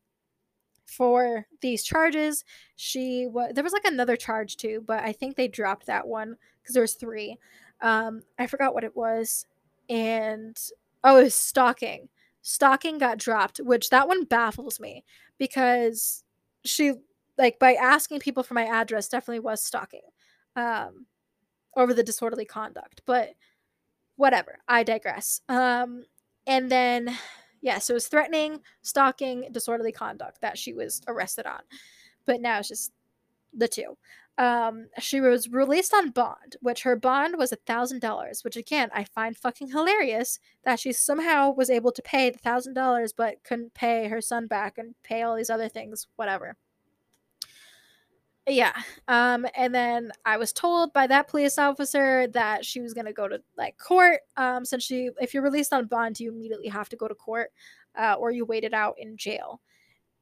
for 0.87 1.47
these 1.61 1.85
charges. 1.85 2.45
She 2.77 3.27
was 3.27 3.53
there 3.55 3.65
was 3.65 3.73
like 3.73 3.85
another 3.85 4.17
charge 4.17 4.57
too, 4.57 4.83
but 4.87 5.03
I 5.05 5.13
think 5.13 5.37
they 5.37 5.49
dropped 5.49 5.87
that 5.87 6.07
one 6.07 6.37
because 6.63 6.75
there 6.75 6.83
was 6.83 6.95
three. 6.95 7.39
Um, 7.83 8.23
I 8.39 8.47
forgot 8.47 8.73
what 8.73 8.85
it 8.85 8.97
was, 8.97 9.47
and 9.91 10.59
oh, 11.05 11.19
it 11.19 11.25
was 11.25 11.35
stalking. 11.35 12.09
Stalking 12.41 12.99
got 12.99 13.19
dropped, 13.19 13.59
which 13.59 13.91
that 13.91 14.07
one 14.09 14.25
baffles 14.25 14.79
me 14.81 15.05
because 15.39 16.25
she 16.65 16.93
like 17.39 17.59
by 17.59 17.75
asking 17.75 18.21
people 18.21 18.43
for 18.43 18.55
my 18.55 18.65
address 18.65 19.09
definitely 19.09 19.41
was 19.41 19.63
stalking 19.63 20.01
um 20.57 21.07
over 21.77 21.93
the 21.93 22.03
disorderly 22.03 22.45
conduct 22.45 23.03
but 23.07 23.31
whatever 24.17 24.59
i 24.69 24.83
digress. 24.83 25.41
Um 25.49 26.05
and 26.47 26.71
then 26.71 27.17
yeah 27.61 27.79
so 27.79 27.93
it 27.93 27.97
was 27.97 28.09
threatening 28.09 28.61
stalking 28.83 29.49
disorderly 29.53 29.93
conduct 29.93 30.41
that 30.41 30.59
she 30.59 30.73
was 30.73 31.03
arrested 31.09 31.47
on 31.47 31.61
but 32.27 32.41
now 32.41 32.59
it's 32.59 32.69
just 32.69 32.93
the 33.53 33.69
two 33.69 33.97
um 34.39 34.87
she 34.99 35.21
was 35.21 35.49
released 35.49 35.95
on 35.95 36.11
bond 36.11 36.57
which 36.61 36.83
her 36.83 36.95
bond 36.95 37.37
was 37.39 37.53
a 37.53 37.57
thousand 37.67 38.01
dollars 38.01 38.45
which 38.45 38.57
again 38.57 38.91
i 38.93 39.03
find 39.03 39.37
fucking 39.37 39.69
hilarious 39.69 40.39
that 40.63 40.79
she 40.79 40.93
somehow 40.93 41.51
was 41.51 41.71
able 41.71 41.91
to 41.91 42.03
pay 42.03 42.29
the 42.29 42.39
thousand 42.39 42.75
dollars 42.75 43.13
but 43.15 43.43
couldn't 43.45 43.73
pay 43.73 44.09
her 44.09 44.21
son 44.21 44.47
back 44.47 44.77
and 44.77 44.95
pay 45.03 45.23
all 45.23 45.37
these 45.37 45.51
other 45.51 45.69
things 45.69 46.07
whatever. 46.17 46.57
Yeah 48.49 48.75
um 49.09 49.47
and 49.57 49.75
then 49.75 50.13
i 50.25 50.37
was 50.37 50.53
told 50.53 50.93
by 50.93 51.07
that 51.07 51.29
police 51.29 51.59
officer 51.59 52.29
that 52.29 52.65
she 52.65 52.81
was 52.81 52.95
to 52.95 53.13
go 53.13 53.27
to 53.29 53.41
like 53.57 53.77
court. 53.79 54.21
Um 54.37 54.65
since 54.65 54.85
she 54.85 55.11
if 55.21 55.33
you're 55.35 55.43
released 55.43 55.73
on 55.73 55.87
bond 55.87 56.21
you 56.21 56.31
immediately 56.31 56.69
have 56.69 56.89
to 56.91 56.97
go 56.97 57.09
to 57.09 57.15
court 57.15 57.51
uh, 57.99 58.15
or 58.19 58.31
you 58.31 58.45
wait 58.45 58.65
it 58.65 58.75
out 58.75 58.95
in 58.99 59.17
jail 59.17 59.61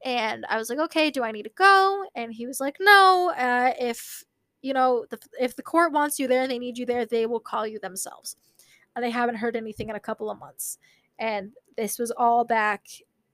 and 0.05 0.45
I 0.47 0.57
was 0.57 0.69
like, 0.69 0.77
okay, 0.77 1.09
do 1.09 1.23
I 1.23 1.31
need 1.31 1.43
to 1.43 1.51
go? 1.55 2.05
And 2.15 2.31
he 2.31 2.45
was 2.45 2.59
like, 2.61 2.77
no. 2.79 3.33
Uh, 3.35 3.73
if 3.79 4.23
you 4.61 4.73
know, 4.73 5.05
the, 5.09 5.19
if 5.39 5.55
the 5.55 5.63
court 5.63 5.91
wants 5.91 6.17
you 6.17 6.27
there, 6.27 6.47
they 6.47 6.57
need 6.57 6.77
you 6.77 6.85
there, 6.85 7.05
they 7.05 7.25
will 7.25 7.39
call 7.39 7.67
you 7.67 7.79
themselves. 7.79 8.35
And 8.95 9.03
they 9.03 9.11
haven't 9.11 9.35
heard 9.35 9.55
anything 9.55 9.89
in 9.89 9.95
a 9.95 9.99
couple 9.99 10.29
of 10.29 10.39
months. 10.39 10.77
And 11.19 11.51
this 11.75 11.99
was 11.99 12.11
all 12.11 12.43
back. 12.45 12.85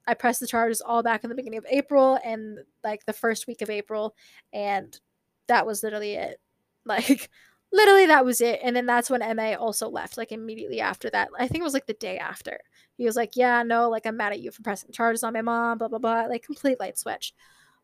I 0.08 0.14
pressed 0.14 0.40
the 0.40 0.48
charges 0.48 0.82
all 0.82 1.04
back 1.04 1.24
in 1.24 1.30
the 1.30 1.36
beginning 1.36 1.60
of 1.60 1.66
April 1.70 2.20
and 2.26 2.60
like 2.84 3.06
the 3.06 3.14
first 3.14 3.48
week 3.48 3.62
of 3.62 3.70
April, 3.70 4.16
and 4.52 5.00
that 5.48 5.66
was 5.66 5.84
literally 5.84 6.16
it. 6.16 6.40
Like 6.84 7.30
literally 7.72 8.06
that 8.06 8.26
was 8.26 8.42
it 8.42 8.60
and 8.64 8.76
then 8.76 8.86
that's 8.86 9.10
when 9.10 9.22
ma 9.36 9.54
also 9.54 9.90
left 9.90 10.18
like 10.18 10.32
immediately 10.32 10.82
after 10.82 11.10
that. 11.10 11.30
I 11.38 11.48
think 11.48 11.62
it 11.62 11.64
was 11.64 11.74
like 11.74 11.88
the 11.88 11.94
day 11.94 12.18
after. 12.18 12.60
He 12.98 13.06
was 13.06 13.16
like 13.16 13.36
yeah 13.36 13.64
no 13.64 13.90
like 13.90 14.06
i'm 14.06 14.18
mad 14.18 14.34
at 14.34 14.42
you 14.42 14.52
for 14.52 14.62
pressing 14.62 14.92
charges 14.92 15.24
on 15.24 15.34
my 15.34 15.42
mom 15.42 15.78
blah 15.78 15.88
blah 15.88 16.00
blah 16.00 16.26
like 16.26 16.44
complete 16.44 16.80
light 16.80 16.98
switch. 16.98 17.34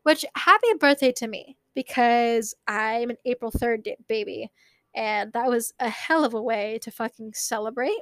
Which 0.02 0.24
happy 0.34 0.68
birthday 0.78 1.12
to 1.12 1.26
me 1.28 1.56
because 1.74 2.54
i'm 2.66 3.10
an 3.10 3.16
april 3.24 3.50
3rd 3.50 3.94
baby 4.08 4.50
and 4.94 5.32
that 5.32 5.48
was 5.48 5.72
a 5.78 5.88
hell 5.88 6.24
of 6.24 6.34
a 6.34 6.42
way 6.42 6.78
to 6.82 6.90
fucking 6.90 7.32
celebrate. 7.34 8.00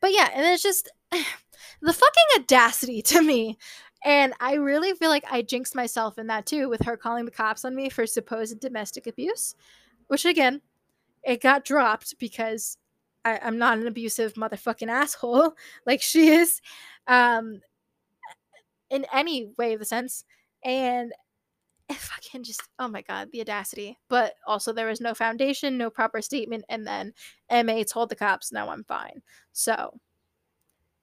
But 0.00 0.12
yeah 0.12 0.30
and 0.34 0.46
it's 0.46 0.62
just 0.62 0.90
the 1.12 1.92
fucking 1.92 2.42
audacity 2.42 3.02
to 3.02 3.22
me 3.22 3.58
and 4.04 4.34
I 4.38 4.54
really 4.54 4.92
feel 4.92 5.08
like 5.08 5.24
I 5.30 5.40
jinxed 5.40 5.74
myself 5.74 6.18
in 6.18 6.26
that 6.26 6.44
too 6.44 6.68
with 6.68 6.82
her 6.82 6.96
calling 6.96 7.24
the 7.24 7.30
cops 7.30 7.64
on 7.64 7.74
me 7.74 7.88
for 7.88 8.06
supposed 8.06 8.60
domestic 8.60 9.06
abuse 9.06 9.54
which 10.08 10.24
again, 10.24 10.60
it 11.22 11.40
got 11.40 11.64
dropped 11.64 12.18
because 12.18 12.76
I, 13.24 13.38
am 13.42 13.58
not 13.58 13.78
an 13.78 13.86
abusive 13.86 14.34
motherfucking 14.34 14.88
asshole. 14.88 15.54
Like 15.86 16.02
she 16.02 16.28
is, 16.28 16.60
um, 17.06 17.60
in 18.90 19.06
any 19.12 19.50
way 19.58 19.74
of 19.74 19.80
the 19.80 19.84
sense. 19.84 20.24
And 20.64 21.12
fucking 21.92 22.42
just 22.42 22.62
oh 22.78 22.88
my 22.88 23.02
god 23.02 23.28
the 23.32 23.40
audacity. 23.40 23.98
But 24.08 24.34
also 24.46 24.72
there 24.72 24.86
was 24.86 25.00
no 25.00 25.14
foundation 25.14 25.76
no 25.76 25.90
proper 25.90 26.22
statement. 26.22 26.64
And 26.68 26.86
then 26.86 27.12
ma 27.50 27.82
told 27.82 28.08
the 28.08 28.16
cops 28.16 28.52
no 28.52 28.68
i'm 28.68 28.84
fine. 28.84 29.22
So 29.52 29.98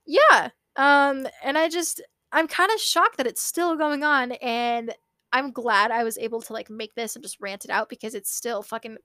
yeah 0.05 0.49
um 0.77 1.27
and 1.43 1.57
i 1.57 1.69
just 1.69 2.01
i'm 2.31 2.47
kind 2.47 2.71
of 2.71 2.79
shocked 2.79 3.17
that 3.17 3.27
it's 3.27 3.43
still 3.43 3.75
going 3.75 4.03
on. 4.03 4.31
And 4.33 4.93
I'm 5.33 5.51
glad 5.51 5.91
I 5.91 6.03
was 6.03 6.17
able 6.17 6.41
to 6.41 6.53
like 6.53 6.69
make 6.69 6.93
this 6.95 7.15
and 7.15 7.23
just 7.23 7.39
rant 7.39 7.65
it 7.65 7.71
out 7.71 7.89
because 7.89 8.15
it's 8.15 8.33
still 8.33 8.61
fucking 8.63 8.97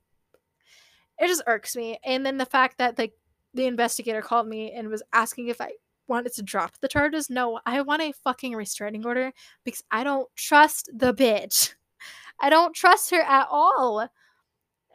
it 1.19 1.29
just 1.29 1.43
irks 1.47 1.77
me. 1.77 1.99
And 2.05 2.27
then 2.27 2.37
the 2.37 2.45
fact 2.45 2.79
that 2.79 2.99
like 2.99 3.13
the 3.55 3.67
investigator 3.67 4.23
called 4.23 4.47
me 4.47 4.73
and 4.73 4.89
was 4.89 5.03
asking 5.13 5.49
if 5.49 5.61
I 5.61 5.71
wanted 6.09 6.33
to 6.35 6.43
drop 6.43 6.73
the 6.81 6.89
charges. 6.89 7.31
No, 7.31 7.61
I 7.67 7.81
want 7.81 8.03
a 8.03 8.13
fucking 8.13 8.55
restraining 8.55 9.05
order 9.05 9.33
because 9.65 9.83
I 9.91 10.05
don't 10.05 10.29
trust 10.37 10.91
the 10.95 11.13
bitch. 11.13 11.75
I 12.41 12.51
don't 12.51 12.75
trust 12.75 13.11
her 13.11 13.21
at 13.21 13.49
all. 13.51 14.09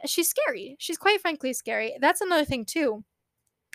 She's 0.05 0.29
scary. 0.29 0.75
She's 0.79 0.97
quite 0.97 1.21
frankly 1.21 1.53
scary. 1.53 1.97
That's 1.99 2.21
another 2.21 2.45
thing 2.45 2.65
too. 2.65 3.03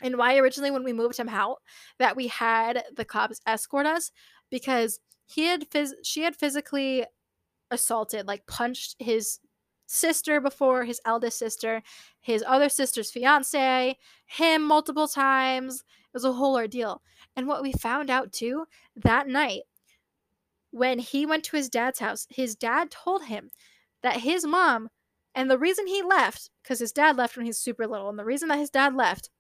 And 0.03 0.17
why 0.19 0.37
originally 0.37 0.71
when 0.71 0.85
we 0.85 0.93
moved 0.93 1.17
him 1.17 1.29
out 1.29 1.59
that 1.99 2.17
we 2.17 2.29
had 2.29 2.85
the 2.95 3.05
cops 3.05 3.41
escort 3.47 3.87
us 3.87 4.13
because 4.51 5.01
he 5.25 5.47
had 5.47 5.69
phys- 5.71 5.95
she 6.05 6.23
had 6.23 6.37
physically 6.37 7.05
assaulted, 7.71 8.27
like 8.27 8.47
punched 8.47 8.97
his 8.99 9.39
sister 9.87 10.41
before, 10.41 10.85
his 10.85 11.01
eldest 11.05 11.39
sister, 11.39 11.83
his 12.21 12.45
other 12.47 12.69
sister's 12.69 13.11
fiance, 13.11 13.97
him 14.27 14.63
multiple 14.63 15.09
times. 15.09 15.77
It 15.81 16.15
was 16.15 16.25
a 16.25 16.33
whole 16.33 16.57
ordeal. 16.57 17.03
And 17.37 17.47
what 17.47 17.63
we 17.63 17.73
found 17.73 18.11
out 18.11 18.33
too 18.33 18.67
that 18.97 19.29
night 19.29 19.63
when 20.71 20.99
he 20.99 21.25
went 21.25 21.45
to 21.45 21.57
his 21.57 21.69
dad's 21.69 22.01
house, 22.01 22.27
his 22.31 22.55
dad 22.55 22.91
told 22.91 23.25
him 23.25 23.51
that 24.03 24.21
his 24.21 24.47
mom, 24.47 24.91
and 25.35 25.51
the 25.51 25.59
reason 25.59 25.87
he 25.87 26.03
left, 26.03 26.51
because 26.63 26.81
his 26.81 26.93
dad 26.93 27.17
left 27.17 27.37
when 27.37 27.47
he 27.47 27.51
was 27.51 27.59
super 27.59 27.87
little, 27.87 28.09
and 28.09 28.19
the 28.19 28.25
reason 28.25 28.49
that 28.49 28.59
his 28.59 28.71
dad 28.71 28.95
left 28.95 29.31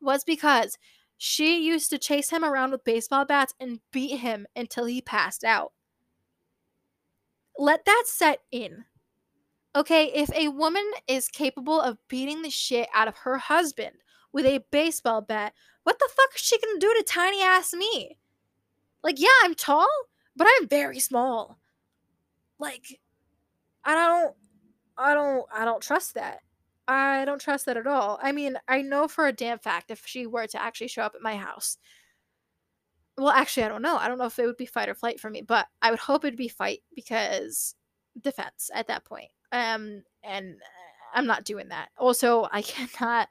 was 0.00 0.24
because 0.24 0.78
she 1.16 1.64
used 1.64 1.90
to 1.90 1.98
chase 1.98 2.30
him 2.30 2.44
around 2.44 2.70
with 2.70 2.84
baseball 2.84 3.24
bats 3.24 3.54
and 3.60 3.80
beat 3.92 4.18
him 4.18 4.46
until 4.54 4.84
he 4.84 5.00
passed 5.00 5.44
out 5.44 5.72
let 7.58 7.84
that 7.84 8.04
set 8.06 8.40
in. 8.50 8.84
Okay, 9.76 10.10
if 10.14 10.32
a 10.32 10.48
woman 10.48 10.90
is 11.06 11.28
capable 11.28 11.80
of 11.80 11.98
beating 12.08 12.42
the 12.42 12.50
shit 12.50 12.88
out 12.94 13.08
of 13.08 13.18
her 13.18 13.36
husband 13.36 13.96
with 14.32 14.46
a 14.46 14.64
baseball 14.70 15.20
bat, 15.20 15.52
what 15.82 15.98
the 15.98 16.08
fuck 16.16 16.34
is 16.34 16.40
she 16.40 16.58
gonna 16.58 16.78
do 16.78 16.94
to 16.94 17.02
tiny 17.02 17.42
ass 17.42 17.74
me? 17.74 18.18
Like, 19.02 19.20
yeah, 19.20 19.28
I'm 19.42 19.54
tall, 19.54 19.88
but 20.36 20.46
I'm 20.48 20.68
very 20.68 20.98
small. 20.98 21.58
Like, 22.58 22.98
I 23.84 23.94
don't, 23.94 24.34
I 24.96 25.14
don't, 25.14 25.46
I 25.52 25.64
don't 25.64 25.82
trust 25.82 26.14
that. 26.14 26.40
I 26.88 27.24
don't 27.26 27.40
trust 27.40 27.66
that 27.66 27.76
at 27.76 27.86
all. 27.86 28.18
I 28.22 28.32
mean, 28.32 28.56
I 28.66 28.80
know 28.82 29.08
for 29.08 29.26
a 29.26 29.32
damn 29.32 29.58
fact 29.58 29.90
if 29.90 30.06
she 30.06 30.26
were 30.26 30.46
to 30.46 30.60
actually 30.60 30.88
show 30.88 31.02
up 31.02 31.14
at 31.14 31.22
my 31.22 31.36
house, 31.36 31.76
well, 33.18 33.30
actually, 33.30 33.64
I 33.64 33.68
don't 33.68 33.82
know. 33.82 33.96
I 33.96 34.08
don't 34.08 34.18
know 34.18 34.26
if 34.26 34.38
it 34.38 34.46
would 34.46 34.56
be 34.56 34.66
fight 34.66 34.88
or 34.88 34.94
flight 34.94 35.18
for 35.18 35.28
me, 35.28 35.42
but 35.42 35.66
I 35.82 35.90
would 35.90 35.98
hope 35.98 36.24
it'd 36.24 36.38
be 36.38 36.48
fight 36.48 36.82
because 36.94 37.74
defense 38.20 38.70
at 38.72 38.86
that 38.86 39.04
point. 39.04 39.30
Um, 39.50 40.02
and 40.22 40.56
I'm 41.12 41.26
not 41.26 41.44
doing 41.44 41.68
that. 41.68 41.88
Also, 41.98 42.48
I 42.52 42.62
cannot 42.62 43.28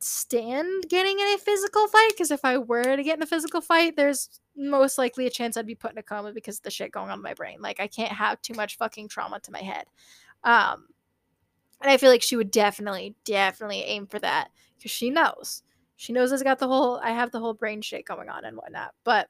stand 0.00 0.88
getting 0.88 1.20
in 1.20 1.34
a 1.34 1.38
physical 1.38 1.86
fight 1.88 2.12
because 2.12 2.30
if 2.30 2.42
I 2.42 2.56
were 2.56 2.96
to 2.96 3.02
get 3.02 3.18
in 3.18 3.22
a 3.22 3.26
physical 3.26 3.60
fight, 3.60 3.96
there's 3.96 4.40
most 4.56 4.96
likely 4.96 5.26
a 5.26 5.30
chance 5.30 5.56
I'd 5.56 5.66
be 5.66 5.74
put 5.74 5.92
in 5.92 5.98
a 5.98 6.02
coma 6.02 6.32
because 6.32 6.56
of 6.56 6.62
the 6.62 6.70
shit 6.70 6.90
going 6.90 7.10
on 7.10 7.18
in 7.18 7.22
my 7.22 7.34
brain. 7.34 7.60
Like 7.60 7.80
I 7.80 7.86
can't 7.86 8.12
have 8.12 8.40
too 8.40 8.54
much 8.54 8.78
fucking 8.78 9.08
trauma 9.08 9.40
to 9.40 9.52
my 9.52 9.60
head. 9.60 9.84
Um, 10.42 10.86
and 11.82 11.90
I 11.90 11.98
feel 11.98 12.10
like 12.10 12.22
she 12.22 12.36
would 12.36 12.50
definitely, 12.50 13.14
definitely 13.24 13.82
aim 13.82 14.06
for 14.06 14.18
that 14.20 14.48
because 14.78 14.90
she 14.90 15.10
knows. 15.10 15.62
She 16.00 16.14
knows 16.14 16.32
I've 16.32 16.42
got 16.42 16.58
the 16.58 16.66
whole, 16.66 16.98
I 17.04 17.10
have 17.10 17.30
the 17.30 17.40
whole 17.40 17.52
brain 17.52 17.82
shit 17.82 18.06
going 18.06 18.30
on 18.30 18.46
and 18.46 18.56
whatnot. 18.56 18.94
But 19.04 19.28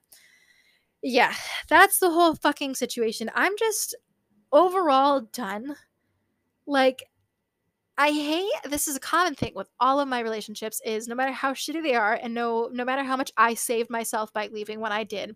yeah, 1.02 1.34
that's 1.68 1.98
the 1.98 2.12
whole 2.12 2.36
fucking 2.36 2.76
situation. 2.76 3.28
I'm 3.34 3.55
just 3.59 3.97
overall 4.52 5.22
done. 5.32 5.74
Like, 6.68 7.02
I 7.98 8.12
hate 8.12 8.52
this 8.70 8.86
is 8.86 8.94
a 8.94 9.01
common 9.01 9.34
thing 9.34 9.51
with 9.56 9.66
all 9.80 9.98
of 9.98 10.06
my 10.06 10.20
relationships 10.20 10.80
is 10.86 11.09
no 11.09 11.16
matter 11.16 11.32
how 11.32 11.55
shitty 11.55 11.82
they 11.82 11.97
are 11.97 12.14
and 12.22 12.34
no 12.34 12.70
no 12.72 12.84
matter 12.84 13.02
how 13.02 13.16
much 13.16 13.32
I 13.36 13.55
saved 13.55 13.90
myself 13.90 14.32
by 14.32 14.47
leaving 14.47 14.78
when 14.78 14.92
I 14.92 15.02
did, 15.02 15.34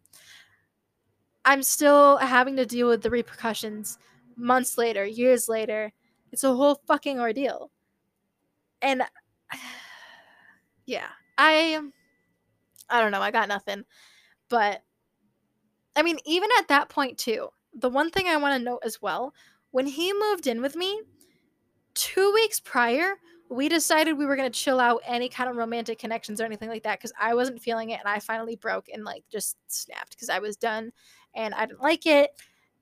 I'm 1.44 1.64
still 1.64 2.16
having 2.18 2.54
to 2.58 2.64
deal 2.64 2.86
with 2.88 3.02
the 3.02 3.10
repercussions 3.10 3.98
months 4.36 4.78
later, 4.78 5.04
years 5.04 5.48
later. 5.48 5.92
It's 6.30 6.44
a 6.44 6.54
whole 6.54 6.80
fucking 6.86 7.18
ordeal. 7.18 7.72
And 8.80 9.02
yeah, 10.86 11.08
I 11.38 11.80
I 12.88 13.00
don't 13.00 13.12
know, 13.12 13.20
I 13.22 13.30
got 13.30 13.48
nothing. 13.48 13.84
But 14.48 14.82
I 15.96 16.02
mean, 16.02 16.18
even 16.24 16.48
at 16.58 16.68
that 16.68 16.88
point 16.88 17.18
too, 17.18 17.48
the 17.72 17.88
one 17.90 18.10
thing 18.10 18.26
I 18.26 18.36
want 18.36 18.58
to 18.58 18.64
note 18.64 18.82
as 18.84 19.00
well, 19.00 19.34
when 19.70 19.86
he 19.86 20.12
moved 20.12 20.46
in 20.46 20.60
with 20.60 20.76
me, 20.76 21.00
two 21.94 22.32
weeks 22.34 22.60
prior, 22.60 23.14
we 23.50 23.68
decided 23.68 24.18
we 24.18 24.26
were 24.26 24.36
going 24.36 24.50
to 24.50 24.58
chill 24.58 24.80
out 24.80 25.02
any 25.06 25.28
kind 25.28 25.50
of 25.50 25.56
romantic 25.56 25.98
connections 25.98 26.40
or 26.40 26.44
anything 26.44 26.70
like 26.70 26.84
that 26.84 26.98
because 26.98 27.12
I 27.20 27.34
wasn't 27.34 27.62
feeling 27.62 27.90
it 27.90 28.00
and 28.00 28.08
I 28.08 28.20
finally 28.20 28.56
broke 28.56 28.88
and 28.92 29.04
like 29.04 29.24
just 29.30 29.56
snapped 29.68 30.10
because 30.12 30.30
I 30.30 30.40
was 30.40 30.56
done 30.56 30.92
and 31.34 31.54
I 31.54 31.66
didn't 31.66 31.82
like 31.82 32.06
it. 32.06 32.30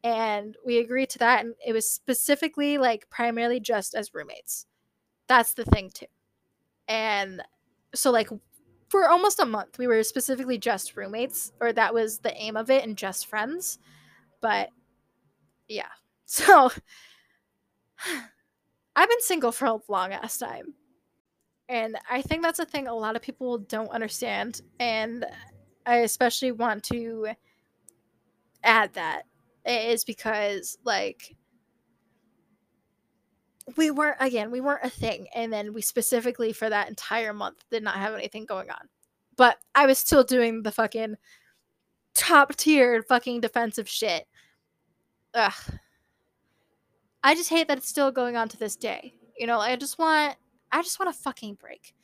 And 0.04 0.56
we 0.66 0.78
agreed 0.78 1.10
to 1.10 1.18
that. 1.20 1.44
And 1.44 1.54
it 1.66 1.72
was 1.72 1.90
specifically 1.90 2.78
like 2.78 3.08
primarily 3.10 3.60
just 3.60 3.94
as 3.94 4.14
roommates. 4.14 4.66
That's 5.28 5.54
the 5.54 5.64
thing, 5.64 5.90
too. 5.94 6.06
And 6.88 7.42
so, 7.94 8.10
like, 8.10 8.28
for 8.88 9.08
almost 9.08 9.40
a 9.40 9.46
month, 9.46 9.78
we 9.78 9.86
were 9.86 10.02
specifically 10.02 10.58
just 10.58 10.96
roommates, 10.96 11.52
or 11.60 11.72
that 11.72 11.94
was 11.94 12.18
the 12.20 12.34
aim 12.36 12.56
of 12.56 12.70
it 12.70 12.84
and 12.84 12.96
just 12.96 13.26
friends. 13.26 13.78
But 14.40 14.70
yeah. 15.68 15.88
So 16.26 16.70
I've 18.96 19.08
been 19.08 19.20
single 19.20 19.52
for 19.52 19.66
a 19.66 19.78
long 19.88 20.12
ass 20.12 20.38
time. 20.38 20.74
And 21.68 21.96
I 22.10 22.22
think 22.22 22.42
that's 22.42 22.58
a 22.58 22.66
thing 22.66 22.86
a 22.88 22.94
lot 22.94 23.16
of 23.16 23.22
people 23.22 23.58
don't 23.58 23.90
understand. 23.90 24.60
And 24.80 25.24
I 25.86 25.98
especially 25.98 26.52
want 26.52 26.84
to 26.84 27.28
add 28.64 28.92
that 28.94 29.22
is 29.64 30.04
because, 30.04 30.76
like, 30.84 31.36
we 33.76 33.90
weren't, 33.90 34.16
again, 34.20 34.50
we 34.50 34.60
weren't 34.60 34.84
a 34.84 34.90
thing. 34.90 35.26
And 35.34 35.52
then 35.52 35.72
we 35.72 35.82
specifically 35.82 36.52
for 36.52 36.68
that 36.68 36.88
entire 36.88 37.32
month 37.32 37.64
did 37.70 37.82
not 37.82 37.96
have 37.96 38.14
anything 38.14 38.44
going 38.44 38.70
on. 38.70 38.88
But 39.36 39.58
I 39.74 39.86
was 39.86 39.98
still 39.98 40.24
doing 40.24 40.62
the 40.62 40.72
fucking 40.72 41.16
top 42.14 42.54
tier 42.56 43.02
fucking 43.02 43.40
defensive 43.40 43.88
shit. 43.88 44.26
Ugh. 45.34 45.52
I 47.24 47.34
just 47.34 47.50
hate 47.50 47.68
that 47.68 47.78
it's 47.78 47.88
still 47.88 48.10
going 48.10 48.36
on 48.36 48.48
to 48.48 48.58
this 48.58 48.76
day. 48.76 49.14
You 49.38 49.46
know, 49.46 49.60
I 49.60 49.76
just 49.76 49.98
want 49.98 50.36
I 50.70 50.82
just 50.82 50.98
want 50.98 51.10
a 51.10 51.18
fucking 51.18 51.54
break. 51.54 51.94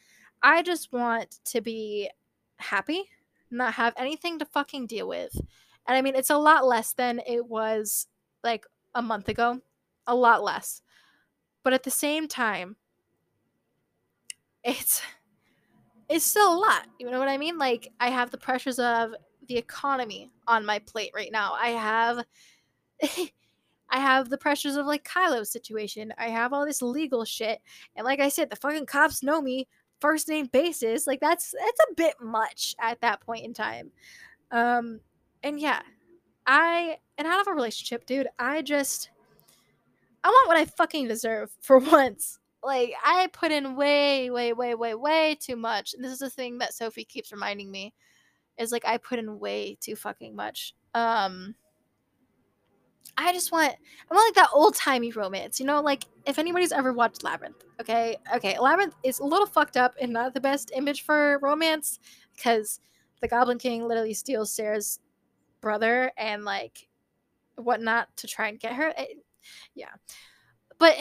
I 0.43 0.63
just 0.63 0.93
want 0.93 1.41
to 1.47 1.61
be 1.61 2.11
happy, 2.59 3.05
not 3.51 3.75
have 3.75 3.95
anything 3.97 4.39
to 4.39 4.45
fucking 4.45 4.87
deal 4.87 5.09
with. 5.09 5.35
And 5.87 5.97
I 5.97 6.03
mean, 6.03 6.15
it's 6.15 6.31
a 6.31 6.39
lot 6.39 6.67
less 6.67 6.93
than 6.93 7.21
it 7.27 7.47
was 7.47 8.07
like 8.45 8.67
a 8.95 9.03
month 9.03 9.29
ago. 9.29 9.61
A 10.07 10.15
lot 10.15 10.43
less. 10.43 10.83
But 11.63 11.73
at 11.73 11.83
the 11.83 11.91
same 11.91 12.29
time, 12.29 12.77
it's 14.65 15.03
it's 16.09 16.25
still 16.25 16.55
a 16.55 16.59
lot. 16.59 16.87
You 16.99 17.11
know 17.11 17.19
what 17.19 17.29
I 17.29 17.39
mean? 17.39 17.59
Like 17.59 17.93
I 18.01 18.11
have 18.11 18.31
the 18.31 18.39
pressures 18.39 18.79
of 18.79 19.15
the 19.47 19.57
economy 19.57 20.31
on 20.47 20.65
my 20.65 20.79
plate 20.79 21.13
right 21.15 21.33
now. 21.33 21.55
I 21.55 21.71
have 21.71 22.25
I 23.91 23.99
have 23.99 24.29
the 24.29 24.39
pressures 24.39 24.77
of 24.77 24.87
like 24.87 25.05
Kylo's 25.05 25.51
situation. 25.51 26.13
I 26.19 26.29
have 26.29 26.53
all 26.53 26.67
this 26.67 26.83
legal 26.83 27.25
shit. 27.25 27.61
And 27.97 28.05
like 28.05 28.21
I 28.21 28.29
said, 28.29 28.51
the 28.51 28.57
fucking 28.57 28.87
cops 28.87 29.23
know 29.23 29.41
me 29.41 29.67
first 30.01 30.29
name 30.29 30.47
basis. 30.47 31.07
Like 31.07 31.21
that's 31.21 31.53
that's 31.53 31.81
a 31.91 31.95
bit 31.95 32.15
much 32.21 32.75
at 32.81 33.01
that 33.01 33.21
point 33.21 33.45
in 33.45 33.55
time. 33.55 33.91
Um 34.51 35.01
and 35.43 35.61
yeah, 35.61 35.81
I 36.47 36.99
and 37.17 37.27
out 37.27 37.41
of 37.41 37.49
a 37.49 37.55
relationship, 37.55 38.07
dude, 38.07 38.29
I 38.39 38.63
just 38.63 39.11
I 40.25 40.29
want 40.29 40.49
what 40.49 40.57
I 40.57 40.65
fucking 40.65 41.09
deserve 41.09 41.51
for 41.61 41.79
once. 41.79 42.39
Like 42.63 42.93
I 43.05 43.29
put 43.33 43.53
in 43.53 43.77
way, 43.77 44.31
way, 44.31 44.53
way, 44.53 44.75
way, 44.75 44.95
way 44.95 45.37
too 45.41 45.57
much. 45.57 45.95
And 45.95 46.05
this 46.05 46.13
is 46.13 46.19
the 46.19 46.31
thing 46.31 46.59
that 46.59 46.75
Sophie 46.75 47.05
keeps 47.05 47.33
reminding 47.33 47.71
me 47.71 47.95
is 48.59 48.73
like 48.73 48.85
I 48.85 48.99
put 48.99 49.19
in 49.19 49.39
way 49.39 49.77
too 49.81 49.95
fucking 49.95 50.35
much. 50.35 50.75
Um 50.95 51.55
I 53.17 53.33
just 53.33 53.53
want 53.53 53.73
I 53.73 54.15
want 54.15 54.29
like 54.29 54.45
that 54.45 54.55
old 54.55 54.75
timey 54.75 55.13
romance, 55.13 55.61
you 55.61 55.67
know, 55.67 55.81
like 55.81 56.05
if 56.27 56.39
anybody's 56.39 56.73
ever 56.73 56.93
watched 56.93 57.25
Labyrinth, 57.25 57.65
okay, 57.81 58.17
okay, 58.35 58.59
Labyrinth 58.59 58.95
is 59.03 59.21
a 59.21 59.25
little 59.25 59.47
fucked 59.47 59.77
up 59.77 59.95
and 60.01 60.13
not 60.13 60.35
the 60.35 60.41
best 60.41 60.73
image 60.75 61.03
for 61.03 61.39
romance 61.41 61.99
because 62.37 62.81
the 63.21 63.29
Goblin 63.29 63.59
King 63.59 63.87
literally 63.87 64.15
steals 64.15 64.53
Sarah's 64.53 65.01
brother 65.61 66.13
and 66.17 66.45
like 66.45 66.89
whatnot 67.57 68.09
to 68.19 68.27
try 68.27 68.49
and 68.49 68.61
get 68.61 68.75
her. 68.75 68.93
It, 68.97 69.19
yeah, 69.75 69.93
but 70.79 70.97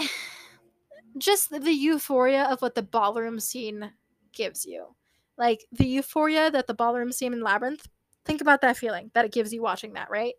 just 1.17 1.49
the 1.49 1.71
euphoria 1.71 2.43
of 2.45 2.61
what 2.61 2.75
the 2.75 2.83
ballroom 2.83 3.39
scene 3.39 3.91
gives 4.33 4.65
you, 4.65 4.95
like 5.37 5.65
the 5.71 5.87
euphoria 5.87 6.51
that 6.51 6.67
the 6.67 6.73
ballroom 6.73 7.11
scene 7.11 7.33
in 7.33 7.41
Labyrinth. 7.41 7.87
Think 8.25 8.41
about 8.41 8.59
that 8.61 8.75
feeling 8.75 9.09
that 9.13 9.23
it 9.23 9.31
gives 9.31 9.53
you 9.53 9.61
watching 9.61 9.93
that, 9.93 10.09
right? 10.09 10.33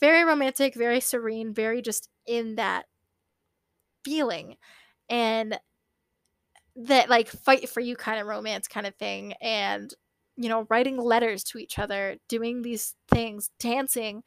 very 0.00 0.24
romantic, 0.24 0.74
very 0.74 1.00
serene, 1.00 1.52
very 1.52 1.82
just 1.82 2.08
in 2.26 2.56
that 2.56 2.86
feeling. 4.04 4.56
And 5.08 5.58
that 6.76 7.10
like 7.10 7.28
fight 7.28 7.68
for 7.68 7.80
you 7.80 7.96
kind 7.96 8.20
of 8.20 8.26
romance 8.26 8.68
kind 8.68 8.86
of 8.86 8.94
thing 8.94 9.32
and 9.40 9.92
you 10.36 10.48
know 10.48 10.64
writing 10.70 10.96
letters 10.96 11.42
to 11.42 11.58
each 11.58 11.76
other 11.76 12.16
doing 12.28 12.62
these 12.62 12.94
things 13.10 13.50
dancing 13.58 14.22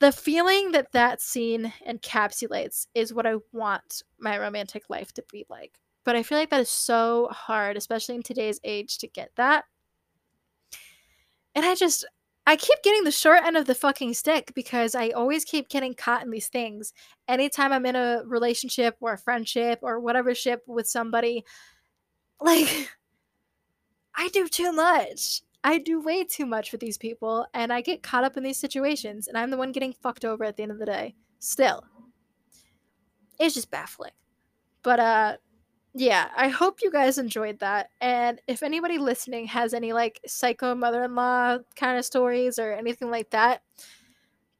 the 0.00 0.12
feeling 0.12 0.72
that 0.72 0.92
that 0.92 1.20
scene 1.20 1.72
encapsulates 1.88 2.86
is 2.94 3.14
what 3.14 3.26
i 3.26 3.36
want 3.52 4.02
my 4.18 4.38
romantic 4.38 4.84
life 4.88 5.12
to 5.12 5.22
be 5.30 5.44
like 5.48 5.78
but 6.04 6.16
i 6.16 6.22
feel 6.22 6.38
like 6.38 6.50
that 6.50 6.60
is 6.60 6.70
so 6.70 7.28
hard 7.30 7.76
especially 7.76 8.14
in 8.14 8.22
today's 8.22 8.60
age 8.64 8.98
to 8.98 9.06
get 9.06 9.30
that 9.36 9.64
and 11.54 11.64
i 11.64 11.74
just 11.74 12.04
I 12.46 12.56
keep 12.56 12.82
getting 12.82 13.04
the 13.04 13.12
short 13.12 13.44
end 13.44 13.56
of 13.56 13.66
the 13.66 13.76
fucking 13.76 14.14
stick 14.14 14.52
because 14.56 14.96
I 14.96 15.10
always 15.10 15.44
keep 15.44 15.68
getting 15.68 15.94
caught 15.94 16.24
in 16.24 16.30
these 16.30 16.48
things. 16.48 16.92
Anytime 17.28 17.72
I'm 17.72 17.86
in 17.86 17.94
a 17.94 18.22
relationship 18.26 18.96
or 19.00 19.12
a 19.12 19.18
friendship 19.18 19.78
or 19.82 20.00
whatever 20.00 20.34
ship 20.34 20.62
with 20.66 20.88
somebody, 20.88 21.44
like, 22.40 22.90
I 24.16 24.28
do 24.30 24.48
too 24.48 24.72
much. 24.72 25.42
I 25.62 25.78
do 25.78 26.00
way 26.00 26.24
too 26.24 26.46
much 26.46 26.72
with 26.72 26.80
these 26.80 26.96
people, 26.96 27.46
and 27.52 27.72
I 27.72 27.80
get 27.82 28.02
caught 28.02 28.24
up 28.24 28.36
in 28.36 28.42
these 28.42 28.58
situations, 28.58 29.28
and 29.28 29.36
I'm 29.36 29.50
the 29.50 29.56
one 29.56 29.72
getting 29.72 29.92
fucked 29.92 30.24
over 30.24 30.44
at 30.44 30.56
the 30.56 30.62
end 30.62 30.72
of 30.72 30.78
the 30.78 30.86
day. 30.86 31.14
Still. 31.38 31.84
It's 33.38 33.54
just 33.54 33.70
baffling. 33.70 34.12
But, 34.82 35.00
uh, 35.00 35.36
yeah, 35.94 36.28
I 36.36 36.48
hope 36.48 36.80
you 36.82 36.90
guys 36.90 37.18
enjoyed 37.18 37.58
that. 37.60 37.90
And 38.00 38.40
if 38.46 38.62
anybody 38.62 38.98
listening 38.98 39.46
has 39.48 39.74
any 39.74 39.92
like 39.92 40.20
psycho 40.26 40.74
mother 40.74 41.02
in 41.04 41.14
law 41.14 41.58
kind 41.76 41.98
of 41.98 42.04
stories 42.04 42.58
or 42.58 42.72
anything 42.72 43.10
like 43.10 43.30
that, 43.30 43.62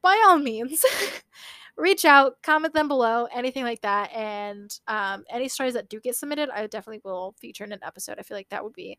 by 0.02 0.22
all 0.26 0.38
means, 0.38 0.84
reach 1.76 2.04
out, 2.04 2.42
comment 2.42 2.74
them 2.74 2.88
below, 2.88 3.26
anything 3.32 3.64
like 3.64 3.80
that. 3.82 4.12
And 4.12 4.76
um, 4.88 5.24
any 5.30 5.48
stories 5.48 5.74
that 5.74 5.88
do 5.88 6.00
get 6.00 6.16
submitted, 6.16 6.50
I 6.50 6.66
definitely 6.66 7.02
will 7.04 7.34
feature 7.38 7.64
in 7.64 7.72
an 7.72 7.80
episode. 7.84 8.16
I 8.18 8.22
feel 8.22 8.36
like 8.36 8.48
that 8.48 8.64
would 8.64 8.74
be 8.74 8.98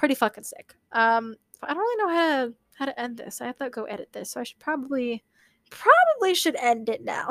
pretty 0.00 0.14
fucking 0.14 0.44
sick. 0.44 0.74
Um, 0.92 1.36
I 1.62 1.74
don't 1.74 1.78
really 1.78 2.02
know 2.02 2.08
how 2.08 2.46
to 2.46 2.54
how 2.78 2.84
to 2.86 2.98
end 2.98 3.18
this. 3.18 3.42
I 3.42 3.46
have 3.46 3.58
to 3.58 3.68
go 3.68 3.84
edit 3.84 4.08
this, 4.12 4.30
so 4.30 4.40
I 4.40 4.44
should 4.44 4.58
probably 4.58 5.22
probably 5.68 6.34
should 6.34 6.56
end 6.56 6.88
it 6.88 7.04
now. 7.04 7.28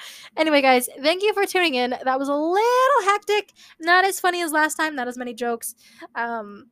anyway, 0.36 0.60
guys, 0.60 0.88
thank 1.00 1.22
you 1.22 1.32
for 1.32 1.46
tuning 1.46 1.76
in. 1.76 1.90
That 1.90 2.18
was 2.18 2.28
a 2.28 2.34
little 2.34 3.02
hectic, 3.04 3.52
not 3.80 4.04
as 4.04 4.18
funny 4.18 4.42
as 4.42 4.50
last 4.50 4.74
time, 4.74 4.96
not 4.96 5.06
as 5.06 5.16
many 5.16 5.32
jokes, 5.32 5.76
um, 6.16 6.66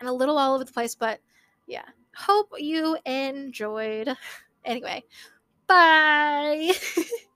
and 0.00 0.08
a 0.08 0.12
little 0.12 0.38
all 0.38 0.54
over 0.54 0.64
the 0.64 0.72
place, 0.72 0.94
but 0.94 1.20
yeah. 1.68 1.84
Hope 2.16 2.52
you 2.58 2.96
enjoyed. 3.06 4.08
Anyway, 4.64 5.02
bye. 5.66 6.70